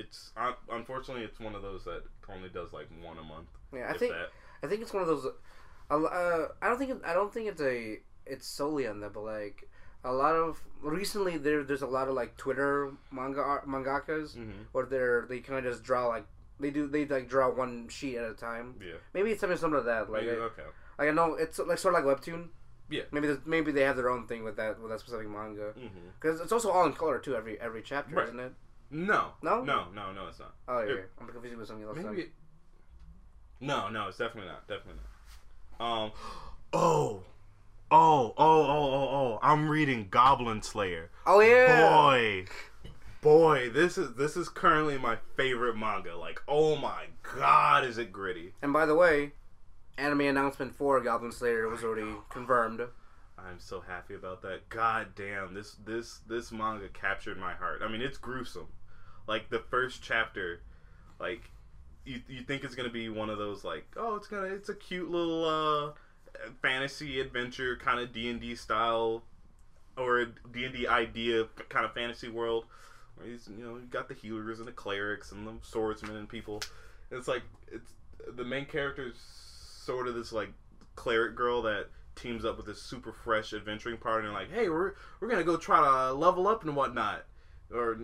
It's 0.00 0.30
un- 0.36 0.54
unfortunately 0.70 1.24
it's 1.24 1.40
one 1.40 1.54
of 1.54 1.62
those 1.62 1.84
that 1.84 2.02
only 2.32 2.48
does 2.50 2.72
like 2.72 2.86
one 3.02 3.18
a 3.18 3.22
month. 3.24 3.48
Yeah, 3.74 3.90
I 3.90 3.96
think 3.98 4.12
that. 4.12 4.28
I 4.62 4.66
think 4.66 4.82
it's 4.82 4.92
one 4.92 5.02
of 5.02 5.08
those. 5.08 5.26
Uh, 5.90 6.48
I 6.60 6.68
don't 6.68 6.78
think 6.78 6.90
it, 6.90 6.98
I 7.04 7.12
don't 7.14 7.32
think 7.32 7.48
it's 7.48 7.60
a 7.62 8.00
it's 8.26 8.46
solely 8.46 8.86
on 8.86 9.00
that, 9.00 9.12
but 9.14 9.22
like 9.24 9.68
a 10.04 10.12
lot 10.12 10.34
of 10.34 10.60
recently 10.82 11.38
there 11.38 11.64
there's 11.64 11.82
a 11.82 11.86
lot 11.86 12.08
of 12.08 12.14
like 12.14 12.36
Twitter 12.36 12.92
manga 13.10 13.40
art, 13.40 13.66
mangakas 13.66 14.36
Mhm. 14.36 14.52
where 14.72 14.86
they're 14.86 15.26
they 15.28 15.40
kind 15.40 15.58
of 15.64 15.72
just 15.72 15.82
draw 15.82 16.06
like 16.08 16.26
they 16.60 16.70
do 16.70 16.86
they 16.88 17.06
like 17.06 17.28
draw 17.28 17.48
one 17.50 17.88
sheet 17.88 18.16
at 18.18 18.30
a 18.30 18.34
time. 18.34 18.74
Yeah. 18.80 18.94
Maybe 19.14 19.30
it's 19.30 19.40
something 19.40 19.56
similar 19.58 19.80
to 19.80 19.86
that. 19.86 20.10
Like 20.10 20.24
Maybe, 20.26 20.36
I, 20.36 20.40
okay. 20.44 20.62
like 20.98 21.08
I 21.08 21.12
know 21.12 21.34
it's 21.34 21.58
like 21.58 21.78
sort 21.78 21.94
of 21.94 22.04
like 22.04 22.18
webtoon. 22.20 22.48
Yeah. 22.90 23.02
Maybe 23.10 23.36
maybe 23.46 23.72
they 23.72 23.82
have 23.82 23.96
their 23.96 24.10
own 24.10 24.26
thing 24.26 24.44
with 24.44 24.56
that 24.56 24.80
with 24.80 24.90
that 24.90 25.00
specific 25.00 25.28
manga 25.28 25.72
because 26.20 26.40
it's 26.40 26.52
also 26.52 26.70
all 26.70 26.84
in 26.86 26.92
color 26.92 27.18
too 27.18 27.34
every 27.34 27.58
every 27.60 27.82
chapter, 27.82 28.14
Right. 28.16 28.24
isn't 28.24 28.40
it? 28.40 28.52
No. 28.90 29.32
No? 29.42 29.62
No. 29.64 29.86
No. 29.94 30.12
No. 30.12 30.26
It's 30.28 30.38
not. 30.38 30.54
Oh 30.68 30.80
yeah, 30.80 30.92
It- 30.94 31.10
I'm 31.20 31.26
confused 31.28 31.56
with 31.56 31.68
something 31.68 31.86
else. 31.86 31.96
Maybe. 31.98 32.22
It... 32.22 32.30
No. 33.60 33.88
No. 33.88 34.08
It's 34.08 34.18
definitely 34.18 34.50
not. 34.50 34.66
Definitely 34.68 35.00
not. 35.80 35.86
Um. 35.86 36.12
Oh. 36.70 37.22
Oh. 37.90 38.34
Oh. 38.36 38.62
Oh. 38.62 38.92
Oh. 38.92 39.08
Oh. 39.10 39.38
I'm 39.40 39.70
reading 39.70 40.08
Goblin 40.10 40.60
Slayer. 40.60 41.08
Oh 41.26 41.40
yeah. 41.40 41.88
Boy. 41.88 42.44
Boy, 43.20 43.68
this 43.70 43.98
is 43.98 44.14
this 44.14 44.36
is 44.36 44.48
currently 44.48 44.96
my 44.96 45.16
favorite 45.36 45.76
manga. 45.76 46.16
Like, 46.16 46.40
oh 46.46 46.76
my 46.76 47.06
god, 47.22 47.84
is 47.84 47.98
it 47.98 48.12
gritty? 48.12 48.52
And 48.62 48.72
by 48.72 48.86
the 48.86 48.94
way, 48.94 49.32
anime 49.96 50.20
announcement 50.20 50.76
for 50.76 51.00
Goblin 51.00 51.32
Slayer 51.32 51.68
was 51.68 51.82
already 51.82 52.06
confirmed. 52.30 52.80
I'm 53.36 53.58
so 53.58 53.80
happy 53.80 54.14
about 54.14 54.42
that. 54.42 54.68
God 54.68 55.08
damn, 55.16 55.52
this 55.52 55.76
this 55.84 56.20
this 56.28 56.52
manga 56.52 56.88
captured 56.88 57.38
my 57.38 57.54
heart. 57.54 57.80
I 57.84 57.88
mean, 57.88 58.02
it's 58.02 58.18
gruesome. 58.18 58.68
Like 59.26 59.50
the 59.50 59.64
first 59.70 60.00
chapter, 60.00 60.60
like 61.18 61.50
you 62.08 62.22
you 62.28 62.42
think 62.42 62.64
it's 62.64 62.74
gonna 62.74 62.88
be 62.88 63.08
one 63.08 63.28
of 63.28 63.38
those 63.38 63.64
like, 63.64 63.86
oh, 63.96 64.16
it's 64.16 64.26
gonna 64.26 64.46
it's 64.46 64.68
a 64.68 64.74
cute 64.74 65.10
little 65.10 65.44
uh 65.44 65.92
fantasy 66.62 67.20
adventure 67.20 67.76
kind 67.76 68.00
of 68.00 68.12
D 68.12 68.30
and 68.30 68.40
D 68.40 68.54
style 68.54 69.22
or 69.96 70.24
D 70.52 70.64
and 70.64 70.74
D 70.74 70.88
idea 70.88 71.44
kind 71.68 71.84
of 71.84 71.92
fantasy 71.92 72.28
world. 72.28 72.64
Where 73.16 73.28
you 73.28 73.38
know 73.58 73.76
you 73.76 73.86
got 73.90 74.08
the 74.08 74.14
healers 74.14 74.58
and 74.58 74.66
the 74.66 74.72
clerics 74.72 75.32
and 75.32 75.46
the 75.46 75.52
swordsmen 75.62 76.16
and 76.16 76.28
people. 76.28 76.62
And 77.10 77.18
it's 77.18 77.28
like 77.28 77.42
it's 77.70 77.92
the 78.36 78.44
main 78.44 78.64
character 78.64 79.08
is 79.08 79.18
sort 79.18 80.08
of 80.08 80.14
this 80.14 80.32
like 80.32 80.50
cleric 80.96 81.36
girl 81.36 81.62
that 81.62 81.88
teams 82.14 82.44
up 82.44 82.56
with 82.56 82.66
this 82.66 82.82
super 82.82 83.12
fresh 83.12 83.52
adventuring 83.52 83.96
partner 83.96 84.28
and 84.28 84.34
like, 84.34 84.50
hey, 84.50 84.68
we're 84.68 84.94
we're 85.20 85.28
gonna 85.28 85.44
go 85.44 85.56
try 85.56 85.80
to 85.80 86.12
level 86.14 86.48
up 86.48 86.64
and 86.64 86.74
whatnot, 86.74 87.24
or 87.72 87.98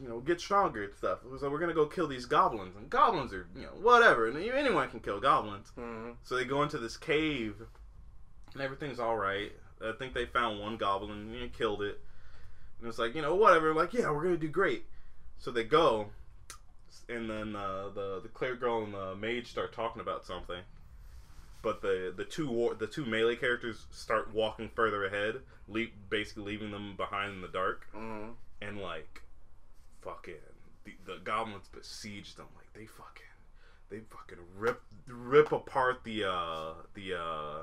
you 0.00 0.08
know 0.08 0.20
get 0.20 0.40
stronger 0.40 0.84
and 0.84 0.94
stuff. 0.94 1.18
So 1.38 1.50
we're 1.50 1.58
gonna 1.58 1.74
go 1.74 1.86
kill 1.86 2.06
these 2.08 2.26
goblins, 2.26 2.76
and 2.76 2.88
goblins 2.90 3.32
are 3.32 3.46
you 3.54 3.62
know 3.62 3.74
whatever, 3.80 4.28
and 4.28 4.36
anyone 4.36 4.88
can 4.90 5.00
kill 5.00 5.20
goblins. 5.20 5.68
hmm 5.74 6.12
So 6.22 6.36
they 6.36 6.44
go 6.44 6.62
into 6.62 6.78
this 6.78 6.96
cave, 6.96 7.56
and 8.54 8.62
everything's 8.62 8.98
all 9.00 9.16
right. 9.16 9.52
I 9.82 9.92
think 9.92 10.12
they 10.14 10.26
found 10.26 10.60
one 10.60 10.76
goblin 10.76 11.34
and 11.34 11.52
killed 11.52 11.82
it, 11.82 12.00
and 12.78 12.88
it's 12.88 12.98
like 12.98 13.14
you 13.14 13.22
know 13.22 13.34
whatever. 13.34 13.74
Like 13.74 13.92
yeah, 13.92 14.10
we're 14.10 14.22
gonna 14.24 14.36
do 14.36 14.48
great. 14.48 14.84
So 15.38 15.50
they 15.50 15.64
go, 15.64 16.06
and 17.08 17.28
then 17.28 17.56
uh, 17.56 17.88
the 17.94 18.20
the 18.22 18.28
cleric 18.28 18.60
girl 18.60 18.84
and 18.84 18.92
the 18.94 19.14
mage 19.16 19.48
start 19.50 19.72
talking 19.72 20.00
about 20.02 20.24
something. 20.24 20.62
But 21.62 21.82
the 21.82 22.12
the 22.16 22.24
two 22.24 22.48
war, 22.48 22.74
the 22.74 22.86
two 22.86 23.04
melee 23.04 23.36
characters 23.36 23.86
start 23.90 24.32
walking 24.32 24.70
further 24.74 25.04
ahead, 25.04 25.40
leap 25.68 25.92
basically 26.08 26.44
leaving 26.52 26.70
them 26.70 26.96
behind 26.96 27.34
in 27.34 27.40
the 27.42 27.48
dark, 27.48 27.86
hmm 27.92 28.30
and 28.62 28.78
like, 28.78 29.22
fucking 30.02 30.34
the, 30.84 30.92
the 31.04 31.18
goblins 31.24 31.68
besieged 31.72 32.36
them. 32.36 32.46
Like 32.56 32.72
they 32.72 32.86
fucking 32.86 33.24
they 33.90 34.00
fucking 34.00 34.38
rip 34.56 34.80
rip 35.06 35.52
apart 35.52 36.00
the 36.04 36.24
uh 36.24 36.72
the 36.94 37.14
uh 37.14 37.62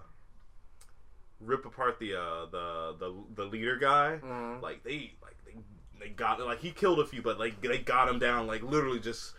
rip 1.40 1.66
apart 1.66 2.00
the 2.00 2.16
uh 2.16 2.46
the 2.52 2.96
the 3.00 3.14
the 3.36 3.46
leader 3.46 3.78
guy. 3.78 4.18
hmm 4.18 4.62
Like 4.62 4.84
they 4.84 5.14
like 5.22 5.38
they 5.46 5.54
they 6.00 6.10
got 6.10 6.40
like 6.40 6.60
he 6.60 6.72
killed 6.72 7.00
a 7.00 7.06
few, 7.06 7.22
but 7.22 7.40
like 7.40 7.62
they 7.62 7.80
got 7.80 8.10
him 8.10 8.20
down 8.20 8.48
like 8.48 8.64
literally 8.64 9.00
just 9.00 9.34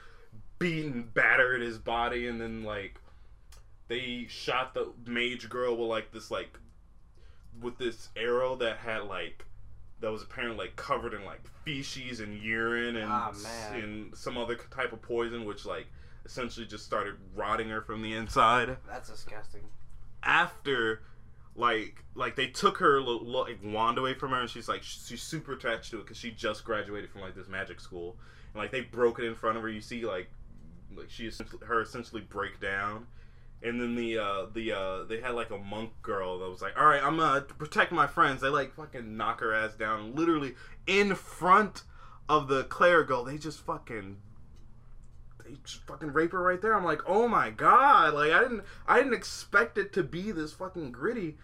beaten, 0.59 1.11
battered 1.15 1.61
his 1.63 1.79
body, 1.79 2.27
and 2.27 2.41
then 2.41 2.65
like 2.65 3.01
they 3.89 4.27
shot 4.29 4.75
the 4.75 4.93
mage 5.07 5.49
girl 5.49 5.77
with 5.77 5.89
like 5.89 6.13
this 6.13 6.31
like 6.31 6.59
with 7.61 7.79
this 7.79 8.09
arrow 8.17 8.55
that 8.57 8.79
had 8.79 9.05
like 9.05 9.45
that 10.01 10.11
was 10.11 10.23
apparently 10.23 10.67
like 10.67 10.77
covered 10.77 11.15
in 11.15 11.25
like 11.25 11.41
feces 11.65 12.21
and 12.21 12.41
urine 12.43 12.97
and 12.97 13.11
ah, 13.11 13.33
man. 13.43 13.83
and 13.83 14.17
some 14.17 14.39
other 14.39 14.57
type 14.71 14.93
of 14.93 15.03
poison, 15.03 15.45
which 15.45 15.67
like 15.67 15.87
essentially 16.25 16.67
just 16.67 16.85
started 16.85 17.15
rotting 17.35 17.69
her 17.69 17.81
from 17.81 18.03
the 18.03 18.15
inside 18.15 18.77
That's 18.87 19.09
disgusting. 19.09 19.63
after 20.23 21.03
like 21.57 22.05
like 22.15 22.37
they 22.37 22.47
took 22.47 22.77
her 22.79 23.01
like 23.01 23.59
wand 23.65 23.99
away 23.99 24.15
from 24.15 24.31
her 24.31 24.41
and 24.41 24.51
she's 24.51 24.69
like 24.69 24.83
she's 24.83 25.23
super 25.23 25.55
attached 25.55 25.91
to 25.91 25.97
it 25.97 26.05
because 26.05 26.17
she 26.17 26.31
just 26.31 26.65
graduated 26.65 27.11
from 27.11 27.23
like 27.23 27.35
this 27.35 27.49
magic 27.49 27.81
school 27.81 28.17
and 28.53 28.63
like 28.63 28.71
they 28.71 28.83
broke 28.83 29.19
it 29.19 29.25
in 29.25 29.35
front 29.35 29.57
of 29.57 29.63
her 29.63 29.69
you 29.69 29.81
see 29.81 30.05
like 30.05 30.31
like 30.97 31.11
she 31.11 31.31
her 31.67 31.81
essentially 31.81 32.21
break 32.21 32.61
down 32.61 33.07
and 33.63 33.81
then 33.81 33.95
the 33.97 34.19
uh 34.19 34.47
the 34.55 34.73
uh 34.73 35.05
they 35.05 35.21
had 35.21 35.35
like 35.35 35.51
a 35.51 35.59
monk 35.59 35.91
girl 36.03 36.39
that 36.39 36.49
was 36.49 36.63
like 36.63 36.79
all 36.79 36.87
right 36.87 37.03
i'm 37.03 37.17
gonna 37.17 37.41
protect 37.41 37.91
my 37.91 38.07
friends 38.07 38.41
they 38.41 38.49
like 38.49 38.73
fucking 38.75 39.17
knock 39.17 39.41
her 39.41 39.53
ass 39.53 39.75
down 39.75 40.15
literally 40.15 40.55
in 40.87 41.15
front 41.15 41.83
of 42.29 42.47
the 42.49 42.65
cleric 42.65 43.09
girl 43.09 43.25
they 43.25 43.37
just 43.37 43.61
fucking 43.61 44.17
they 45.49 45.57
just 45.65 45.83
fucking 45.87 46.13
rape 46.13 46.33
her 46.33 46.43
right 46.43 46.61
there. 46.61 46.75
I'm 46.75 46.85
like, 46.85 47.01
oh 47.07 47.29
my 47.29 47.51
god! 47.51 48.15
Like 48.15 48.33
I 48.33 48.43
didn't, 48.43 48.65
I 48.87 48.99
didn't 48.99 49.15
expect 49.15 49.79
it 49.79 49.93
to 49.95 50.03
be 50.03 50.31
this 50.31 50.53
fucking 50.53 50.93
gritty, 50.93 51.37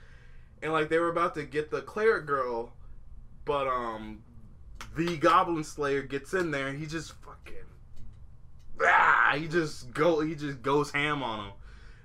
and 0.63 0.73
like 0.73 0.89
they 0.89 0.99
were 0.99 1.09
about 1.09 1.35
to 1.35 1.45
get 1.45 1.71
the 1.71 1.81
cleric 1.81 2.27
girl, 2.27 2.73
but 3.45 3.67
um, 3.67 4.23
the 4.97 5.17
Goblin 5.17 5.65
Slayer 5.65 6.03
gets 6.03 6.35
in 6.35 6.51
there 6.51 6.73
he 6.73 6.87
just 6.87 7.13
fucking, 7.23 7.55
ah, 8.83 9.35
he 9.37 9.49
just 9.49 9.93
go, 9.93 10.21
he 10.21 10.35
just 10.35 10.63
goes 10.63 10.91
ham 10.91 11.23
on 11.23 11.47
him, 11.47 11.53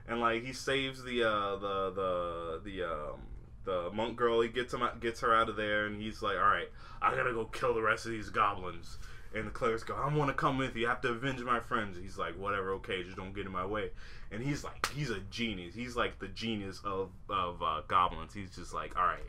and 0.09 0.19
like 0.19 0.43
he 0.43 0.51
saves 0.51 1.03
the 1.03 1.23
uh 1.23 1.55
the 1.57 1.91
the 1.91 2.61
the 2.65 2.83
um 2.83 3.19
the 3.65 3.89
monk 3.91 4.17
girl. 4.17 4.41
He 4.41 4.49
gets 4.49 4.73
him 4.73 4.81
out, 4.81 4.99
gets 4.99 5.21
her 5.21 5.33
out 5.33 5.49
of 5.49 5.55
there, 5.55 5.85
and 5.85 6.01
he's 6.01 6.21
like, 6.21 6.37
all 6.37 6.43
right, 6.43 6.69
I 7.01 7.15
gotta 7.15 7.33
go 7.33 7.45
kill 7.45 7.73
the 7.73 7.81
rest 7.81 8.05
of 8.05 8.11
these 8.11 8.29
goblins. 8.29 8.97
And 9.33 9.45
the 9.45 9.51
clerics 9.51 9.83
go, 9.83 9.93
I 9.93 10.11
want 10.11 10.29
to 10.29 10.33
come 10.33 10.57
with 10.57 10.75
you. 10.75 10.87
I 10.87 10.89
have 10.89 11.01
to 11.01 11.09
avenge 11.09 11.39
my 11.41 11.59
friends. 11.59 11.95
He's 12.01 12.17
like, 12.17 12.33
whatever, 12.33 12.71
okay, 12.73 13.03
just 13.03 13.15
don't 13.15 13.31
get 13.31 13.45
in 13.45 13.51
my 13.51 13.63
way. 13.63 13.91
And 14.31 14.41
he's 14.41 14.63
like, 14.63 14.89
he's 14.95 15.11
a 15.11 15.19
genius. 15.29 15.75
He's 15.75 15.95
like 15.95 16.17
the 16.17 16.29
genius 16.29 16.81
of 16.83 17.11
of 17.29 17.61
uh, 17.61 17.81
goblins. 17.87 18.33
He's 18.33 18.55
just 18.55 18.73
like, 18.73 18.97
all 18.97 19.05
right, 19.05 19.19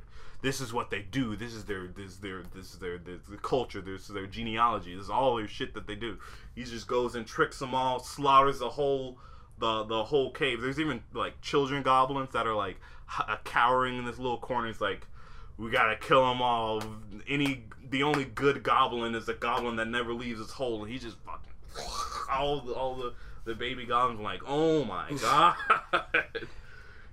this 0.41 0.63
is 0.63 0.73
what 0.73 0.91
they 0.91 1.03
do. 1.03 1.37
This 1.37 1.53
is 1.53 1.67
their 1.67 1.87
this 1.89 2.13
is 2.13 2.19
their 2.19 2.43
this 2.55 2.73
is 2.73 2.79
their, 2.79 2.97
their, 2.97 3.19
their 3.29 3.39
culture. 3.39 3.83
This 3.83 4.09
is 4.09 4.15
their 4.15 4.27
genealogy. 4.27 4.95
This 4.95 5.05
is 5.05 5.11
all 5.11 5.37
their 5.37 5.49
shit 5.49 5.75
that 5.75 5.87
they 5.87 5.97
do. 5.97 6.17
He 6.55 6.65
just 6.65 6.87
goes 6.87 7.15
and 7.15 7.27
tricks 7.27 7.59
them 7.59 7.75
all, 7.75 7.99
slaughters 7.99 8.61
the 8.61 8.71
whole 8.71 9.19
the 9.61 9.85
the 9.85 10.05
whole 10.05 10.31
cave. 10.33 10.61
There's 10.61 10.81
even 10.81 11.03
like 11.15 11.41
children 11.41 11.83
goblins 11.85 12.31
that 12.33 12.47
are 12.47 12.55
like 12.55 12.81
h- 13.19 13.39
cowering 13.45 13.99
in 13.99 14.05
this 14.05 14.19
little 14.19 14.39
corner. 14.39 14.69
It's 14.69 14.81
like, 14.81 15.07
we 15.59 15.71
gotta 15.71 15.97
kill 15.97 16.27
them 16.29 16.43
all. 16.43 16.83
Any 17.29 17.65
the 17.89 18.03
only 18.03 18.25
good 18.25 18.63
goblin 18.63 19.15
is 19.15 19.29
a 19.29 19.35
goblin 19.35 19.77
that 19.77 19.87
never 19.89 20.13
leaves 20.15 20.39
his 20.41 20.51
hole, 20.51 20.83
and 20.83 20.93
he 20.93 20.99
just 20.99 21.17
fucking 21.27 21.53
all 22.31 22.61
the, 22.61 22.73
all 22.73 22.95
the 22.97 23.15
the 23.45 23.55
baby 23.55 23.87
goblins 23.87 24.21
are 24.21 24.25
like, 24.25 24.41
oh 24.47 24.85
my 24.85 25.11
god. 25.21 25.55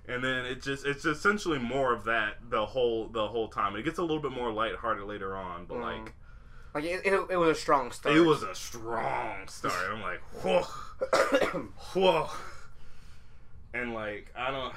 And 0.06 0.24
then 0.24 0.46
it 0.46 0.62
just 0.62 0.86
it's 0.86 1.04
essentially 1.04 1.58
more 1.58 1.92
of 1.92 2.04
that 2.04 2.36
the 2.48 2.64
whole 2.64 3.08
the 3.08 3.28
whole 3.28 3.48
time. 3.48 3.76
It 3.76 3.82
gets 3.84 3.98
a 3.98 4.02
little 4.02 4.20
bit 4.22 4.32
more 4.32 4.50
lighthearted 4.50 5.04
later 5.04 5.36
on, 5.36 5.66
but 5.66 5.76
Mhm. 5.78 5.82
like 5.82 6.14
Like 6.74 6.84
it, 6.84 7.02
it, 7.04 7.26
it 7.30 7.36
was 7.36 7.50
a 7.50 7.60
strong 7.60 7.90
start. 7.92 8.16
it 8.16 8.20
was 8.20 8.42
a 8.42 8.54
strong 8.54 9.46
start. 9.48 9.74
I'm 9.92 10.00
like, 10.00 10.20
whoa, 10.42 10.64
whoa, 11.92 12.28
and 13.74 13.94
like 13.94 14.32
I 14.36 14.50
don't, 14.50 14.74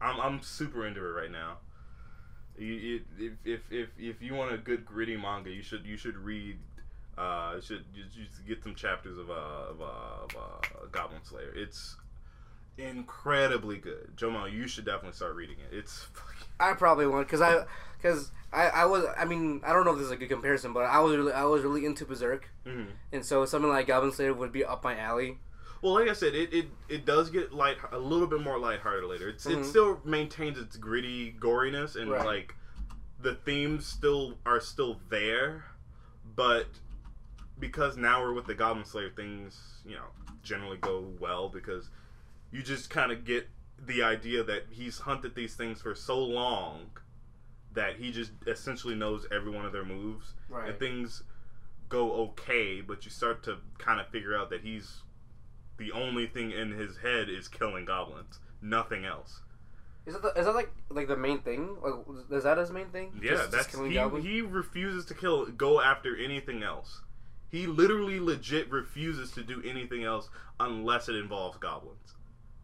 I'm 0.00 0.20
I'm 0.20 0.42
super 0.42 0.86
into 0.86 1.00
it 1.00 1.10
right 1.10 1.30
now. 1.30 1.58
You, 2.58 2.66
you, 2.66 3.00
if, 3.18 3.32
if 3.44 3.60
if 3.70 3.88
if 3.98 4.22
you 4.22 4.34
want 4.34 4.52
a 4.52 4.58
good 4.58 4.84
gritty 4.84 5.16
manga, 5.16 5.50
you 5.50 5.62
should 5.62 5.86
you 5.86 5.96
should 5.96 6.16
read. 6.16 6.58
Uh, 7.18 7.60
should 7.60 7.84
you, 7.94 8.04
get 8.48 8.62
some 8.62 8.74
chapters 8.74 9.18
of 9.18 9.30
uh 9.30 9.34
of, 9.34 9.80
uh, 9.80 9.84
of 9.84 10.36
uh, 10.36 10.86
Goblin 10.90 11.20
Slayer. 11.22 11.52
It's 11.54 11.96
incredibly 12.78 13.78
good. 13.78 14.12
Jomo, 14.16 14.50
you 14.50 14.66
should 14.66 14.84
definitely 14.84 15.12
start 15.12 15.34
reading 15.34 15.56
it. 15.58 15.74
It's 15.76 16.04
fucking 16.12 16.46
I 16.58 16.74
probably 16.74 17.06
won't 17.06 17.26
because 17.26 17.40
I 17.40 17.64
because 17.96 18.30
I, 18.52 18.68
I 18.68 18.84
was 18.84 19.04
I 19.18 19.24
mean 19.24 19.60
I 19.64 19.72
don't 19.72 19.84
know 19.84 19.92
if 19.92 19.98
this 19.98 20.06
is 20.06 20.12
a 20.12 20.16
good 20.16 20.28
comparison, 20.28 20.72
but 20.72 20.80
I 20.80 21.00
was 21.00 21.16
really 21.16 21.32
I 21.32 21.44
was 21.44 21.62
really 21.62 21.84
into 21.86 22.04
Berserk, 22.04 22.48
mhm. 22.66 22.88
and 23.12 23.24
so 23.24 23.44
something 23.44 23.70
like 23.70 23.86
Goblin 23.86 24.12
Slayer 24.12 24.34
would 24.34 24.52
be 24.52 24.64
up 24.64 24.84
my 24.84 24.98
alley. 24.98 25.38
Well, 25.82 25.94
like 25.94 26.10
I 26.10 26.12
said, 26.12 26.34
it, 26.34 26.52
it, 26.52 26.66
it 26.90 27.06
does 27.06 27.30
get 27.30 27.54
light 27.54 27.78
a 27.90 27.98
little 27.98 28.26
bit 28.26 28.42
more 28.42 28.58
lighthearted 28.58 29.08
later. 29.08 29.30
It's 29.30 29.46
it 29.46 29.58
Mhm. 29.60 29.64
still 29.64 30.00
maintains 30.04 30.58
its 30.58 30.76
gritty 30.76 31.32
goriness 31.32 31.96
and 31.96 32.10
Right. 32.10 32.26
like 32.26 32.54
the 33.22 33.34
themes 33.34 33.86
still 33.86 34.36
are 34.44 34.60
still 34.60 35.00
there, 35.08 35.64
but 36.36 36.66
because 37.58 37.96
now 37.96 38.22
we're 38.22 38.32
with 38.34 38.46
the 38.46 38.54
Goblin 38.54 38.84
Slayer, 38.84 39.10
things 39.10 39.58
you 39.86 39.94
know 39.94 40.04
generally 40.42 40.76
go 40.78 41.06
well 41.18 41.48
because 41.48 41.88
you 42.52 42.62
just 42.62 42.90
kind 42.90 43.12
of 43.12 43.24
get 43.24 43.48
the 43.78 44.02
idea 44.02 44.42
that 44.44 44.64
he's 44.70 44.98
hunted 44.98 45.34
these 45.34 45.54
things 45.54 45.80
for 45.80 45.94
so 45.94 46.18
long 46.18 46.90
that 47.72 47.96
he 47.96 48.10
just 48.10 48.32
essentially 48.46 48.94
knows 48.94 49.26
every 49.30 49.50
one 49.50 49.64
of 49.64 49.72
their 49.72 49.84
moves, 49.84 50.34
Right. 50.48 50.68
and 50.70 50.78
things 50.78 51.22
go 51.88 52.12
okay. 52.30 52.80
But 52.80 53.04
you 53.04 53.10
start 53.10 53.42
to 53.44 53.58
kind 53.78 54.00
of 54.00 54.08
figure 54.08 54.36
out 54.36 54.50
that 54.50 54.62
he's 54.62 55.02
the 55.78 55.92
only 55.92 56.26
thing 56.26 56.50
in 56.50 56.72
his 56.72 56.98
head 56.98 57.28
is 57.28 57.48
killing 57.48 57.84
goblins, 57.84 58.38
nothing 58.60 59.04
else. 59.04 59.40
Is 60.06 60.14
that 60.14 60.22
the, 60.22 60.28
is 60.40 60.46
that 60.46 60.54
like 60.54 60.70
like 60.88 61.08
the 61.08 61.16
main 61.16 61.40
thing? 61.40 61.76
Like, 61.82 61.94
is 62.32 62.42
that 62.44 62.58
his 62.58 62.70
main 62.70 62.88
thing? 62.88 63.12
Yeah, 63.22 63.30
Just- 63.32 63.42
just 63.44 63.52
that's 63.52 63.66
killing 63.68 63.90
he. 63.90 63.94
goblins? 63.96 64.24
He 64.24 64.42
refuses 64.42 65.04
to 65.06 65.14
kill, 65.14 65.46
go 65.46 65.80
after 65.80 66.16
anything 66.16 66.62
else. 66.62 67.02
He 67.48 67.66
literally, 67.66 68.18
legit 68.20 68.70
refuses 68.70 69.30
to 69.32 69.42
do 69.42 69.62
anything 69.64 70.04
else 70.04 70.28
unless 70.60 71.08
it 71.08 71.16
involves 71.16 71.58
goblins, 71.58 72.14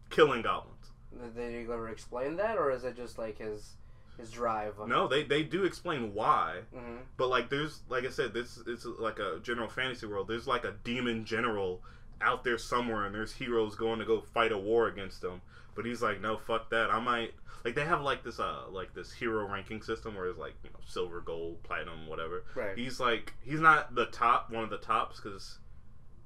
killing 0.09 0.41
goblins. 0.41 0.91
Did 1.11 1.35
they 1.35 1.61
ever 1.61 1.89
explain 1.89 2.35
that, 2.37 2.57
or 2.57 2.71
is 2.71 2.83
it 2.83 2.95
just 2.95 3.17
like 3.17 3.37
his 3.39 3.73
his 4.17 4.31
drive? 4.31 4.75
No, 4.87 5.07
they 5.07 5.23
they 5.23 5.43
do 5.43 5.63
explain 5.63 6.13
why, 6.13 6.61
hmm 6.73 6.97
but 7.17 7.29
like 7.29 7.49
there's 7.49 7.81
like 7.89 8.05
I 8.05 8.09
said, 8.09 8.33
this 8.33 8.59
it's 8.67 8.85
like 8.85 9.19
a 9.19 9.39
general 9.41 9.67
fantasy 9.69 10.05
world. 10.05 10.27
There's 10.27 10.47
like 10.47 10.63
a 10.63 10.75
demon 10.83 11.25
general 11.25 11.81
out 12.21 12.43
there 12.43 12.57
somewhere, 12.57 13.05
and 13.05 13.13
there's 13.13 13.33
heroes 13.33 13.75
going 13.75 13.99
to 13.99 14.05
go 14.05 14.21
fight 14.21 14.51
a 14.51 14.57
war 14.57 14.87
against 14.87 15.21
them. 15.21 15.41
But 15.75 15.85
he's 15.85 16.01
like, 16.01 16.19
no, 16.21 16.37
fuck 16.37 16.69
that. 16.71 16.89
I 16.91 16.99
might 16.99 17.33
like 17.63 17.75
they 17.75 17.85
have 17.85 18.01
like 18.01 18.23
this 18.23 18.39
uh 18.39 18.63
like 18.71 18.93
this 18.93 19.11
hero 19.11 19.47
ranking 19.47 19.81
system 19.81 20.15
where 20.15 20.27
it's 20.27 20.39
like 20.39 20.53
you 20.63 20.69
know 20.71 20.79
silver, 20.85 21.21
gold, 21.21 21.61
platinum, 21.63 22.07
whatever. 22.07 22.43
Right. 22.55 22.77
He's 22.77 22.99
like 22.99 23.33
he's 23.41 23.59
not 23.59 23.95
the 23.95 24.05
top 24.07 24.51
one 24.51 24.63
of 24.63 24.69
the 24.69 24.77
tops 24.77 25.19
because 25.19 25.59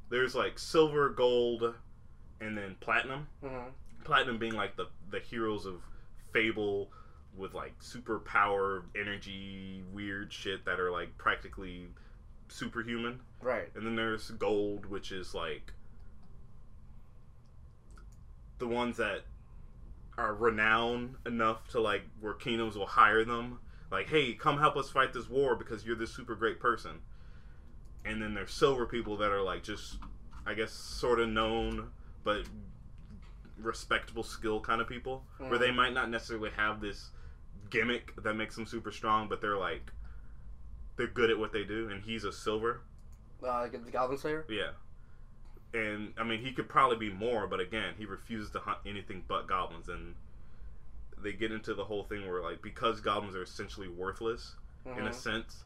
there's 0.10 0.36
like 0.36 0.60
silver, 0.60 1.10
gold, 1.10 1.74
and 2.42 2.58
then 2.58 2.76
platinum. 2.80 3.28
hmm 3.42 3.70
Platinum 4.04 4.40
being 4.40 4.56
like 4.56 4.76
the 4.76 4.88
the 5.12 5.20
heroes 5.20 5.66
of 5.66 5.76
Fable 6.34 6.90
with 7.38 7.54
like 7.54 7.78
superpower, 7.80 8.84
energy, 8.96 9.84
weird 9.94 10.34
shit 10.34 10.66
that 10.66 10.80
are 10.80 10.92
like 10.92 11.18
practically 11.18 11.88
superhuman. 12.50 13.20
Right. 13.42 13.70
And 13.76 13.86
then 13.86 13.96
there's 13.96 14.32
gold, 14.32 14.86
which 14.86 15.12
is 15.12 15.34
like 15.34 15.72
the 18.60 18.68
ones 18.68 18.98
that 18.98 19.22
are 20.18 20.34
renowned 20.34 21.16
enough 21.26 21.68
to 21.70 21.80
like 21.80 22.04
where 22.20 22.34
kingdoms 22.34 22.76
will 22.76 22.86
hire 22.86 23.24
them. 23.24 23.60
Like, 23.92 24.08
hey, 24.08 24.34
come 24.34 24.58
help 24.58 24.78
us 24.78 24.90
fight 24.90 25.14
this 25.14 25.30
war 25.30 25.56
because 25.56 25.86
you're 25.86 25.96
this 25.96 26.14
super 26.14 26.36
great 26.36 26.60
person. 26.60 27.00
And 28.06 28.22
then 28.22 28.34
there's 28.34 28.52
silver 28.52 28.86
people 28.86 29.18
that 29.18 29.32
are 29.32 29.42
like 29.42 29.64
just, 29.64 29.98
I 30.46 30.54
guess, 30.54 30.72
sort 30.72 31.20
of 31.20 31.30
known 31.30 31.90
but 32.24 32.46
respectable 33.58 34.24
skill 34.24 34.60
kind 34.62 34.82
of 34.82 34.88
people, 34.88 35.26
where 35.38 35.60
they 35.60 35.70
Mhm. 35.70 35.76
might 35.76 35.94
not 35.94 36.10
necessarily 36.10 36.50
have 36.52 36.82
this 36.82 37.12
gimmick 37.70 38.16
that 38.24 38.34
makes 38.34 38.56
them 38.56 38.66
super 38.66 38.92
strong, 38.92 39.28
but 39.30 39.42
they're 39.42 39.58
like 39.58 39.92
they're 40.98 41.08
good 41.08 41.32
at 41.32 41.38
what 41.40 41.52
they 41.52 41.64
do. 41.64 41.90
And 41.90 42.04
he's 42.04 42.26
a 42.26 42.32
silver. 42.34 42.82
Uh, 43.42 43.68
the 43.68 43.78
Goblin 43.80 44.18
Slayer. 44.20 44.46
Yeah. 44.50 44.72
And 45.74 46.14
I 46.18 46.24
mean, 46.24 46.42
he 46.42 46.52
could 46.52 46.68
probably 46.70 46.98
be 46.98 47.10
more, 47.16 47.48
but 47.48 47.60
again, 47.60 47.96
he 47.98 48.06
refuses 48.06 48.52
to 48.52 48.60
hunt 48.60 48.80
anything 48.86 49.24
but 49.28 49.48
goblins. 49.48 49.88
And 49.90 50.16
they 51.18 51.32
get 51.34 51.52
into 51.52 51.74
the 51.74 51.86
whole 51.86 52.04
thing 52.04 52.28
where, 52.28 52.42
like, 52.42 52.62
because 52.62 53.00
goblins 53.00 53.36
are 53.36 53.42
essentially 53.42 53.88
worthless 53.88 54.56
in 54.86 55.08
a 55.08 55.12
Mhm. 55.12 55.14
sense, 55.14 55.64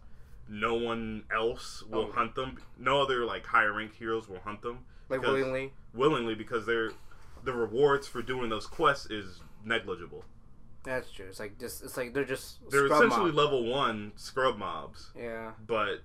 no 0.47 0.75
one 0.75 1.25
else 1.31 1.81
will 1.83 2.07
Oh. 2.07 2.11
hunt 2.11 2.35
them. 2.35 2.57
No 2.77 3.01
other 3.01 3.25
like 3.25 3.45
higher 3.47 3.73
ranked 3.73 3.95
heroes 3.95 4.29
will 4.29 4.41
hunt 4.41 4.61
them 4.61 4.85
Like 5.09 5.21
willingly. 5.21 5.71
willingly 5.93 6.35
because 6.35 6.65
they're 6.65 6.91
the 7.43 7.53
rewards 7.53 8.07
for 8.07 8.21
doing 8.21 8.49
those 8.49 8.65
quests 8.65 9.09
is 9.11 9.39
negligible. 9.63 10.25
That's 10.83 11.11
true. 11.11 11.25
It's 11.27 11.39
like 11.39 11.59
just 11.59 11.83
it's 11.83 11.97
like 11.97 12.13
they're 12.13 12.23
just 12.25 12.57
They're 12.69 12.85
essentially 12.87 13.31
mob. 13.31 13.35
level 13.35 13.65
one 13.65 14.13
scrub 14.15 14.57
mobs, 14.57 15.11
Yeah. 15.15 15.51
but 15.65 16.01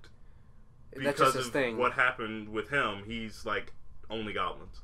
That's 0.93 1.05
because 1.19 1.35
just 1.35 1.47
of 1.49 1.53
thing. 1.53 1.77
what 1.79 1.93
happened 1.93 2.49
with 2.51 2.69
him, 2.71 3.03
he's 3.07 3.45
like 3.47 3.73
only 4.11 4.33
goblins. 4.33 4.81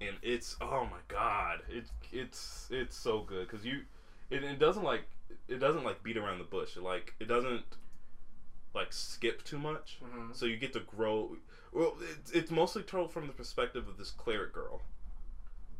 And 0.00 0.16
it's 0.22 0.56
oh 0.60 0.84
my 0.90 0.98
god, 1.08 1.60
it 1.68 1.84
it's 2.12 2.68
it's 2.70 2.96
so 2.96 3.20
good 3.22 3.48
because 3.48 3.64
you 3.64 3.82
it, 4.30 4.42
it 4.42 4.58
doesn't 4.58 4.82
like 4.82 5.02
it 5.48 5.58
doesn't 5.58 5.84
like 5.84 6.02
beat 6.02 6.16
around 6.16 6.38
the 6.38 6.44
bush. 6.44 6.76
It, 6.76 6.82
like 6.82 7.14
it 7.20 7.28
doesn't 7.28 7.62
like 8.74 8.92
skip 8.92 9.44
too 9.44 9.58
much, 9.58 10.00
Mhm. 10.04 10.34
so 10.34 10.46
you 10.46 10.56
get 10.56 10.72
to 10.72 10.80
grow. 10.80 11.36
Well, 11.72 11.96
it's 12.00 12.30
it's 12.32 12.50
mostly 12.50 12.82
told 12.82 13.12
from 13.12 13.26
the 13.26 13.32
perspective 13.32 13.88
of 13.88 13.96
this 13.96 14.10
cleric 14.10 14.52
girl, 14.52 14.82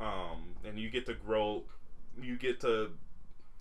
um, 0.00 0.54
and 0.64 0.78
you 0.78 0.90
get 0.90 1.06
to 1.06 1.14
grow. 1.14 1.64
You 2.20 2.36
get 2.36 2.60
to 2.60 2.90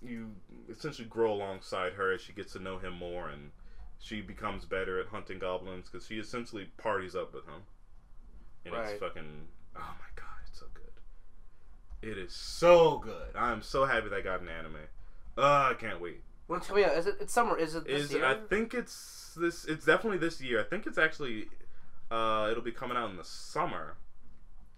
you 0.02 0.32
essentially 0.70 1.08
grow 1.08 1.34
alongside 1.34 1.94
her 1.94 2.12
as 2.12 2.22
she 2.22 2.34
gets 2.34 2.54
to 2.54 2.60
know 2.60 2.78
him 2.80 2.94
more 2.94 3.30
and 3.30 3.52
she 4.00 4.20
becomes 4.20 4.66
better 4.66 5.00
at 5.00 5.08
hunting 5.08 5.38
goblins 5.38 5.88
because 5.90 6.08
she 6.08 6.18
essentially 6.18 6.66
parties 6.78 7.16
up 7.16 7.34
with 7.34 7.46
him. 7.46 7.62
And 8.66 8.74
Right. 8.74 8.90
it's 8.90 9.00
fucking. 9.00 9.48
Oh 9.76 9.80
my 9.80 10.08
god, 10.16 10.40
it's 10.48 10.60
so 10.60 10.66
good. 10.74 10.92
It 12.02 12.18
is 12.18 12.34
so 12.34 12.98
good. 12.98 13.36
I'm 13.36 13.62
so 13.62 13.86
happy 13.86 14.10
that 14.10 14.24
got 14.24 14.42
an 14.42 14.50
anime. 14.50 14.88
Uh, 15.38 15.70
I 15.72 15.76
can't 15.80 16.02
wait. 16.02 16.22
Well, 16.48 16.60
tell 16.60 16.76
me, 16.76 16.84
is 16.84 17.06
it? 17.08 17.18
It's 17.22 17.32
summer. 17.32 17.58
Is 17.58 17.76
it 17.76 17.86
this 17.86 18.06
Is 18.06 18.14
year? 18.14 18.26
I 18.26 18.36
think 18.36 18.74
it's 18.74 19.34
this. 19.40 19.66
It's 19.66 19.86
definitely 19.86 20.18
this 20.18 20.42
year. 20.42 20.60
I 20.60 20.64
think 20.64 20.88
it's 20.88 20.98
actually. 20.98 21.48
Uh, 22.12 22.50
it'll 22.52 22.62
be 22.64 22.72
coming 22.74 22.98
out 22.98 23.10
in 23.10 23.16
the 23.16 23.24
summer, 23.24 23.96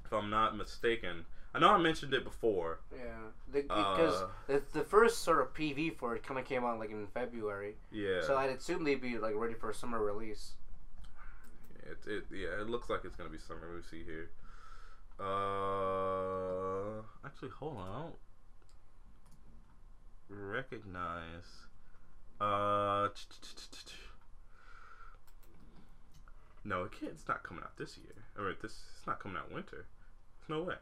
if 0.06 0.14
I'm 0.14 0.30
not 0.30 0.56
mistaken. 0.56 1.26
I 1.56 1.60
know 1.60 1.70
I 1.70 1.78
mentioned 1.78 2.14
it 2.14 2.24
before. 2.24 2.80
yeah, 2.96 3.02
the, 3.52 3.62
because 3.64 4.22
Uh, 4.22 4.28
the, 4.48 4.62
the 4.74 4.84
first 4.84 5.20
sort 5.24 5.40
of 5.42 5.54
PV 5.54 5.98
for 5.98 6.16
it 6.16 6.24
kind 6.24 6.40
of 6.40 6.46
came 6.46 6.64
out 6.64 6.80
like 6.80 6.92
in 6.92 7.08
February, 7.08 7.76
Yeah. 7.92 8.22
so 8.22 8.38
I'd 8.38 8.50
assume 8.52 8.84
they'd 8.84 9.02
be 9.02 9.18
like 9.18 9.34
ready 9.36 9.54
for 9.56 9.70
a 9.70 9.74
summer 9.74 10.00
release. 10.04 10.54
It, 11.86 11.98
it 12.08 12.24
yeah, 12.32 12.62
it 12.62 12.70
looks 12.70 12.90
like 12.90 13.02
it's 13.04 13.16
gonna 13.16 13.30
be 13.30 13.38
summer. 13.40 13.68
Let 13.68 13.78
me 13.78 13.84
see 13.90 14.04
here. 14.04 14.30
Uh, 15.20 17.02
actually, 17.26 17.50
hold 17.50 17.78
on. 17.78 17.88
I 17.90 18.02
don't 18.02 18.16
recognize. 20.30 21.68
Uh, 22.42 23.10
no, 26.66 26.84
it 26.84 26.92
can't. 26.92 27.12
It's 27.12 27.28
not 27.28 27.44
coming 27.44 27.64
out 27.64 27.78
this 27.78 27.98
year. 27.98 28.14
Or 28.38 28.54
this. 28.62 28.84
It's 28.98 29.08
not 29.08 29.20
coming 29.20 29.38
out 29.38 29.52
winter. 29.52 29.86
There's 30.48 30.50
no 30.50 30.64
way. 30.64 30.76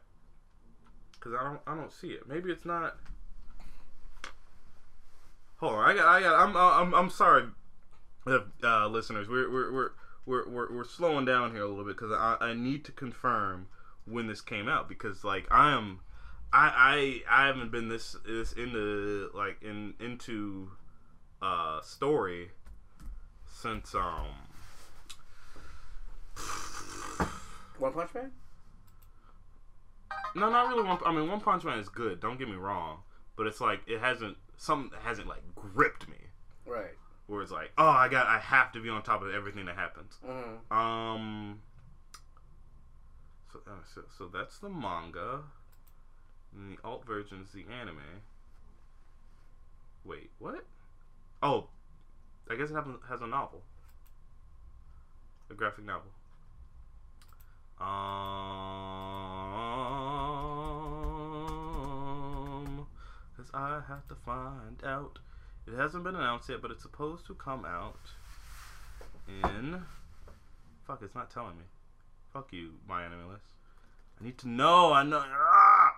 Cause 1.20 1.32
I 1.38 1.44
don't. 1.44 1.60
I 1.66 1.74
don't 1.74 1.92
see 1.92 2.08
it. 2.08 2.28
Maybe 2.28 2.50
it's 2.50 2.64
not. 2.64 2.96
Hold 5.56 5.74
on. 5.74 5.90
I 5.90 5.94
got. 5.94 6.06
I 6.06 6.20
got. 6.20 6.34
I'm. 6.34 6.56
I'm. 6.56 6.94
I'm 6.94 7.10
sorry, 7.10 7.44
uh, 8.26 8.86
listeners. 8.88 9.28
We're. 9.28 9.50
We're. 9.50 9.72
We're 9.72 9.90
we're, 10.24 10.48
we're, 10.48 10.72
we're 10.72 10.84
slowing 10.84 11.24
down 11.24 11.52
here 11.52 11.62
a 11.62 11.68
little 11.68 11.84
bit 11.84 11.96
because 11.96 12.12
I, 12.12 12.36
I 12.40 12.54
need 12.54 12.84
to 12.84 12.92
confirm 12.92 13.66
when 14.04 14.26
this 14.26 14.40
came 14.40 14.68
out 14.68 14.88
because 14.88 15.24
like 15.24 15.46
I 15.50 15.72
am 15.72 16.00
I 16.52 17.22
I, 17.28 17.42
I 17.42 17.46
haven't 17.46 17.72
been 17.72 17.88
this 17.88 18.16
this 18.26 18.52
into 18.52 19.30
like 19.34 19.62
in 19.62 19.94
into 20.00 20.70
uh 21.40 21.80
story 21.80 22.50
since 23.46 23.94
um 23.94 24.28
One 27.78 27.92
Punch 27.92 28.14
Man. 28.14 28.30
no 30.34 30.50
not 30.50 30.68
really 30.68 30.82
one 30.84 30.98
I 31.04 31.12
mean 31.12 31.28
One 31.28 31.40
Punch 31.40 31.64
Man 31.64 31.78
is 31.78 31.88
good 31.88 32.20
don't 32.20 32.38
get 32.38 32.48
me 32.48 32.54
wrong 32.56 32.98
but 33.36 33.46
it's 33.46 33.60
like 33.60 33.80
it 33.86 34.00
hasn't 34.00 34.36
some 34.56 34.90
hasn't 35.02 35.26
like 35.28 35.42
gripped 35.54 36.08
me 36.08 36.16
Right. 36.66 36.94
where 37.26 37.42
it's 37.42 37.50
like 37.50 37.72
oh 37.78 37.88
I 37.88 38.08
got 38.08 38.26
I 38.26 38.38
have 38.38 38.72
to 38.72 38.80
be 38.82 38.88
on 38.88 39.02
top 39.02 39.22
of 39.22 39.34
everything 39.34 39.66
that 39.66 39.76
happens 39.76 40.18
hmm 40.24 40.74
Um. 40.76 41.60
So, 43.52 43.60
uh, 43.66 43.72
so, 43.94 44.00
so 44.16 44.26
that's 44.32 44.58
the 44.58 44.70
manga. 44.70 45.40
And 46.56 46.72
the 46.78 46.82
alt 46.88 47.04
version 47.06 47.42
is 47.44 47.52
the 47.52 47.64
anime. 47.70 47.98
Wait, 50.06 50.30
what? 50.38 50.64
Oh, 51.42 51.66
I 52.50 52.54
guess 52.56 52.70
it 52.70 52.76
has 53.10 53.20
a 53.20 53.26
novel. 53.26 53.60
A 55.50 55.54
graphic 55.54 55.84
novel. 55.84 56.10
Um. 57.82 58.46
Because 63.36 63.50
I 63.52 63.82
have 63.88 64.06
to 64.08 64.14
find 64.14 64.82
out. 64.84 65.18
It 65.66 65.74
hasn't 65.76 66.04
been 66.04 66.14
announced 66.14 66.48
yet, 66.48 66.62
but 66.62 66.70
it's 66.70 66.82
supposed 66.82 67.26
to 67.26 67.34
come 67.34 67.64
out 67.64 67.98
in. 69.28 69.84
Fuck, 70.86 71.02
it's 71.02 71.14
not 71.14 71.30
telling 71.30 71.56
me. 71.56 71.64
Fuck 72.32 72.52
you, 72.52 72.72
MyAnimeList. 72.88 73.54
I 74.20 74.24
need 74.24 74.38
to 74.38 74.48
know. 74.48 74.92
I 74.92 75.02
know. 75.02 75.22
Ah! 75.24 75.96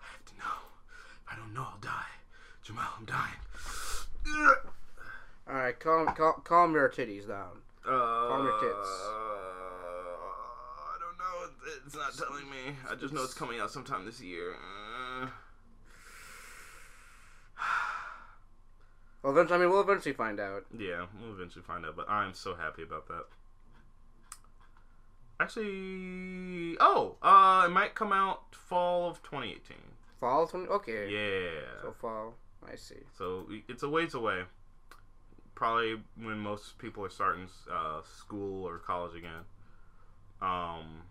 I 0.00 0.06
have 0.12 0.24
to 0.26 0.34
know. 0.38 0.70
If 1.26 1.32
I 1.32 1.36
don't 1.36 1.52
know, 1.54 1.66
I'll 1.72 1.78
die. 1.80 2.12
Jamal, 2.62 2.88
I'm 2.98 3.04
dying. 3.04 3.40
All 5.46 5.54
right, 5.54 5.78
calm, 5.78 6.14
calm, 6.14 6.40
calm 6.44 6.74
your 6.74 6.88
titties 6.88 7.28
down. 7.28 7.63
Uh, 7.86 8.42
your 8.42 8.58
tits. 8.60 8.88
I 10.78 10.96
don't 11.00 11.18
know. 11.18 11.50
It's 11.86 11.94
not 11.94 12.16
telling 12.16 12.48
me. 12.50 12.76
I 12.90 12.94
just 12.94 13.12
know 13.12 13.22
it's 13.22 13.34
coming 13.34 13.60
out 13.60 13.70
sometime 13.70 14.04
this 14.06 14.20
year. 14.20 14.54
Uh, 14.54 15.26
Well, 19.22 19.32
eventually, 19.32 19.58
I 19.58 19.62
mean, 19.62 19.70
we'll 19.70 19.80
eventually 19.80 20.14
find 20.14 20.38
out. 20.38 20.66
Yeah, 20.78 21.06
we'll 21.18 21.32
eventually 21.32 21.64
find 21.64 21.86
out. 21.86 21.96
But 21.96 22.10
I'm 22.10 22.34
so 22.34 22.54
happy 22.54 22.82
about 22.82 23.08
that. 23.08 23.24
Actually, 25.40 26.76
oh, 26.78 27.16
uh, 27.22 27.62
it 27.66 27.70
might 27.70 27.94
come 27.94 28.12
out 28.12 28.54
fall 28.54 29.08
of 29.08 29.22
2018. 29.22 29.78
Fall 30.20 30.46
20. 30.46 30.66
Okay. 30.66 31.08
Yeah. 31.10 31.80
So 31.80 31.92
fall. 31.92 32.34
I 32.70 32.76
see. 32.76 32.96
So 33.16 33.46
it's 33.66 33.82
a 33.82 33.88
ways 33.88 34.12
away. 34.12 34.42
Probably 35.54 36.00
when 36.20 36.38
most 36.38 36.78
people 36.78 37.04
are 37.04 37.10
starting 37.10 37.48
uh, 37.70 38.00
school 38.02 38.66
or 38.66 38.78
college 38.78 39.16
again. 39.16 39.44
Um, 40.42 41.02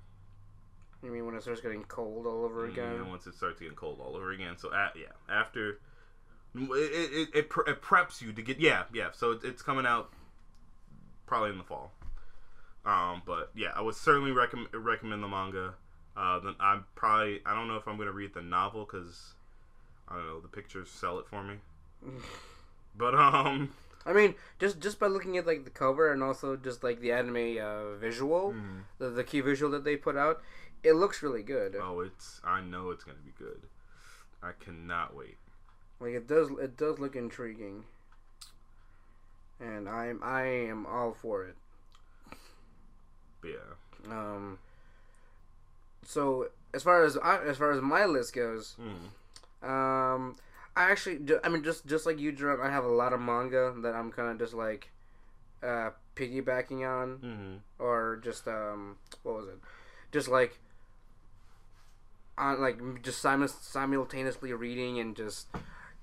You 1.01 1.11
mean 1.11 1.25
when 1.25 1.35
it 1.35 1.43
starts 1.43 1.61
getting 1.61 1.83
cold 1.83 2.25
all 2.27 2.43
over 2.43 2.65
again? 2.65 2.95
yeah, 2.95 3.09
once 3.09 3.25
it 3.25 3.35
starts 3.35 3.59
getting 3.59 3.75
cold 3.75 3.99
all 4.05 4.15
over 4.15 4.31
again. 4.31 4.57
So 4.57 4.73
at, 4.73 4.93
yeah, 4.95 5.13
after 5.33 5.79
it 6.55 6.69
it, 6.71 7.29
it, 7.33 7.49
pre- 7.49 7.71
it 7.71 7.81
preps 7.81 8.21
you 8.21 8.31
to 8.33 8.41
get 8.41 8.59
yeah 8.59 8.83
yeah. 8.93 9.09
So 9.13 9.31
it, 9.31 9.41
it's 9.43 9.61
coming 9.61 9.85
out 9.85 10.11
probably 11.25 11.51
in 11.51 11.57
the 11.57 11.63
fall. 11.63 11.91
Um, 12.85 13.21
but 13.25 13.49
yeah, 13.55 13.69
I 13.75 13.81
would 13.81 13.95
certainly 13.95 14.31
recommend 14.31 14.73
recommend 14.73 15.23
the 15.23 15.27
manga. 15.27 15.73
Uh, 16.15 16.39
then 16.39 16.55
I'm 16.59 16.85
probably 16.95 17.41
I 17.45 17.55
don't 17.55 17.67
know 17.67 17.77
if 17.77 17.87
I'm 17.87 17.97
gonna 17.97 18.11
read 18.11 18.33
the 18.33 18.41
novel 18.41 18.85
because 18.85 19.33
I 20.07 20.15
don't 20.17 20.27
know 20.27 20.39
the 20.41 20.47
pictures 20.47 20.89
sell 20.89 21.17
it 21.19 21.27
for 21.27 21.43
me. 21.43 21.55
but 22.97 23.15
um, 23.15 23.71
I 24.05 24.13
mean, 24.13 24.35
just 24.59 24.79
just 24.79 24.99
by 24.99 25.07
looking 25.07 25.37
at 25.37 25.47
like 25.47 25.63
the 25.63 25.69
cover 25.69 26.11
and 26.11 26.21
also 26.21 26.55
just 26.57 26.83
like 26.83 26.99
the 26.99 27.11
anime 27.13 27.57
uh, 27.61 27.95
visual, 27.95 28.53
the, 28.99 29.09
the 29.09 29.23
key 29.23 29.39
visual 29.41 29.71
that 29.71 29.83
they 29.85 29.95
put 29.95 30.17
out, 30.17 30.41
it 30.83 30.93
looks 30.93 31.23
really 31.23 31.43
good. 31.43 31.75
oh, 31.81 32.01
it's 32.01 32.41
I 32.43 32.61
know 32.61 32.89
it's 32.91 33.03
gonna 33.03 33.17
be 33.23 33.33
good. 33.37 33.61
I 34.41 34.51
cannot 34.59 35.15
wait. 35.15 35.37
Like 36.01 36.13
it 36.13 36.27
does, 36.27 36.49
it 36.61 36.75
does 36.75 36.99
look 36.99 37.15
intriguing, 37.15 37.85
and 39.59 39.87
I'm 39.87 40.19
I 40.21 40.43
am 40.43 40.85
all 40.85 41.13
for 41.13 41.45
it. 41.45 41.55
Yeah. 43.43 44.09
Um. 44.09 44.59
So 46.05 46.49
as 46.73 46.83
far 46.83 47.03
as 47.05 47.17
I, 47.17 47.37
as 47.43 47.57
far 47.57 47.71
as 47.71 47.81
my 47.81 48.05
list 48.05 48.33
goes, 48.33 48.75
Mm. 49.63 49.67
um, 49.69 50.35
I 50.75 50.89
actually, 50.91 51.19
I 51.43 51.49
mean, 51.49 51.63
just 51.63 51.85
just 51.85 52.05
like 52.05 52.19
you, 52.19 52.31
Jerome, 52.31 52.59
I 52.61 52.71
have 52.71 52.83
a 52.85 52.87
lot 52.89 53.13
of 53.13 53.19
manga 53.21 53.73
that 53.83 53.93
I'm 53.93 54.11
kind 54.11 54.29
of 54.31 54.39
just 54.39 54.53
like, 54.53 54.89
uh, 55.61 55.91
piggybacking 56.15 56.81
on, 56.87 57.17
Mm-hmm. 57.19 57.53
or 57.83 58.19
just 58.23 58.47
um, 58.47 58.97
what 59.23 59.35
was 59.35 59.47
it? 59.47 59.59
Just 60.11 60.27
like, 60.29 60.59
on 62.37 62.59
like 62.59 63.01
just 63.03 63.23
simu- 63.23 63.49
simultaneously 63.61 64.51
reading 64.53 64.99
and 64.99 65.15
just 65.15 65.47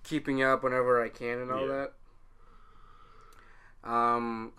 keeping 0.04 0.42
up 0.42 0.62
whenever 0.62 1.02
I 1.02 1.08
can 1.08 1.38
and 1.40 1.50
all 1.50 1.66
Yeah. 1.66 1.86
that. 3.82 3.88
Um, 3.90 4.52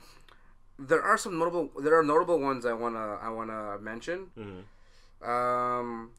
there 0.79 1.01
are 1.01 1.17
some 1.17 1.37
notable. 1.37 1.69
There 1.79 1.97
are 1.97 2.03
notable 2.03 2.39
ones 2.39 2.65
I 2.65 2.73
wanna 2.73 3.17
I 3.21 3.29
wanna 3.29 3.77
mention. 3.79 4.27
Mm-hmm. 4.37 5.29
Um, 5.29 6.09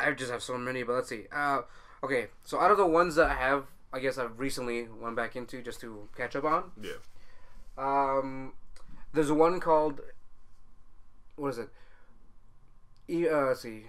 I 0.00 0.10
just 0.12 0.30
have 0.32 0.42
so 0.42 0.56
many, 0.56 0.82
but 0.82 0.94
let's 0.94 1.08
see. 1.08 1.26
Uh, 1.30 1.62
okay, 2.02 2.26
so 2.42 2.58
out 2.60 2.70
of 2.70 2.76
the 2.76 2.86
ones 2.86 3.14
that 3.16 3.30
I 3.30 3.34
have, 3.34 3.66
I 3.92 4.00
guess 4.00 4.18
I've 4.18 4.38
recently 4.38 4.88
went 4.88 5.16
back 5.16 5.36
into 5.36 5.62
just 5.62 5.80
to 5.82 6.08
catch 6.16 6.34
up 6.36 6.44
on. 6.44 6.70
Yeah. 6.80 6.92
Um, 7.78 8.52
there's 9.12 9.30
one 9.32 9.60
called 9.60 10.00
what 11.36 11.48
is 11.48 11.58
it? 11.58 11.68
E- 13.08 13.28
uh, 13.28 13.46
let's 13.46 13.60
see. 13.60 13.84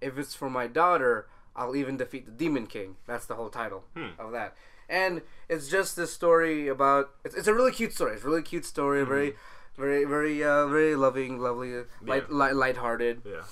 If 0.00 0.18
it's 0.18 0.34
for 0.34 0.48
my 0.48 0.66
daughter, 0.66 1.26
I'll 1.56 1.76
even 1.76 1.96
defeat 1.96 2.26
the 2.26 2.32
Demon 2.32 2.66
King. 2.66 2.96
That's 3.06 3.26
the 3.26 3.34
whole 3.34 3.50
title 3.50 3.84
Hmm. 3.94 4.18
of 4.18 4.32
that. 4.32 4.56
And 4.88 5.22
it's 5.48 5.68
just 5.68 5.96
this 5.96 6.12
story 6.12 6.68
about. 6.68 7.10
It's, 7.24 7.34
it's 7.34 7.48
a 7.48 7.54
really 7.54 7.72
cute 7.72 7.92
story. 7.92 8.14
It's 8.14 8.24
a 8.24 8.28
really 8.28 8.42
cute 8.42 8.64
story. 8.64 9.04
Very, 9.04 9.34
very, 9.76 10.04
very, 10.04 10.44
uh, 10.44 10.66
very 10.68 10.94
loving, 10.94 11.38
lovely, 11.40 11.72
light, 12.02 12.24
Yeah. 12.28 12.36
light, 12.36 12.54
lighthearted. 12.54 13.22
Yeah. 13.24 13.42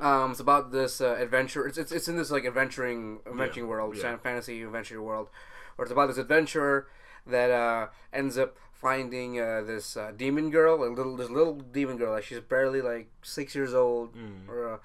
Um, 0.00 0.32
it's 0.32 0.40
about 0.40 0.72
this 0.72 1.00
uh, 1.00 1.16
adventure. 1.18 1.66
It's, 1.66 1.78
it's 1.78 1.92
it's 1.92 2.08
in 2.08 2.16
this 2.16 2.30
like 2.30 2.44
adventuring 2.44 3.20
adventuring 3.26 3.66
Yeah, 3.66 3.70
world, 3.70 3.96
yeah. 3.96 4.16
fantasy 4.16 4.62
adventure 4.62 5.00
world, 5.02 5.28
where 5.76 5.84
it's 5.84 5.92
about 5.92 6.08
this 6.08 6.18
adventurer 6.18 6.86
that 7.26 7.50
uh, 7.50 7.86
ends 8.12 8.36
up 8.36 8.56
finding 8.72 9.40
uh, 9.40 9.62
this 9.66 9.96
uh, 9.96 10.12
demon 10.16 10.50
girl, 10.50 10.82
a 10.82 10.88
little 10.90 11.16
this 11.16 11.30
little 11.30 11.54
demon 11.54 11.96
girl. 11.96 12.12
Like 12.12 12.24
she's 12.24 12.40
barely 12.40 12.80
like 12.82 13.08
six 13.22 13.54
years 13.54 13.72
old, 13.74 14.14
Mm. 14.14 14.48
or 14.48 14.74
uh, 14.74 14.78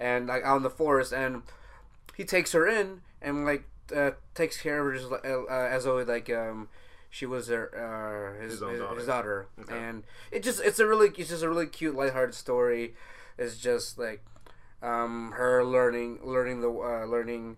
and 0.00 0.26
like 0.28 0.42
out 0.44 0.56
in 0.58 0.62
the 0.62 0.70
forest, 0.70 1.12
and 1.12 1.42
he 2.16 2.24
takes 2.24 2.52
her 2.52 2.66
in 2.66 3.00
and 3.20 3.44
like 3.44 3.64
uh, 3.94 4.12
takes 4.34 4.56
care 4.60 4.80
of 4.80 4.86
her 4.86 4.98
just 4.98 5.12
uh, 5.12 5.48
as 5.50 5.84
though 5.84 5.96
like 6.02 6.30
um 6.30 6.68
she 7.10 7.26
was 7.26 7.48
her 7.48 7.70
uh, 7.74 8.40
his 8.42 8.52
His 8.52 8.60
his, 8.60 8.78
daughter. 8.80 8.94
his 8.96 9.06
daughter, 9.06 9.46
Okay. 9.60 9.76
and 9.78 10.04
it 10.30 10.42
just 10.42 10.60
it's 10.62 10.78
a 10.78 10.86
really 10.86 11.08
it's 11.18 11.28
just 11.30 11.42
a 11.42 11.48
really 11.48 11.66
cute 11.66 11.94
lighthearted 11.94 12.34
story. 12.34 12.94
It's 13.36 13.56
just 13.58 13.98
like 13.98 14.24
um, 14.84 15.32
her 15.36 15.64
learning 15.64 16.20
learning 16.22 16.60
the 16.60 16.68
uh, 16.68 17.04
learning 17.06 17.56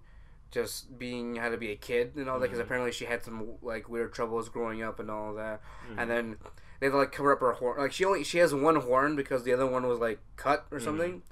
just 0.51 0.97
being 0.99 1.37
how 1.37 1.49
to 1.51 1.57
be 1.57 1.71
a 1.73 1.77
kid 1.77 2.15
and 2.17 2.29
all 2.31 2.39
that 2.39 2.47
because 2.47 2.61
Mhm. 2.61 2.65
apparently 2.67 2.93
she 2.93 3.05
had 3.07 3.23
some 3.25 3.55
like 3.63 3.89
weird 3.89 4.13
troubles 4.15 4.49
growing 4.49 4.83
up 4.83 5.01
and 5.01 5.11
all 5.11 5.35
that 5.35 5.61
Mhm. 5.91 5.95
and 5.99 6.11
then 6.11 6.37
they 6.81 6.89
like 6.89 7.11
cover 7.13 7.33
up 7.33 7.41
her 7.41 7.53
horn 7.55 7.79
like 7.81 7.93
she 7.93 8.05
only 8.05 8.23
she 8.23 8.39
has 8.39 8.55
one 8.55 8.77
horn 8.77 9.17
because 9.17 9.43
the 9.43 9.53
other 9.53 9.67
one 9.67 9.87
was 9.87 9.99
like 9.99 10.21
cut 10.37 10.67
or 10.71 10.79
Mhm. 10.79 10.83
something 10.85 11.23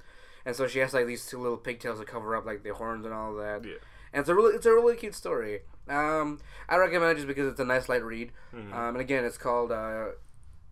and 0.45 0.55
so 0.55 0.67
she 0.67 0.79
has 0.79 0.93
like 0.93 1.07
these 1.07 1.25
two 1.25 1.39
little 1.39 1.57
pigtails 1.57 1.99
to 1.99 2.05
cover 2.05 2.35
up 2.35 2.45
like 2.45 2.61
the 2.63 2.73
horns 2.73 3.05
and 3.05 3.13
all 3.13 3.33
that 3.35 3.63
Yeah. 3.63 3.75
and 4.11 4.19
it's 4.19 4.29
a 4.29 4.35
really 4.35 4.53
it's 4.55 4.65
a 4.65 4.73
really 4.73 4.95
cute 4.97 5.15
story 5.15 5.61
um, 5.87 6.39
I 6.67 6.75
recommend 6.77 7.11
it 7.11 7.15
just 7.15 7.27
because 7.27 7.47
it's 7.47 7.59
a 7.59 7.65
nice 7.65 7.87
light 7.87 8.03
read 8.03 8.31
Mhm. 8.53 8.73
um, 8.73 8.95
and 8.95 8.97
again 8.97 9.23
it's 9.23 9.37
called 9.37 9.71
uh, 9.71 10.07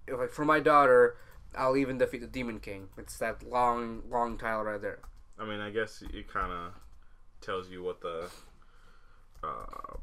if, 0.06 0.18
like 0.20 0.32
for 0.32 0.44
my 0.44 0.60
daughter 0.60 1.16
I'll 1.56 1.78
even 1.78 1.98
defeat 1.98 2.22
the 2.22 2.28
Demon 2.28 2.60
King 2.60 2.90
it's 2.98 3.18
that 3.20 3.42
long 3.42 4.04
long 4.10 4.38
title 4.38 4.64
right 4.66 4.82
there 4.82 5.00
I 5.44 5.50
mean, 5.50 5.60
I 5.60 5.70
guess 5.72 6.02
it 6.14 6.28
kind 6.32 6.52
of 6.52 6.74
tells 7.42 7.70
you 7.70 7.84
what 7.84 8.02
the. 8.02 8.30
Uh, 9.44 9.98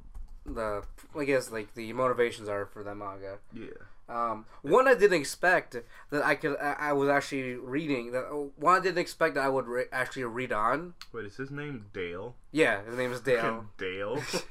the 0.47 0.83
I 1.19 1.25
guess 1.25 1.51
like 1.51 1.75
the 1.75 1.93
motivations 1.93 2.49
are 2.49 2.67
for 2.67 2.83
that 2.83 2.95
manga. 2.95 3.39
yeah. 3.55 3.69
Um, 4.09 4.45
one 4.63 4.89
I 4.89 4.95
didn't 4.95 5.21
expect 5.21 5.77
that 6.11 6.25
I 6.25 6.35
could 6.35 6.57
I, 6.61 6.73
I 6.81 6.93
was 6.93 7.09
actually 7.09 7.55
reading 7.55 8.11
that 8.11 8.25
one 8.57 8.75
I 8.77 8.81
didn't 8.83 8.99
expect 8.99 9.37
that 9.37 9.45
I 9.45 9.49
would 9.49 9.67
re- 9.69 9.85
actually 9.93 10.25
read 10.25 10.51
on. 10.53 10.95
Wait, 11.13 11.27
is 11.27 11.37
his 11.37 11.51
name 11.53 11.87
Dale? 11.93 12.35
Yeah, 12.51 12.83
his 12.85 12.97
name 12.97 13.13
is 13.13 13.21
Dale. 13.21 13.67
Dale. 13.79 14.17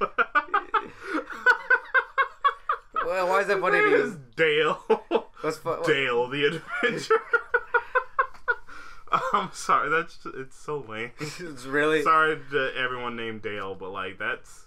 well, 3.04 3.28
why 3.28 3.40
is 3.40 3.46
that 3.48 3.54
His 3.56 3.60
funny? 3.62 3.78
name 3.78 3.90
to 3.90 4.02
is? 4.02 4.16
Dale. 4.36 4.74
What's 5.42 5.58
fu- 5.58 5.82
Dale 5.84 6.28
the 6.28 6.44
Adventurer. 6.46 7.18
I'm 9.32 9.50
sorry, 9.52 9.88
that's 9.90 10.18
it's 10.34 10.56
so 10.56 10.78
lame. 10.88 11.10
It's 11.20 11.64
really 11.64 12.02
Sorry 12.02 12.38
to 12.52 12.72
everyone 12.76 13.16
named 13.16 13.42
Dale, 13.42 13.74
but 13.74 13.90
like 13.90 14.18
that's 14.18 14.66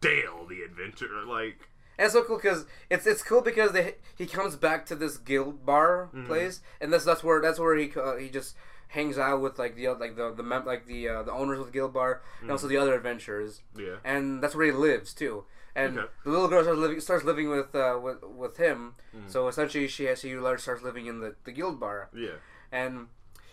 Dale 0.00 0.46
the 0.48 0.62
Adventurer. 0.62 1.24
Like, 1.24 1.68
And 1.98 2.06
it's 2.06 2.14
so 2.14 2.22
cool 2.22 2.36
because 2.36 2.66
it's 2.88 3.06
it's 3.06 3.22
cool 3.22 3.40
because 3.42 3.72
they, 3.72 3.96
he 4.16 4.26
comes 4.26 4.56
back 4.56 4.86
to 4.86 4.94
this 4.94 5.16
guild 5.16 5.66
bar 5.66 6.08
Mhm. 6.14 6.26
place, 6.26 6.60
and 6.80 6.92
that's 6.92 7.04
that's 7.04 7.24
where 7.24 7.40
that's 7.40 7.58
where 7.58 7.76
he 7.76 7.92
uh, 7.96 8.16
he 8.16 8.28
just 8.28 8.56
hangs 8.88 9.18
out 9.18 9.40
with 9.40 9.58
like 9.58 9.76
the 9.76 9.88
like 9.88 10.16
the 10.16 10.32
the 10.32 10.42
mem- 10.42 10.66
like 10.66 10.86
the 10.86 11.08
uh, 11.08 11.22
the 11.22 11.32
owners 11.32 11.58
of 11.58 11.66
the 11.66 11.72
guild 11.72 11.92
bar 11.92 12.22
and 12.40 12.50
also 12.50 12.66
the 12.68 12.76
other 12.76 12.94
adventurers, 12.94 13.62
yeah, 13.76 13.96
and 14.04 14.42
that's 14.42 14.54
where 14.54 14.66
he 14.66 14.72
lives 14.72 15.12
too. 15.14 15.44
And 15.74 15.96
Okay. 15.98 16.08
the 16.24 16.30
little 16.30 16.48
girl 16.48 16.62
starts 16.64 16.78
living 16.80 17.00
starts 17.00 17.24
living 17.24 17.48
with 17.48 17.74
uh, 17.74 17.98
with 18.02 18.22
with 18.24 18.56
him. 18.56 18.94
Mhm. 19.16 19.30
So 19.30 19.46
essentially, 19.48 19.86
she 19.88 20.04
has 20.04 20.20
she 20.20 20.36
starts 20.58 20.82
living 20.82 21.06
in 21.06 21.20
the, 21.20 21.34
the 21.44 21.52
guild 21.52 21.78
bar, 21.78 22.08
yeah, 22.12 22.38
and 22.72 23.06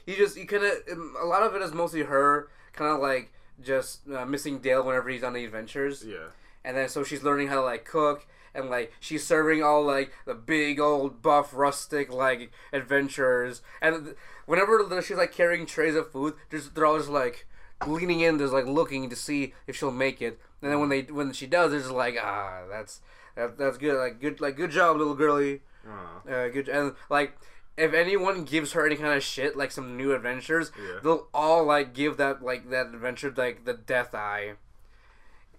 you 0.08 0.16
just 0.16 0.38
you 0.38 0.48
kind 0.48 0.64
of 0.64 0.74
a 1.22 1.26
lot 1.26 1.44
of 1.44 1.54
it 1.54 1.62
is 1.62 1.74
mostly 1.74 2.02
her 2.02 2.50
kind 2.74 2.92
of 2.92 3.00
like 3.00 3.32
just 3.62 4.10
uh, 4.10 4.26
missing 4.26 4.60
Dale 4.60 4.84
whenever 4.84 5.10
he's 5.10 5.24
on 5.24 5.34
the 5.34 5.46
adventures. 5.46 6.04
Yeah, 6.08 6.30
and 6.64 6.76
then 6.76 6.90
so 6.90 7.04
she's 7.04 7.22
learning 7.22 7.50
how 7.50 7.56
to 7.56 7.62
like 7.62 7.86
cook 7.86 8.26
and 8.58 8.70
like 8.70 8.92
she's 9.00 9.26
serving 9.26 9.64
all 9.64 9.84
like 9.84 10.12
the 10.26 10.34
big 10.34 10.80
old 10.80 11.22
buff 11.22 11.54
rustic 11.54 12.12
like 12.12 12.52
adventurers. 12.74 13.62
And 13.82 14.06
th- 14.06 14.18
whenever 14.46 15.02
she's 15.02 15.18
like 15.18 15.32
carrying 15.32 15.66
trays 15.66 15.96
of 15.96 16.12
food 16.12 16.34
just 16.50 16.74
they're 16.74 16.86
all 16.86 16.98
just 16.98 17.10
like 17.10 17.46
leaning 17.86 18.22
in 18.22 18.40
just 18.40 18.54
like 18.54 18.66
looking 18.66 19.10
to 19.10 19.16
see 19.16 19.54
if 19.68 19.76
she'll 19.76 19.92
make 19.92 20.22
it. 20.22 20.40
And 20.62 20.72
then 20.72 20.80
when 20.80 20.90
they 20.90 21.02
when 21.02 21.32
she 21.34 21.46
does 21.46 21.72
they're 21.72 21.80
just 21.80 21.92
like 21.92 22.18
ah 22.22 22.64
that's 22.70 23.02
that, 23.36 23.58
that's 23.58 23.78
good 23.78 23.98
like 23.98 24.20
good 24.20 24.42
like 24.42 24.56
good 24.56 24.72
job 24.72 24.98
little 24.98 25.16
girly 25.16 25.62
uh, 25.88 26.30
uh, 26.30 26.48
good 26.50 26.68
and 26.68 26.96
like 27.10 27.38
if 27.78 27.94
anyone 27.94 28.44
gives 28.44 28.72
her 28.74 28.86
any 28.86 28.96
kind 28.96 29.14
of 29.14 29.24
shit 29.24 29.56
like 29.56 29.72
some 29.72 29.96
new 29.96 30.14
adventures 30.14 30.72
Yeah. 30.78 31.00
they'll 31.04 31.28
all 31.34 31.64
like 31.64 31.94
give 31.94 32.18
that 32.18 32.42
like 32.44 32.70
that 32.72 32.88
adventure 32.88 33.34
like 33.36 33.66
the 33.66 33.74
death 33.74 34.16
eye. 34.16 34.54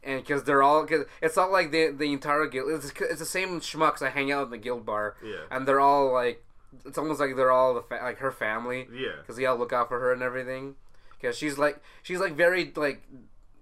And 0.03 0.21
because 0.23 0.45
they're 0.45 0.63
all 0.63 0.87
cause 0.87 1.05
it's 1.21 1.37
not 1.37 1.51
like 1.51 1.71
the 1.73 1.91
the 1.91 2.13
entire 2.13 2.47
guild 2.47 2.71
it's, 2.71 2.93
it's 3.01 3.19
the 3.19 3.27
same 3.27 3.61
schmucks 3.61 3.99
that 3.99 4.13
hang 4.13 4.31
out 4.31 4.45
in 4.45 4.51
the 4.51 4.59
guild 4.59 4.87
bar. 4.87 5.17
Yeah, 5.25 5.41
and 5.51 5.67
they're 5.67 5.81
all 5.81 6.13
like 6.13 6.45
it's 6.85 6.97
almost 6.99 7.19
like 7.21 7.35
they're 7.35 7.51
all 7.51 7.75
the 7.75 7.83
fa- 7.83 8.01
like 8.03 8.19
her 8.19 8.31
family. 8.31 8.87
Yeah, 8.93 9.17
because 9.21 9.37
they 9.37 9.47
all 9.47 9.57
look 9.57 9.73
out 9.73 9.89
for 9.89 9.99
her 9.99 10.13
and 10.13 10.23
everything. 10.23 10.77
Because 11.21 11.37
she's 11.37 11.59
like 11.59 11.83
she's 12.03 12.21
like 12.21 12.35
very 12.35 12.73
like 12.77 13.03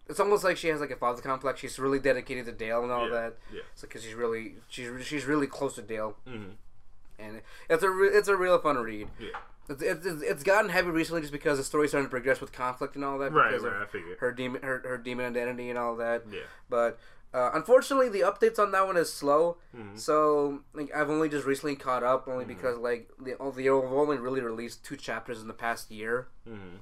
it's 0.08 0.20
almost 0.20 0.44
like 0.44 0.56
she 0.58 0.68
has 0.68 0.78
like 0.78 0.90
a 0.90 0.96
father 0.96 1.22
complex. 1.22 1.58
She's 1.60 1.78
really 1.78 1.98
dedicated 1.98 2.44
to 2.46 2.52
Dale 2.52 2.82
and 2.82 2.92
all 2.92 3.08
Yeah, 3.08 3.14
that. 3.14 3.34
yeah. 3.52 3.60
So 3.74 3.86
because 3.88 4.04
she's 4.04 4.14
really 4.14 4.56
she's 4.68 4.90
she's 5.06 5.24
really 5.24 5.46
close 5.46 5.74
to 5.76 5.82
Dale, 5.82 6.16
hmm 6.28 6.50
and 7.18 7.42
it's 7.70 7.82
a 7.82 7.90
re- 7.90 8.08
it's 8.08 8.28
a 8.28 8.36
real 8.36 8.58
fun 8.58 8.76
read. 8.76 9.08
Yeah. 9.18 9.28
It's, 9.68 9.82
it's, 9.82 10.06
it's 10.22 10.42
gotten 10.44 10.70
heavy 10.70 10.90
recently 10.90 11.22
just 11.22 11.32
because 11.32 11.58
the 11.58 11.64
story's 11.64 11.90
starting 11.90 12.06
to 12.06 12.10
progress 12.10 12.40
with 12.40 12.52
conflict 12.52 12.94
and 12.94 13.04
all 13.04 13.18
that. 13.18 13.32
Right, 13.32 13.50
because 13.50 13.64
right. 13.64 13.74
of 13.76 13.82
I 13.82 13.86
figured. 13.86 14.18
her 14.20 14.30
demon 14.32 14.62
her, 14.62 14.80
her 14.86 14.96
demon 14.98 15.26
identity 15.26 15.70
and 15.70 15.78
all 15.78 15.96
that. 15.96 16.22
Yeah. 16.30 16.40
But 16.70 16.98
uh, 17.34 17.50
unfortunately, 17.52 18.08
the 18.08 18.20
updates 18.20 18.58
on 18.60 18.70
that 18.72 18.86
one 18.86 18.96
is 18.96 19.12
slow. 19.12 19.56
Mhm. 19.76 19.98
So 19.98 20.60
like 20.72 20.94
I've 20.94 21.10
only 21.10 21.28
just 21.28 21.46
recently 21.46 21.74
caught 21.74 22.04
up, 22.04 22.28
only 22.28 22.44
Mhm. 22.44 22.48
because 22.48 22.78
like 22.78 23.10
the 23.18 23.32
they've 23.56 23.70
only 23.72 24.16
really 24.18 24.40
released 24.40 24.84
two 24.84 24.96
chapters 24.96 25.42
in 25.42 25.48
the 25.48 25.54
past 25.54 25.90
year. 25.90 26.28
hmm 26.46 26.76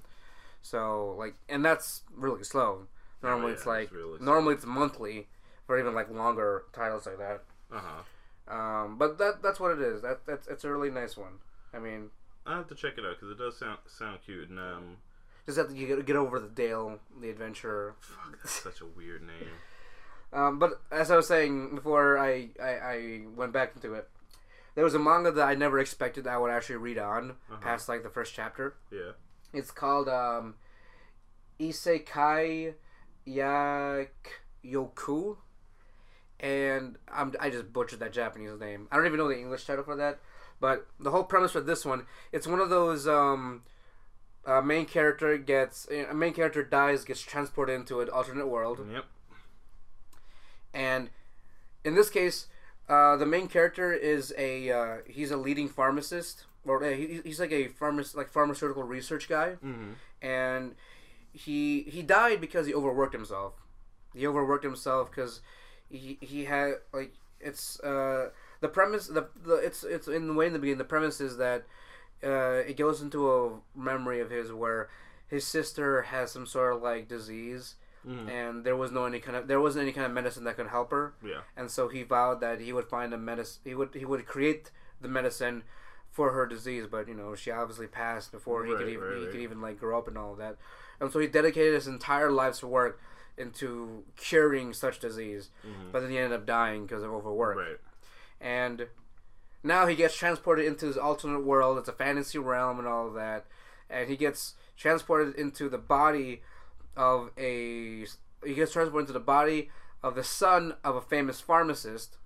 So 0.62 1.14
like, 1.18 1.34
and 1.48 1.64
that's 1.64 2.02
really 2.14 2.44
slow. 2.44 2.86
Normally 3.22 3.44
Oh, 3.44 3.48
yeah, 3.48 3.54
it's 3.54 3.66
like 3.66 3.84
it's 3.84 3.92
really 3.92 4.18
slow. 4.18 4.26
normally 4.26 4.54
it's 4.54 4.66
monthly, 4.66 5.28
or 5.68 5.78
even 5.78 5.94
like 5.94 6.10
longer 6.10 6.64
titles 6.74 7.06
like 7.06 7.18
that. 7.18 7.44
Uh 7.72 7.78
huh. 7.80 8.02
Um, 8.48 8.96
but 8.98 9.16
that 9.18 9.42
that's 9.42 9.58
what 9.58 9.72
it 9.72 9.80
is. 9.80 10.02
That 10.02 10.26
that's 10.26 10.46
it's 10.48 10.64
a 10.64 10.70
really 10.70 10.90
nice 10.90 11.16
one. 11.16 11.38
I 11.72 11.78
mean, 11.78 12.10
I 12.46 12.56
have 12.56 12.68
to 12.68 12.74
check 12.74 12.98
it 12.98 13.04
out 13.04 13.16
because 13.18 13.30
it 13.30 13.38
does 13.38 13.56
sound 13.58 13.78
sound 13.86 14.18
cute. 14.24 14.50
And 14.50 14.58
um, 14.58 14.96
just 15.46 15.58
have 15.58 15.68
to 15.68 15.74
get, 15.74 16.04
get 16.06 16.16
over 16.16 16.38
the 16.38 16.48
Dale, 16.48 16.98
the 17.20 17.30
adventurer. 17.30 17.94
fuck, 18.00 18.38
that's 18.42 18.62
such 18.62 18.80
a 18.80 18.86
weird 18.86 19.22
name. 19.22 19.48
Um, 20.32 20.58
but 20.58 20.80
as 20.90 21.10
I 21.10 21.16
was 21.16 21.26
saying 21.28 21.74
before, 21.76 22.18
I, 22.18 22.50
I 22.62 22.68
I 22.68 23.22
went 23.36 23.52
back 23.52 23.72
into 23.76 23.94
it. 23.94 24.08
There 24.74 24.82
was 24.84 24.94
a 24.94 24.98
manga 24.98 25.30
that 25.30 25.46
I 25.48 25.54
never 25.54 25.78
expected 25.78 26.26
I 26.26 26.36
would 26.36 26.50
actually 26.50 26.76
read 26.76 26.98
on 26.98 27.30
Uh-huh. 27.50 27.56
past 27.60 27.88
like 27.88 28.02
the 28.02 28.08
first 28.10 28.34
chapter. 28.34 28.74
Yeah. 28.90 29.12
It's 29.52 29.70
called 29.70 30.08
um, 30.08 30.56
Isekai 31.60 32.74
Yakyoku, 34.64 35.36
and 36.44 36.96
I'm, 37.12 37.32
I 37.40 37.48
just 37.50 37.72
butchered 37.72 38.00
that 38.00 38.12
Japanese 38.12 38.58
name. 38.60 38.86
I 38.92 38.96
don't 38.96 39.06
even 39.06 39.18
know 39.18 39.28
the 39.28 39.38
English 39.38 39.64
title 39.64 39.84
for 39.84 39.96
that. 39.96 40.18
But 40.60 40.86
the 41.00 41.10
whole 41.10 41.24
premise 41.24 41.52
for 41.52 41.60
this 41.60 41.84
one, 41.84 42.06
it's 42.32 42.46
one 42.46 42.60
of 42.60 42.68
those 42.70 43.08
um, 43.08 43.62
uh, 44.46 44.60
main 44.60 44.84
character 44.86 45.36
gets 45.38 45.88
a 45.90 46.12
main 46.14 46.32
character 46.34 46.62
dies, 46.62 47.04
gets 47.04 47.20
transported 47.22 47.74
into 47.74 48.00
an 48.00 48.08
alternate 48.10 48.46
world, 48.46 48.78
Yep. 48.92 49.04
and 50.72 51.10
in 51.84 51.94
this 51.94 52.10
case, 52.10 52.46
uh, 52.88 53.16
the 53.16 53.26
main 53.26 53.48
character 53.48 53.92
is 53.92 54.32
a 54.38 54.70
uh, 54.70 54.96
he's 55.06 55.30
a 55.30 55.36
leading 55.36 55.68
pharmacist, 55.68 56.44
or 56.64 56.82
uh, 56.84 56.90
he, 56.90 57.20
he's 57.24 57.40
like 57.40 57.52
a 57.52 57.68
pharmac- 57.68 58.14
like 58.14 58.28
pharmaceutical 58.30 58.82
research 58.82 59.28
guy 59.28 59.56
Mm-hmm. 59.64 59.92
and 60.22 60.74
he 61.32 61.82
he 61.82 62.02
died 62.02 62.40
because 62.40 62.66
he 62.66 62.74
overworked 62.74 63.12
himself. 63.14 63.54
He 64.14 64.26
overworked 64.26 64.62
himself 64.64 65.10
because 65.10 65.40
he 65.96 66.18
he 66.20 66.44
had 66.46 66.74
like 66.92 67.12
it's 67.40 67.78
uh 67.80 68.30
the 68.60 68.68
premise 68.68 69.06
the, 69.08 69.26
the 69.44 69.54
it's 69.56 69.84
it's 69.84 70.08
in 70.08 70.26
the 70.28 70.34
way 70.34 70.46
in 70.46 70.52
the 70.52 70.58
beginning 70.58 70.78
the 70.78 70.84
premise 70.84 71.20
is 71.20 71.36
that 71.36 71.64
uh 72.22 72.62
it 72.70 72.76
goes 72.76 73.00
into 73.02 73.30
a 73.30 73.50
memory 73.76 74.20
of 74.20 74.30
his 74.30 74.52
where 74.52 74.88
his 75.28 75.46
sister 75.46 76.02
has 76.02 76.30
some 76.32 76.46
sort 76.46 76.74
of 76.74 76.82
like 76.82 77.08
disease 77.08 77.74
Mm-hmm. 78.06 78.28
and 78.28 78.64
there 78.64 78.76
was 78.76 78.92
no 78.92 79.06
any 79.06 79.18
kind 79.18 79.34
of 79.34 79.48
there 79.48 79.62
wasn't 79.62 79.80
any 79.82 79.90
kind 79.92 80.04
of 80.04 80.12
medicine 80.12 80.44
that 80.44 80.56
could 80.56 80.66
help 80.66 80.90
her 80.90 81.14
Yeah. 81.24 81.40
and 81.56 81.70
so 81.70 81.88
he 81.88 82.02
vowed 82.02 82.40
that 82.42 82.60
he 82.60 82.70
would 82.70 82.84
find 82.86 83.14
a 83.14 83.16
medicine 83.16 83.62
he 83.64 83.74
would 83.74 83.94
he 83.94 84.04
would 84.04 84.26
create 84.26 84.70
the 85.00 85.08
medicine 85.08 85.62
for 86.10 86.32
her 86.32 86.44
disease 86.46 86.84
but 86.86 87.08
you 87.08 87.14
know 87.14 87.34
she 87.34 87.50
obviously 87.50 87.86
passed 87.86 88.30
before 88.30 88.66
he 88.66 88.74
could 88.74 88.90
even 88.90 89.00
right, 89.04 89.16
he 89.16 89.22
right. 89.24 89.32
could 89.32 89.40
even 89.40 89.62
like 89.62 89.80
grow 89.80 89.96
up 89.96 90.06
and 90.06 90.18
all 90.18 90.32
of 90.32 90.36
that 90.38 90.56
and 91.00 91.10
so 91.12 91.18
he 91.18 91.26
dedicated 91.26 91.72
his 91.72 91.86
entire 91.86 92.30
life's 92.30 92.62
work 92.62 93.00
into 93.36 94.04
curing 94.16 94.72
such 94.72 94.98
disease 95.00 95.50
Mhm. 95.66 95.90
but 95.92 96.00
then 96.00 96.10
he 96.10 96.18
ended 96.18 96.38
up 96.38 96.46
dying 96.46 96.86
because 96.86 97.02
of 97.02 97.10
overwork 97.12 97.56
Right. 97.56 97.80
and 98.40 98.88
now 99.62 99.86
he 99.86 99.96
gets 99.96 100.16
transported 100.16 100.64
into 100.66 100.86
this 100.86 100.96
alternate 100.96 101.40
world 101.44 101.78
it's 101.78 101.88
a 101.88 101.92
fantasy 101.92 102.38
realm 102.38 102.78
and 102.78 102.86
all 102.86 103.06
of 103.08 103.14
that 103.14 103.46
and 103.90 104.08
he 104.08 104.16
gets 104.16 104.54
transported 104.76 105.34
into 105.36 105.68
the 105.68 105.78
body 105.78 106.42
of 106.96 107.30
a 107.36 108.06
he 108.44 108.54
gets 108.54 108.72
transported 108.72 109.08
into 109.08 109.12
the 109.12 109.20
body 109.24 109.70
of 110.02 110.14
the 110.14 110.24
son 110.24 110.76
of 110.84 110.94
a 110.96 111.00
famous 111.00 111.40
pharmacist 111.40 112.16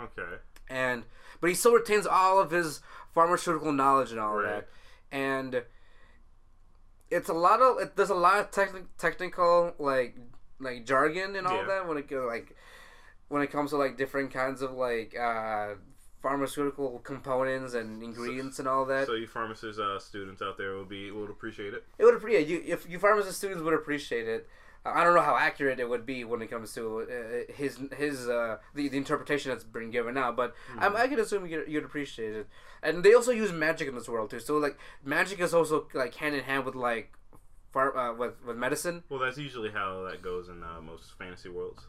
Okay. 0.00 0.38
and 0.68 1.04
but 1.40 1.48
he 1.50 1.54
still 1.54 1.72
retains 1.74 2.06
all 2.06 2.38
of 2.38 2.50
his 2.50 2.80
pharmaceutical 3.12 3.72
knowledge 3.72 4.10
and 4.10 4.20
all 4.20 4.36
Right. 4.36 4.44
that 4.60 4.68
and 5.12 5.64
it's 7.10 7.28
a 7.28 7.32
lot 7.34 7.60
of 7.60 7.78
it, 7.78 7.96
there's 7.96 8.10
a 8.10 8.14
lot 8.14 8.38
of 8.40 8.50
techni- 8.50 8.86
technical 8.98 9.74
like 9.78 10.16
like 10.58 10.84
jargon 10.86 11.36
and 11.36 11.46
all 11.46 11.56
Yeah. 11.58 11.66
that 11.66 11.88
when 11.88 11.98
it 11.98 12.08
goes 12.08 12.26
like 12.26 12.56
when 13.28 13.42
it 13.42 13.50
comes 13.50 13.70
to 13.70 13.76
like 13.76 13.96
different 13.96 14.32
kinds 14.32 14.62
of 14.62 14.72
like 14.72 15.16
uh 15.18 15.74
pharmaceutical 16.22 16.98
components 17.00 17.74
and 17.74 18.02
ingredients 18.02 18.58
and 18.58 18.66
all 18.66 18.84
that 18.86 19.06
So 19.06 19.14
you 19.14 19.26
pharmacist 19.26 19.78
uh, 19.78 19.98
students 19.98 20.42
out 20.42 20.58
there 20.58 20.72
will 20.72 20.84
be 20.84 21.10
would 21.10 21.30
appreciate 21.30 21.72
it. 21.74 21.84
it 21.98 22.04
would 22.04 22.14
appreciate 22.14 22.48
you 22.48 22.62
if 22.66 22.88
you 22.88 22.98
pharmacist 22.98 23.38
students 23.38 23.62
would 23.62 23.74
appreciate 23.74 24.26
it. 24.26 24.48
Uh, 24.84 24.90
I 24.94 25.04
don't 25.04 25.14
know 25.14 25.20
how 25.22 25.36
accurate 25.36 25.78
it 25.78 25.88
would 25.88 26.04
be 26.06 26.24
when 26.24 26.42
it 26.42 26.48
comes 26.48 26.72
to 26.74 27.00
uh, 27.02 27.52
his 27.52 27.78
his 27.96 28.28
uh, 28.28 28.56
the, 28.74 28.88
the 28.88 28.96
interpretation 28.96 29.50
that's 29.52 29.62
been 29.64 29.90
given 29.90 30.16
out, 30.16 30.36
but 30.36 30.54
I'm, 30.78 30.96
I 30.96 31.06
can 31.06 31.20
assume 31.20 31.46
you'd, 31.46 31.68
you'd 31.68 31.84
appreciate 31.84 32.34
it. 32.34 32.48
And 32.82 33.04
they 33.04 33.14
also 33.14 33.30
use 33.30 33.52
magic 33.52 33.86
in 33.88 33.94
this 33.94 34.08
world 34.08 34.30
too, 34.30 34.40
so 34.40 34.56
like 34.58 34.78
magic 35.04 35.38
is 35.40 35.54
also 35.54 35.86
like 35.94 36.14
hand 36.16 36.34
in 36.34 36.42
hand 36.44 36.64
with 36.64 36.74
like 36.74 37.12
far, 37.76 37.96
uh, 37.96 38.14
with 38.14 38.34
with 38.46 38.56
medicine. 38.56 38.96
Well, 39.10 39.20
that's 39.20 39.38
usually 39.48 39.70
how 39.70 39.88
that 40.08 40.22
goes 40.22 40.48
in 40.48 40.58
uh, 40.62 40.80
most 40.80 41.04
fantasy 41.18 41.50
worlds. 41.50 41.82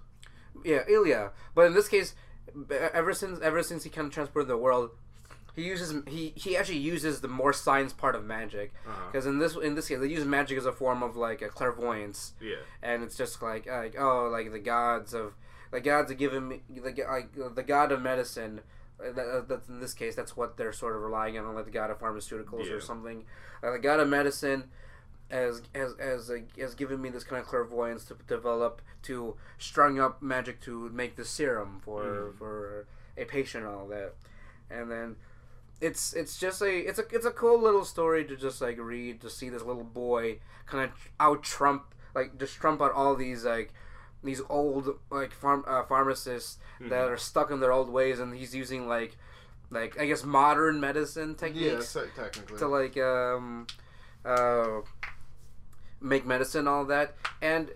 Yeah, 0.71 0.81
Ilya. 0.95 1.31
But 1.55 1.67
in 1.67 1.73
this 1.73 1.87
case, 1.87 2.09
ever 2.99 3.13
since 3.13 3.39
ever 3.41 3.61
since 3.63 3.83
he 3.85 3.89
kind 3.89 4.07
of 4.07 4.13
transported 4.13 4.49
the 4.49 4.57
world, 4.57 4.89
he 5.55 5.63
uses 5.63 5.89
he 6.07 6.33
he 6.35 6.57
actually 6.57 6.79
uses 6.93 7.21
the 7.21 7.27
more 7.27 7.53
science 7.53 7.93
part 7.93 8.15
of 8.15 8.23
magic 8.25 8.73
Uh-huh. 8.85 9.05
because 9.11 9.25
in 9.25 9.39
this 9.39 9.55
in 9.55 9.75
this 9.75 9.87
case 9.87 9.99
they 9.99 10.07
use 10.07 10.25
magic 10.25 10.57
as 10.57 10.65
a 10.65 10.71
form 10.71 11.01
of 11.03 11.15
like 11.15 11.41
a 11.41 11.49
clairvoyance. 11.49 12.33
Yeah. 12.41 12.61
and 12.81 13.03
it's 13.03 13.15
just 13.17 13.41
like 13.41 13.65
like 13.67 13.95
oh 13.97 14.27
like 14.31 14.51
the 14.51 14.59
gods 14.59 15.13
of 15.13 15.33
the 15.71 15.79
gods 15.81 16.11
are 16.11 16.15
giving 16.25 16.47
me 16.49 16.61
the 16.69 16.81
like 17.15 17.29
the 17.59 17.63
god 17.63 17.91
of 17.91 18.01
medicine. 18.01 18.53
uh, 18.99 19.11
That, 19.17 19.27
uh, 19.51 19.59
in 19.69 19.79
this 19.79 19.93
case, 19.93 20.15
that's 20.19 20.35
what 20.39 20.57
they're 20.57 20.73
sort 20.83 20.95
of 20.95 21.01
relying 21.07 21.37
on, 21.37 21.53
like 21.53 21.65
the 21.71 21.77
god 21.81 21.89
of 21.91 21.99
pharmaceuticals 21.99 22.65
Yeah. 22.67 22.73
or 22.77 22.81
something. 22.81 23.25
Like 23.61 23.73
the 23.73 23.79
god 23.89 23.99
of 23.99 24.07
medicine 24.19 24.61
has 25.29 25.61
has 25.75 25.93
has, 25.99 26.29
uh, 26.29 26.37
has 26.59 26.73
given 26.75 27.01
me 27.01 27.09
this 27.09 27.23
kind 27.23 27.41
of 27.41 27.47
clairvoyance 27.47 28.05
to 28.05 28.15
develop 28.27 28.81
to 29.03 29.35
strung 29.57 29.99
up 29.99 30.21
magic 30.21 30.61
to 30.61 30.89
make 30.89 31.15
the 31.15 31.25
serum 31.25 31.79
for 31.83 32.03
Mm. 32.03 32.37
for 32.37 32.87
a 33.17 33.25
patient 33.25 33.65
and 33.65 33.73
all 33.75 33.87
that, 33.87 34.13
and 34.69 34.89
then 34.91 35.15
it's 35.81 36.13
it's 36.13 36.37
just 36.39 36.61
a 36.61 36.87
it's 36.87 36.97
a 36.99 37.03
it's 37.11 37.25
a 37.25 37.31
cool 37.31 37.59
little 37.59 37.85
story 37.85 38.25
to 38.25 38.35
just 38.35 38.61
like 38.61 38.77
read 38.79 39.21
to 39.21 39.29
see 39.29 39.49
this 39.49 39.63
little 39.63 39.83
boy 39.83 40.39
kind 40.65 40.83
of 40.83 40.91
out 41.19 41.43
trump 41.43 41.93
like 42.15 42.37
just 42.39 42.55
trump 42.55 42.81
out 42.81 42.91
all 42.93 43.15
these 43.15 43.45
like 43.45 43.73
these 44.23 44.41
old 44.49 44.97
like 45.11 45.31
farm 45.31 45.63
uh, 45.67 45.83
pharmacists 45.83 46.57
that 46.79 47.07
are 47.07 47.17
stuck 47.17 47.51
in 47.51 47.59
their 47.59 47.71
old 47.71 47.89
ways 47.89 48.19
and 48.19 48.35
he's 48.35 48.55
using 48.55 48.87
like 48.87 49.17
like 49.69 49.99
I 49.99 50.05
guess 50.07 50.23
modern 50.23 50.79
medicine 50.79 51.35
Yeah, 51.39 51.47
techniques 51.47 51.95
technically. 52.15 52.57
to 52.57 52.67
like 52.67 52.97
um 52.97 53.67
uh 54.25 54.81
make 56.01 56.25
medicine 56.25 56.67
all 56.67 56.85
that. 56.85 57.15
And 57.41 57.71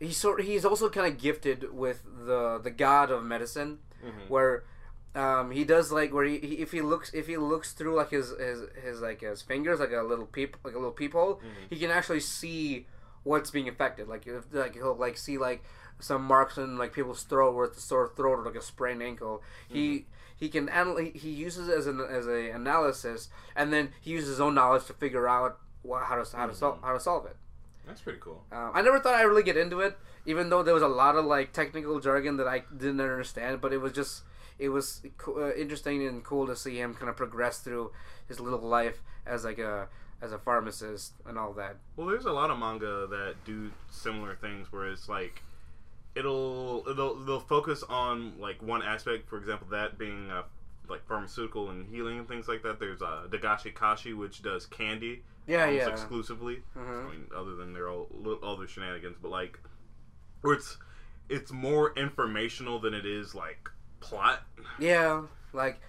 he's 0.00 0.16
sort 0.16 0.42
he's 0.42 0.64
also 0.64 0.88
kind 0.88 1.06
of 1.12 1.18
gifted 1.20 1.72
with 1.74 2.02
the 2.26 2.58
the 2.62 2.70
god 2.70 3.10
of 3.10 3.24
medicine 3.24 3.78
Mhm. 4.04 4.28
where 4.28 4.62
um, 5.16 5.50
he 5.50 5.64
does 5.64 5.90
like 5.90 6.12
where 6.12 6.24
he, 6.24 6.38
he 6.38 6.54
if 6.58 6.70
he 6.70 6.80
looks 6.80 7.12
if 7.12 7.26
he 7.26 7.36
looks 7.36 7.72
through 7.72 7.96
like 7.96 8.10
his 8.10 8.28
his, 8.38 8.60
his 8.84 9.00
like 9.00 9.22
his 9.22 9.42
fingers 9.42 9.80
like 9.80 9.90
a 9.90 10.02
little 10.02 10.26
peep 10.26 10.56
like 10.62 10.74
a 10.74 10.78
little 10.78 10.92
peephole 10.92 11.40
he 11.68 11.76
can 11.80 11.90
actually 11.90 12.20
see 12.20 12.86
what's 13.24 13.50
being 13.50 13.68
affected 13.68 14.06
like 14.06 14.24
if 14.28 14.44
like 14.52 14.74
he'll 14.74 14.94
like 14.94 15.16
see 15.18 15.36
like 15.36 15.64
some 15.98 16.22
marks 16.22 16.56
in 16.58 16.78
like 16.78 16.92
people's 16.92 17.24
throat 17.24 17.56
where 17.56 17.64
it's 17.64 17.78
a 17.78 17.80
sore 17.80 18.12
throat 18.14 18.38
or 18.38 18.44
like 18.44 18.54
a 18.54 18.62
sprained 18.62 19.02
ankle. 19.02 19.42
He 19.68 20.06
he 20.36 20.48
can 20.48 20.68
anal- 20.68 20.98
he, 20.98 21.30
uses 21.30 21.66
it 21.68 21.76
as 21.76 21.88
an 21.88 22.00
as 22.00 22.28
a 22.28 22.50
analysis 22.50 23.28
and 23.56 23.72
then 23.72 23.90
he 24.00 24.12
uses 24.12 24.28
his 24.28 24.40
own 24.40 24.54
knowledge 24.54 24.84
to 24.86 24.92
figure 24.92 25.26
out 25.26 25.58
how 25.84 26.22
to 26.22 26.36
how 26.36 26.46
to 26.46 26.54
solve 26.54 26.78
how 26.82 26.92
to 26.92 27.00
solve 27.00 27.26
it 27.26 27.36
That's 27.88 28.02
pretty 28.02 28.20
cool. 28.20 28.44
um, 28.52 28.70
I 28.74 28.82
never 28.82 29.00
thought 29.00 29.14
I'd 29.14 29.22
really 29.22 29.42
get 29.42 29.56
into 29.56 29.80
it, 29.80 29.98
even 30.26 30.50
though 30.50 30.62
there 30.62 30.74
was 30.74 30.82
a 30.82 30.88
lot 30.88 31.16
of 31.16 31.24
like 31.24 31.52
technical 31.52 31.98
jargon 32.00 32.36
that 32.36 32.46
I 32.46 32.62
didn't 32.70 33.00
understand. 33.00 33.60
But 33.60 33.72
it 33.72 33.78
was 33.78 33.92
just 33.92 34.22
it 34.58 34.68
was 34.68 35.02
co- 35.16 35.48
uh, 35.48 35.52
interesting 35.54 36.06
and 36.06 36.22
cool 36.22 36.46
to 36.46 36.54
see 36.54 36.78
him 36.78 36.94
kind 36.94 37.08
of 37.08 37.16
progress 37.16 37.60
through 37.60 37.92
his 38.26 38.38
little 38.38 38.60
life 38.60 39.02
as 39.26 39.44
like 39.44 39.58
a 39.58 39.88
as 40.20 40.32
a 40.32 40.38
pharmacist 40.38 41.14
and 41.26 41.38
all 41.38 41.52
that. 41.54 41.76
Well, 41.96 42.06
there's 42.06 42.26
a 42.26 42.32
lot 42.32 42.50
of 42.50 42.58
manga 42.58 43.06
that 43.08 43.36
do 43.44 43.70
similar 43.90 44.36
things 44.36 44.70
where 44.70 44.86
it's 44.90 45.08
like 45.08 45.42
it'll 46.14 46.82
they'll 46.82 47.14
they'll 47.14 47.40
focus 47.40 47.82
on 47.88 48.34
like 48.38 48.60
one 48.62 48.82
aspect. 48.82 49.28
For 49.28 49.38
example, 49.38 49.68
that 49.70 49.96
being 49.98 50.30
uh, 50.30 50.42
like 50.88 51.06
pharmaceutical 51.06 51.70
and 51.70 51.86
healing 51.86 52.18
and 52.18 52.28
things 52.28 52.48
like 52.48 52.62
that. 52.64 52.80
There's 52.80 53.00
uh, 53.00 53.28
Dagashi 53.30 53.74
Kashi, 53.74 54.12
which 54.12 54.42
does 54.42 54.66
candy 54.66 55.22
Yeah, 55.48 55.64
almost 55.64 55.86
yeah. 55.86 55.92
exclusively. 55.92 56.62
Mhm. 56.76 57.06
I 57.06 57.10
mean, 57.10 57.26
other 57.34 57.56
than 57.56 57.72
their 57.72 57.88
all, 57.88 58.08
other 58.42 58.68
shenanigans, 58.68 59.16
but 59.20 59.30
like 59.30 59.58
where 60.42 60.54
it's 60.54 60.76
it's 61.28 61.50
more 61.50 61.92
informational 61.96 62.78
than 62.78 62.94
it 62.94 63.06
is 63.06 63.34
like 63.34 63.70
plot. 64.00 64.42
Yeah, 64.78 65.22
like 65.52 65.80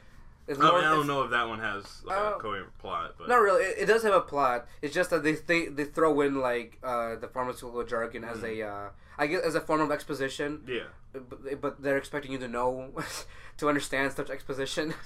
it's 0.48 0.60
I, 0.60 0.64
mean. 0.64 0.76
I 0.76 0.81
don't 0.81 1.07
know 1.07 1.23
if 1.23 1.31
that 1.31 1.48
one 1.48 1.60
has 1.60 2.02
like, 2.03 2.18
Uh, 2.18 2.34
a 2.38 2.40
coherent 2.40 2.76
plot, 2.80 3.15
but 3.19 3.27
Not 3.27 3.41
really. 3.41 3.64
It, 3.64 3.80
it 3.80 3.86
does 3.86 4.02
have 4.03 4.14
a 4.14 4.22
plot. 4.22 4.65
It's 4.81 4.95
just 4.95 5.10
that 5.11 5.23
they 5.23 5.34
they, 5.34 5.68
they 5.68 5.86
throw 5.86 6.22
in 6.22 6.40
like 6.40 6.80
uh, 6.81 7.18
the 7.18 7.27
pharmaceutical 7.27 7.84
jargon 7.84 8.23
as 8.23 8.44
a 8.44 8.64
uh, 8.64 8.90
I 9.18 9.27
guess 9.27 9.41
as 9.44 9.56
a 9.56 9.61
form 9.61 9.81
of 9.81 9.91
exposition, 9.91 10.64
yeah. 10.68 10.88
but, 11.11 11.61
but 11.61 11.84
they're 11.84 11.98
expecting 11.98 12.31
you 12.31 12.38
to 12.40 12.48
know 12.48 12.94
to 13.57 13.69
understand 13.69 14.14
such 14.14 14.30
exposition. 14.30 14.94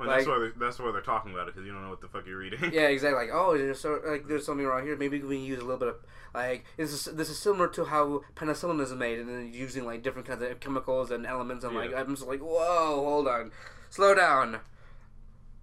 Well, 0.00 0.16
that's 0.16 0.26
why 0.26 0.38
they're, 0.38 0.52
that's 0.58 0.78
why 0.78 0.90
they're 0.92 1.00
talking 1.00 1.32
about 1.32 1.48
it 1.48 1.54
because 1.54 1.66
you 1.66 1.72
don't 1.72 1.82
know 1.82 1.90
what 1.90 2.00
the 2.00 2.08
fuck 2.08 2.26
you're 2.26 2.38
reading. 2.38 2.70
yeah, 2.72 2.82
exactly. 2.88 3.26
Like 3.26 3.34
oh, 3.34 3.56
there's 3.56 3.80
so 3.80 4.00
like 4.06 4.26
there's 4.26 4.46
something 4.46 4.66
wrong 4.66 4.84
here. 4.84 4.96
Maybe 4.96 5.20
we 5.20 5.36
can 5.36 5.44
use 5.44 5.58
a 5.58 5.62
little 5.62 5.78
bit 5.78 5.88
of 5.88 5.96
like 6.34 6.64
this 6.76 6.92
is 6.92 7.04
this 7.14 7.28
is 7.28 7.38
similar 7.38 7.68
to 7.68 7.84
how 7.84 8.22
penicillin 8.34 8.80
is 8.80 8.92
made, 8.92 9.18
and 9.18 9.28
then 9.28 9.52
using 9.52 9.84
like 9.84 10.02
different 10.02 10.26
kinds 10.26 10.42
of 10.42 10.58
chemicals 10.60 11.10
and 11.10 11.26
elements. 11.26 11.64
And 11.64 11.74
like 11.74 11.94
I'm 11.94 12.14
just 12.14 12.26
like 12.26 12.40
whoa, 12.40 13.04
hold 13.04 13.28
on, 13.28 13.52
slow 13.90 14.14
down. 14.14 14.60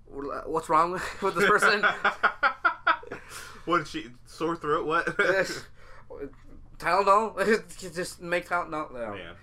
What's 0.10 0.70
wrong 0.70 0.92
with 1.22 1.36
this 1.36 1.50
person? 1.50 1.84
what 3.66 3.80
did 3.80 3.88
she 3.88 4.06
sore 4.26 4.56
throat? 4.56 4.86
What? 4.86 5.06
Tylenol, 6.78 7.94
just 7.96 8.22
make 8.22 8.48
Tylenol. 8.48 8.94
No. 8.94 9.16
yeah. 9.16 9.34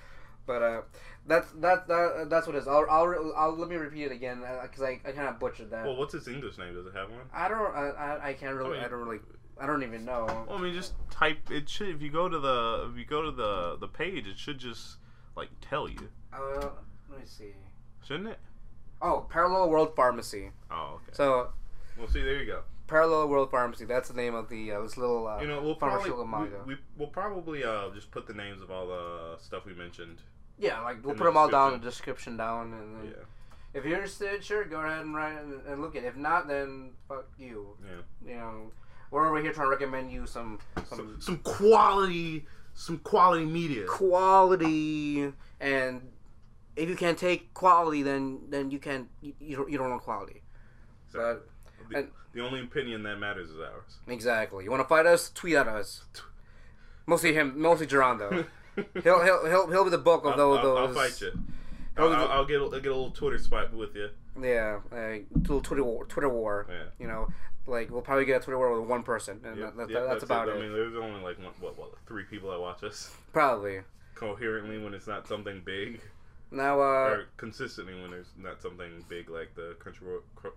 But 0.46 0.62
uh, 0.62 0.80
that's 1.26 1.50
that, 1.52 1.86
that 1.88 2.26
that's 2.28 2.46
what 2.46 2.56
it 2.56 2.60
is. 2.60 2.68
I'll, 2.68 2.86
I'll, 2.90 3.32
I'll 3.36 3.56
let 3.56 3.68
me 3.68 3.76
repeat 3.76 4.04
it 4.04 4.12
again 4.12 4.42
because 4.62 4.82
I, 4.82 5.00
I 5.06 5.12
kind 5.12 5.28
of 5.28 5.38
butchered 5.38 5.70
that. 5.70 5.84
Well, 5.84 5.96
what's 5.96 6.14
its 6.14 6.28
English 6.28 6.58
name? 6.58 6.74
Does 6.74 6.86
it 6.86 6.94
have 6.94 7.10
one? 7.10 7.20
I 7.32 7.48
don't 7.48 7.74
I, 7.74 7.88
I, 7.90 8.28
I 8.28 8.32
can't 8.34 8.54
really 8.56 8.72
I 8.72 8.74
mean- 8.74 8.84
I 8.84 8.88
don't 8.88 9.00
really 9.00 9.20
I 9.60 9.66
don't 9.66 9.82
even 9.84 10.04
know. 10.04 10.26
Well, 10.48 10.58
I 10.58 10.60
mean, 10.60 10.74
just 10.74 10.94
type 11.10 11.50
it. 11.50 11.68
Should 11.68 11.88
if 11.88 12.02
you 12.02 12.10
go 12.10 12.28
to 12.28 12.38
the 12.38 12.88
if 12.90 12.98
you 12.98 13.04
go 13.04 13.22
to 13.22 13.30
the 13.30 13.76
the 13.78 13.88
page, 13.88 14.26
it 14.26 14.36
should 14.36 14.58
just 14.58 14.96
like 15.36 15.48
tell 15.60 15.88
you, 15.88 16.08
Uh, 16.32 16.68
let 17.10 17.20
me 17.20 17.24
see. 17.26 17.52
shouldn't 18.06 18.28
it? 18.28 18.38
Oh, 19.00 19.26
Parallel 19.30 19.68
World 19.70 19.94
Pharmacy. 19.96 20.50
Oh, 20.70 20.94
okay. 20.96 21.12
So 21.12 21.50
Well, 21.98 22.08
see, 22.08 22.22
there 22.22 22.40
you 22.40 22.46
go. 22.46 22.62
Parallel 22.86 23.28
World 23.28 23.50
Pharmacy. 23.50 23.84
That's 23.84 24.08
the 24.08 24.14
name 24.14 24.34
of 24.34 24.48
the 24.48 24.72
uh, 24.72 24.80
this 24.82 24.96
little 24.96 25.26
uh, 25.26 25.40
You 25.40 25.48
know, 25.48 25.62
we'll 25.62 25.74
probably 25.74 26.10
We, 26.10 26.74
we, 26.74 26.80
we'll 26.98 27.08
probably 27.08 27.64
uh 27.64 27.90
just 27.94 28.10
put 28.10 28.26
the 28.26 28.34
names 28.34 28.60
of 28.60 28.70
all 28.70 28.86
the 28.86 29.36
stuff 29.38 29.64
we 29.66 29.74
mentioned. 29.74 30.18
Yeah, 30.58 30.80
like 30.80 31.04
we'll 31.04 31.14
put 31.14 31.18
the 31.18 31.24
them 31.30 31.36
all 31.36 31.48
down 31.48 31.74
in 31.74 31.80
the 31.80 31.84
description 31.86 32.36
down, 32.36 32.72
and 32.72 32.96
then 32.96 33.06
Yeah, 33.16 33.24
if 33.78 33.84
you're 33.84 33.94
interested, 33.96 34.42
sure, 34.44 34.64
go 34.64 34.80
ahead 34.80 35.00
and 35.00 35.14
write 35.14 35.38
and, 35.38 35.60
and 35.66 35.80
look 35.82 35.96
at. 35.96 36.04
it. 36.04 36.06
If 36.06 36.16
not, 36.16 36.46
then 36.48 36.90
fuck 37.08 37.26
you. 37.38 37.76
yeah. 37.84 38.30
You 38.32 38.36
know, 38.38 38.70
we're 39.10 39.26
over 39.26 39.40
here 39.42 39.52
trying 39.52 39.66
to 39.66 39.70
recommend 39.70 40.10
you 40.12 40.26
some 40.26 40.58
some 40.88 40.98
Some, 40.98 41.16
some 41.20 41.36
quality, 41.38 42.46
some 42.74 42.98
quality 42.98 43.44
media. 43.44 43.84
quality 43.86 45.32
and 45.60 46.00
if 46.76 46.88
you 46.88 46.96
can't 46.96 47.16
take 47.18 47.54
quality 47.54 48.02
then 48.02 48.40
then 48.48 48.70
you 48.70 48.78
can't 48.80 49.08
you, 49.20 49.32
you, 49.38 49.56
don't, 49.56 49.70
you 49.70 49.78
don't 49.78 49.90
know 49.90 49.98
quality 50.00 50.42
but 51.12 51.46
the, 51.90 51.98
and- 51.98 52.08
the 52.32 52.40
only 52.40 52.60
opinion 52.60 53.04
that 53.04 53.16
matters 53.20 53.50
is 53.50 53.60
ours. 53.60 53.98
exactly 54.08 54.64
you 54.64 54.70
want 54.72 54.82
to 54.82 54.88
fight 54.88 55.06
us 55.06 55.30
tweet 55.32 55.54
at 55.54 55.68
us 55.68 56.02
mostly 57.06 57.32
him 57.32 57.54
mostly 57.60 57.86
Gerondo 57.86 58.44
he'll, 59.02 59.22
he'll 59.22 59.46
he'll 59.46 59.70
he'll 59.70 59.84
be 59.84 59.90
the 59.90 59.98
bulk 59.98 60.24
of 60.24 60.36
those, 60.36 60.58
I'll, 60.58 60.76
I'll 60.78 60.92
fight 60.92 61.20
you. 61.20 61.32
I'll, 61.96 62.12
I'll, 62.12 62.44
get 62.44 62.60
a, 62.60 62.64
I'll 62.64 62.70
get 62.80 62.90
a 62.90 62.94
little 62.94 63.10
Twitter 63.10 63.38
spot 63.38 63.72
with 63.72 63.94
you. 63.94 64.08
yeah 64.42 64.80
a 64.92 65.22
little 65.34 65.60
Twitter 65.60 65.84
war, 65.84 66.04
Twitter 66.06 66.28
war 66.28 66.66
Yeah. 66.68 66.82
you 66.98 67.06
know 67.06 67.28
like 67.66 67.90
we'll 67.90 68.02
probably 68.02 68.24
get 68.24 68.40
a 68.40 68.44
Twitter 68.44 68.58
war 68.58 68.78
with 68.80 68.88
one 68.88 69.02
person 69.04 69.40
and 69.44 69.56
Yeah, 69.58 69.66
that, 69.66 69.76
that, 69.76 69.90
yeah, 69.90 70.00
that's, 70.00 70.24
about 70.24 70.48
it, 70.48 70.56
I 70.56 70.60
mean, 70.60 70.72
there's 70.72 70.94
only 70.96 71.22
like 71.22 71.38
one, 71.38 71.52
what, 71.60 71.78
what, 71.78 71.92
three 72.06 72.24
people 72.24 72.50
that 72.50 72.60
watch 72.60 72.82
us 72.82 73.10
probably 73.32 73.80
coherently 74.16 74.78
when 74.82 74.92
it's 74.92 75.06
not 75.06 75.26
something 75.28 75.62
big, 75.64 76.00
now 76.50 76.80
uh 76.80 76.82
or 77.10 77.24
consistently 77.36 77.94
when 78.00 78.10
there's 78.10 78.32
not 78.36 78.60
something 78.60 79.04
big 79.08 79.30
like 79.30 79.54
the 79.54 79.76
Crunchyroll 79.80 80.20
Cr- 80.34 80.48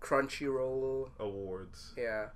Crunchyroll 0.00 1.08
Awards. 1.18 1.92
Yeah, 1.96 2.26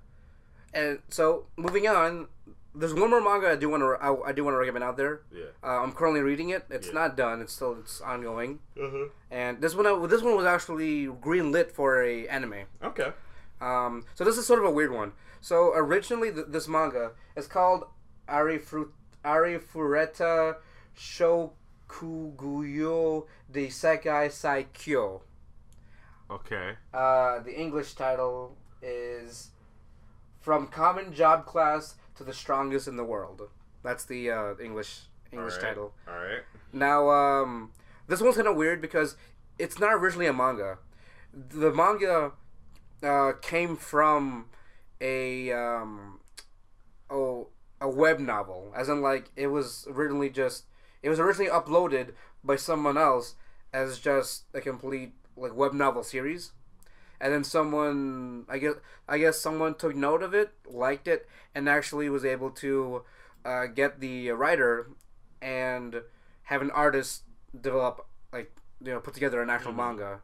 and 0.73 0.99
so 1.09 1.45
moving 1.57 1.87
on, 1.87 2.27
there's 2.75 2.93
one 2.93 3.09
more 3.11 3.21
manga 3.21 3.49
I 3.51 3.55
do 3.55 3.69
want 3.69 3.81
to 3.83 3.97
I, 4.01 4.29
I 4.29 4.31
do 4.31 4.43
want 4.43 4.55
to 4.55 4.59
recommend 4.59 4.83
out 4.83 4.97
there. 4.97 5.21
Yeah. 5.31 5.45
Uh, 5.63 5.81
I'm 5.83 5.91
currently 5.93 6.21
reading 6.21 6.49
it. 6.49 6.65
It's 6.69 6.87
Yeah. 6.87 6.93
not 6.93 7.15
done. 7.17 7.41
It's 7.41 7.53
still 7.53 7.77
it's 7.79 8.01
ongoing. 8.01 8.59
Uh-huh. 8.79 9.09
And 9.31 9.61
this 9.61 9.75
one 9.75 9.85
uh, 9.85 10.07
this 10.07 10.21
one 10.21 10.35
was 10.35 10.45
actually 10.45 11.05
green 11.21 11.51
lit 11.51 11.71
for 11.71 12.01
a 12.03 12.27
anime. 12.27 12.65
Okay. 12.83 13.11
Um, 13.61 14.05
so 14.15 14.23
this 14.23 14.37
is 14.37 14.45
sort 14.47 14.59
of 14.59 14.65
a 14.65 14.71
weird 14.71 14.91
one. 14.91 15.13
So 15.41 15.71
originally 15.75 16.31
th- 16.31 16.47
this 16.49 16.67
manga 16.67 17.11
is 17.35 17.47
called 17.47 17.85
Arifru 18.27 18.89
Arifureta 19.23 20.55
Shokugyou 21.89 23.25
de 23.51 23.67
Sekai 23.67 24.27
Saikyo. 24.29 25.21
Okay. 26.31 26.73
Uh, 26.93 27.39
the 27.39 27.53
English 27.59 27.93
title 27.93 28.55
is 28.81 29.49
From 30.41 30.67
Common 30.67 31.13
Job 31.13 31.45
Class 31.45 31.95
to 32.15 32.23
the 32.23 32.33
Strongest 32.33 32.87
in 32.87 32.97
the 32.97 33.03
World. 33.03 33.49
That's 33.83 34.05
the 34.05 34.31
uh, 34.31 34.53
English 34.63 35.01
English 35.31 35.55
Alright. 35.55 35.69
title. 35.69 35.93
All 36.07 36.15
right. 36.15 36.43
Now, 36.71 37.09
um, 37.09 37.71
this 38.07 38.21
one's 38.21 38.35
kind 38.35 38.47
of 38.47 38.55
weird 38.55 38.81
because 38.81 39.15
it's 39.59 39.79
not 39.79 39.93
originally 39.93 40.27
a 40.27 40.33
manga. 40.33 40.77
The 41.33 41.71
manga 41.71 42.31
uh, 43.01 43.33
came 43.41 43.75
from 43.75 44.45
a 45.01 45.51
um, 45.51 46.19
oh 47.09 47.47
a 47.81 47.89
web 47.89 48.19
novel, 48.19 48.71
as 48.75 48.89
in 48.89 49.01
like 49.01 49.29
it 49.35 49.47
was 49.47 49.87
originally 49.89 50.29
just 50.29 50.65
it 51.01 51.09
was 51.09 51.19
originally 51.19 51.51
uploaded 51.51 52.13
by 52.43 52.55
someone 52.55 52.97
else 52.97 53.35
as 53.73 53.99
just 53.99 54.43
a 54.53 54.61
complete 54.61 55.13
like 55.35 55.55
web 55.55 55.73
novel 55.73 56.03
series, 56.03 56.51
and 57.23 57.33
then 57.33 57.43
someone 57.45 58.45
I 58.49 58.57
guess 58.57 58.73
I 59.07 59.17
guess 59.17 59.39
someone 59.39 59.75
took 59.75 59.95
note 59.95 60.21
of 60.21 60.33
it, 60.33 60.51
liked 60.69 61.07
it, 61.07 61.25
and 61.55 61.69
actually 61.69 62.09
was 62.09 62.25
able 62.25 62.51
to 62.51 63.03
uh, 63.45 63.67
get 63.67 64.01
the 64.01 64.31
writer 64.31 64.89
and 65.41 66.01
have 66.43 66.61
an 66.61 66.69
artist 66.71 67.23
develop 67.59 68.05
like 68.33 68.51
you 68.83 68.91
know 68.91 68.99
put 68.99 69.13
together 69.13 69.41
an 69.41 69.49
actual 69.49 69.71
manga, 69.71 70.19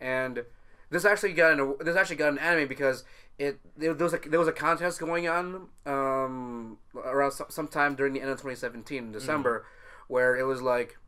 and 0.00 0.44
this 0.90 1.04
actually 1.04 1.34
got 1.34 1.58
an 1.58 1.76
this 1.80 1.96
actually 1.96 2.16
got 2.16 2.32
an 2.32 2.38
anime 2.38 2.66
because 2.66 3.04
it 3.38 3.60
there, 3.76 3.94
was 3.94 4.12
a 4.12 4.18
there 4.28 4.40
was 4.40 4.48
a 4.48 4.52
contest 4.52 4.98
going 4.98 5.28
on 5.28 5.68
um 5.86 6.78
around 6.96 7.30
some, 7.30 7.46
sometime 7.48 7.94
during 7.94 8.12
the 8.12 8.20
end 8.20 8.30
of 8.30 8.38
2017 8.38 8.98
in 8.98 9.12
December 9.12 9.66
where 10.08 10.36
it 10.36 10.44
was 10.44 10.60
like 10.60 10.98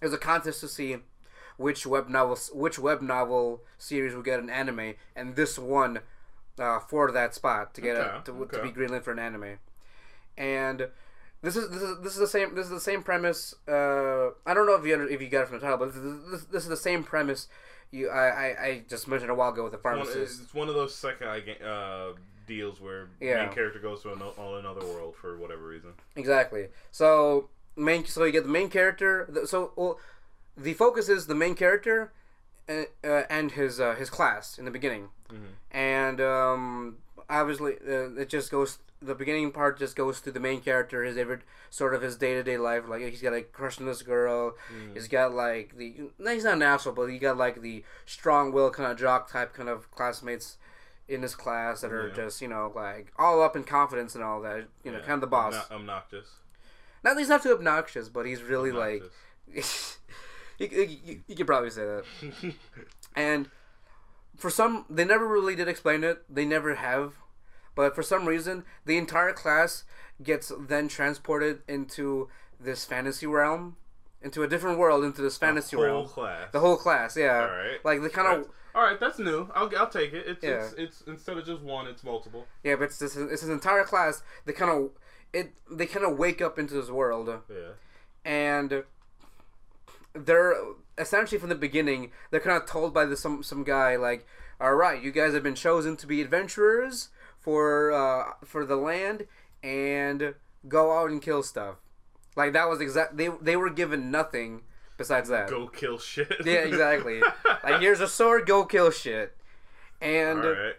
it 0.00 0.04
was 0.04 0.14
a 0.14 0.18
contest 0.18 0.60
to 0.60 0.68
see 0.68 0.98
which 1.56 1.86
web 1.86 2.08
novel 2.08 2.36
which 2.52 2.78
web 2.78 3.02
novel 3.02 3.62
series 3.78 4.14
would 4.14 4.24
get 4.24 4.40
an 4.40 4.50
anime 4.50 4.94
and 5.16 5.36
this 5.36 5.58
one 5.58 6.00
uh, 6.58 6.78
for 6.80 7.10
that 7.12 7.34
spot 7.34 7.74
to 7.74 7.80
get 7.80 7.96
Okay, 7.96 8.16
a, 8.18 8.22
to, 8.24 8.46
to 8.56 8.62
be 8.62 8.70
greenlit 8.70 9.02
for 9.02 9.12
an 9.12 9.18
anime 9.18 9.58
and 10.36 10.88
this 11.42 11.56
is 11.56 11.68
this 11.70 11.82
is 11.82 11.98
this 12.00 12.12
is 12.14 12.18
the 12.20 12.26
same 12.26 12.54
this 12.54 12.66
is 12.66 12.70
the 12.70 12.80
same 12.80 13.02
premise. 13.02 13.54
Uh, 13.66 14.28
I 14.46 14.54
don't 14.54 14.64
know 14.66 14.74
if 14.76 14.86
you 14.86 14.94
under, 14.94 15.08
if 15.08 15.20
you 15.20 15.28
got 15.28 15.42
it 15.42 15.48
from 15.48 15.58
the 15.58 15.62
title, 15.62 15.78
but 15.78 15.92
this, 15.92 16.02
this, 16.30 16.44
this 16.44 16.62
is 16.62 16.68
the 16.68 16.76
same 16.76 17.02
premise. 17.02 17.48
You 17.90 18.08
I, 18.10 18.26
I, 18.28 18.64
I 18.64 18.82
just 18.88 19.08
mentioned 19.08 19.30
a 19.30 19.34
while 19.34 19.50
ago 19.52 19.64
with 19.64 19.72
the 19.72 19.78
One, 19.78 19.96
pharmacist. 20.04 20.40
it's 20.40 20.54
one 20.54 20.68
of 20.68 20.74
those 20.76 20.94
second 20.94 21.26
uh, 21.28 22.12
deals 22.46 22.80
where 22.80 23.08
Yeah. 23.20 23.44
main 23.44 23.52
character 23.54 23.80
goes 23.80 24.02
to 24.02 24.12
an, 24.12 24.22
all 24.22 24.56
another 24.56 24.86
world 24.86 25.16
for 25.16 25.36
whatever 25.36 25.66
reason. 25.66 25.90
Exactly. 26.14 26.68
So 26.92 27.48
main 27.76 28.06
so 28.06 28.22
you 28.24 28.30
get 28.32 28.44
the 28.44 28.48
main 28.50 28.70
character. 28.70 29.26
the- 29.28 29.46
So 29.48 29.72
well, 29.74 29.98
the 30.56 30.74
focus 30.74 31.08
is 31.08 31.26
the 31.26 31.34
main 31.34 31.54
character 31.54 32.12
uh, 32.68 32.82
uh, 33.04 33.22
and 33.30 33.52
his 33.52 33.80
uh, 33.80 33.94
his 33.94 34.10
class 34.10 34.58
in 34.58 34.64
the 34.64 34.70
beginning, 34.70 35.08
and 35.70 36.20
um, 36.20 36.96
obviously 37.28 37.74
uh, 37.88 38.10
it 38.20 38.28
just 38.28 38.50
goes. 38.50 38.78
The 39.04 39.16
beginning 39.16 39.50
part 39.50 39.80
just 39.80 39.96
goes 39.96 40.20
through 40.20 40.34
the 40.34 40.38
main 40.38 40.60
character, 40.60 41.02
his 41.02 41.16
every 41.16 41.38
sort 41.70 41.92
of 41.92 42.02
his 42.02 42.16
day 42.16 42.34
to 42.34 42.44
day 42.44 42.56
life. 42.56 42.84
Like 42.88 43.02
he's 43.02 43.20
got 43.20 43.32
a 43.32 43.42
crush 43.42 43.80
on 43.80 43.86
this 43.86 44.00
girl. 44.02 44.54
He's 44.94 45.08
got 45.08 45.34
like 45.34 45.76
the 45.76 45.94
he's 46.24 46.44
not 46.44 46.54
an 46.54 46.62
asshole, 46.62 46.92
but 46.92 47.06
he 47.06 47.18
got 47.18 47.36
like 47.36 47.62
the 47.62 47.82
strong 48.06 48.52
will 48.52 48.70
kind 48.70 48.92
of 48.92 48.96
jock 48.96 49.28
type 49.28 49.54
kind 49.54 49.68
of 49.68 49.90
classmates 49.90 50.56
in 51.08 51.22
his 51.22 51.34
class 51.34 51.80
that 51.80 51.90
are 51.92 52.08
Yeah. 52.10 52.14
just 52.14 52.40
you 52.40 52.46
know 52.46 52.70
like 52.76 53.12
all 53.18 53.42
up 53.42 53.56
in 53.56 53.64
confidence 53.64 54.14
and 54.14 54.22
all 54.22 54.40
that. 54.42 54.68
You 54.84 54.92
know, 54.92 54.98
Yeah. 54.98 55.04
kind 55.04 55.14
of 55.14 55.20
the 55.22 55.26
boss. 55.26 55.54
Obno- 55.56 55.72
obnoxious. 55.72 56.28
Not 57.02 57.18
he's 57.18 57.28
not 57.28 57.42
too 57.42 57.50
obnoxious, 57.54 58.08
but 58.08 58.24
he's 58.24 58.40
really 58.44 58.70
like 58.70 59.02
Obnoxious. 59.48 59.98
you, 60.08 60.14
you, 60.70 60.98
you, 61.04 61.20
you 61.26 61.36
could 61.36 61.46
probably 61.46 61.70
say 61.70 61.82
that. 61.84 62.04
And 63.14 63.50
for 64.36 64.48
some, 64.50 64.86
they 64.88 65.04
never 65.04 65.26
really 65.28 65.54
did 65.54 65.68
explain 65.68 66.02
it. 66.04 66.22
They 66.34 66.44
never 66.46 66.74
have, 66.76 67.14
but 67.74 67.94
for 67.94 68.02
some 68.02 68.26
reason, 68.26 68.64
the 68.86 68.96
entire 68.96 69.32
class 69.32 69.84
gets 70.22 70.50
then 70.58 70.88
transported 70.88 71.60
into 71.68 72.28
this 72.58 72.84
fantasy 72.86 73.26
realm, 73.26 73.76
into 74.22 74.42
a 74.42 74.48
different 74.48 74.78
world, 74.78 75.04
into 75.04 75.20
this 75.20 75.36
fantasy 75.36 75.76
whole 75.76 75.84
realm. 75.84 76.06
class. 76.08 76.48
The 76.52 76.60
whole 76.60 76.76
class, 76.78 77.16
yeah. 77.16 77.40
All 77.40 77.56
right. 77.56 77.84
Like 77.84 78.00
the 78.02 78.08
kind 78.08 78.28
of 78.40 78.48
All 78.74 78.82
right, 78.82 78.98
that's 78.98 79.18
new. 79.18 79.50
I'll, 79.54 79.70
I'll 79.76 79.90
take 79.90 80.14
it. 80.14 80.24
It's, 80.26 80.42
Yeah. 80.42 80.62
it's 80.64 80.72
it's 80.78 81.00
instead 81.02 81.36
of 81.36 81.44
just 81.44 81.60
one, 81.60 81.86
it's 81.86 82.02
multiple. 82.02 82.46
Yeah, 82.64 82.76
but 82.76 82.84
it's 82.84 82.98
this, 82.98 83.14
it's 83.16 83.42
this 83.42 83.50
entire 83.50 83.84
class 83.84 84.22
They 84.46 84.54
kind 84.54 84.70
of 84.70 84.90
it 85.34 85.52
they 85.70 85.84
kind 85.86 86.06
of 86.06 86.16
wake 86.18 86.40
up 86.40 86.58
into 86.58 86.72
this 86.74 86.88
world 86.88 87.28
Yeah. 87.50 87.72
and 88.24 88.84
they're 90.14 90.54
essentially 90.98 91.38
from 91.38 91.48
the 91.48 91.54
beginning 91.54 92.10
they're 92.30 92.40
kind 92.40 92.60
of 92.60 92.68
told 92.68 92.92
by 92.92 93.04
the, 93.04 93.16
some 93.16 93.42
some 93.42 93.64
guy 93.64 93.96
like 93.96 94.26
all 94.60 94.74
right 94.74 95.02
you 95.02 95.10
guys 95.10 95.32
have 95.32 95.42
been 95.42 95.54
chosen 95.54 95.96
to 95.96 96.06
be 96.06 96.20
adventurers 96.20 97.08
for 97.42 97.90
uh, 97.92 98.32
for 98.44 98.64
the 98.64 98.76
land 98.76 99.26
and 99.62 100.34
go 100.68 100.96
out 100.96 101.10
and 101.10 101.20
kill 101.20 101.42
stuff. 101.42 101.76
Like 102.36 102.52
that 102.54 102.68
was 102.68 102.80
exact 102.80 103.16
they 103.16 103.28
they 103.40 103.56
were 103.56 103.68
given 103.70 104.10
nothing 104.10 104.62
besides 104.96 105.28
that. 105.28 105.50
Go 105.50 105.66
kill 105.66 105.98
shit. 105.98 106.32
yeah 106.44 106.60
exactly. 106.60 107.20
Like 107.64 107.80
here's 107.80 108.00
a 108.00 108.08
sword 108.08 108.46
go 108.46 108.64
kill 108.64 108.90
shit. 108.90 109.36
And 110.00 110.38
Alright. 110.38 110.76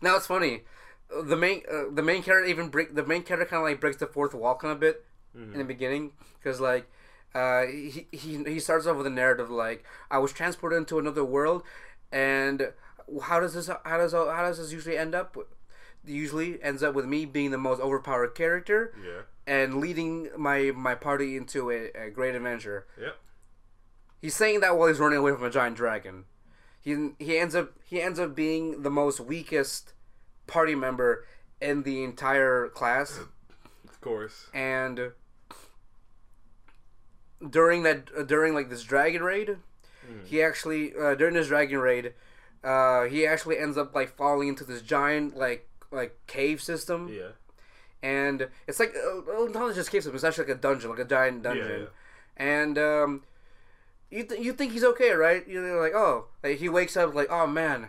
now 0.00 0.16
it's 0.16 0.26
funny. 0.26 0.62
The 1.08 1.36
main 1.36 1.62
uh, 1.72 1.84
the 1.92 2.02
main 2.02 2.22
character 2.22 2.48
even 2.48 2.68
break 2.68 2.94
the 2.94 3.04
main 3.04 3.22
character 3.22 3.46
kind 3.48 3.62
of 3.62 3.68
like 3.68 3.80
breaks 3.80 3.98
the 3.98 4.06
fourth 4.06 4.34
wall 4.34 4.56
kind 4.56 4.72
of 4.72 4.80
bit 4.80 5.04
in 5.34 5.58
the 5.58 5.64
beginning 5.64 6.12
because 6.38 6.60
like 6.60 6.90
uh, 7.34 7.62
he, 7.66 8.06
he 8.12 8.42
he 8.44 8.60
starts 8.60 8.86
off 8.86 8.96
with 8.96 9.06
a 9.06 9.10
narrative 9.10 9.50
like 9.50 9.84
I 10.10 10.18
was 10.18 10.32
transported 10.32 10.76
into 10.78 10.98
another 10.98 11.24
world 11.24 11.62
and 12.10 12.72
how 13.22 13.40
does 13.40 13.54
this 13.54 13.68
how 13.84 13.96
does 13.98 14.12
how 14.12 14.42
does 14.42 14.58
this 14.58 14.72
usually 14.72 14.96
end 14.98 15.14
up 15.14 15.36
usually 16.04 16.62
ends 16.62 16.82
up 16.82 16.94
with 16.94 17.06
me 17.06 17.24
being 17.24 17.50
the 17.50 17.58
most 17.58 17.80
overpowered 17.80 18.34
character 18.34 18.92
Yeah. 19.04 19.22
and 19.46 19.76
leading 19.78 20.28
my 20.36 20.72
my 20.74 20.94
party 20.94 21.36
into 21.36 21.70
a, 21.70 21.90
a 21.94 22.10
great 22.10 22.34
adventure 22.34 22.86
Yep. 23.00 23.16
He's 24.20 24.36
saying 24.36 24.60
that 24.60 24.76
while 24.78 24.86
he's 24.88 25.00
running 25.00 25.18
away 25.18 25.32
from 25.32 25.42
a 25.44 25.50
giant 25.50 25.76
dragon. 25.76 26.24
He 26.80 27.10
he 27.18 27.38
ends 27.38 27.54
up 27.54 27.72
he 27.84 28.00
ends 28.02 28.18
up 28.20 28.34
being 28.34 28.82
the 28.82 28.90
most 28.90 29.20
weakest 29.20 29.94
party 30.46 30.74
member 30.74 31.24
in 31.60 31.82
the 31.84 32.02
entire 32.04 32.68
class, 32.68 33.18
Of 33.88 34.00
course. 34.00 34.48
and 34.52 35.12
during 37.50 37.82
that 37.84 38.08
uh, 38.16 38.22
during 38.22 38.54
like 38.54 38.70
this 38.70 38.82
dragon 38.82 39.22
raid, 39.22 39.56
he 40.24 40.42
actually 40.42 40.92
uh, 40.94 41.14
during 41.14 41.34
this 41.34 41.48
dragon 41.48 41.78
raid, 41.78 42.12
uh, 42.64 43.04
he 43.04 43.26
actually 43.26 43.58
ends 43.58 43.76
up 43.76 43.94
like 43.94 44.14
falling 44.16 44.48
into 44.48 44.64
this 44.64 44.82
giant 44.82 45.36
like 45.36 45.68
like 45.90 46.18
cave 46.26 46.62
system, 46.62 47.08
Yeah. 47.08 47.32
and 48.02 48.48
it's 48.66 48.80
like 48.80 48.94
uh, 48.96 49.44
not 49.50 49.74
just 49.74 49.90
cave 49.90 50.02
system. 50.02 50.14
It's 50.14 50.24
actually 50.24 50.48
like 50.48 50.56
a 50.56 50.60
dungeon, 50.60 50.90
like 50.90 50.98
a 51.00 51.04
giant 51.04 51.42
dungeon, 51.42 51.88
and 52.36 52.78
um, 52.78 53.22
you 54.10 54.24
th- 54.24 54.40
you 54.40 54.52
think 54.52 54.72
he's 54.72 54.84
okay, 54.84 55.10
right? 55.12 55.46
You're 55.46 55.80
like, 55.80 55.94
oh, 55.94 56.26
like 56.42 56.58
he 56.58 56.68
wakes 56.68 56.96
up 56.96 57.14
like, 57.14 57.28
oh 57.30 57.46
man, 57.46 57.88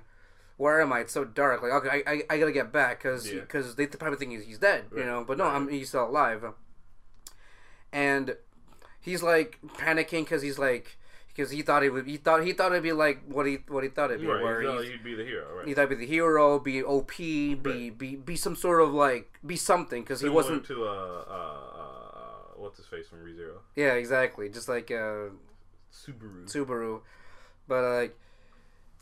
where 0.58 0.82
am 0.82 0.92
I? 0.94 1.00
It's 1.02 1.14
so 1.14 1.24
dark. 1.26 1.62
Like, 1.64 1.72
okay, 1.72 2.04
I, 2.06 2.12
I, 2.12 2.24
I 2.30 2.38
gotta 2.40 2.52
get 2.52 2.72
back 2.72 3.02
because 3.04 3.32
Yeah. 3.32 3.42
because 3.42 3.76
they 3.76 3.88
probably 3.88 4.18
think 4.18 4.32
he's, 4.32 4.44
he's 4.46 4.60
dead, 4.60 4.86
you 4.96 5.04
know. 5.06 5.24
But 5.28 5.38
no, 5.38 5.46
right. 5.46 5.56
I'm 5.56 5.68
he's 5.70 5.90
still 5.90 6.06
alive, 6.10 6.44
and 7.92 8.36
he's 9.04 9.22
like 9.22 9.60
panicking 9.78 10.24
because 10.26 10.42
he's 10.42 10.58
like 10.58 10.98
because 11.36 11.52
he 11.52 11.62
thought 11.62 11.84
he 11.84 11.90
would 11.90 12.06
he 12.08 12.18
thought 12.18 12.44
he 12.44 12.54
thought 12.54 12.72
it'd 12.72 12.84
be 12.84 12.92
like 12.92 13.22
what 13.28 13.46
he 13.46 13.60
what 13.68 13.84
he 13.84 13.90
thought 13.90 14.10
it'd 14.12 14.22
be, 14.22 14.28
Right. 14.28 14.44
where 14.44 14.62
you 14.64 14.68
thought 14.72 14.86
he'd 14.86 15.04
be 15.04 15.14
the 15.16 15.24
hero, 15.26 15.46
right? 15.58 15.68
he 15.68 15.74
thought 15.74 15.90
he'd 15.90 15.98
be 15.98 16.06
the 16.06 16.12
hero, 16.18 16.60
be 16.60 16.84
OP, 16.84 17.18
be 17.18 17.56
Right. 17.64 17.98
be 17.98 18.16
be 18.16 18.36
some 18.36 18.56
sort 18.56 18.82
of 18.82 18.94
like 18.94 19.40
be 19.46 19.56
something 19.56 20.02
because 20.04 20.22
he 20.22 20.30
wasn't. 20.30 20.66
to 20.66 20.84
uh, 20.86 20.90
uh, 20.90 21.80
uh, 21.82 22.58
what's 22.58 22.78
his 22.78 22.86
face 22.88 23.08
from 23.08 23.20
ReZero? 23.20 23.58
Yeah, 23.76 23.94
exactly. 23.94 24.50
Just 24.50 24.68
like 24.70 24.90
uh, 24.92 25.30
Subaru. 25.92 26.46
Subaru, 26.48 27.02
but 27.68 27.84
uh, 27.84 27.96
like, 28.02 28.20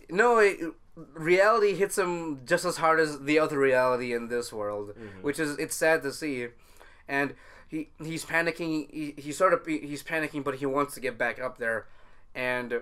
no, 0.10 0.40
it, 0.40 0.60
reality 1.14 1.74
hits 1.76 1.98
him 1.98 2.42
just 2.46 2.66
as 2.66 2.78
hard 2.78 3.00
as 3.00 3.20
the 3.22 3.40
other 3.40 3.58
reality 3.60 4.14
in 4.14 4.28
this 4.30 4.52
world, 4.52 4.94
which 5.22 5.40
is 5.40 5.58
it's 5.58 5.76
sad 5.76 6.02
to 6.04 6.12
see, 6.12 6.48
and 7.08 7.34
he 7.72 7.88
he's 8.04 8.26
panicking. 8.26 8.92
He, 8.92 9.16
he 9.18 9.32
sort 9.32 9.54
of 9.54 9.66
he's 9.66 10.04
panicking, 10.04 10.44
but 10.44 10.56
he 10.56 10.66
wants 10.66 10.94
to 10.96 11.00
get 11.00 11.18
back 11.18 11.42
up 11.42 11.58
there, 11.58 11.88
and 12.36 12.82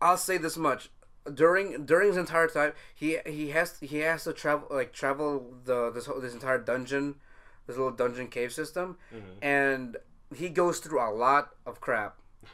I'll 0.00 0.16
say 0.16 0.38
this 0.38 0.56
much. 0.56 0.88
During 1.32 1.84
during 1.84 2.08
his 2.08 2.16
entire 2.16 2.46
time, 2.46 2.72
he 2.94 3.18
he 3.26 3.50
has 3.50 3.78
he 3.80 3.98
has 3.98 4.22
to 4.24 4.32
travel 4.32 4.68
like 4.70 4.92
travel 4.92 5.54
the 5.64 5.90
this 5.90 6.06
whole, 6.06 6.20
this 6.20 6.32
entire 6.32 6.58
dungeon, 6.58 7.16
this 7.66 7.76
little 7.76 7.92
dungeon 7.92 8.28
cave 8.28 8.52
system, 8.52 8.98
mm-hmm. 9.12 9.42
and 9.42 9.96
he 10.34 10.48
goes 10.48 10.78
through 10.78 11.00
a 11.00 11.10
lot 11.10 11.50
of 11.66 11.80
crap. 11.80 12.16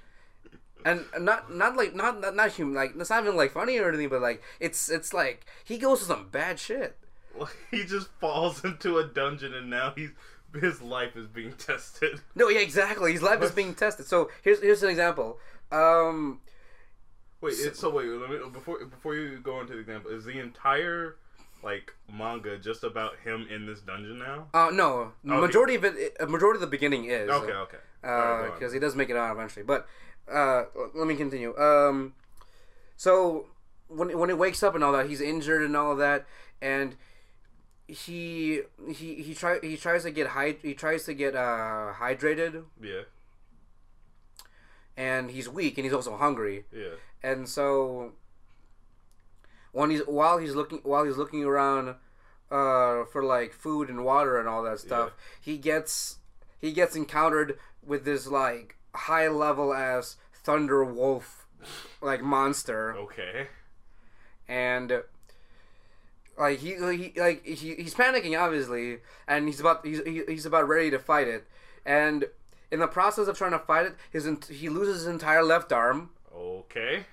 And 0.85 1.07
not 1.19 1.53
not 1.53 1.77
like 1.77 1.95
not 1.95 2.21
not, 2.21 2.37
not 2.37 2.53
human 2.53 2.75
like 2.75 2.93
it's 2.97 3.11
not 3.11 3.25
even 3.25 3.37
like 3.37 3.51
funny 3.51 3.79
or 3.79 3.89
anything, 3.89 4.09
but 4.09 4.23
like 4.23 4.41
it's 4.61 4.89
it's 4.89 5.13
like 5.13 5.45
he 5.65 5.77
goes 5.77 5.99
through 5.99 6.15
some 6.15 6.29
bad 6.29 6.59
shit. 6.61 6.97
he 7.71 7.85
just 7.85 8.09
falls 8.21 8.65
into 8.65 8.99
a 8.99 9.05
dungeon 9.05 9.55
and 9.55 9.71
now 9.71 9.93
he's 9.97 10.11
his 10.61 10.81
life 10.81 11.15
is 11.17 11.27
being 11.27 11.53
tested. 11.53 12.21
No, 12.35 12.49
yeah, 12.49 12.61
exactly. 12.61 13.13
His 13.13 13.23
life 13.23 13.43
is 13.43 13.51
being 13.51 13.75
tested. 13.75 14.07
So 14.07 14.31
here's 14.43 14.61
here's 14.63 14.83
an 14.83 14.91
example. 14.91 15.39
Um, 15.71 16.41
Wait, 17.41 17.55
it, 17.59 17.77
so 17.77 17.91
wait, 17.91 18.07
let 18.09 18.31
me 18.31 18.39
before 18.53 18.85
before 18.85 19.15
you 19.15 19.39
go 19.41 19.61
into 19.61 19.75
the 19.75 19.79
example, 19.79 20.11
is 20.11 20.25
the 20.25 20.41
entire 20.41 21.17
like 21.63 21.93
manga 22.13 22.57
just 22.59 22.83
about 22.83 23.13
him 23.25 23.47
in 23.51 23.67
this 23.67 23.81
dungeon 23.81 24.19
now? 24.19 24.47
uh, 24.55 24.71
no, 24.73 25.13
majority 25.23 25.75
of 25.75 25.85
it, 25.85 26.17
a 26.19 26.27
majority 26.27 26.57
of 26.57 26.61
the 26.63 26.67
beginning 26.67 27.05
is 27.07 27.29
Okay, 27.29 27.53
okay. 27.53 27.77
Alright, 28.05 28.47
go 28.47 28.53
on. 28.53 28.59
because 28.59 28.73
he 28.73 28.79
does 28.79 28.97
make 28.97 29.11
it 29.11 29.17
out 29.17 29.31
eventually. 29.33 29.65
But 29.65 29.87
uh, 30.33 30.65
let 30.95 31.07
me 31.07 31.15
continue. 31.17 31.57
Um, 31.59 32.15
so 32.97 33.47
when 33.89 34.17
when 34.19 34.29
he 34.31 34.35
wakes 34.35 34.63
up 34.63 34.75
and 34.75 34.83
all 34.83 34.93
that, 34.93 35.09
he's 35.09 35.21
injured 35.21 35.63
and 35.63 35.77
all 35.77 35.93
of 35.93 35.99
that, 35.99 36.27
and 36.63 36.97
he 37.89 38.61
he 38.87 39.15
he 39.23 39.35
try 39.35 39.59
he 39.63 39.77
tries 39.77 40.03
to 40.05 40.11
get 40.11 40.29
hyd- 40.29 40.61
he 40.63 40.75
tries 40.75 41.05
to 41.05 41.15
get 41.15 41.35
uh 41.35 41.93
hydrated, 41.99 42.65
yeah, 42.81 43.03
and 44.97 45.31
he's 45.31 45.49
weak 45.49 45.79
and 45.79 45.85
he's 45.85 45.95
also 45.95 46.17
hungry, 46.17 46.65
yeah, 46.73 46.97
and 47.23 47.49
so 47.49 48.13
when 49.73 49.91
he's 49.91 50.01
while 50.07 50.39
he's 50.39 50.55
looking 50.55 50.79
while 50.83 51.05
he's 51.05 51.17
looking 51.17 51.45
around 51.45 51.97
uh 52.51 53.05
for 53.13 53.23
like 53.25 53.53
food 53.53 53.89
and 53.89 54.05
water 54.05 54.39
and 54.39 54.49
all 54.49 54.63
that 54.63 54.79
stuff, 54.81 55.13
he 55.41 55.57
gets 55.59 56.19
he 56.59 56.73
gets 56.73 56.95
encountered 56.97 57.59
with 57.85 58.05
this 58.05 58.27
like 58.27 58.77
high 58.95 59.29
level 59.29 59.73
ass 59.73 60.17
thunder 60.35 60.85
wolf 60.85 61.47
like 62.01 62.23
monster. 62.23 62.95
Okay, 62.97 63.49
and 64.47 65.03
like 66.39 66.61
he, 66.61 66.75
he 66.75 67.13
like 67.17 67.45
he, 67.45 67.75
he's 67.75 67.95
panicking 67.95 68.39
obviously 68.41 68.99
and 69.27 69.47
he's 69.47 69.61
about 69.61 69.85
he's, 69.85 70.01
he, 70.05 70.23
he's 70.29 70.47
about 70.47 70.69
ready 70.69 70.91
to 70.91 70.99
fight 70.99 71.29
it. 71.29 71.47
And 71.85 72.27
in 72.71 72.81
the 72.81 72.87
process 72.87 73.29
of 73.29 73.37
trying 73.37 73.53
to 73.53 73.59
fight 73.59 73.87
it 73.87 73.97
his 74.11 74.29
he 74.49 74.69
loses 74.69 74.99
his 74.99 75.07
entire 75.07 75.43
left 75.43 75.73
arm. 75.73 76.11
Okay, 76.35 77.05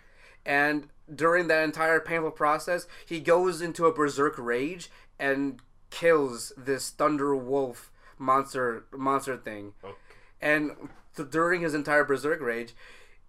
and 0.45 0.87
during 1.13 1.47
that 1.47 1.63
entire 1.63 1.99
painful 1.99 2.31
process 2.31 2.87
he 3.05 3.19
goes 3.19 3.61
into 3.61 3.85
a 3.85 3.93
berserk 3.93 4.35
rage 4.37 4.89
and 5.19 5.59
kills 5.89 6.53
this 6.57 6.89
thunder 6.89 7.35
wolf 7.35 7.91
monster 8.17 8.85
monster 8.91 9.37
thing. 9.37 9.73
Okay, 9.83 9.95
and 10.41 10.71
th- 11.15 11.29
during 11.29 11.61
his 11.61 11.73
entire 11.73 12.03
berserk 12.03 12.41
rage 12.41 12.73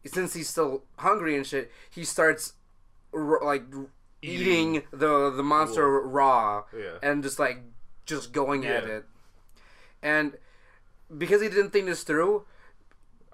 since 0.04 0.34
he's 0.34 0.48
still 0.48 0.84
hungry 0.98 1.36
and 1.36 1.46
shit 1.46 1.72
he 1.90 2.04
starts 2.04 2.52
r- 3.12 3.40
like 3.42 3.64
eating, 4.22 4.82
the 4.92 5.30
the 5.30 5.42
monster 5.42 6.00
raw 6.00 6.64
Yeah. 6.76 6.98
and 7.02 7.22
just 7.22 7.38
like 7.38 7.58
just 8.06 8.32
going 8.32 8.64
at 8.66 8.84
it 8.84 9.04
and 10.02 10.36
because 11.16 11.40
he 11.42 11.48
didn't 11.48 11.70
think 11.70 11.86
this 11.86 12.02
through 12.02 12.44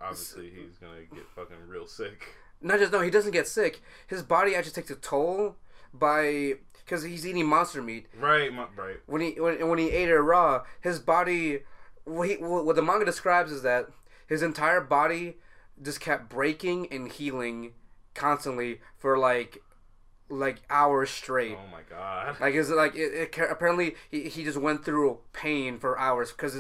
obviously 0.00 0.50
he's 0.50 0.78
gonna 0.78 1.02
get 1.14 1.26
fucking 1.34 1.56
real 1.68 1.86
sick. 1.86 2.34
not 2.60 2.78
just 2.78 2.92
no 2.92 3.00
he 3.00 3.10
doesn't 3.10 3.32
get 3.32 3.46
sick 3.46 3.82
his 4.06 4.22
body 4.22 4.54
actually 4.54 4.72
takes 4.72 4.90
a 4.90 4.94
toll 4.96 5.56
by 5.94 6.54
because 6.84 7.02
he's 7.02 7.26
eating 7.26 7.46
monster 7.46 7.82
meat 7.82 8.06
Right, 8.18 8.52
my, 8.52 8.66
right. 8.76 8.96
when 9.06 9.20
he 9.20 9.40
when, 9.40 9.66
when 9.68 9.78
he 9.78 9.90
ate 9.90 10.08
it 10.08 10.18
raw 10.18 10.64
his 10.80 10.98
body 10.98 11.60
what, 12.04 12.28
he, 12.28 12.34
what 12.36 12.74
the 12.74 12.82
manga 12.82 13.04
describes 13.04 13.52
is 13.52 13.62
that 13.62 13.88
his 14.26 14.42
entire 14.42 14.80
body 14.80 15.36
just 15.80 16.00
kept 16.00 16.28
breaking 16.28 16.88
and 16.92 17.12
healing 17.12 17.72
constantly 18.14 18.80
for 18.96 19.18
like 19.18 19.58
like 20.32 20.62
hours 20.70 21.10
straight 21.10 21.56
Oh 21.56 21.70
my 21.70 21.82
god. 21.88 22.40
like 22.40 22.54
is 22.54 22.70
it 22.70 22.74
like 22.74 22.94
it, 22.94 23.12
it 23.12 23.38
apparently 23.50 23.94
he, 24.10 24.28
he 24.28 24.44
just 24.44 24.58
went 24.58 24.84
through 24.84 25.18
pain 25.32 25.78
for 25.78 25.98
hours 25.98 26.32
because 26.32 26.54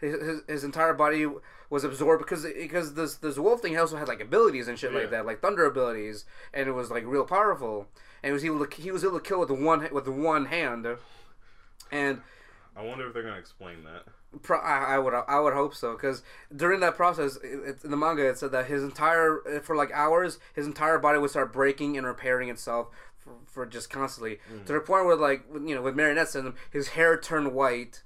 his, 0.00 0.42
his, 0.46 0.64
entire 0.64 0.94
body 0.94 1.26
was 1.68 1.82
absorbed 1.82 2.22
because 2.22 2.44
because 2.44 2.94
this 2.94 3.16
this 3.16 3.36
wolf 3.36 3.60
thing 3.60 3.76
also 3.76 3.96
had 3.96 4.06
like 4.08 4.20
abilities 4.20 4.68
and 4.68 4.78
shit 4.78 4.92
Yeah. 4.92 5.00
like 5.00 5.10
that 5.10 5.26
like 5.26 5.40
thunder 5.40 5.64
abilities 5.66 6.24
and 6.54 6.68
it 6.68 6.72
was 6.72 6.90
like 6.90 7.04
real 7.04 7.24
powerful 7.24 7.88
and 8.22 8.30
he 8.30 8.32
was 8.32 8.44
able 8.44 8.64
to 8.64 8.80
he 8.80 8.92
was 8.92 9.02
able 9.02 9.18
to 9.18 9.24
kill 9.28 9.40
with 9.40 9.48
the 9.48 9.54
one 9.54 9.88
with 9.92 10.06
one 10.06 10.46
hand 10.46 10.86
and 11.90 12.20
I 12.76 12.82
wonder 12.84 13.06
if 13.08 13.14
they're 13.14 13.22
gonna 13.22 13.38
explain 13.38 13.84
that. 13.84 14.02
Pro- 14.42 14.58
I, 14.60 14.96
I 14.96 14.98
would 14.98 15.14
I 15.14 15.40
would 15.40 15.54
hope 15.54 15.74
so 15.74 15.92
because 15.92 16.22
during 16.54 16.80
that 16.80 16.94
process 16.94 17.36
it, 17.36 17.46
it, 17.64 17.84
in 17.84 17.90
the 17.90 17.96
manga 17.96 18.28
it 18.28 18.36
said 18.36 18.52
that 18.52 18.66
his 18.66 18.82
entire 18.82 19.60
for 19.62 19.74
like 19.74 19.90
hours 19.92 20.38
his 20.54 20.66
entire 20.66 20.98
body 20.98 21.18
would 21.18 21.30
start 21.30 21.54
breaking 21.54 21.96
and 21.96 22.06
repairing 22.06 22.50
itself 22.50 22.88
for, 23.26 23.34
for 23.46 23.66
just 23.66 23.90
constantly 23.90 24.38
Mm. 24.50 24.64
to 24.66 24.72
the 24.72 24.80
point 24.80 25.04
where 25.06 25.16
like 25.16 25.42
you 25.52 25.74
know 25.74 25.82
with 25.82 25.96
marionette 25.96 26.28
syndrome, 26.28 26.54
his 26.70 26.88
hair 26.88 27.18
turned 27.18 27.52
white 27.52 28.02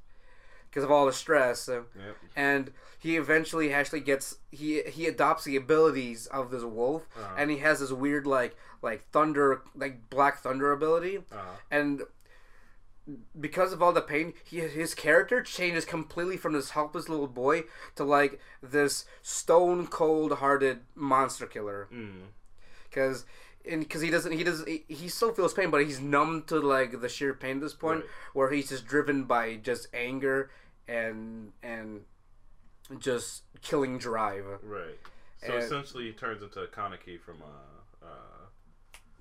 because 0.70 0.82
of 0.84 0.90
all 0.90 1.04
the 1.06 1.12
stress. 1.12 1.60
So, 1.60 1.86
Yep. 1.96 2.16
and 2.36 2.72
he 2.98 3.16
eventually 3.16 3.72
actually 3.72 4.00
gets 4.00 4.36
he 4.50 4.82
he 4.82 5.06
adopts 5.06 5.44
the 5.44 5.56
abilities 5.56 6.26
of 6.28 6.50
this 6.50 6.62
wolf, 6.62 7.06
Uh-huh. 7.16 7.34
and 7.36 7.50
he 7.50 7.58
has 7.58 7.80
this 7.80 7.92
weird 7.92 8.26
like 8.26 8.56
like 8.82 9.02
thunder 9.12 9.62
like 9.74 10.08
black 10.10 10.38
thunder 10.38 10.72
ability, 10.72 11.24
Uh, 11.30 11.56
and 11.70 12.02
because 13.38 13.72
of 13.72 13.82
all 13.82 13.92
the 13.92 14.00
pain, 14.02 14.34
he 14.44 14.60
his 14.60 14.94
character 14.94 15.42
changes 15.42 15.84
completely 15.84 16.36
from 16.36 16.52
this 16.52 16.70
helpless 16.70 17.08
little 17.08 17.26
boy 17.26 17.64
to 17.96 18.04
like 18.04 18.38
this 18.62 19.04
stone 19.22 19.86
cold 19.86 20.32
hearted 20.34 20.80
monster 20.94 21.46
killer 21.46 21.88
mm, 21.92 22.26
because 22.88 23.24
and 23.68 23.80
because 23.80 24.00
he 24.00 24.10
doesn't 24.10 24.32
he 24.32 24.42
doesn't 24.44 24.68
he, 24.68 24.84
he 24.88 25.08
still 25.08 25.32
feels 25.32 25.52
pain 25.52 25.70
but 25.70 25.84
he's 25.84 26.00
numb 26.00 26.42
to 26.46 26.58
like 26.60 27.00
the 27.00 27.08
sheer 27.08 27.34
pain 27.34 27.56
at 27.56 27.62
this 27.62 27.74
point 27.74 28.00
Right. 28.00 28.08
where 28.32 28.50
he's 28.50 28.68
just 28.70 28.86
driven 28.86 29.24
by 29.24 29.56
just 29.56 29.88
anger 29.92 30.50
and 30.88 31.52
and 31.62 32.02
just 32.98 33.42
killing 33.62 33.98
drive 33.98 34.44
right. 34.62 34.98
So 35.44 35.54
And- 35.54 35.62
essentially, 35.62 36.04
he 36.04 36.12
turns 36.12 36.42
into 36.42 36.60
Kaneki 36.66 37.18
from 37.20 37.36
uh, 37.42 38.04
uh, 38.06 38.08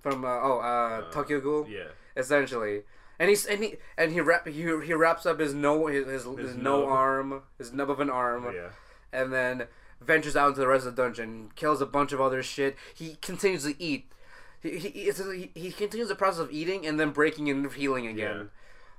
from 0.01 0.25
uh, 0.25 0.27
oh 0.27 0.59
uh, 0.59 0.63
Uh, 1.07 1.11
Tokyo 1.11 1.39
Ghoul 1.39 1.67
yeah, 1.69 1.89
essentially 2.17 2.83
and 3.19 3.29
he's 3.29 3.45
and 3.45 3.63
he 3.63 3.75
and 3.97 4.11
he 4.11 4.19
wrap 4.21 4.47
he, 4.47 4.61
he 4.61 4.93
wraps 4.93 5.25
up 5.25 5.39
his 5.39 5.53
no 5.53 5.87
his 5.87 6.05
his, 6.07 6.23
his, 6.37 6.55
no 6.55 6.81
nub. 6.81 6.89
arm 6.89 7.41
his 7.57 7.71
nub 7.73 7.89
of 7.89 7.99
an 7.99 8.09
arm 8.09 8.45
yeah, 8.53 8.69
and 9.13 9.31
then 9.31 9.67
ventures 10.01 10.35
out 10.35 10.47
into 10.49 10.61
the 10.61 10.67
rest 10.67 10.85
of 10.87 10.95
the 10.95 11.01
dungeon, 11.01 11.51
kills 11.55 11.81
a 11.81 11.85
bunch 11.85 12.13
of 12.13 12.21
other 12.21 12.41
shit. 12.41 12.77
He 12.95 13.15
continues 13.21 13.63
to 13.65 13.75
eat. 13.83 14.09
He 14.61 14.77
he, 14.77 15.11
he, 15.11 15.51
he 15.55 15.71
continues 15.71 16.09
the 16.09 16.15
process 16.15 16.39
of 16.39 16.51
eating 16.51 16.85
and 16.85 16.99
then 16.99 17.11
breaking 17.11 17.49
and 17.49 17.71
healing 17.71 18.07
again. 18.07 18.49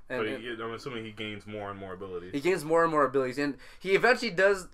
And, 0.09 0.19
but 0.19 0.27
and 0.27 0.43
he, 0.43 0.49
I'm 0.49 0.73
assuming 0.73 1.05
he 1.05 1.11
gains 1.11 1.45
more 1.47 1.69
and 1.69 1.79
more 1.79 1.93
abilities. 1.93 2.31
he 2.33 2.41
gains 2.41 2.65
more 2.65 2.83
and 2.83 2.91
more 2.91 3.05
abilities, 3.05 3.37
and 3.37 3.57
he 3.79 3.91
eventually 3.91 4.31
does 4.31 4.67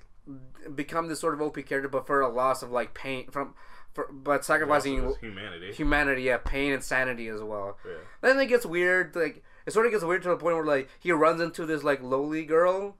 become 0.74 1.08
this 1.08 1.20
sort 1.20 1.34
of 1.34 1.42
OP 1.42 1.56
character, 1.66 1.88
but 1.88 2.08
for 2.08 2.22
a 2.22 2.30
loss 2.30 2.64
of 2.64 2.72
like 2.72 2.94
pain 2.94 3.30
from, 3.30 3.54
for, 3.94 4.10
but 4.12 4.44
sacrificing 4.44 5.14
humanity. 5.22 5.72
humanity, 5.74 6.24
yeah, 6.24 6.38
pain 6.38 6.74
and 6.74 6.84
sanity 6.84 7.28
as 7.28 7.42
well. 7.42 7.78
yeah. 7.86 7.98
Then 8.22 8.40
it 8.40 8.48
gets 8.48 8.66
weird. 8.66 9.16
Like 9.16 9.44
it 9.66 9.74
sort 9.74 9.86
of 9.86 9.92
gets 9.92 10.04
weird 10.04 10.24
to 10.24 10.30
the 10.30 10.38
point 10.38 10.56
where 10.56 10.66
like 10.66 10.90
he 11.00 11.12
runs 11.12 11.42
into 11.42 11.66
this 11.66 11.84
like 11.84 12.02
loli 12.02 12.48
girl, 12.48 12.98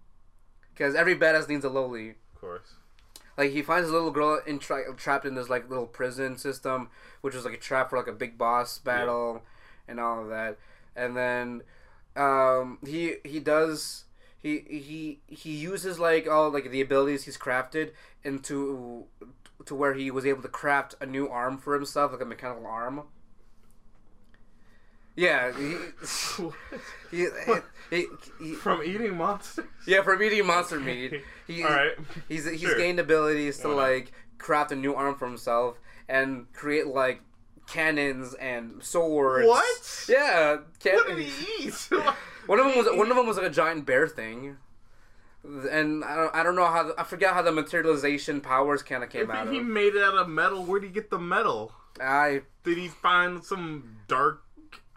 because 0.74 0.94
every 0.96 1.16
badass 1.16 1.50
needs 1.50 1.66
a 1.66 1.70
loli. 1.70 2.16
Of 2.36 2.42
course. 2.42 2.74
Like 3.38 3.52
he 3.52 3.62
finds 3.62 3.90
a 3.90 3.92
little 3.92 4.12
girl 4.12 4.42
in 4.46 4.60
tra- 4.60 4.96
trapped 4.96 5.26
in 5.26 5.36
this 5.36 5.50
like 5.50 5.70
little 5.70 5.86
prison 5.86 6.38
system, 6.38 6.90
which 7.22 7.36
was 7.36 7.46
like 7.46 7.54
a 7.54 7.58
trap 7.58 7.90
for 7.90 7.98
like 7.98 8.08
a 8.08 8.14
big 8.14 8.38
boss 8.38 8.80
battle, 8.80 9.44
and 9.88 10.00
all 10.00 10.24
of 10.24 10.30
that. 10.30 10.58
And 10.96 11.16
then 11.16 11.62
um, 12.16 12.80
he 12.86 13.18
he 13.24 13.40
does 13.40 14.06
he 14.42 14.60
he 14.68 15.20
he 15.28 15.52
uses 15.56 16.00
like 16.00 16.28
all 16.28 16.50
like 16.50 16.72
the 16.72 16.82
abilities 16.82 17.26
he's 17.26 17.38
crafted 17.38 17.92
into 18.24 19.06
to 19.66 19.76
where 19.76 19.94
he 19.94 20.10
was 20.10 20.26
able 20.26 20.42
to 20.42 20.48
craft 20.48 20.96
a 21.00 21.06
new 21.06 21.28
arm 21.28 21.58
for 21.58 21.76
himself, 21.76 22.12
like 22.12 22.22
a 22.22 22.26
mechanical 22.26 22.66
arm. 22.66 23.04
Yeah, 25.18 25.52
he, 25.58 25.76
he, 27.12 27.28
he, 27.90 28.06
he, 28.40 28.54
From 28.54 28.84
eating 28.84 29.18
monsters. 29.18 29.66
yeah, 29.88 30.04
from 30.04 30.22
eating 30.22 30.46
monster 30.46 30.80
meat. 30.80 31.22
He, 31.48 31.64
All 31.64 31.70
right. 31.72 31.94
He's 32.30 32.46
he's 32.50 32.62
Sure. 32.62 32.78
gained 32.78 33.00
abilities 33.00 33.58
to 33.60 33.68
like 33.70 34.12
craft 34.38 34.72
a 34.72 34.76
new 34.76 34.94
arm 34.94 35.16
for 35.16 35.26
himself 35.28 35.80
and 36.08 36.52
create 36.54 36.88
like 36.88 37.22
cannons 37.68 38.34
and 38.36 38.84
swords. 38.84 39.48
What? 39.48 40.06
Yeah. 40.08 40.58
Can- 40.80 40.96
What 40.96 41.08
did 41.08 41.18
he 41.20 41.64
eat? 41.68 41.74
one 42.46 42.60
of 42.60 42.66
them 42.68 42.78
was 42.78 42.88
one 42.98 43.10
of 43.10 43.18
them 43.18 43.26
was 43.28 43.38
like 43.38 43.48
a 43.48 43.50
giant 43.50 43.86
bear 43.88 44.08
thing, 44.08 44.58
and 45.44 46.04
I 46.04 46.16
don't, 46.16 46.36
I 46.36 46.44
don't 46.44 46.56
know 46.56 46.66
how 46.68 46.84
the, 46.84 46.96
I 47.00 47.04
forgot 47.04 47.34
how 47.34 47.42
the 47.42 47.52
materialization 47.52 48.40
powers 48.42 48.84
kind 48.84 49.04
of 49.04 49.10
came 49.10 49.24
If 49.24 49.30
out 49.32 49.50
he 49.52 49.58
of. 49.60 49.66
made 49.66 49.96
it 49.96 50.04
out 50.04 50.16
of 50.16 50.30
metal, 50.30 50.64
where 50.64 50.80
did 50.80 50.88
he 50.88 50.94
get 50.94 51.10
the 51.10 51.20
metal? 51.20 51.72
I 52.00 52.42
Did 52.64 52.78
he 52.78 52.90
find 52.90 53.44
some 53.44 53.98
dark? 54.08 54.44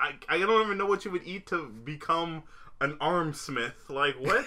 I 0.01 0.15
I 0.29 0.39
don't 0.39 0.65
even 0.65 0.79
know 0.79 0.87
what 0.87 1.05
you 1.05 1.11
would 1.11 1.25
eat 1.25 1.47
to 1.49 1.69
become 1.69 2.45
an 2.81 2.97
armsmith. 3.01 3.89
Like 3.89 4.15
what? 4.21 4.47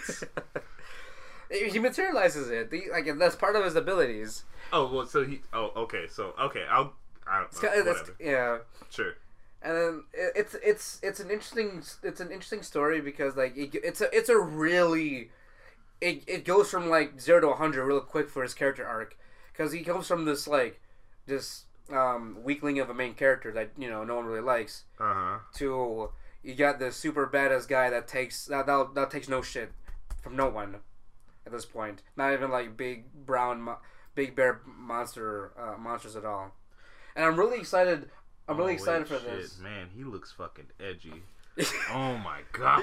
he 1.52 1.80
materializes 1.80 2.50
it. 2.50 2.72
The, 2.72 2.84
like 2.92 3.08
that's 3.20 3.36
part 3.36 3.56
of 3.56 3.64
his 3.64 3.76
abilities. 3.76 4.44
oh 4.72 4.92
well, 4.94 5.06
so 5.06 5.24
he. 5.24 5.42
Oh 5.54 5.72
okay, 5.76 6.06
so 6.10 6.34
okay, 6.40 6.64
I'll. 6.70 6.94
I, 7.28 7.44
It's 7.44 7.60
kind 7.60 7.80
of, 7.80 7.86
that's, 7.86 8.12
yeah. 8.20 8.58
Sure. 8.90 9.14
and 9.62 9.78
then 9.78 10.04
it- 10.14 10.34
it's 10.36 10.56
it's 10.64 11.00
it's 11.02 11.20
an 11.22 11.30
interesting 11.32 11.82
it's 12.04 12.20
an 12.20 12.32
interesting 12.32 12.62
story 12.64 13.00
because 13.00 13.38
like 13.38 13.56
it, 13.56 13.74
it's 13.76 14.02
a 14.02 14.14
it's 14.16 14.28
a 14.30 14.38
really 14.38 15.30
it, 16.02 16.24
it 16.28 16.44
goes 16.44 16.70
from 16.70 16.90
like 16.90 17.22
zero 17.22 17.40
to 17.40 17.48
100 17.48 17.86
real 17.86 18.02
quick 18.02 18.30
for 18.30 18.44
his 18.44 18.54
character 18.54 18.86
arc 18.86 19.16
because 19.54 19.72
he 19.72 19.84
comes 19.84 20.06
from 20.06 20.26
this 20.26 20.48
like 20.50 20.82
this 21.26 21.64
um 21.92 22.38
weakling 22.44 22.80
of 22.80 22.90
a 22.90 22.94
main 22.94 23.14
character 23.14 23.52
that 23.52 23.70
you 23.78 23.90
know 23.90 24.04
no 24.04 24.16
one 24.16 24.26
really 24.26 24.42
likes 24.42 24.84
Uh 25.00 25.14
huh. 25.14 25.38
to 25.56 26.10
you 26.42 26.56
got 26.56 26.80
the 26.80 26.92
super 26.92 27.28
badass 27.28 27.68
guy 27.68 27.90
that 27.90 28.08
takes 28.08 28.46
that 28.46 28.66
that, 28.66 28.96
that 28.96 29.12
takes 29.12 29.28
no 29.28 29.42
shit 29.42 29.72
from 30.22 30.36
no 30.36 30.48
one 30.50 30.78
at 31.46 31.52
this 31.52 31.66
point 31.66 32.02
not 32.16 32.32
even 32.34 32.50
like 32.50 32.78
big 32.78 33.12
brown 33.26 33.62
mo- 33.62 33.80
big 34.16 34.36
bear 34.36 34.62
monster 34.66 35.52
uh, 35.60 35.78
monsters 35.78 36.16
at 36.16 36.24
all 36.26 36.52
and 37.16 37.26
i'm 37.26 37.38
really 37.38 37.60
excited 37.60 38.10
i'm 38.48 38.58
really 38.58 38.74
excited 38.74 39.08
for 39.08 39.20
this 39.20 39.60
Man, 39.60 39.90
he 39.96 40.04
looks 40.04 40.32
fucking 40.32 40.68
edgy. 40.80 41.24
Oh 41.92 42.18
my 42.24 42.40
god. 42.52 42.82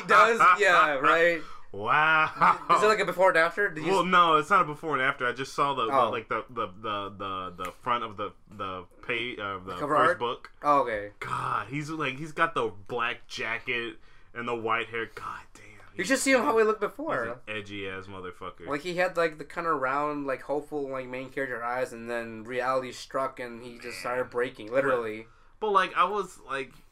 he 0.00 0.06
does, 0.06 0.40
yeah, 0.58 0.94
right. 0.96 1.40
Wow. 1.72 2.58
Is 2.76 2.82
it 2.82 2.86
like 2.86 3.00
a 3.00 3.06
before 3.06 3.30
and 3.30 3.38
after? 3.38 3.70
Did 3.70 3.84
you 3.86 3.90
Well, 3.92 4.04
no, 4.04 4.36
it's 4.36 4.50
not 4.50 4.60
a 4.62 4.64
before 4.64 4.92
and 4.92 5.00
after. 5.02 5.26
I 5.26 5.32
just 5.32 5.54
saw 5.54 5.72
the, 5.72 5.86
the 5.86 5.92
Oh. 5.92 6.10
like 6.10 6.28
the, 6.28 6.44
the 6.50 6.66
the 6.82 7.08
the 7.16 7.64
the 7.64 7.72
front 7.82 8.04
of 8.04 8.18
the 8.18 8.32
the 8.54 8.84
page 9.06 9.38
of 9.38 9.66
uh, 9.66 9.72
the 9.74 9.80
Cover 9.80 9.96
first 9.96 10.08
art? 10.08 10.18
book. 10.18 10.50
oh, 10.62 10.80
okay. 10.82 11.10
God, 11.20 11.68
he's 11.68 11.88
like 11.88 12.18
he's 12.18 12.32
got 12.32 12.54
the 12.54 12.70
black 12.88 13.26
jacket 13.26 13.94
and 14.34 14.46
the 14.46 14.54
white 14.54 14.88
hair. 14.88 15.06
God 15.14 15.24
damn. 15.54 15.62
You 15.96 16.04
should 16.04 16.18
see 16.18 16.32
him 16.32 16.42
how 16.42 16.56
he 16.58 16.64
looked 16.64 16.80
before. 16.80 17.40
edgy 17.48 17.88
ass 17.88 18.04
motherfucker. 18.04 18.66
Like 18.66 18.82
he 18.82 18.96
had 18.96 19.16
like 19.16 19.38
the 19.38 19.44
kind 19.44 19.66
of 19.66 19.80
round, 19.80 20.26
like 20.26 20.42
hopeful, 20.42 20.90
like 20.90 21.06
main 21.08 21.30
character 21.30 21.62
eyes, 21.64 21.94
and 21.94 22.10
then 22.10 22.44
reality 22.44 22.92
struck, 22.92 23.40
and 23.40 23.62
he 23.62 23.78
just 23.78 23.98
started 24.00 24.28
breaking, 24.28 24.70
literally. 24.70 25.26
but 25.60 25.70
like 25.70 25.92
I 25.96 26.04
was 26.04 26.38
like, 26.46 26.72
he's 26.72 26.82
just, 26.82 26.91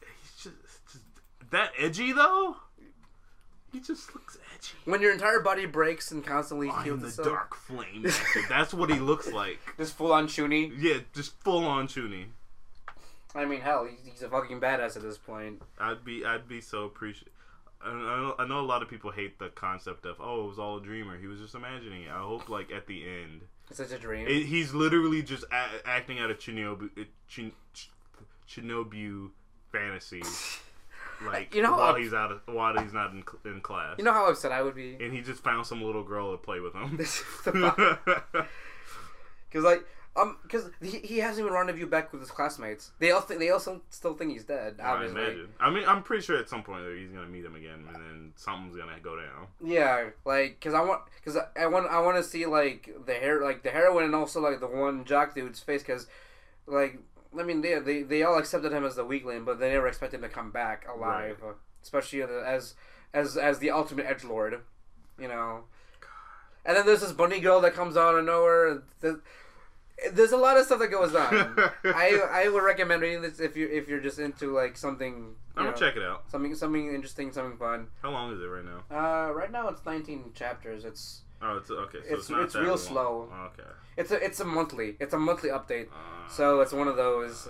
that 1.51 1.71
edgy 1.77 2.11
though. 2.11 2.57
He 3.71 3.79
just 3.79 4.13
looks 4.13 4.37
edgy. 4.53 4.73
When 4.83 5.01
your 5.01 5.13
entire 5.13 5.39
body 5.39 5.65
breaks 5.65 6.11
and 6.11 6.25
constantly 6.25 6.69
I'm 6.69 6.83
heals 6.83 7.01
the 7.01 7.07
itself, 7.07 7.27
dark 7.27 7.55
flame. 7.55 8.05
That's 8.49 8.73
what 8.73 8.89
he 8.91 8.99
looks 8.99 9.31
like. 9.31 9.59
just 9.77 9.93
full 9.95 10.11
on 10.11 10.27
Chuni. 10.27 10.73
Yeah, 10.77 10.97
just 11.13 11.39
full 11.41 11.65
on 11.65 11.87
Chuni. 11.87 12.25
I 13.33 13.45
mean, 13.45 13.61
hell, 13.61 13.85
he's, 13.89 13.99
he's 14.11 14.21
a 14.23 14.29
fucking 14.29 14.59
badass 14.59 14.97
at 14.97 15.03
this 15.03 15.17
point. 15.17 15.61
I'd 15.79 16.03
be 16.03 16.25
I'd 16.25 16.49
be 16.49 16.59
so 16.59 16.83
appreciative. 16.83 17.31
I 17.83 17.93
know, 17.93 18.35
I 18.37 18.45
know 18.45 18.59
a 18.59 18.61
lot 18.61 18.83
of 18.83 18.89
people 18.89 19.09
hate 19.09 19.39
the 19.39 19.49
concept 19.49 20.05
of 20.05 20.17
oh 20.19 20.43
it 20.43 20.47
was 20.49 20.59
all 20.59 20.77
a 20.77 20.81
dreamer 20.81 21.17
he 21.17 21.25
was 21.27 21.39
just 21.39 21.55
imagining 21.55 22.03
it. 22.03 22.09
I 22.11 22.19
hope 22.19 22.47
like 22.49 22.71
at 22.71 22.85
the 22.85 23.03
end 23.03 23.41
It's 23.69 23.77
such 23.79 23.91
a 23.91 23.97
dream. 23.97 24.27
it, 24.27 24.45
he's 24.45 24.73
literally 24.73 25.23
just 25.23 25.45
a- 25.45 25.87
acting 25.87 26.19
out 26.19 26.29
a 26.29 26.35
Shinobu 26.35 26.89
Shinobu 28.47 29.29
fantasy 29.71 30.21
like 31.25 31.53
You 31.55 31.61
know, 31.61 31.71
while 31.77 31.95
he's 31.95 32.13
out 32.13 32.31
of, 32.31 32.41
while 32.45 32.77
he's 32.79 32.93
not 32.93 33.11
in, 33.11 33.23
in 33.45 33.61
class 33.61 33.95
you 33.97 34.03
know 34.03 34.13
how 34.13 34.29
upset 34.29 34.51
I 34.51 34.61
would 34.61 34.75
be. 34.75 34.95
and 34.99 35.13
he 35.13 35.21
just 35.21 35.43
found 35.43 35.65
some 35.65 35.81
little 35.81 36.03
girl 36.03 36.31
to 36.31 36.37
play 36.37 36.59
with 36.59 36.73
him. 36.73 36.97
Because 39.49 39.65
like, 39.65 39.85
um, 40.15 40.37
because 40.43 40.69
he, 40.81 40.99
he 40.99 41.17
hasn't 41.17 41.45
even 41.45 41.53
rendezvous 41.53 41.85
back 41.85 42.11
with 42.13 42.21
his 42.21 42.31
classmates. 42.31 42.91
They 42.99 43.11
all 43.11 43.19
think 43.21 43.39
they 43.41 43.49
also 43.49 43.81
still 43.89 44.13
think 44.13 44.31
he's 44.31 44.45
dead. 44.45 44.75
I 44.81 45.05
imagine. 45.05 45.49
I 45.59 45.69
mean, 45.69 45.83
I'm 45.85 46.03
pretty 46.03 46.23
sure 46.23 46.37
at 46.37 46.47
some 46.49 46.63
point 46.63 46.83
he's 46.97 47.11
gonna 47.11 47.27
meet 47.27 47.43
him 47.43 47.55
again, 47.55 47.85
and 47.87 47.95
then 47.95 48.33
something's 48.37 48.75
gonna 48.77 48.99
go 49.01 49.17
down. 49.17 49.47
Yeah, 49.61 50.09
like 50.25 50.57
because 50.59 50.73
I 50.73 50.81
want 50.81 51.01
because 51.15 51.37
I 51.57 51.65
want 51.67 51.87
I 51.91 51.99
want 51.99 52.17
to 52.17 52.23
see 52.23 52.45
like 52.45 52.89
the 53.05 53.13
hair 53.13 53.41
like 53.41 53.63
the 53.63 53.71
heroine 53.71 54.05
and 54.05 54.15
also 54.15 54.39
like 54.39 54.59
the 54.61 54.67
one 54.67 55.03
jock 55.05 55.35
dude's 55.35 55.59
face 55.59 55.81
because 55.81 56.07
like 56.65 56.97
I 57.37 57.43
mean 57.43 57.61
they, 57.61 57.79
they 57.79 58.03
they 58.03 58.23
all 58.23 58.37
accepted 58.37 58.71
him 58.71 58.83
as 58.85 58.95
the 58.95 59.05
weakling 59.05 59.45
but 59.45 59.59
they 59.59 59.71
never 59.71 59.87
expected 59.87 60.17
him 60.17 60.23
to 60.23 60.29
come 60.29 60.51
back 60.51 60.85
alive 60.93 61.37
uh, 61.45 61.53
especially 61.81 62.21
as 62.23 62.75
as 63.13 63.37
as 63.37 63.59
the 63.59 63.71
ultimate 63.71 64.05
edge 64.05 64.23
lord 64.23 64.59
you 65.19 65.27
know 65.27 65.63
and 66.65 66.77
then 66.77 66.85
there's 66.85 67.01
this 67.01 67.11
bunny 67.13 67.39
girl 67.39 67.61
that 67.61 67.73
comes 67.73 67.95
out 67.97 68.15
of 68.15 68.25
nowhere 68.25 68.83
there's, 68.99 69.17
there's 70.13 70.31
a 70.31 70.37
lot 70.37 70.57
of 70.57 70.65
stuff 70.65 70.79
that 70.79 70.89
goes 70.89 71.13
on 71.15 71.55
I 71.85 72.19
I 72.31 72.49
would 72.49 72.63
recommend 72.63 73.01
reading 73.01 73.21
this 73.21 73.39
if 73.39 73.55
you 73.55 73.67
if 73.67 73.87
you're 73.87 73.99
just 74.01 74.19
into 74.19 74.53
like 74.53 74.75
something 74.77 75.35
I'm 75.55 75.65
gonna 75.65 75.77
check 75.77 75.95
it 75.95 76.03
out. 76.03 76.29
something 76.31 76.55
something 76.55 76.87
interesting 76.93 77.31
something 77.31 77.57
fun 77.57 77.87
How 78.01 78.11
long 78.11 78.33
is 78.33 78.39
it 78.41 78.45
right 78.45 78.65
now? 78.65 78.83
uh, 78.89 79.31
right 79.33 79.51
now 79.51 79.67
it's 79.67 79.85
19 79.85 80.31
chapters. 80.33 80.85
It's 80.85 81.21
Oh, 81.43 81.57
it's 81.57 81.71
okay. 81.71 81.99
So 81.99 82.05
It's- 82.05 82.19
it's, 82.19 82.29
it's 82.29 82.55
real 82.55 82.67
long. 82.69 82.77
slow. 82.77 83.33
Okay. 83.53 83.69
it's 83.97 84.11
a 84.11 84.23
it's 84.23 84.39
a 84.39 84.45
monthly 84.45 84.95
it's 84.99 85.13
a 85.13 85.17
monthly 85.19 85.49
update. 85.49 85.87
Uh, 85.91 86.27
So 86.29 86.61
it's 86.61 86.71
one 86.73 86.87
of 86.87 86.95
those. 86.97 87.47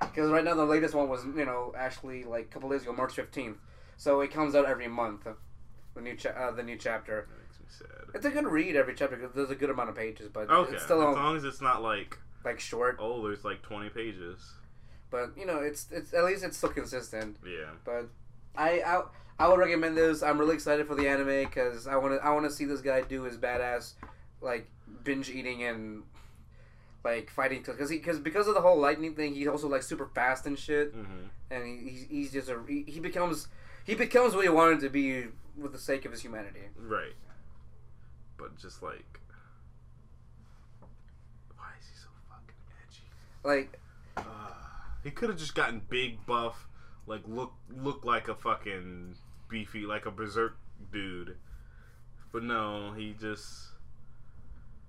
Because 0.00 0.30
right 0.30 0.44
now 0.44 0.54
the 0.54 0.64
latest 0.66 0.94
one 0.94 1.08
was 1.08 1.24
you 1.24 1.44
know 1.44 1.72
actually 1.76 2.24
like 2.24 2.44
a 2.46 2.48
couple 2.48 2.68
days 2.70 2.82
ago, 2.82 2.92
March 2.92 3.14
fifteenth. 3.14 3.58
So 3.96 4.20
it 4.20 4.30
comes 4.32 4.54
out 4.54 4.66
every 4.66 4.88
month. 4.88 5.26
The 5.94 6.00
new 6.00 6.16
cha- 6.16 6.30
uh, 6.30 6.50
the 6.50 6.62
new 6.62 6.76
chapter. 6.76 7.26
That 7.30 7.38
makes 7.38 7.60
me 7.60 7.66
sad. 7.68 8.14
It's 8.14 8.26
a 8.26 8.30
good 8.30 8.46
read 8.46 8.76
every 8.76 8.94
chapter 8.94 9.16
because 9.16 9.34
there's 9.34 9.50
a 9.50 9.54
good 9.54 9.70
amount 9.70 9.88
of 9.90 9.96
pages, 9.96 10.28
but 10.28 10.50
Okay, 10.50 10.74
it's 10.74 10.84
still 10.84 11.00
as 11.08 11.16
long 11.16 11.36
as 11.36 11.44
it's 11.44 11.60
not 11.60 11.82
like 11.82 12.18
like 12.44 12.60
short. 12.60 12.98
oh, 13.00 13.22
there's 13.26 13.44
like 13.44 13.62
20 13.62 13.88
pages. 13.90 14.52
But 15.10 15.36
you 15.38 15.46
know, 15.46 15.58
it's 15.60 15.90
it's 15.90 16.12
at 16.12 16.24
least 16.24 16.44
it's 16.44 16.56
still 16.56 16.70
consistent. 16.70 17.38
Yeah. 17.46 17.70
But 17.84 18.08
I 18.56 18.80
I, 18.80 19.02
I 19.38 19.48
would 19.48 19.58
recommend 19.58 19.96
this. 19.96 20.22
I'm 20.22 20.38
really 20.38 20.54
excited 20.54 20.86
for 20.86 20.94
the 20.94 21.08
anime 21.08 21.44
because 21.48 21.86
I 21.86 21.96
want 21.96 22.14
to 22.20 22.24
I 22.24 22.30
want 22.30 22.44
to 22.44 22.50
see 22.50 22.64
this 22.64 22.80
guy 22.80 23.00
do 23.02 23.22
his 23.22 23.36
badass 23.36 23.94
like 24.40 24.68
binge 25.02 25.30
eating 25.30 25.64
and 25.64 26.02
like 27.04 27.30
fighting 27.30 27.62
because 27.62 27.90
he 27.90 27.98
because 27.98 28.18
because 28.18 28.46
of 28.48 28.54
the 28.54 28.60
whole 28.60 28.78
lightning 28.78 29.14
thing 29.14 29.34
he's 29.34 29.48
also 29.48 29.68
like 29.68 29.82
super 29.82 30.06
fast 30.14 30.46
and 30.46 30.58
shit 30.58 30.92
hmm 30.92 31.04
and 31.50 31.66
he, 31.66 31.88
he's, 31.90 32.06
he's 32.08 32.32
just 32.32 32.48
a 32.48 32.58
he, 32.66 32.84
he 32.86 33.00
becomes 33.00 33.48
he 33.84 33.94
becomes 33.94 34.34
what 34.34 34.44
he 34.44 34.48
wanted 34.48 34.80
to 34.80 34.88
be 34.88 35.26
with 35.56 35.72
the 35.72 35.78
sake 35.78 36.04
of 36.04 36.10
his 36.12 36.22
humanity. 36.22 36.60
Right. 36.76 37.12
But 38.38 38.56
just 38.56 38.82
like, 38.82 39.20
why 41.56 41.66
is 41.80 41.86
he 41.86 41.96
so 41.96 42.08
fucking 42.28 42.54
edgy? 42.82 43.02
Like 43.44 43.78
Uh, 44.16 44.22
he 45.02 45.10
could 45.10 45.28
have 45.28 45.38
just 45.38 45.54
gotten 45.54 45.82
big, 45.88 46.24
buff, 46.26 46.66
like 47.06 47.22
look 47.26 47.52
look 47.70 48.04
like 48.04 48.28
a 48.28 48.34
fucking 48.34 49.14
beefy, 49.48 49.86
like 49.86 50.06
a 50.06 50.10
berserk 50.10 50.56
dude. 50.92 51.36
But 52.32 52.42
no, 52.42 52.92
he 52.96 53.14
just 53.18 53.68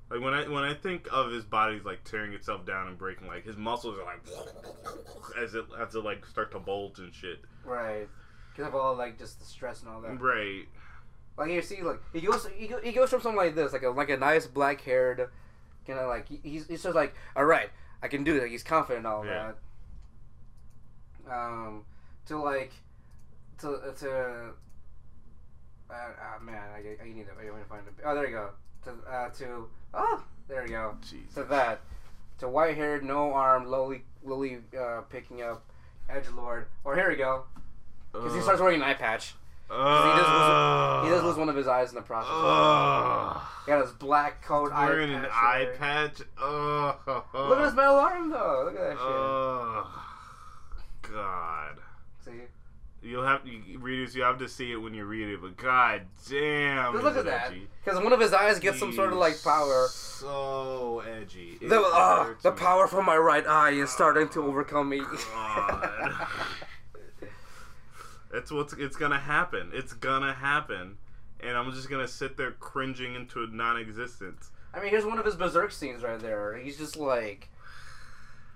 like 0.10 0.22
when 0.22 0.34
I 0.34 0.48
when 0.48 0.64
I 0.64 0.74
think 0.74 1.08
of 1.12 1.32
his 1.32 1.44
body's 1.44 1.84
like 1.86 2.04
tearing 2.04 2.34
itself 2.34 2.66
down 2.66 2.88
and 2.88 2.98
breaking, 2.98 3.28
like 3.28 3.46
his 3.46 3.58
muscles 3.58 3.98
are 4.00 4.06
like 4.06 4.26
as 5.42 5.54
it 5.56 5.66
has 5.78 5.92
to 5.92 6.00
like 6.02 6.26
start 6.26 6.52
to 6.54 6.60
bulge 6.60 7.00
and 7.00 7.14
shit. 7.14 7.40
right 7.64 8.08
because 8.52 8.68
of 8.70 8.76
all 8.76 8.96
like 8.96 9.20
just 9.20 9.40
the 9.40 9.46
stress 9.46 9.82
and 9.82 9.90
all 9.90 10.02
that. 10.02 10.20
Right. 10.22 10.64
Like 11.38 11.52
you 11.52 11.62
see, 11.62 11.82
like 11.82 12.00
he 12.14 12.22
goes, 12.22 12.48
he, 12.56 12.72
he 12.84 12.92
goes 12.94 13.10
from 13.10 13.20
something 13.22 13.36
like 13.36 13.54
this, 13.56 13.74
like 13.74 13.84
a 13.84 13.90
like 13.90 14.10
a 14.10 14.16
nice 14.18 14.48
black 14.48 14.80
haired, 14.82 15.30
kind 15.86 16.00
of 16.00 16.08
like 16.08 16.28
he's 16.30 16.66
he's 16.68 16.82
just 16.84 16.96
like, 16.96 17.14
all 17.36 17.44
right, 17.44 17.70
I 18.02 18.08
can 18.08 18.24
do 18.24 18.38
it. 18.38 18.44
Like, 18.44 18.52
he's 18.52 18.64
confident 18.64 19.06
and 19.06 19.08
all 19.14 19.26
Yeah. 19.26 19.52
that. 21.28 21.34
Um, 21.36 21.84
to 22.28 22.38
like, 22.38 22.72
to 23.60 23.94
to, 24.00 24.10
uh, 25.90 25.94
uh, 25.94 26.44
man, 26.44 26.62
I, 26.76 26.80
I 27.04 27.06
need 27.08 27.26
to 27.26 27.32
I 27.40 27.44
need 27.44 27.64
to 27.64 27.66
find 27.70 27.88
it. 27.88 27.94
Oh, 28.06 28.16
there 28.16 28.26
you 28.28 28.32
go. 28.36 28.50
To 28.86 28.92
uh, 29.12 29.30
to 29.30 29.68
oh, 29.94 30.24
there 30.48 30.64
you 30.64 30.70
go. 30.70 30.96
Jesus. 31.02 31.34
To 31.36 31.44
that, 31.46 31.82
to 32.40 32.48
white 32.50 32.76
haired, 32.76 33.04
no 33.04 33.34
arm, 33.34 33.66
loli 33.66 34.02
loli 34.26 34.62
uh, 34.80 35.02
picking 35.02 35.42
up 35.42 35.64
edge 36.10 36.26
lord. 36.36 36.68
Or 36.84 36.96
here 36.96 37.10
we 37.10 37.16
go, 37.16 37.44
because 38.12 38.34
he 38.36 38.42
starts 38.42 38.62
wearing 38.62 38.82
an 38.82 38.88
eye 38.88 38.94
patch. 38.94 39.36
Uh, 39.68 40.14
he 40.14 40.22
does 40.22 40.30
lose- 40.30 41.04
He 41.06 41.10
does 41.16 41.24
lose 41.24 41.38
one 41.38 41.50
of 41.50 41.56
his 41.56 41.68
eyes 41.68 41.90
in 41.90 41.96
the 41.96 42.02
process. 42.04 42.30
Ugh. 42.32 43.42
He 43.66 43.72
got 43.72 43.82
his 43.84 43.94
black 43.94 44.44
coat, 44.44 44.72
eye 44.72 44.86
Wearing 44.86 45.12
an 45.12 45.24
patch 45.24 45.32
eye 45.34 45.64
there. 45.66 45.74
patch. 45.78 46.22
Ugh. 46.40 46.96
Look 47.34 47.58
at 47.58 47.66
his 47.66 47.74
metal 47.74 47.96
arm, 47.96 48.30
though. 48.30 48.62
Look 48.66 48.76
at 48.80 48.82
that 48.82 48.98
shit. 51.02 51.12
God. 51.14 51.75
You'll 53.06 53.24
have 53.24 53.46
you, 53.46 53.78
readers. 53.78 54.16
You 54.16 54.24
have 54.24 54.40
to 54.40 54.48
see 54.50 54.72
it 54.72 54.78
when 54.78 54.96
you 54.96 55.06
read 55.06 55.30
it. 55.30 55.42
But 55.42 55.58
god 55.58 56.02
damn, 56.28 56.94
just 56.94 57.04
look 57.04 57.16
at 57.16 57.26
that. 57.26 57.54
Because 57.84 58.04
one 58.04 58.12
of 58.12 58.20
his 58.20 58.34
eyes 58.34 58.58
gets 58.60 58.80
some 58.80 58.94
sort 58.94 59.14
of 59.14 59.20
like 59.20 59.42
power. 59.44 59.88
So 59.92 61.04
edgy. 61.08 61.60
It 61.62 61.70
The, 61.70 61.82
uh, 61.82 62.34
the 62.42 62.52
power 62.52 62.88
from 62.88 63.06
my 63.06 63.16
right 63.16 63.46
eye 63.46 63.72
is 63.72 63.92
starting 63.92 64.28
to 64.30 64.44
overcome 64.44 64.90
me. 64.90 65.02
God. 65.34 66.28
It's 68.34 68.52
what's 68.52 68.74
it's 68.74 68.98
gonna 68.98 69.20
happen. 69.20 69.70
It's 69.74 69.94
gonna 69.94 70.34
happen, 70.34 70.98
and 71.40 71.56
I'm 71.56 71.72
just 71.72 71.90
gonna 71.90 72.08
sit 72.08 72.36
there 72.36 72.52
cringing 72.52 73.16
into 73.16 73.48
non-existence. 73.48 74.52
I 74.74 74.82
mean, 74.82 74.90
here's 74.90 75.06
one 75.06 75.20
of 75.20 75.26
his 75.26 75.36
berserk 75.36 75.72
scenes 75.72 76.04
right 76.04 76.20
there. 76.20 76.58
He's 76.58 76.78
just 76.78 76.98
like, 76.98 77.50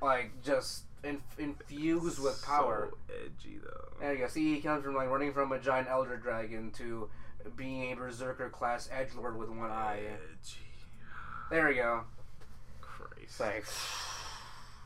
like 0.02 0.32
just 0.44 0.84
in, 1.04 1.22
infused 1.38 2.20
with 2.20 2.44
power. 2.44 2.90
So 2.92 3.14
edgy 3.14 3.60
though. 3.64 4.00
There 4.00 4.14
you 4.14 4.20
go. 4.20 4.28
See, 4.28 4.56
he 4.56 4.62
comes 4.62 4.84
from 4.84 4.96
like 4.96 5.10
running 5.10 5.34
from 5.34 5.52
a 5.52 5.60
giant 5.60 5.88
elder 5.90 6.18
dragon 6.18 6.72
to 6.72 7.10
being 7.56 7.92
a 7.92 7.96
berserker 7.96 8.50
class 8.50 8.90
edge 8.92 9.10
lord 9.16 9.38
with 9.38 9.50
one 9.50 9.72
eye. 9.72 10.02
Edgy. 10.06 10.60
There 11.50 11.70
you 11.70 11.82
go. 11.82 12.02
Christ. 12.82 13.38
Thanks. 13.38 13.78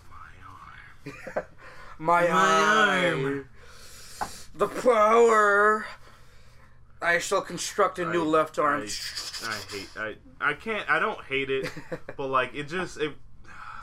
My 0.09 1.35
arm. 1.35 1.45
my, 1.99 2.27
My 2.27 3.11
arm. 3.11 3.49
The 4.55 4.67
power. 4.67 5.85
I 7.01 7.19
shall 7.19 7.41
construct 7.41 7.99
a 7.99 8.05
new 8.05 8.23
left 8.23 8.57
arm. 8.57 8.81
I, 8.81 9.47
I 9.47 9.75
hate. 9.75 9.89
I 9.97 10.15
I 10.39 10.53
can't. 10.53 10.89
I 10.89 10.99
don't 10.99 11.21
hate 11.25 11.49
it, 11.49 11.69
but 12.17 12.27
like 12.27 12.55
it 12.55 12.69
just 12.69 12.97
it. 12.97 13.13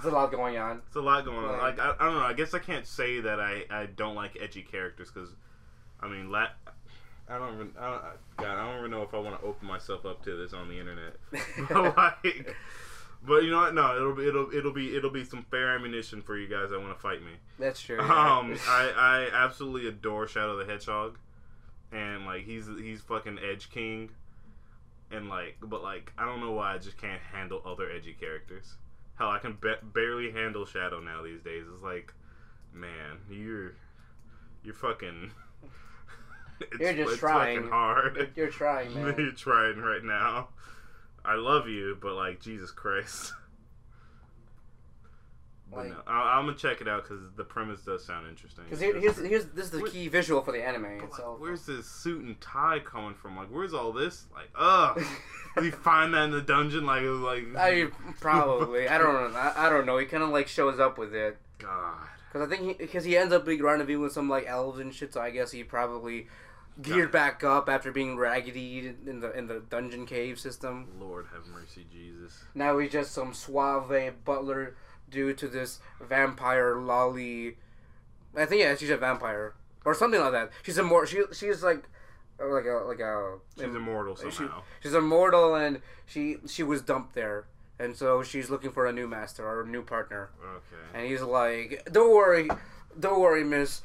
There's 0.02 0.12
a 0.12 0.16
lot 0.16 0.30
going 0.30 0.56
on. 0.56 0.82
It's 0.86 0.96
a 0.96 1.00
lot 1.00 1.24
going 1.24 1.38
on. 1.44 1.58
Like- 1.58 1.78
I, 1.78 1.94
I 1.98 2.04
don't 2.04 2.14
know. 2.14 2.20
I 2.24 2.32
guess 2.32 2.54
I 2.54 2.58
can't 2.58 2.86
say 2.86 3.20
that 3.20 3.40
I, 3.40 3.64
I 3.70 3.86
don't 3.86 4.14
like 4.14 4.38
edgy 4.40 4.62
characters 4.62 5.10
because, 5.12 5.30
I 6.00 6.08
mean, 6.08 6.30
la- 6.30 6.48
I 7.28 7.38
don't 7.38 7.54
even. 7.54 7.70
I 7.78 7.90
don't, 7.90 8.02
God, 8.38 8.58
I 8.58 8.66
don't 8.70 8.78
even 8.80 8.90
know 8.90 9.02
if 9.02 9.14
I 9.14 9.18
want 9.18 9.40
to 9.40 9.46
open 9.46 9.68
myself 9.68 10.04
up 10.04 10.24
to 10.24 10.36
this 10.36 10.52
on 10.52 10.68
the 10.68 10.78
internet. 10.80 11.16
but 11.68 11.96
like, 12.24 12.56
but 13.22 13.44
you 13.44 13.50
know 13.50 13.58
what? 13.60 13.74
No, 13.74 13.94
it'll 13.94 14.14
be 14.16 14.26
it'll 14.26 14.50
it'll 14.52 14.72
be 14.72 14.96
it'll 14.96 15.10
be 15.10 15.24
some 15.24 15.44
fair 15.50 15.76
ammunition 15.76 16.22
for 16.22 16.36
you 16.36 16.48
guys 16.48 16.70
that 16.70 16.80
want 16.80 16.92
to 16.92 17.00
fight 17.00 17.20
me. 17.22 17.32
That's 17.58 17.80
true. 17.80 18.00
Um, 18.00 18.58
I 18.66 18.90
I 18.96 19.44
absolutely 19.44 19.88
adore 19.88 20.26
Shadow 20.26 20.56
the 20.56 20.64
Hedgehog, 20.64 21.18
and 21.92 22.26
like 22.26 22.44
he's 22.44 22.66
he's 22.66 23.00
fucking 23.02 23.38
Edge 23.38 23.70
King, 23.70 24.10
and 25.12 25.28
like 25.28 25.58
but 25.62 25.82
like 25.84 26.12
I 26.18 26.24
don't 26.24 26.40
know 26.40 26.52
why 26.52 26.74
I 26.74 26.78
just 26.78 26.96
can't 26.96 27.20
handle 27.32 27.62
other 27.64 27.88
edgy 27.90 28.16
characters. 28.18 28.74
Hell, 29.20 29.28
I 29.28 29.38
can 29.38 29.58
ba- 29.60 29.80
barely 29.82 30.32
handle 30.32 30.64
Shadow 30.64 30.98
now 30.98 31.22
these 31.22 31.42
days. 31.42 31.64
It's 31.70 31.82
like, 31.82 32.14
man, 32.72 33.18
you're 33.30 33.74
you're 34.64 34.74
fucking. 34.74 35.32
It's, 36.72 36.78
You're 36.78 37.06
just 37.06 37.18
trying. 37.20 37.68
hard. 37.70 38.32
You're 38.36 38.50
trying, 38.50 38.92
man. 38.94 39.14
You're 39.16 39.32
trying 39.32 39.78
right 39.78 40.04
now. 40.04 40.48
I 41.24 41.36
love 41.36 41.68
you, 41.68 41.96
but 42.02 42.12
like 42.12 42.38
Jesus 42.38 42.70
Christ. 42.70 43.32
But 45.70 45.78
Like- 45.86 45.88
no, 45.90 46.02
I, 46.06 46.38
I'm 46.38 46.46
gonna 46.46 46.56
check 46.56 46.80
it 46.80 46.88
out 46.88 47.04
because 47.04 47.20
the 47.36 47.44
premise 47.44 47.82
does 47.82 48.04
sound 48.04 48.28
interesting. 48.28 48.64
Because 48.64 48.80
here, 48.80 48.98
here's 48.98 49.16
here's 49.18 49.44
this 49.46 49.66
is 49.66 49.70
the 49.70 49.80
Where- 49.80 49.90
key 49.90 50.08
visual 50.08 50.42
for 50.42 50.52
the 50.52 50.62
anime 50.66 50.82
But, 50.82 50.90
like, 50.90 51.02
itself. 51.04 51.38
where's 51.40 51.64
this 51.66 51.86
suit 51.86 52.24
and 52.24 52.40
tie 52.40 52.80
coming 52.80 53.14
from? 53.14 53.36
Like, 53.36 53.48
where's 53.48 53.72
all 53.72 53.92
this? 53.92 54.26
Like, 54.34 54.50
ugh. 54.56 55.00
Did 55.56 55.64
he 55.64 55.70
find 55.70 56.14
that 56.14 56.24
in 56.24 56.30
the 56.32 56.40
dungeon? 56.42 56.86
Like, 56.86 57.02
like, 57.04 57.44
I 57.56 57.86
probably 58.20 58.88
I 58.88 58.98
don't 58.98 59.32
know 59.32 59.38
I, 59.38 59.66
I 59.66 59.70
don't 59.70 59.86
know. 59.86 59.98
He 59.98 60.06
kind 60.06 60.22
of 60.22 60.30
like 60.30 60.48
shows 60.48 60.78
up 60.80 60.98
with 60.98 61.14
it 61.14 61.36
God. 61.58 62.06
because 62.32 62.46
I 62.46 62.50
think 62.56 62.66
he 62.68 62.72
because 62.74 63.04
he 63.04 63.16
ends 63.16 63.32
up 63.32 63.44
being 63.46 63.62
rendezvous 63.62 64.00
with 64.00 64.12
some 64.12 64.28
like 64.28 64.46
elves 64.46 64.78
and 64.80 64.94
shit. 64.94 65.12
So 65.12 65.20
I 65.20 65.30
guess 65.30 65.50
he 65.52 65.62
probably 65.64 66.28
geared 66.82 67.10
back 67.12 67.44
up 67.44 67.68
after 67.68 67.92
being 67.92 68.16
raggedy 68.16 68.94
in 69.06 69.20
the 69.20 69.36
in 69.36 69.46
the 69.48 69.60
dungeon 69.70 70.06
cave 70.06 70.38
system. 70.38 70.86
Lord 70.98 71.26
have 71.32 71.46
mercy, 71.46 71.86
Jesus. 71.92 72.42
Now 72.54 72.78
he's 72.78 72.92
just 72.92 73.12
some 73.12 73.34
suave 73.34 74.24
butler 74.24 74.76
due 75.10 75.32
to 75.34 75.48
this 75.48 75.80
vampire 76.00 76.74
loli. 76.76 77.54
I 78.36 78.46
think 78.46 78.62
yeah, 78.62 78.74
she's 78.76 78.90
a 78.90 78.96
vampire 78.96 79.54
or 79.84 79.94
something 79.94 80.20
like 80.20 80.32
that. 80.32 80.50
She's 80.62 80.78
a 80.78 80.82
more 80.82 81.06
she 81.06 81.22
she's 81.32 81.62
like 81.62 81.84
like 82.38 82.64
a 82.64 82.84
like 82.86 83.00
a 83.00 83.38
She's 83.56 83.64
immortal 83.74 84.16
she- 84.16 84.30
somehow. 84.30 84.62
she's 84.82 84.94
immortal 84.94 85.54
and 85.54 85.82
she 86.06 86.36
she 86.46 86.62
was 86.62 86.80
dumped 86.80 87.14
there 87.14 87.44
and 87.78 87.94
so 87.96 88.22
she's 88.22 88.48
looking 88.48 88.70
for 88.72 88.86
a 88.86 88.92
new 88.92 89.06
master 89.06 89.46
or 89.46 89.62
a 89.62 89.66
new 89.66 89.82
partner 89.82 90.30
Okay. 90.42 90.82
and 90.98 91.06
he's 91.06 91.20
like 91.20 91.86
don't 91.92 92.14
worry 92.14 92.48
don't 92.98 93.20
worry 93.20 93.44
miss 93.44 93.82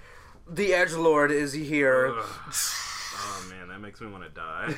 the 0.47 0.73
edge 0.73 0.93
lord 0.93 1.31
is 1.31 1.52
here 1.53 2.14
Oh 2.18 3.47
man, 3.49 3.68
that 3.69 3.80
makes 3.80 3.99
me 4.02 4.07
want 4.07 4.23
to 4.23 4.30
die. 4.30 4.76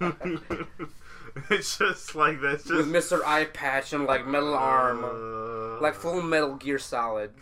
it's 1.50 1.78
just 1.78 2.14
like 2.14 2.40
that's 2.40 2.64
just 2.64 2.74
with 2.74 2.92
mr 2.92 3.22
eye 3.24 3.44
patch 3.44 3.92
and 3.92 4.04
like 4.06 4.26
metal 4.26 4.54
arm 4.54 5.04
Uh, 5.04 5.80
like 5.80 5.94
full 5.94 6.22
metal 6.22 6.54
gear 6.56 6.78
solid 6.78 7.32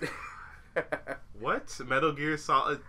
What? 1.41 1.79
Metal 1.87 2.13
Gear 2.13 2.37
Solid? 2.37 2.81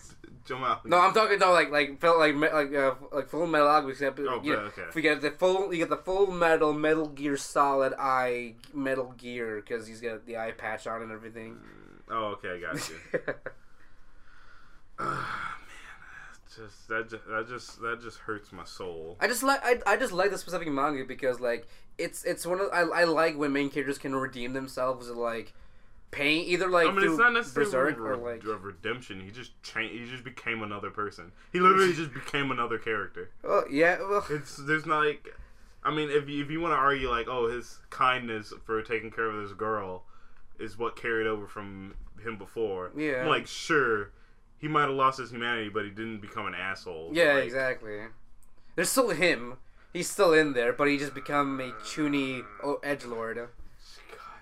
Jamal. 0.45 0.79
no 0.85 0.97
i'm 0.99 1.13
talking 1.13 1.35
about 1.38 1.51
like 1.53 1.69
like 1.71 1.99
felt 1.99 2.17
like 2.19 2.34
like 2.35 2.73
uh, 2.73 2.95
like 3.11 3.27
full 3.27 3.45
metal 3.47 3.67
Alchemist, 3.67 4.01
except 4.01 4.19
Oh, 4.19 4.41
you 4.41 4.55
okay. 4.55 4.84
if 4.89 4.95
you 4.95 5.01
get 5.01 5.19
the 5.21 5.31
full 5.31 5.73
you 5.73 5.79
get 5.79 5.89
the 5.89 5.97
full 5.97 6.27
metal 6.31 6.71
metal 6.73 7.07
gear 7.07 7.35
solid 7.35 7.93
eye 7.99 8.55
metal 8.73 9.13
gear 9.17 9.57
because 9.57 9.88
he's 9.88 9.99
got 9.99 10.25
the 10.25 10.38
eye 10.38 10.51
patch 10.51 10.88
on 10.88 11.01
and 11.01 11.11
everything 11.11 11.57
Oh, 12.09 12.38
okay, 12.38 12.51
I 12.55 12.59
got 12.59 12.89
you. 12.89 12.95
That's 14.99 15.66
just 16.57 16.88
that 16.89 17.09
just 17.09 17.27
that 17.27 17.47
just 17.47 17.81
that 17.81 18.01
just 18.01 18.17
hurts 18.19 18.51
my 18.51 18.65
soul. 18.65 19.17
I 19.19 19.27
just 19.27 19.43
like 19.43 19.59
I, 19.63 19.79
I 19.85 19.97
just 19.97 20.11
like 20.11 20.31
the 20.31 20.38
specific 20.38 20.67
manga 20.67 21.05
because 21.05 21.39
like 21.39 21.67
it's 21.97 22.23
it's 22.23 22.45
one 22.45 22.59
of 22.59 22.67
I, 22.73 22.81
I 22.81 23.03
like 23.05 23.38
when 23.38 23.53
main 23.53 23.69
characters 23.69 23.97
can 23.97 24.15
redeem 24.15 24.53
themselves 24.53 25.09
like 25.09 25.53
pain, 26.11 26.45
either 26.47 26.67
like 26.67 26.88
I 26.88 26.91
mean, 26.91 27.09
it's 27.09 27.17
not 27.17 27.34
necessarily 27.34 27.93
berserk 27.93 27.99
re- 27.99 28.09
or 28.09 28.17
like. 28.17 28.63
redemption. 28.63 29.21
He 29.21 29.31
just 29.31 29.61
changed. 29.63 29.93
He 29.93 30.05
just 30.09 30.23
became 30.23 30.63
another 30.63 30.89
person. 30.89 31.31
He 31.51 31.59
literally 31.59 31.93
just 31.95 32.13
became 32.13 32.51
another 32.51 32.77
character. 32.77 33.31
Well, 33.43 33.65
yeah, 33.69 33.99
well, 33.99 34.25
It's 34.29 34.57
there's 34.57 34.85
not 34.85 35.05
like, 35.05 35.27
I 35.84 35.93
mean, 35.93 36.09
if 36.09 36.27
you, 36.29 36.43
if 36.43 36.51
you 36.51 36.59
want 36.59 36.73
to 36.73 36.77
argue 36.77 37.09
like, 37.09 37.27
oh, 37.27 37.49
his 37.49 37.79
kindness 37.89 38.53
for 38.65 38.81
taking 38.81 39.11
care 39.11 39.29
of 39.29 39.41
this 39.41 39.55
girl 39.57 40.03
is 40.59 40.77
what 40.77 40.95
carried 40.95 41.27
over 41.27 41.47
from 41.47 41.95
him 42.23 42.38
before. 42.38 42.91
Yeah. 42.95 43.21
I'm 43.21 43.27
like, 43.27 43.47
sure, 43.47 44.11
he 44.59 44.67
might 44.67 44.81
have 44.84 44.91
lost 44.91 45.19
his 45.19 45.31
humanity, 45.31 45.69
but 45.69 45.84
he 45.85 45.89
didn't 45.91 46.19
become 46.21 46.47
an 46.47 46.55
asshole. 46.55 47.11
yeah, 47.13 47.34
Like, 47.34 47.43
exactly. 47.45 47.99
There's 48.75 48.89
still 48.89 49.09
him. 49.09 49.57
He's 49.93 50.09
still 50.09 50.34
in 50.34 50.53
there, 50.53 50.73
but 50.73 50.88
he 50.88 50.97
just 50.97 51.13
become 51.15 51.59
a 51.59 51.71
chuni 51.84 52.43
edge 52.84 53.05
lord. 53.05 53.38
God 53.38 53.47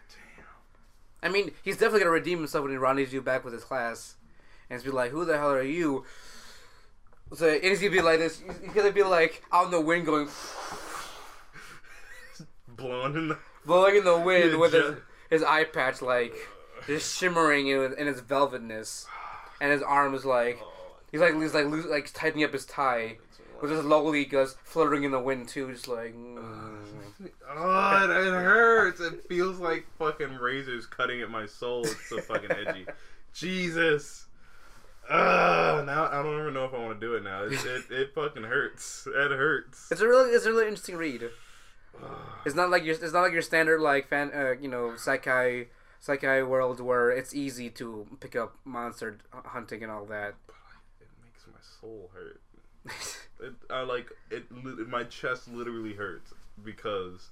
damn. 0.10 0.46
I 1.24 1.32
mean, 1.32 1.52
he's 1.64 1.76
definitely 1.76 2.00
gonna 2.00 2.12
redeem 2.12 2.40
himself 2.40 2.64
when 2.64 2.72
he 2.72 2.78
rendezvous 2.78 3.16
you 3.18 3.22
back 3.22 3.46
with 3.46 3.54
his 3.54 3.64
class, 3.64 4.16
and 4.70 4.84
be 4.84 4.90
like, 4.90 5.12
"Who 5.12 5.24
the 5.24 5.38
hell 5.38 5.52
are 5.52 5.62
you?" 5.62 6.06
So 7.34 7.48
and 7.50 7.64
he's 7.64 7.80
gonna 7.80 7.92
be 7.92 8.02
like 8.02 8.20
this. 8.20 8.42
He's 8.62 8.74
gonna 8.74 8.92
be 8.92 9.04
like 9.04 9.44
out 9.52 9.66
in 9.66 9.72
the 9.72 9.80
wind, 9.82 10.06
going 10.06 10.28
Blowing 12.68 13.16
in 13.16 13.28
the. 13.30 13.38
blowing 13.66 13.96
in 13.98 14.04
the 14.04 14.18
wind 14.20 14.60
with 14.60 14.74
his, 14.74 14.96
his 15.30 15.44
eye 15.44 15.64
patch 15.64 16.02
like 16.02 16.34
just 16.88 17.18
shimmering 17.18 17.68
in, 17.68 17.94
in 17.94 18.08
its 18.08 18.22
velvetness, 18.22 19.06
and 19.62 19.72
his 19.72 19.82
arm 19.82 20.14
is 20.14 20.26
like 20.26 20.60
he's 21.12 21.22
like 21.22 21.36
he's 21.40 21.54
like 21.54 21.68
loose, 21.68 21.86
like 21.86 22.12
tightening 22.14 22.44
up 22.44 22.54
his 22.54 22.66
tie 22.66 23.18
with 23.62 23.72
his 23.72 23.84
lowly 23.86 24.26
goes 24.26 24.56
fluttering 24.64 25.04
in 25.04 25.12
the 25.12 25.20
wind 25.20 25.48
too, 25.48 25.72
just 25.72 25.88
like. 25.88 26.14
mm. 26.16 26.76
Oh, 27.50 28.04
it, 28.04 28.10
it 28.10 28.32
hurts. 28.34 29.00
It 29.00 29.28
feels 29.28 29.60
like 29.60 29.86
fucking 29.98 30.36
razors 30.36 30.86
cutting 30.86 31.22
at 31.22 31.30
my 31.30 31.46
soul. 31.46 31.84
It's 31.84 32.10
so 32.10 32.20
fucking 32.20 32.52
edgy. 32.52 32.86
Jesus. 33.34 34.26
Ugh, 35.10 35.86
now 35.86 36.08
I 36.12 36.24
don't 36.24 36.42
even 36.42 36.54
know 36.54 36.66
if 36.66 36.74
I 36.74 36.80
want 36.80 37.00
to 37.00 37.06
do 37.06 37.14
it 37.16 37.24
now. 37.24 37.44
It, 37.44 37.54
it, 37.54 37.84
it 37.92 38.16
fucking 38.16 38.44
hurts. 38.44 39.08
It 39.08 39.32
hurts. 39.32 39.88
It's 39.92 40.02
a 40.02 40.08
really 40.08 40.32
it's 40.32 40.46
a 40.46 40.50
really 40.50 40.68
interesting 40.68 40.98
read. 40.98 41.30
It's 42.46 42.56
not 42.56 42.70
like 42.70 42.84
your 42.84 42.96
it's 42.96 43.14
not 43.14 43.22
like 43.22 43.34
your 43.34 43.42
standard 43.42 43.82
like 43.82 44.10
fan 44.10 44.32
uh, 44.34 44.54
you 44.60 44.68
know 44.68 44.94
isekai 44.96 45.68
isekai 46.06 46.48
world 46.48 46.80
where 46.80 47.10
it's 47.10 47.34
easy 47.34 47.70
to 47.72 48.06
pick 48.20 48.36
up 48.36 48.56
monster 48.64 49.18
hunting 49.32 49.84
and 49.84 49.92
all 49.92 50.06
that. 50.06 50.36
It 51.00 51.08
makes 51.24 51.46
my 51.48 51.60
soul 51.82 52.12
hurt. 52.14 52.42
It, 53.42 53.54
I 53.70 53.82
like 53.82 54.10
it. 54.30 54.46
My 54.88 55.04
chest 55.04 55.48
literally 55.52 55.94
hurts 55.94 56.34
because. 56.64 57.30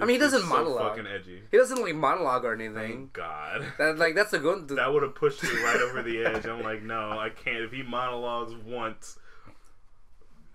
I 0.00 0.06
mean, 0.06 0.14
he 0.14 0.18
doesn't 0.18 0.42
so 0.42 0.46
monologue. 0.46 0.96
Fucking 0.96 1.06
edgy. 1.06 1.42
He 1.50 1.56
doesn't 1.56 1.80
like 1.82 1.94
monologue 1.94 2.44
or 2.44 2.54
anything. 2.54 2.74
Thank 2.74 3.12
God. 3.12 3.66
That 3.78 3.98
like 3.98 4.14
that's 4.14 4.32
a 4.32 4.38
good. 4.38 4.68
That 4.76 4.92
would 4.92 5.02
have 5.02 5.14
pushed 5.14 5.42
me 5.42 5.50
right 5.62 5.80
over 5.80 6.02
the 6.02 6.24
edge. 6.24 6.46
I'm 6.46 6.62
like, 6.70 6.82
no, 6.82 7.18
I 7.18 7.30
can't. 7.30 7.58
If 7.58 7.72
he 7.72 7.82
monologues 7.82 8.54
once, 8.64 9.18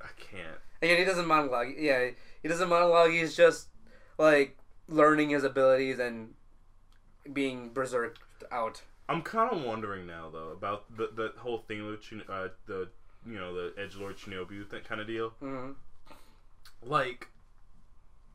I 0.01 0.07
can't. 0.17 0.57
Again, 0.81 0.97
he 0.99 1.05
doesn't 1.05 1.27
monologue. 1.27 1.67
Yeah, 1.77 2.11
he 2.41 2.47
doesn't 2.47 2.69
monologue. 2.69 3.11
He's 3.11 3.35
just 3.35 3.67
like 4.17 4.57
learning 4.87 5.31
his 5.31 5.43
abilities 5.43 5.99
and 5.99 6.33
being 7.33 7.69
berserked 7.69 8.19
out. 8.51 8.81
I'm 9.09 9.21
kind 9.21 9.51
of 9.51 9.63
wondering 9.63 10.05
now 10.05 10.29
though 10.31 10.49
about 10.49 10.95
the 10.95 11.09
the 11.15 11.33
whole 11.39 11.59
thing 11.59 11.85
with 11.87 12.01
Chin- 12.01 12.23
uh, 12.29 12.49
the 12.65 12.89
you 13.25 13.37
know 13.37 13.53
the 13.53 13.73
Edge 13.81 13.95
Lord 13.95 14.17
chuunibyou 14.17 14.69
th- 14.69 14.83
kind 14.83 14.99
of 15.01 15.07
deal. 15.07 15.29
hmm 15.39 15.71
Like, 16.81 17.27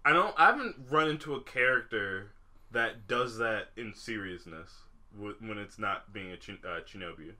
I 0.04 0.12
don't. 0.12 0.34
I 0.38 0.46
haven't 0.46 0.76
run 0.90 1.08
into 1.08 1.34
a 1.34 1.42
character 1.42 2.32
that 2.70 3.06
does 3.06 3.36
that 3.38 3.68
in 3.76 3.94
seriousness 3.94 4.70
wh- 5.14 5.40
when 5.42 5.58
it's 5.58 5.78
not 5.78 6.12
being 6.12 6.30
a 6.30 6.36
chin- 6.36 6.58
uh, 6.64 6.80
chuunibyou. 6.80 7.34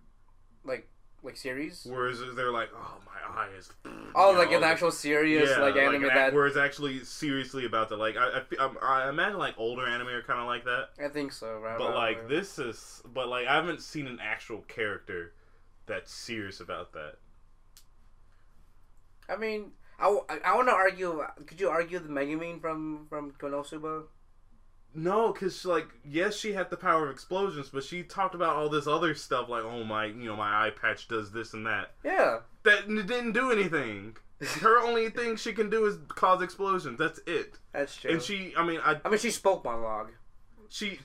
Like 0.65 0.89
like 1.23 1.37
series. 1.37 1.87
Whereas 1.89 2.21
they're 2.35 2.53
like, 2.53 2.71
oh 2.75 2.97
my 3.07 3.43
eye 3.43 3.49
is. 3.59 3.71
Oh, 4.15 4.33
like 4.33 4.51
know, 4.51 4.59
an 4.59 4.65
actual 4.65 4.91
serious 4.91 5.57
like 5.57 5.75
anime 5.75 6.05
an 6.05 6.09
that. 6.15 6.35
where 6.35 6.47
it's 6.47 6.59
actually 6.59 7.03
seriously 7.03 7.65
about 7.65 7.89
that. 7.89 7.97
Like 7.97 8.15
I, 8.19 8.43
I, 8.59 8.63
um, 8.63 8.77
I 8.83 9.09
imagine 9.09 9.39
like 9.39 9.55
older 9.57 9.87
anime 9.87 10.09
are 10.09 10.23
kind 10.23 10.39
of 10.39 10.47
like 10.47 10.65
that. 10.65 10.91
I 11.03 11.09
think 11.09 11.33
so. 11.33 11.59
Right. 11.59 11.79
But 11.79 11.91
right, 11.91 11.95
like 11.95 12.19
right. 12.19 12.29
this 12.29 12.59
is, 12.59 13.03
but 13.15 13.29
like 13.29 13.47
I 13.47 13.55
haven't 13.55 13.81
seen 13.81 14.07
an 14.07 14.19
actual 14.23 14.59
character 14.69 15.33
that's 15.87 16.13
serious 16.13 16.61
about 16.61 16.93
that. 16.93 17.15
I 19.31 19.37
mean, 19.37 19.73
I, 19.99 20.15
I, 20.45 20.55
want 20.57 20.69
to 20.69 20.75
argue. 20.75 21.23
Could 21.47 21.59
you 21.59 21.71
argue 21.71 22.01
the 22.01 22.09
Megumin 22.09 22.61
from 22.61 23.07
from 23.09 23.33
Konosuba? 23.33 24.05
No, 24.95 25.33
because 25.33 25.65
like 25.65 25.89
yes, 26.05 26.37
she 26.37 26.53
had 26.53 26.71
the 26.71 26.77
power 26.77 27.07
of 27.07 27.11
explosions, 27.11 27.71
but 27.71 27.85
she 27.85 28.03
talked 28.03 28.35
about 28.35 28.57
all 28.57 28.69
this 28.69 28.87
other 28.87 29.15
stuff 29.15 29.49
like 29.49 29.65
oh 29.65 29.85
my, 29.85 30.07
you 30.07 30.25
know, 30.27 30.37
my 30.37 30.67
eye 30.67 30.71
patch 30.71 31.09
does 31.09 31.33
this 31.33 31.55
and 31.55 31.67
that. 31.67 31.93
Yeah. 32.05 32.41
That 32.65 32.85
n- 32.89 33.05
didn't 33.07 33.33
do 33.33 33.51
anything. 33.51 34.17
Her 34.61 34.81
only 34.81 35.09
thing 35.19 35.37
she 35.37 35.53
can 35.53 35.71
do 35.71 35.87
is 35.87 35.97
cause 36.09 36.43
explosions. 36.43 36.99
That's 36.99 37.21
it. 37.27 37.59
That's 37.73 37.97
true. 37.97 38.11
And 38.13 38.23
she, 38.23 38.53
I 38.57 38.65
mean, 38.67 38.81
I 38.85 39.01
I 39.05 39.09
mean, 39.09 39.19
she 39.19 39.31
spoke 39.31 39.65
monologue. 39.65 40.11
she, 40.69 40.99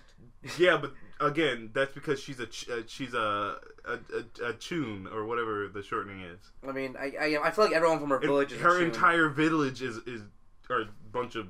yeah, 0.58 0.78
but 0.78 0.94
again, 1.20 1.70
that's 1.74 1.94
because 1.94 2.20
she's 2.20 2.40
a 2.40 2.48
ch- 2.48 2.70
uh, 2.70 2.82
she's 2.88 3.14
a 3.14 3.58
a, 3.86 4.00
a 4.44 4.50
a 4.50 4.54
tune 4.54 5.08
or 5.12 5.26
whatever 5.26 5.68
the 5.70 5.82
shortening 5.82 6.22
is. 6.22 6.40
I 6.68 6.72
mean, 6.74 6.96
I, 7.00 7.14
I 7.20 7.38
I 7.48 7.52
feel 7.52 7.66
like 7.66 7.74
everyone 7.74 8.00
from 8.00 8.10
her 8.10 8.20
village 8.20 8.52
her 8.52 8.84
entire 8.84 9.30
village 9.30 9.82
is 9.82 9.98
is 10.06 10.22
are 10.70 10.82
a 10.82 10.90
bunch 11.14 11.36
of 11.36 11.48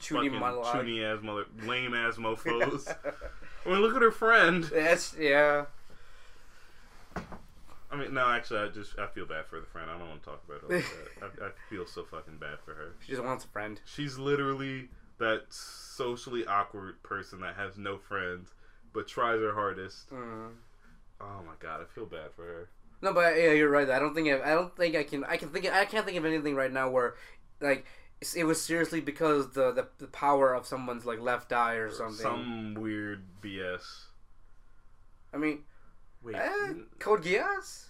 Chuni 0.00 0.30
monologue. 0.30 0.74
chuni 0.74 1.02
ass 1.02 1.22
mother 1.22 1.46
lame 1.64 1.94
ass 1.94 2.16
mofos. 2.18 2.94
I 3.64 3.68
mean, 3.68 3.80
look 3.80 3.96
at 3.96 4.02
her 4.02 4.10
friend. 4.10 4.64
That's 4.64 5.14
yeah. 5.18 5.66
I 7.16 7.96
mean, 7.96 8.14
no, 8.14 8.28
actually, 8.28 8.60
I 8.60 8.68
just 8.68 8.98
I 8.98 9.06
feel 9.06 9.26
bad 9.26 9.46
for 9.46 9.60
the 9.60 9.66
friend. 9.66 9.90
I 9.90 9.98
don't 9.98 10.08
want 10.08 10.22
to 10.22 10.28
talk 10.28 10.42
about 10.46 10.62
her 10.62 10.76
like 10.76 10.84
that. 11.20 11.42
I, 11.42 11.46
I 11.46 11.50
feel 11.70 11.86
so 11.86 12.04
fucking 12.04 12.38
bad 12.38 12.58
for 12.64 12.74
her. 12.74 12.94
She 13.00 13.12
just 13.12 13.24
wants 13.24 13.44
a 13.44 13.48
friend. 13.48 13.80
She's 13.84 14.18
literally 14.18 14.88
that 15.18 15.44
socially 15.50 16.46
awkward 16.46 17.02
person 17.02 17.40
that 17.40 17.54
has 17.56 17.78
no 17.78 17.96
friends 17.96 18.52
but 18.96 19.06
tries 19.06 19.40
her 19.40 19.54
hardest. 19.54 20.10
Mm. 20.10 20.52
Oh 21.20 21.42
my 21.46 21.52
god, 21.60 21.82
I 21.82 21.84
feel 21.94 22.06
bad 22.06 22.32
for 22.34 22.42
her. 22.42 22.68
No, 23.02 23.12
but 23.12 23.36
yeah, 23.36 23.52
you're 23.52 23.70
right. 23.70 23.88
I 23.88 23.98
don't 23.98 24.14
think 24.14 24.28
I, 24.28 24.52
I 24.52 24.54
don't 24.54 24.74
think 24.74 24.96
I 24.96 25.04
can. 25.04 25.22
I 25.24 25.36
can 25.36 25.50
think. 25.50 25.70
I 25.70 25.84
can't 25.84 26.06
think 26.06 26.16
of 26.16 26.24
anything 26.24 26.54
right 26.54 26.72
now 26.72 26.88
where, 26.88 27.14
like, 27.60 27.84
it 28.34 28.44
was 28.44 28.60
seriously 28.62 29.00
because 29.00 29.50
the 29.52 29.72
the, 29.72 29.88
the 29.98 30.06
power 30.06 30.54
of 30.54 30.66
someone's 30.66 31.04
like 31.04 31.20
left 31.20 31.52
eye 31.52 31.74
or 31.74 31.90
something. 31.90 32.16
Some 32.16 32.74
weird 32.74 33.22
BS. 33.42 34.04
I 35.34 35.36
mean, 35.38 35.60
Wait. 36.22 36.34
eh, 36.36 36.72
Code 36.98 37.22
Geass. 37.24 37.86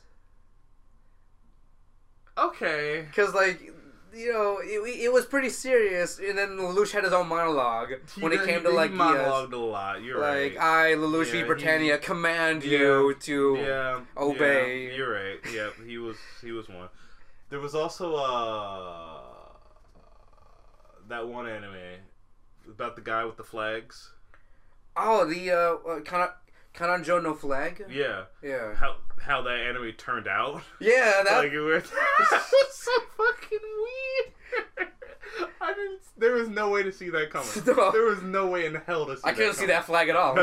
okay. 2.39 3.05
Because 3.09 3.35
like. 3.35 3.73
You 4.15 4.33
know, 4.33 4.61
it, 4.63 4.79
it 5.05 5.13
was 5.13 5.27
pretty 5.27 5.51
serious, 5.51 6.19
and 6.19 6.39
then 6.39 6.57
Lelouch 6.57 6.91
had 6.93 7.05
his 7.05 7.13
own 7.13 7.29
monologue 7.29 7.91
when 8.19 8.33
it 8.33 8.39
did- 8.39 8.47
came 8.49 8.63
to 8.63 8.71
like 8.71 8.91
he 8.91 8.97
Geass. 8.97 9.15
monologued 9.27 9.53
a 9.53 9.57
lot. 9.59 10.03
You're 10.03 10.19
Like 10.19 10.57
right. 10.57 10.93
I, 10.93 10.95
Lelouch 10.95 11.27
Yeah, 11.27 11.33
V. 11.33 11.43
Britannia, 11.43 11.97
he- 11.97 12.03
command 12.03 12.65
Yeah. 12.65 12.79
you 12.79 13.15
to. 13.21 13.57
yeah, 13.61 14.01
obey. 14.17 14.87
yeah, 14.89 14.95
you're 14.97 15.13
right. 15.13 15.39
Yeah, 15.53 15.69
he 15.87 15.99
was 15.99 16.17
he 16.41 16.51
was 16.51 16.67
one. 16.67 16.89
There 17.51 17.61
was 17.61 17.75
also 17.75 18.15
uh 18.15 19.26
that 21.09 21.29
one 21.29 21.49
anime 21.49 21.75
about 22.69 22.97
the 22.97 23.03
guy 23.03 23.25
with 23.25 23.37
the 23.37 23.45
flags. 23.45 24.13
Oh, 24.97 25.25
the 25.25 25.51
uh, 25.51 25.91
uh 25.91 26.29
Kanojo 26.75 27.23
no 27.23 27.35
flag. 27.35 27.85
Yeah, 27.91 28.25
Yeah. 28.43 28.75
how 28.75 28.97
how 29.21 29.43
that 29.43 29.59
anime 29.59 29.93
turned 29.93 30.29
out. 30.29 30.63
Yeah, 30.81 31.23
that. 31.25 31.39
like 31.39 31.53
it 31.53 31.61
was, 31.61 31.85
so 32.71 32.91
fucking 33.17 33.59
weird. 33.63 34.89
I 35.61 35.73
didn't. 35.75 36.01
There 36.17 36.33
was 36.33 36.49
no 36.49 36.71
way 36.71 36.83
to 36.83 36.93
see 36.93 37.11
that 37.11 37.31
coming. 37.31 37.49
No. 37.77 37.91
There 37.93 38.05
was 38.05 38.23
no 38.23 38.47
way 38.47 38.67
in 38.67 38.75
hell 38.87 39.07
to 39.07 39.17
see. 39.17 39.23
I 39.25 39.33
couldn't 39.33 39.55
see 39.55 39.67
that 39.67 39.85
flag 39.85 40.09
at 40.09 40.17
all. 40.17 40.37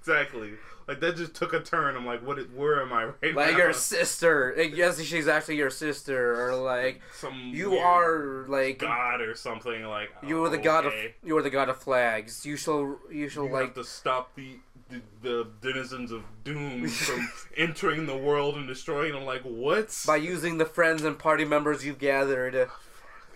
exactly. 0.00 0.52
Like 0.90 0.98
that 1.02 1.14
just 1.14 1.34
took 1.36 1.52
a 1.52 1.60
turn. 1.60 1.94
I'm 1.96 2.04
like, 2.04 2.26
what? 2.26 2.36
Is, 2.40 2.48
where 2.48 2.82
am 2.82 2.92
I 2.92 3.04
right 3.04 3.32
like 3.32 3.52
now? 3.52 3.58
your 3.58 3.72
sister. 3.72 4.56
I 4.58 4.66
guess 4.66 5.00
she's 5.00 5.28
actually 5.28 5.54
your 5.54 5.70
sister, 5.70 6.44
or 6.44 6.56
like 6.56 7.00
Some 7.14 7.52
you 7.54 7.76
are 7.76 8.44
like 8.48 8.80
god 8.80 9.20
or 9.20 9.36
something. 9.36 9.84
Like 9.84 10.10
you 10.26 10.42
are 10.42 10.48
the 10.48 10.58
oh, 10.58 10.62
god 10.62 10.86
of 10.86 10.92
you 11.22 11.36
are 11.36 11.42
the 11.42 11.50
god 11.50 11.68
of 11.68 11.76
flags. 11.76 12.44
You 12.44 12.56
shall 12.56 12.98
you 13.08 13.28
shall 13.28 13.44
You 13.44 13.52
like 13.52 13.66
have 13.66 13.74
to 13.74 13.84
stop 13.84 14.34
the, 14.34 14.56
the 14.88 15.00
the 15.22 15.46
denizens 15.60 16.10
of 16.10 16.24
doom 16.42 16.88
from 16.88 17.30
entering 17.56 18.06
the 18.06 18.16
world 18.16 18.56
and 18.56 18.66
destroying. 18.66 19.14
I'm 19.14 19.24
like, 19.24 19.42
what? 19.42 19.96
by 20.08 20.16
using 20.16 20.58
the 20.58 20.66
friends 20.66 21.04
and 21.04 21.16
party 21.16 21.44
members 21.44 21.86
you've 21.86 22.00
gathered. 22.00 22.68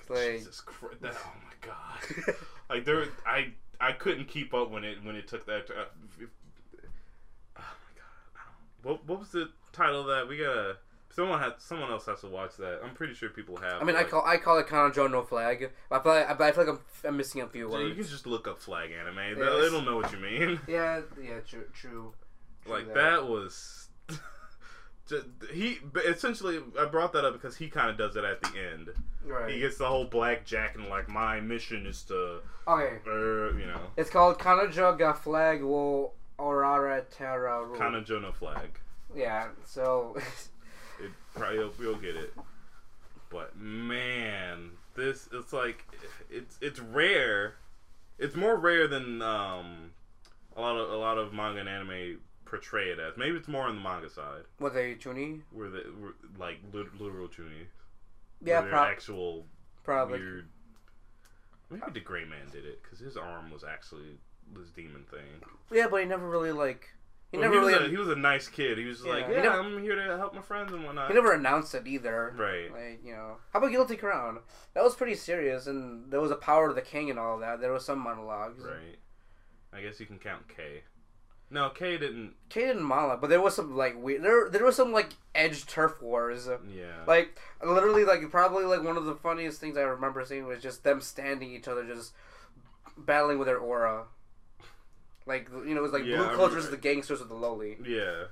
Like 0.08 0.38
Jesus 0.38 0.60
Christ! 0.60 1.02
That, 1.02 1.14
oh 1.14 1.32
my 1.44 1.68
god! 1.68 2.36
like 2.68 2.84
there, 2.84 3.04
I 3.24 3.52
I 3.80 3.92
couldn't 3.92 4.26
keep 4.26 4.54
up 4.54 4.72
when 4.72 4.82
it 4.82 5.04
when 5.04 5.14
it 5.14 5.28
took 5.28 5.46
that. 5.46 5.70
Uh, 5.70 5.84
oh! 6.20 6.26
What 8.84 9.04
what 9.06 9.18
was 9.18 9.30
the 9.32 9.50
title 9.72 10.02
of 10.02 10.06
that? 10.06 10.28
We 10.28 10.38
gotta 10.38 10.76
Someone 11.14 11.38
had 11.38 11.52
someone 11.58 11.92
else 11.92 12.06
has 12.06 12.22
to 12.22 12.26
watch 12.26 12.56
that. 12.56 12.80
I'm 12.82 12.92
pretty 12.92 13.14
sure 13.14 13.28
people 13.28 13.56
have. 13.58 13.80
I 13.80 13.84
mean, 13.84 13.94
I 13.94 14.02
but- 14.02 14.10
call 14.10 14.26
I 14.26 14.36
call 14.36 14.58
it 14.58 14.66
Kanojo 14.66 15.08
no 15.08 15.22
flag. 15.22 15.70
I 15.88 16.00
feel 16.00 16.12
like, 16.12 16.28
I 16.28 16.50
feel 16.50 16.66
like 16.66 16.74
I'm, 16.74 16.80
I'm 17.08 17.16
missing 17.16 17.40
a 17.40 17.46
few 17.46 17.70
Yeah, 17.70 17.86
you 17.86 17.94
can 17.94 18.02
just 18.02 18.26
look 18.26 18.48
up 18.48 18.58
flag 18.58 18.90
anime. 18.90 19.38
They, 19.38 19.44
don't 19.44 19.84
know 19.84 19.94
what 19.94 20.10
you 20.10 20.18
mean. 20.18 20.58
Yeah, 20.68 21.02
yeah, 21.22 21.38
true, 21.46 21.66
true. 21.72 22.14
True 22.64 22.74
like 22.74 22.94
that 22.94 23.28
was. 23.28 23.88
just, 25.06 25.26
he 25.52 25.78
but 25.92 26.04
essentially 26.04 26.60
I 26.80 26.86
brought 26.86 27.12
that 27.12 27.24
up 27.24 27.34
because 27.34 27.56
he 27.56 27.68
kind 27.68 27.90
of 27.90 27.96
does 27.96 28.16
it 28.16 28.24
at 28.24 28.40
the 28.42 28.48
end. 28.72 28.88
Right. 29.24 29.52
He 29.52 29.60
gets 29.60 29.76
the 29.76 29.86
whole 29.86 30.06
black 30.06 30.44
jack 30.44 30.74
and 30.74 30.88
like 30.88 31.08
my 31.08 31.38
mission 31.40 31.86
is 31.86 32.02
to, 32.04 32.40
okay. 32.66 32.96
uh, 33.06 33.56
you 33.56 33.66
know, 33.66 33.80
It's 33.96 34.10
called 34.10 34.40
Kanojo 34.40 34.98
ga 34.98 35.12
flag 35.12 35.62
wo 35.62 36.12
orara 36.38 37.02
terra 37.10 37.64
ru. 37.64 37.76
kind 37.76 37.94
of 37.94 38.04
Jonah 38.04 38.32
flag. 38.32 38.78
Yeah. 39.14 39.48
So. 39.64 40.16
It 41.00 41.10
probably 41.34 41.58
you'll, 41.58 41.72
you'll 41.80 41.96
get 41.96 42.14
it. 42.14 42.32
But 43.30 43.56
man, 43.58 44.70
this 44.94 45.28
it's 45.32 45.52
like 45.52 45.84
it's 46.30 46.56
it's 46.60 46.78
rare. 46.78 47.56
It's 48.18 48.36
more 48.36 48.56
rare 48.56 48.86
than 48.86 49.20
um 49.20 49.90
a 50.56 50.60
lot 50.60 50.76
of 50.76 50.90
a 50.90 50.96
lot 50.96 51.18
of 51.18 51.32
manga 51.32 51.60
and 51.60 51.68
anime 51.68 52.20
portray 52.44 52.90
it 52.90 53.00
as. 53.00 53.16
Maybe 53.16 53.36
it's 53.36 53.48
more 53.48 53.64
on 53.64 53.74
the 53.74 53.82
manga 53.82 54.08
side 54.08 54.42
what 54.58 54.72
they 54.72 54.94
Chuni? 54.94 55.40
where 55.50 55.68
the 55.68 55.80
where, 55.98 56.12
like 56.38 56.58
literal 56.72 57.28
chuni. 57.28 57.66
Yeah, 58.40 58.60
actual 58.72 59.46
probably. 59.82 60.20
weird. 60.20 60.48
Maybe 61.70 61.82
D.Gray-man 61.92 62.50
did 62.52 62.66
it 62.66 62.82
because 62.82 63.00
his 63.00 63.16
arm 63.16 63.50
was 63.50 63.64
actually 63.64 64.18
this 64.52 64.70
demon 64.70 65.04
thing. 65.10 65.20
Yeah, 65.72 65.86
but 65.90 66.00
he 66.00 66.06
never 66.06 66.28
really 66.28 66.52
like. 66.52 66.90
He 67.30 67.38
Well, 67.38 67.50
never 67.50 67.60
he, 67.60 67.64
was 67.64 67.74
really. 67.74 67.86
a, 67.86 67.90
he 67.90 67.96
was 67.96 68.08
a 68.08 68.16
nice 68.16 68.46
kid. 68.46 68.78
He 68.78 68.84
was 68.84 69.02
Yeah, 69.04 69.12
like, 69.12 69.26
yeah, 69.28 69.42
never- 69.42 69.58
I'm 69.60 69.82
here 69.82 69.96
to 69.96 70.16
help 70.16 70.34
my 70.34 70.40
friends 70.40 70.72
and 70.72 70.84
whatnot. 70.84 71.08
he 71.08 71.14
never 71.14 71.32
announced 71.32 71.74
it 71.74 71.86
either. 71.86 72.32
right. 72.38 72.70
Like 72.72 73.00
you 73.04 73.12
know, 73.12 73.38
how 73.52 73.58
about 73.58 73.70
Guilty 73.72 73.96
Crown? 73.96 74.38
That 74.74 74.84
was 74.84 74.94
pretty 74.94 75.16
serious, 75.16 75.66
and 75.66 76.12
there 76.12 76.20
was 76.20 76.30
a 76.30 76.36
power 76.36 76.68
to 76.68 76.74
the 76.74 76.80
king 76.82 77.10
and 77.10 77.18
all 77.18 77.38
that. 77.38 77.60
There 77.60 77.72
was 77.72 77.84
some 77.84 77.98
monologues. 77.98 78.62
Right. 78.64 78.98
I 79.72 79.80
guess 79.82 79.98
you 79.98 80.06
can 80.06 80.18
count 80.20 80.46
K. 80.48 80.82
No, 81.50 81.68
K 81.70 81.98
didn't. 81.98 82.34
K 82.48 82.66
didn't 82.66 82.82
Mala, 82.84 83.16
but 83.16 83.28
there 83.30 83.40
was 83.40 83.54
some 83.56 83.76
like 83.76 84.00
weird. 84.00 84.22
There, 84.22 84.48
there 84.48 84.64
was 84.64 84.76
some 84.76 84.92
like 84.92 85.10
edge 85.34 85.66
turf 85.66 86.00
wars. 86.00 86.48
Yeah. 86.72 87.02
Like 87.06 87.36
literally, 87.64 88.04
like 88.04 88.28
probably 88.30 88.64
like 88.64 88.82
one 88.84 88.96
of 88.96 89.04
the 89.06 89.14
funniest 89.16 89.60
things 89.60 89.76
I 89.76 89.82
remember 89.82 90.24
seeing 90.24 90.46
was 90.46 90.62
just 90.62 90.84
them 90.84 91.00
standing 91.00 91.50
each 91.52 91.66
other, 91.68 91.84
just 91.84 92.12
battling 92.96 93.38
with 93.38 93.46
their 93.46 93.58
aura. 93.58 94.04
Like 95.26 95.48
you 95.66 95.74
know, 95.74 95.80
it 95.80 95.82
was 95.82 95.92
like 95.92 96.04
Yeah, 96.04 96.16
blue 96.18 96.26
cultures, 96.36 96.66
remember. 96.66 96.70
the 96.76 96.82
gangsters 96.82 97.20
with 97.20 97.28
the 97.28 97.34
lowly. 97.34 97.76
yeah. 97.86 98.24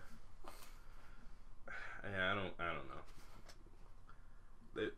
Yeah, 2.04 2.32
I 2.32 2.34
don't. 2.34 2.52
I 2.58 2.66
don't 2.66 2.88
know. 4.76 4.82
It, 4.82 4.94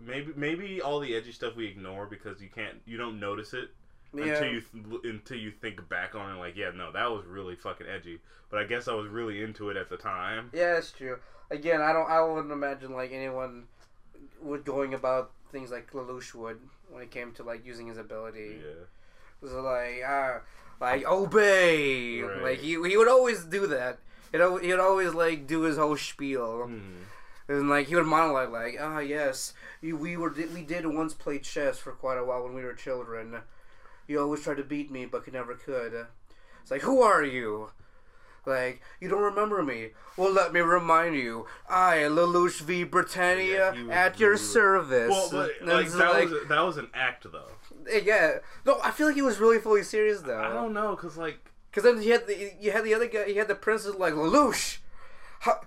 maybe 0.00 0.32
maybe 0.36 0.80
all 0.82 1.00
the 1.00 1.14
edgy 1.16 1.32
stuff 1.32 1.56
we 1.56 1.66
ignore 1.66 2.06
because 2.06 2.40
you 2.40 2.48
can't 2.54 2.76
you 2.84 2.96
don't 2.98 3.18
notice 3.18 3.54
it 3.54 3.70
Yeah, 4.14 4.24
until 4.24 4.52
you 4.52 4.60
th- 4.60 5.04
until 5.04 5.38
you 5.38 5.50
think 5.50 5.88
back 5.88 6.14
on 6.14 6.36
it 6.36 6.38
like 6.38 6.54
yeah 6.54 6.70
no 6.74 6.92
that 6.92 7.10
was 7.10 7.24
really 7.24 7.56
fucking 7.56 7.86
edgy 7.86 8.20
but 8.50 8.60
I 8.60 8.64
guess 8.64 8.88
I 8.88 8.94
was 8.94 9.08
really 9.08 9.42
into 9.42 9.70
it 9.70 9.76
at 9.78 9.88
the 9.88 9.96
time 9.96 10.50
yeah, 10.52 10.74
that's 10.74 10.92
true. 10.92 11.18
Again, 11.50 11.80
I 11.80 11.92
don't. 11.92 12.10
I 12.10 12.20
wouldn't 12.20 12.52
imagine 12.52 12.92
like 12.92 13.12
anyone 13.12 13.64
would 14.42 14.64
going 14.64 14.92
about 14.94 15.30
things 15.50 15.70
like 15.70 15.90
Lelouch 15.92 16.34
would 16.34 16.60
when 16.90 17.02
it 17.02 17.10
came 17.10 17.32
to 17.32 17.42
like 17.42 17.64
using 17.64 17.86
his 17.86 17.96
ability. 17.98 18.56
yeah 18.62 18.84
It 19.40 19.42
was 19.42 19.52
like 19.52 20.02
ah, 20.06 20.40
like 20.80 21.04
obey. 21.06 22.20
Right. 22.20 22.42
Like 22.42 22.58
he 22.60 22.72
he 22.88 22.96
would 22.96 23.08
always 23.08 23.44
do 23.44 23.66
that. 23.68 23.98
You 24.32 24.38
know, 24.38 24.56
he 24.58 24.70
would 24.70 24.80
always 24.80 25.14
like 25.14 25.46
do 25.46 25.62
his 25.62 25.76
whole 25.76 25.96
spiel. 25.96 26.68
Mhm. 26.68 27.04
And 27.48 27.70
like 27.70 27.86
he 27.86 27.94
would 27.94 28.06
monologue 28.06 28.52
like, 28.52 28.76
ah 28.80 28.98
yes, 28.98 29.54
you, 29.80 29.96
we 29.96 30.16
were 30.16 30.34
we 30.54 30.62
did 30.62 30.84
once 30.86 31.14
play 31.14 31.38
chess 31.38 31.78
for 31.78 31.92
quite 31.92 32.18
a 32.18 32.24
while 32.24 32.42
when 32.44 32.54
we 32.54 32.64
were 32.64 32.74
children. 32.74 33.36
You 34.08 34.20
always 34.20 34.42
tried 34.42 34.56
to 34.58 34.64
beat 34.64 34.90
me, 34.90 35.06
but 35.06 35.26
you 35.26 35.32
never 35.32 35.54
could. 35.54 36.06
It's 36.62 36.70
like, 36.70 36.82
who 36.82 37.02
are 37.02 37.24
you? 37.24 37.70
Like, 38.46 38.80
you 39.00 39.08
don't 39.08 39.22
remember 39.22 39.62
me. 39.62 39.90
Well, 40.16 40.32
let 40.32 40.52
me 40.52 40.60
remind 40.60 41.16
you. 41.16 41.46
I, 41.68 41.96
Lelouch 41.98 42.60
v. 42.60 42.84
Britannia, 42.84 43.74
Yeah, 43.74 43.92
at 43.92 44.20
your 44.20 44.36
service. 44.36 45.10
well 45.10 45.28
but 45.30 45.50
like 45.62 45.90
that 45.90 46.10
like- 46.12 46.30
was 46.30 46.48
that 46.48 46.60
was 46.60 46.76
an 46.76 46.88
act 46.94 47.30
though 47.30 47.50
eh, 47.90 48.00
yeah. 48.04 48.38
No, 48.64 48.78
I 48.82 48.90
feel 48.92 49.06
like 49.08 49.16
he 49.16 49.22
was 49.22 49.38
really 49.38 49.58
fully 49.58 49.82
serious 49.82 50.20
though. 50.22 50.40
I 50.40 50.52
don't 50.52 50.72
know 50.72 50.96
because 50.96 51.16
like 51.16 51.38
Because 51.70 51.82
then 51.84 52.02
you 52.02 52.12
had 52.12 52.26
the 52.26 52.52
you 52.60 52.70
had 52.72 52.84
the 52.84 52.94
other 52.94 53.08
guy. 53.08 53.26
You 53.26 53.36
had 53.38 53.48
the 53.48 53.54
princess 53.54 53.94
like 53.96 54.14
Lelouch. 54.14 54.78
How, 55.40 55.60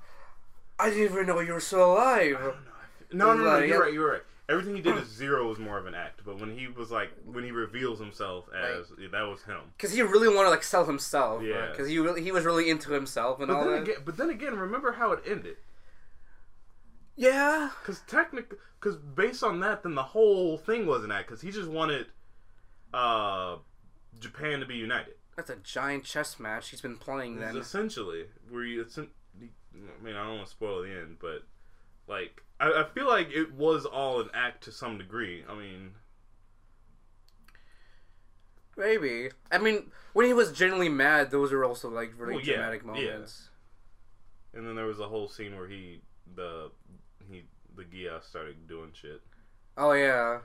I 0.80 0.90
didn't 0.90 1.04
even 1.14 1.28
know 1.28 1.40
you 1.42 1.54
were 1.54 1.60
still 1.60 1.94
alive. 1.94 2.38
I 2.40 2.42
don't 2.42 2.66
know. 3.12 3.34
No, 3.34 3.34
no, 3.34 3.44
no, 3.44 3.60
Like, 3.60 3.68
you're 3.70 3.82
right. 3.82 3.94
You're 3.94 4.12
right. 4.14 4.22
Everything 4.50 4.76
he 4.76 4.82
did 4.82 4.98
as 4.98 5.08
zero 5.08 5.48
was 5.48 5.60
more 5.60 5.78
of 5.78 5.86
an 5.86 5.94
act, 5.94 6.22
but 6.26 6.40
when 6.40 6.58
he 6.58 6.68
was 6.68 6.90
like, 6.90 7.12
when 7.24 7.44
he 7.44 7.52
reveals 7.52 8.00
himself 8.00 8.46
as 8.52 8.88
yeah, 9.00 9.08
that 9.12 9.22
was 9.22 9.44
him. 9.44 9.60
Because 9.78 9.94
he 9.94 10.02
really 10.02 10.28
wanted 10.28 10.46
to 10.46 10.50
like 10.50 10.64
sell 10.64 10.86
himself. 10.86 11.44
Yeah. 11.44 11.68
Because 11.70 11.88
he 11.88 12.00
really 12.00 12.24
he 12.24 12.32
was 12.32 12.46
really 12.46 12.68
into 12.70 12.92
himself 12.92 13.40
and 13.40 13.50
But 13.50 13.58
all 13.58 13.64
then 13.66 13.72
that. 13.74 13.82
again, 13.84 13.96
but 14.04 14.18
then 14.18 14.30
again, 14.32 14.58
remember 14.58 14.94
how 14.94 15.12
it 15.12 15.20
ended? 15.28 15.58
yeah. 17.16 17.70
Because 17.82 18.02
technically, 18.08 18.58
because 18.80 18.96
based 18.98 19.44
on 19.44 19.60
that, 19.60 19.84
then 19.84 19.96
the 19.96 20.04
whole 20.04 20.58
thing 20.58 20.86
was 20.88 21.04
an 21.04 21.12
act. 21.12 21.28
Because 21.28 21.42
he 21.42 21.52
just 21.52 21.70
wanted 21.70 22.08
uh, 22.94 23.58
Japan 24.20 24.60
to 24.62 24.66
be 24.66 24.76
united. 24.76 25.14
That's 25.36 25.50
a 25.50 25.56
giant 25.58 26.04
chess 26.06 26.40
match 26.40 26.70
he's 26.70 26.82
been 26.82 26.98
playing 26.98 27.40
then. 27.40 27.56
essentially 27.56 28.26
where 28.50 28.64
you. 28.64 28.82
It's, 28.82 28.98
I 28.98 29.06
mean, 30.04 30.16
I 30.16 30.24
don't 30.26 30.38
want 30.38 30.46
to 30.48 30.52
spoil 30.52 30.82
the 30.82 30.90
end, 30.90 31.18
but 31.22 31.44
like, 32.08 32.42
I, 32.60 32.82
I 32.82 32.84
feel 32.94 33.08
like 33.08 33.30
it 33.32 33.54
was 33.54 33.86
all 33.86 34.20
an 34.22 34.30
act 34.34 34.64
to 34.66 34.72
some 34.72 34.98
degree. 34.98 35.44
I 35.50 35.56
mean, 35.56 35.92
Maybe. 38.78 39.30
I 39.52 39.58
mean, 39.58 39.92
when 40.14 40.26
he 40.26 40.34
was 40.34 40.52
genuinely 40.54 40.90
mad, 40.90 41.32
those 41.32 41.52
are 41.52 41.66
also 41.66 41.90
like 41.90 42.14
really 42.18 42.36
Well, 42.36 42.44
yeah, 42.46 42.56
dramatic 42.56 42.82
yeah. 42.86 42.88
moments. 42.88 43.50
and 44.54 44.66
then 44.66 44.76
there 44.76 44.86
was 44.86 45.00
a 45.00 45.08
whole 45.08 45.28
scene 45.28 45.56
where 45.58 45.68
he 45.68 46.02
the 46.36 46.72
he 47.30 47.44
the 47.76 47.84
Geass 47.84 48.24
started 48.24 48.68
doing 48.68 48.92
shit. 48.94 49.22
Oh 49.78 49.92
yeah. 49.92 50.40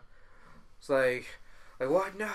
It's 0.79 0.89
like, 0.89 1.27
like 1.79 1.91
what? 1.91 2.19
No, 2.19 2.31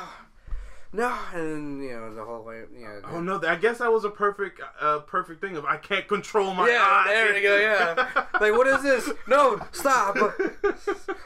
no, 0.92 1.16
and 1.34 1.84
you 1.84 1.92
know 1.92 2.14
the 2.14 2.24
whole 2.24 2.44
way. 2.44 2.64
Yeah. 2.78 3.00
Oh 3.06 3.22
no! 3.22 3.40
I 3.46 3.56
guess 3.56 3.78
that 3.78 3.92
was 3.92 4.06
a 4.06 4.10
perfect, 4.10 4.60
uh, 4.82 5.00
perfect 5.00 5.40
thing 5.42 5.56
of 5.58 5.66
I 5.66 5.78
can't 5.78 6.08
control 6.08 6.54
my 6.54 6.68
Yeah, 6.70 6.82
eyes. 6.84 7.06
there 7.08 7.36
you 7.38 7.44
go, 7.44 7.58
yeah. 7.58 8.26
Like, 8.42 8.54
what 8.54 8.68
is 8.68 8.82
this? 8.84 9.12
No, 9.28 9.60
stop! 9.72 10.16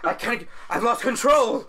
I 0.04 0.14
can't. 0.14 0.48
I've 0.70 0.84
lost 0.84 1.02
control. 1.02 1.66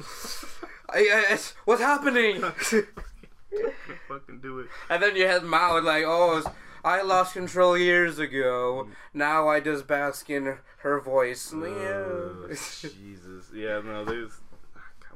I, 0.90 0.98
I, 0.98 1.24
it's, 1.32 1.54
what's 1.64 1.80
happening? 1.82 2.40
fucking 4.08 4.40
do 4.42 4.60
it. 4.60 4.66
and 4.90 5.02
then 5.02 5.14
you 5.16 5.26
had 5.26 5.44
Mao 5.44 5.80
like, 5.80 6.04
oh, 6.06 6.42
I 6.84 7.02
lost 7.02 7.34
control 7.34 7.78
years 7.78 8.18
ago. 8.18 8.88
Now 9.12 9.48
I 9.48 9.60
just 9.60 9.86
bask 9.86 10.28
in 10.28 10.58
her 10.78 11.00
voice. 11.00 11.52
Yeah. 11.56 12.48
Jesus, 12.50 13.50
yeah, 13.54 13.80
no, 13.84 14.04
there's. 14.04 14.32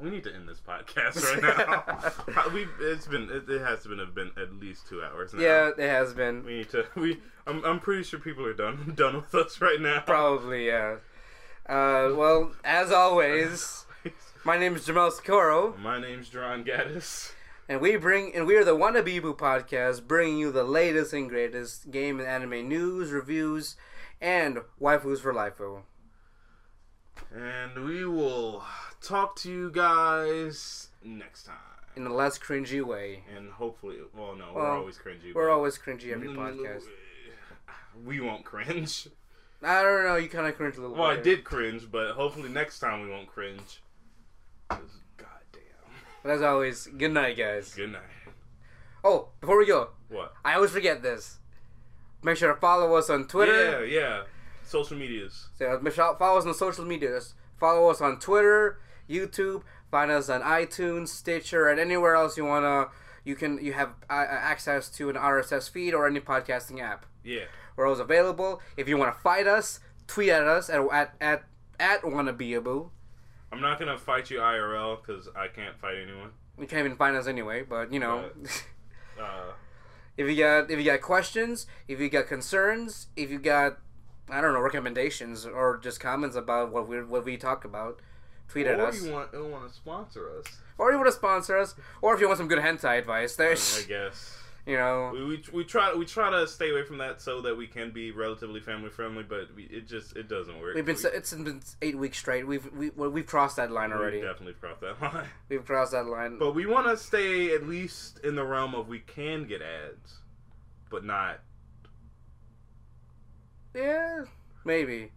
We 0.01 0.11
need 0.11 0.25
to 0.25 0.35
end 0.35 0.49
this 0.49 0.61
podcast 0.61 1.23
right 1.43 2.37
now. 2.37 2.53
we 2.53 2.67
it's 2.81 3.07
been 3.07 3.29
it, 3.31 3.49
it 3.49 3.61
has 3.61 3.87
been 3.87 3.99
have 3.99 4.15
been 4.15 4.31
at 4.37 4.53
least 4.55 4.87
two 4.89 5.03
hours 5.03 5.35
now. 5.35 5.41
yeah, 5.43 5.71
it 5.77 5.89
has 5.89 6.15
been. 6.15 6.45
we 6.45 6.59
need 6.59 6.71
to. 6.71 6.87
We 6.95 7.19
I'm 7.47 7.65
I'm 7.65 7.81
pretty 7.81 8.05
sure 8.05 8.21
people 8.21 8.45
are 8.47 8.55
done 8.55 8.93
done 8.97 9.17
with 9.17 9.35
us 9.35 9.61
right 9.61 9.81
now. 9.81 10.01
Probably, 10.07 10.67
yeah. 10.67 10.97
Uh, 11.67 12.15
well, 12.15 12.53
as 12.65 12.91
always, 12.93 13.85
my 14.45 14.57
name 14.59 14.77
is 14.77 14.87
Jamal 14.87 15.11
Socorro. 15.11 15.77
My 15.79 16.01
name's 16.01 16.29
John 16.29 16.65
Gaddis. 16.65 17.33
And 17.69 17.81
we 17.83 17.97
bring 17.97 18.35
and 18.35 18.47
we 18.47 18.57
are 18.57 18.65
the 18.65 18.77
Wannabibu 18.77 19.37
podcast, 19.37 20.07
bringing 20.07 20.39
you 20.39 20.51
the 20.51 20.65
latest 20.65 21.13
and 21.13 21.29
greatest 21.29 21.91
game 21.91 22.19
and 22.19 22.29
anime 22.29 22.67
news, 22.69 23.11
reviews, 23.11 23.77
and 24.21 24.59
waifus 24.81 25.19
for 25.21 25.35
life. 25.35 25.61
And 27.35 27.85
we 27.85 28.07
will 28.07 28.65
talk 29.01 29.37
to 29.37 29.51
you 29.51 29.71
guys 29.71 30.89
next 31.05 31.45
time. 31.45 31.57
In 31.97 32.07
a 32.07 32.15
less 32.15 32.39
cringy 32.39 32.85
way. 32.85 33.25
And 33.37 33.51
hopefully, 33.51 33.97
well, 34.17 34.37
no, 34.37 34.53
we're 34.55 34.71
always 34.71 34.97
cringy. 34.99 35.35
We're 35.35 35.51
always 35.51 35.79
cringy 35.79 36.13
every 36.13 36.33
no, 36.33 36.39
podcast. 36.39 36.85
We 38.05 38.21
won't 38.21 38.45
cringe. 38.45 39.09
I 39.63 39.83
don't 39.83 40.05
know. 40.05 40.17
You 40.17 40.29
kind 40.29 40.47
of 40.47 40.57
cringe 40.57 40.77
a 40.77 40.83
little. 40.83 40.97
Well, 40.97 41.07
I 41.07 41.17
did 41.17 41.43
cringe, 41.43 41.91
but 41.91 42.13
hopefully 42.13 42.49
next 42.49 42.79
time 42.79 43.03
we 43.03 43.11
won't 43.11 43.27
cringe. 43.27 43.83
Goddamn. 44.71 44.85
But 46.23 46.31
as 46.31 46.43
always, 46.43 46.87
good 46.87 47.13
night, 47.13 47.37
guys. 47.37 47.75
Good 47.75 47.91
night. 47.91 48.03
Oh, 49.03 49.29
before 49.41 49.59
we 49.59 49.67
go, 49.67 49.91
What? 50.09 50.35
I 50.45 50.55
always 50.55 50.71
forget 50.71 51.03
this. 51.03 51.39
Make 52.23 52.37
sure 52.37 52.53
to 52.53 52.61
follow 52.61 52.95
us 52.95 53.11
on 53.11 53.27
Twitter. 53.27 53.87
Yeah, 53.87 54.01
yeah. 54.01 54.23
Social 54.65 54.97
medias. 54.97 55.49
So 55.59 55.79
make 55.83 55.95
sure 55.95 56.15
follow 56.19 56.39
us 56.39 56.47
on 56.47 56.55
social 56.55 56.85
medias. 56.85 57.35
Follow 57.59 57.89
us 57.89 58.01
on 58.01 58.19
Twitter, 58.21 58.81
YouTube. 59.09 59.63
Find 59.91 60.11
us 60.11 60.29
on 60.29 60.43
iTunes, 60.43 61.09
Stitcher, 61.09 61.69
and 61.69 61.81
anywhere 61.81 62.15
else 62.15 62.37
you 62.37 62.45
wanna. 62.45 62.89
You 63.25 63.35
can 63.35 63.63
you 63.65 63.73
have 63.73 63.91
uh, 64.09 64.27
access 64.29 64.89
to 64.91 65.11
an 65.11 65.17
RSS 65.17 65.71
feed 65.71 65.95
or 65.95 66.07
any 66.07 66.21
podcasting 66.21 66.81
app. 66.81 67.05
Yeah. 67.25 67.45
We're 67.77 67.87
always 67.87 68.01
available. 68.01 68.61
If 68.77 68.89
you 68.89 68.97
want 68.97 69.15
to 69.15 69.21
fight 69.21 69.47
us, 69.47 69.81
tweet 70.07 70.31
at 70.31 70.45
us 70.45 70.69
at 70.71 70.81
at 70.93 71.15
at, 71.21 71.45
at 71.79 72.03
wannabeaboo. 72.03 72.91
I'm 73.53 73.61
not 73.61 73.79
gonna 73.79 73.99
fight 73.99 74.31
you 74.31 74.39
IRL 74.39 75.01
because 75.01 75.29
I 75.35 75.49
can't 75.49 75.79
fight 75.79 75.97
anyone. 75.97 76.31
You 76.59 76.67
can't 76.67 76.85
even 76.85 76.97
find 76.97 77.17
us 77.17 77.27
anyway, 77.27 77.63
but 77.63 77.93
you 77.93 78.01
know. 78.01 78.31
Uh, 79.21 79.51
If 80.17 80.29
you 80.29 80.37
got 80.37 80.71
if 80.71 80.79
you 80.79 80.85
got 80.85 81.01
questions, 81.01 81.67
if 81.89 81.99
you 81.99 82.09
got 82.09 82.29
concerns, 82.29 83.09
if 83.17 83.31
you 83.31 83.39
got 83.41 83.79
I 84.31 84.41
don't 84.41 84.53
know 84.53 84.61
recommendations 84.61 85.45
or 85.45 85.77
just 85.79 85.99
comments 85.99 86.37
about 86.37 86.71
what 86.73 86.89
we 86.89 87.03
what 87.03 87.25
we 87.25 87.37
talk 87.37 87.65
about, 87.65 88.01
tweet 88.49 88.67
at 88.67 88.81
or 88.81 88.87
us. 88.87 89.03
you 89.03 89.13
want 89.13 89.31
you 89.33 89.47
want 89.47 89.69
to 89.69 89.75
sponsor 89.75 90.31
us? 90.39 90.47
or 90.79 90.91
you 90.93 90.97
want 90.97 91.09
to 91.09 91.13
sponsor 91.13 91.59
us, 91.59 91.75
or 92.03 92.15
if 92.15 92.21
you 92.21 92.27
want 92.27 92.39
some 92.39 92.49
good 92.49 92.61
hentai 92.61 92.99
advice, 92.99 93.37
there's. 93.37 93.85
I 93.85 93.89
guess 93.89 94.35
you 94.67 94.77
know 94.77 95.13
we, 95.15 95.25
we, 95.25 95.45
we 95.53 95.65
try 95.65 95.95
we 95.95 96.05
try 96.05 96.31
to 96.31 96.47
stay 96.47 96.71
away 96.71 96.85
from 96.85 96.99
that 96.99 97.23
so 97.23 97.41
that 97.41 97.57
we 97.57 97.67
can 97.67 97.91
be 97.91 98.11
relatively 98.11 98.61
family 98.61 98.91
friendly, 98.91 99.23
but 99.23 99.55
we, 99.57 99.65
it 99.65 99.89
just 99.89 100.17
it 100.17 100.29
doesn't 100.29 100.61
work. 100.61 100.75
we've 100.75 100.85
been 100.85 100.97
we, 101.03 101.11
it's 101.11 101.33
been 101.33 101.63
eight 101.83 101.97
weeks 101.99 102.19
straight. 102.19 102.47
We've 102.47 102.71
we 102.73 102.91
well, 102.91 103.11
we've 103.11 103.27
crossed 103.27 103.57
that 103.57 103.71
line 103.71 103.91
we 103.91 103.97
already. 103.97 104.21
definitely 104.21 104.55
crossed 104.55 104.81
that 104.83 105.01
line. 105.01 105.27
We've 105.49 105.65
crossed 105.65 105.93
that 105.93 106.07
line. 106.07 106.39
But 106.39 106.55
we 106.55 106.67
want 106.67 106.87
to 106.87 106.97
stay 106.97 107.55
at 107.55 107.67
least 107.67 108.21
in 108.21 108.37
the 108.37 108.45
realm 108.45 108.75
of 108.75 108.89
we 108.89 109.01
can 109.01 109.47
get 109.47 109.63
ads, 109.63 110.19
but 110.91 111.05
not. 111.05 111.41
yeah, 113.75 114.25
maybe. 114.65 115.11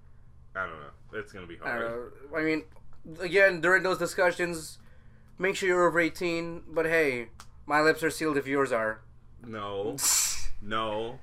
I 0.55 0.65
don't 0.65 0.79
know. 0.79 1.19
It's 1.19 1.31
gonna 1.31 1.47
be 1.47 1.57
hard. 1.57 2.11
don't. 2.31 2.39
I 2.41 2.43
mean, 2.43 2.63
again, 3.19 3.61
during 3.61 3.83
those 3.83 3.97
discussions, 3.97 4.79
make 5.37 5.55
sure 5.55 5.69
you're 5.69 5.87
over 5.87 5.99
eighteen. 5.99 6.63
But 6.67 6.85
hey, 6.85 7.29
my 7.65 7.81
lips 7.81 8.03
are 8.03 8.09
sealed 8.09 8.37
if 8.37 8.47
yours 8.47 8.71
are. 8.71 9.01
No, 9.45 9.95
no, 10.61 11.19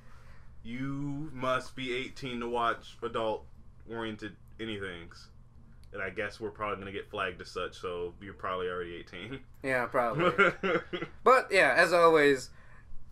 you 0.63 1.31
must 1.33 1.77
be 1.77 1.95
18 1.95 2.41
to 2.41 2.49
watch 2.49 2.97
adult-oriented 3.03 4.35
anythings. 4.59 5.27
And 5.93 6.03
I 6.03 6.11
guess 6.11 6.39
we're 6.39 6.51
probably 6.51 6.79
gonna 6.79 6.93
get 6.93 7.09
flagged 7.09 7.41
as 7.41 7.51
such, 7.51 7.79
so 7.79 8.13
you're 8.21 8.35
probably 8.35 8.69
already 8.69 8.97
18. 8.97 9.41
Yeah, 9.63 9.87
probably. 9.87 10.53
But 11.25 11.49
yeah, 11.51 11.75
as 11.77 11.93
always, 11.93 12.51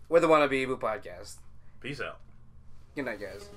we're 0.09 0.19
the 0.19 0.27
Wanna 0.27 0.47
Be 0.47 0.65
Boo 0.65 0.77
podcast. 0.77 1.37
Peace 1.81 2.01
out. 2.01 2.19
Good 2.95 3.05
night, 3.05 3.19
guys. 3.19 3.49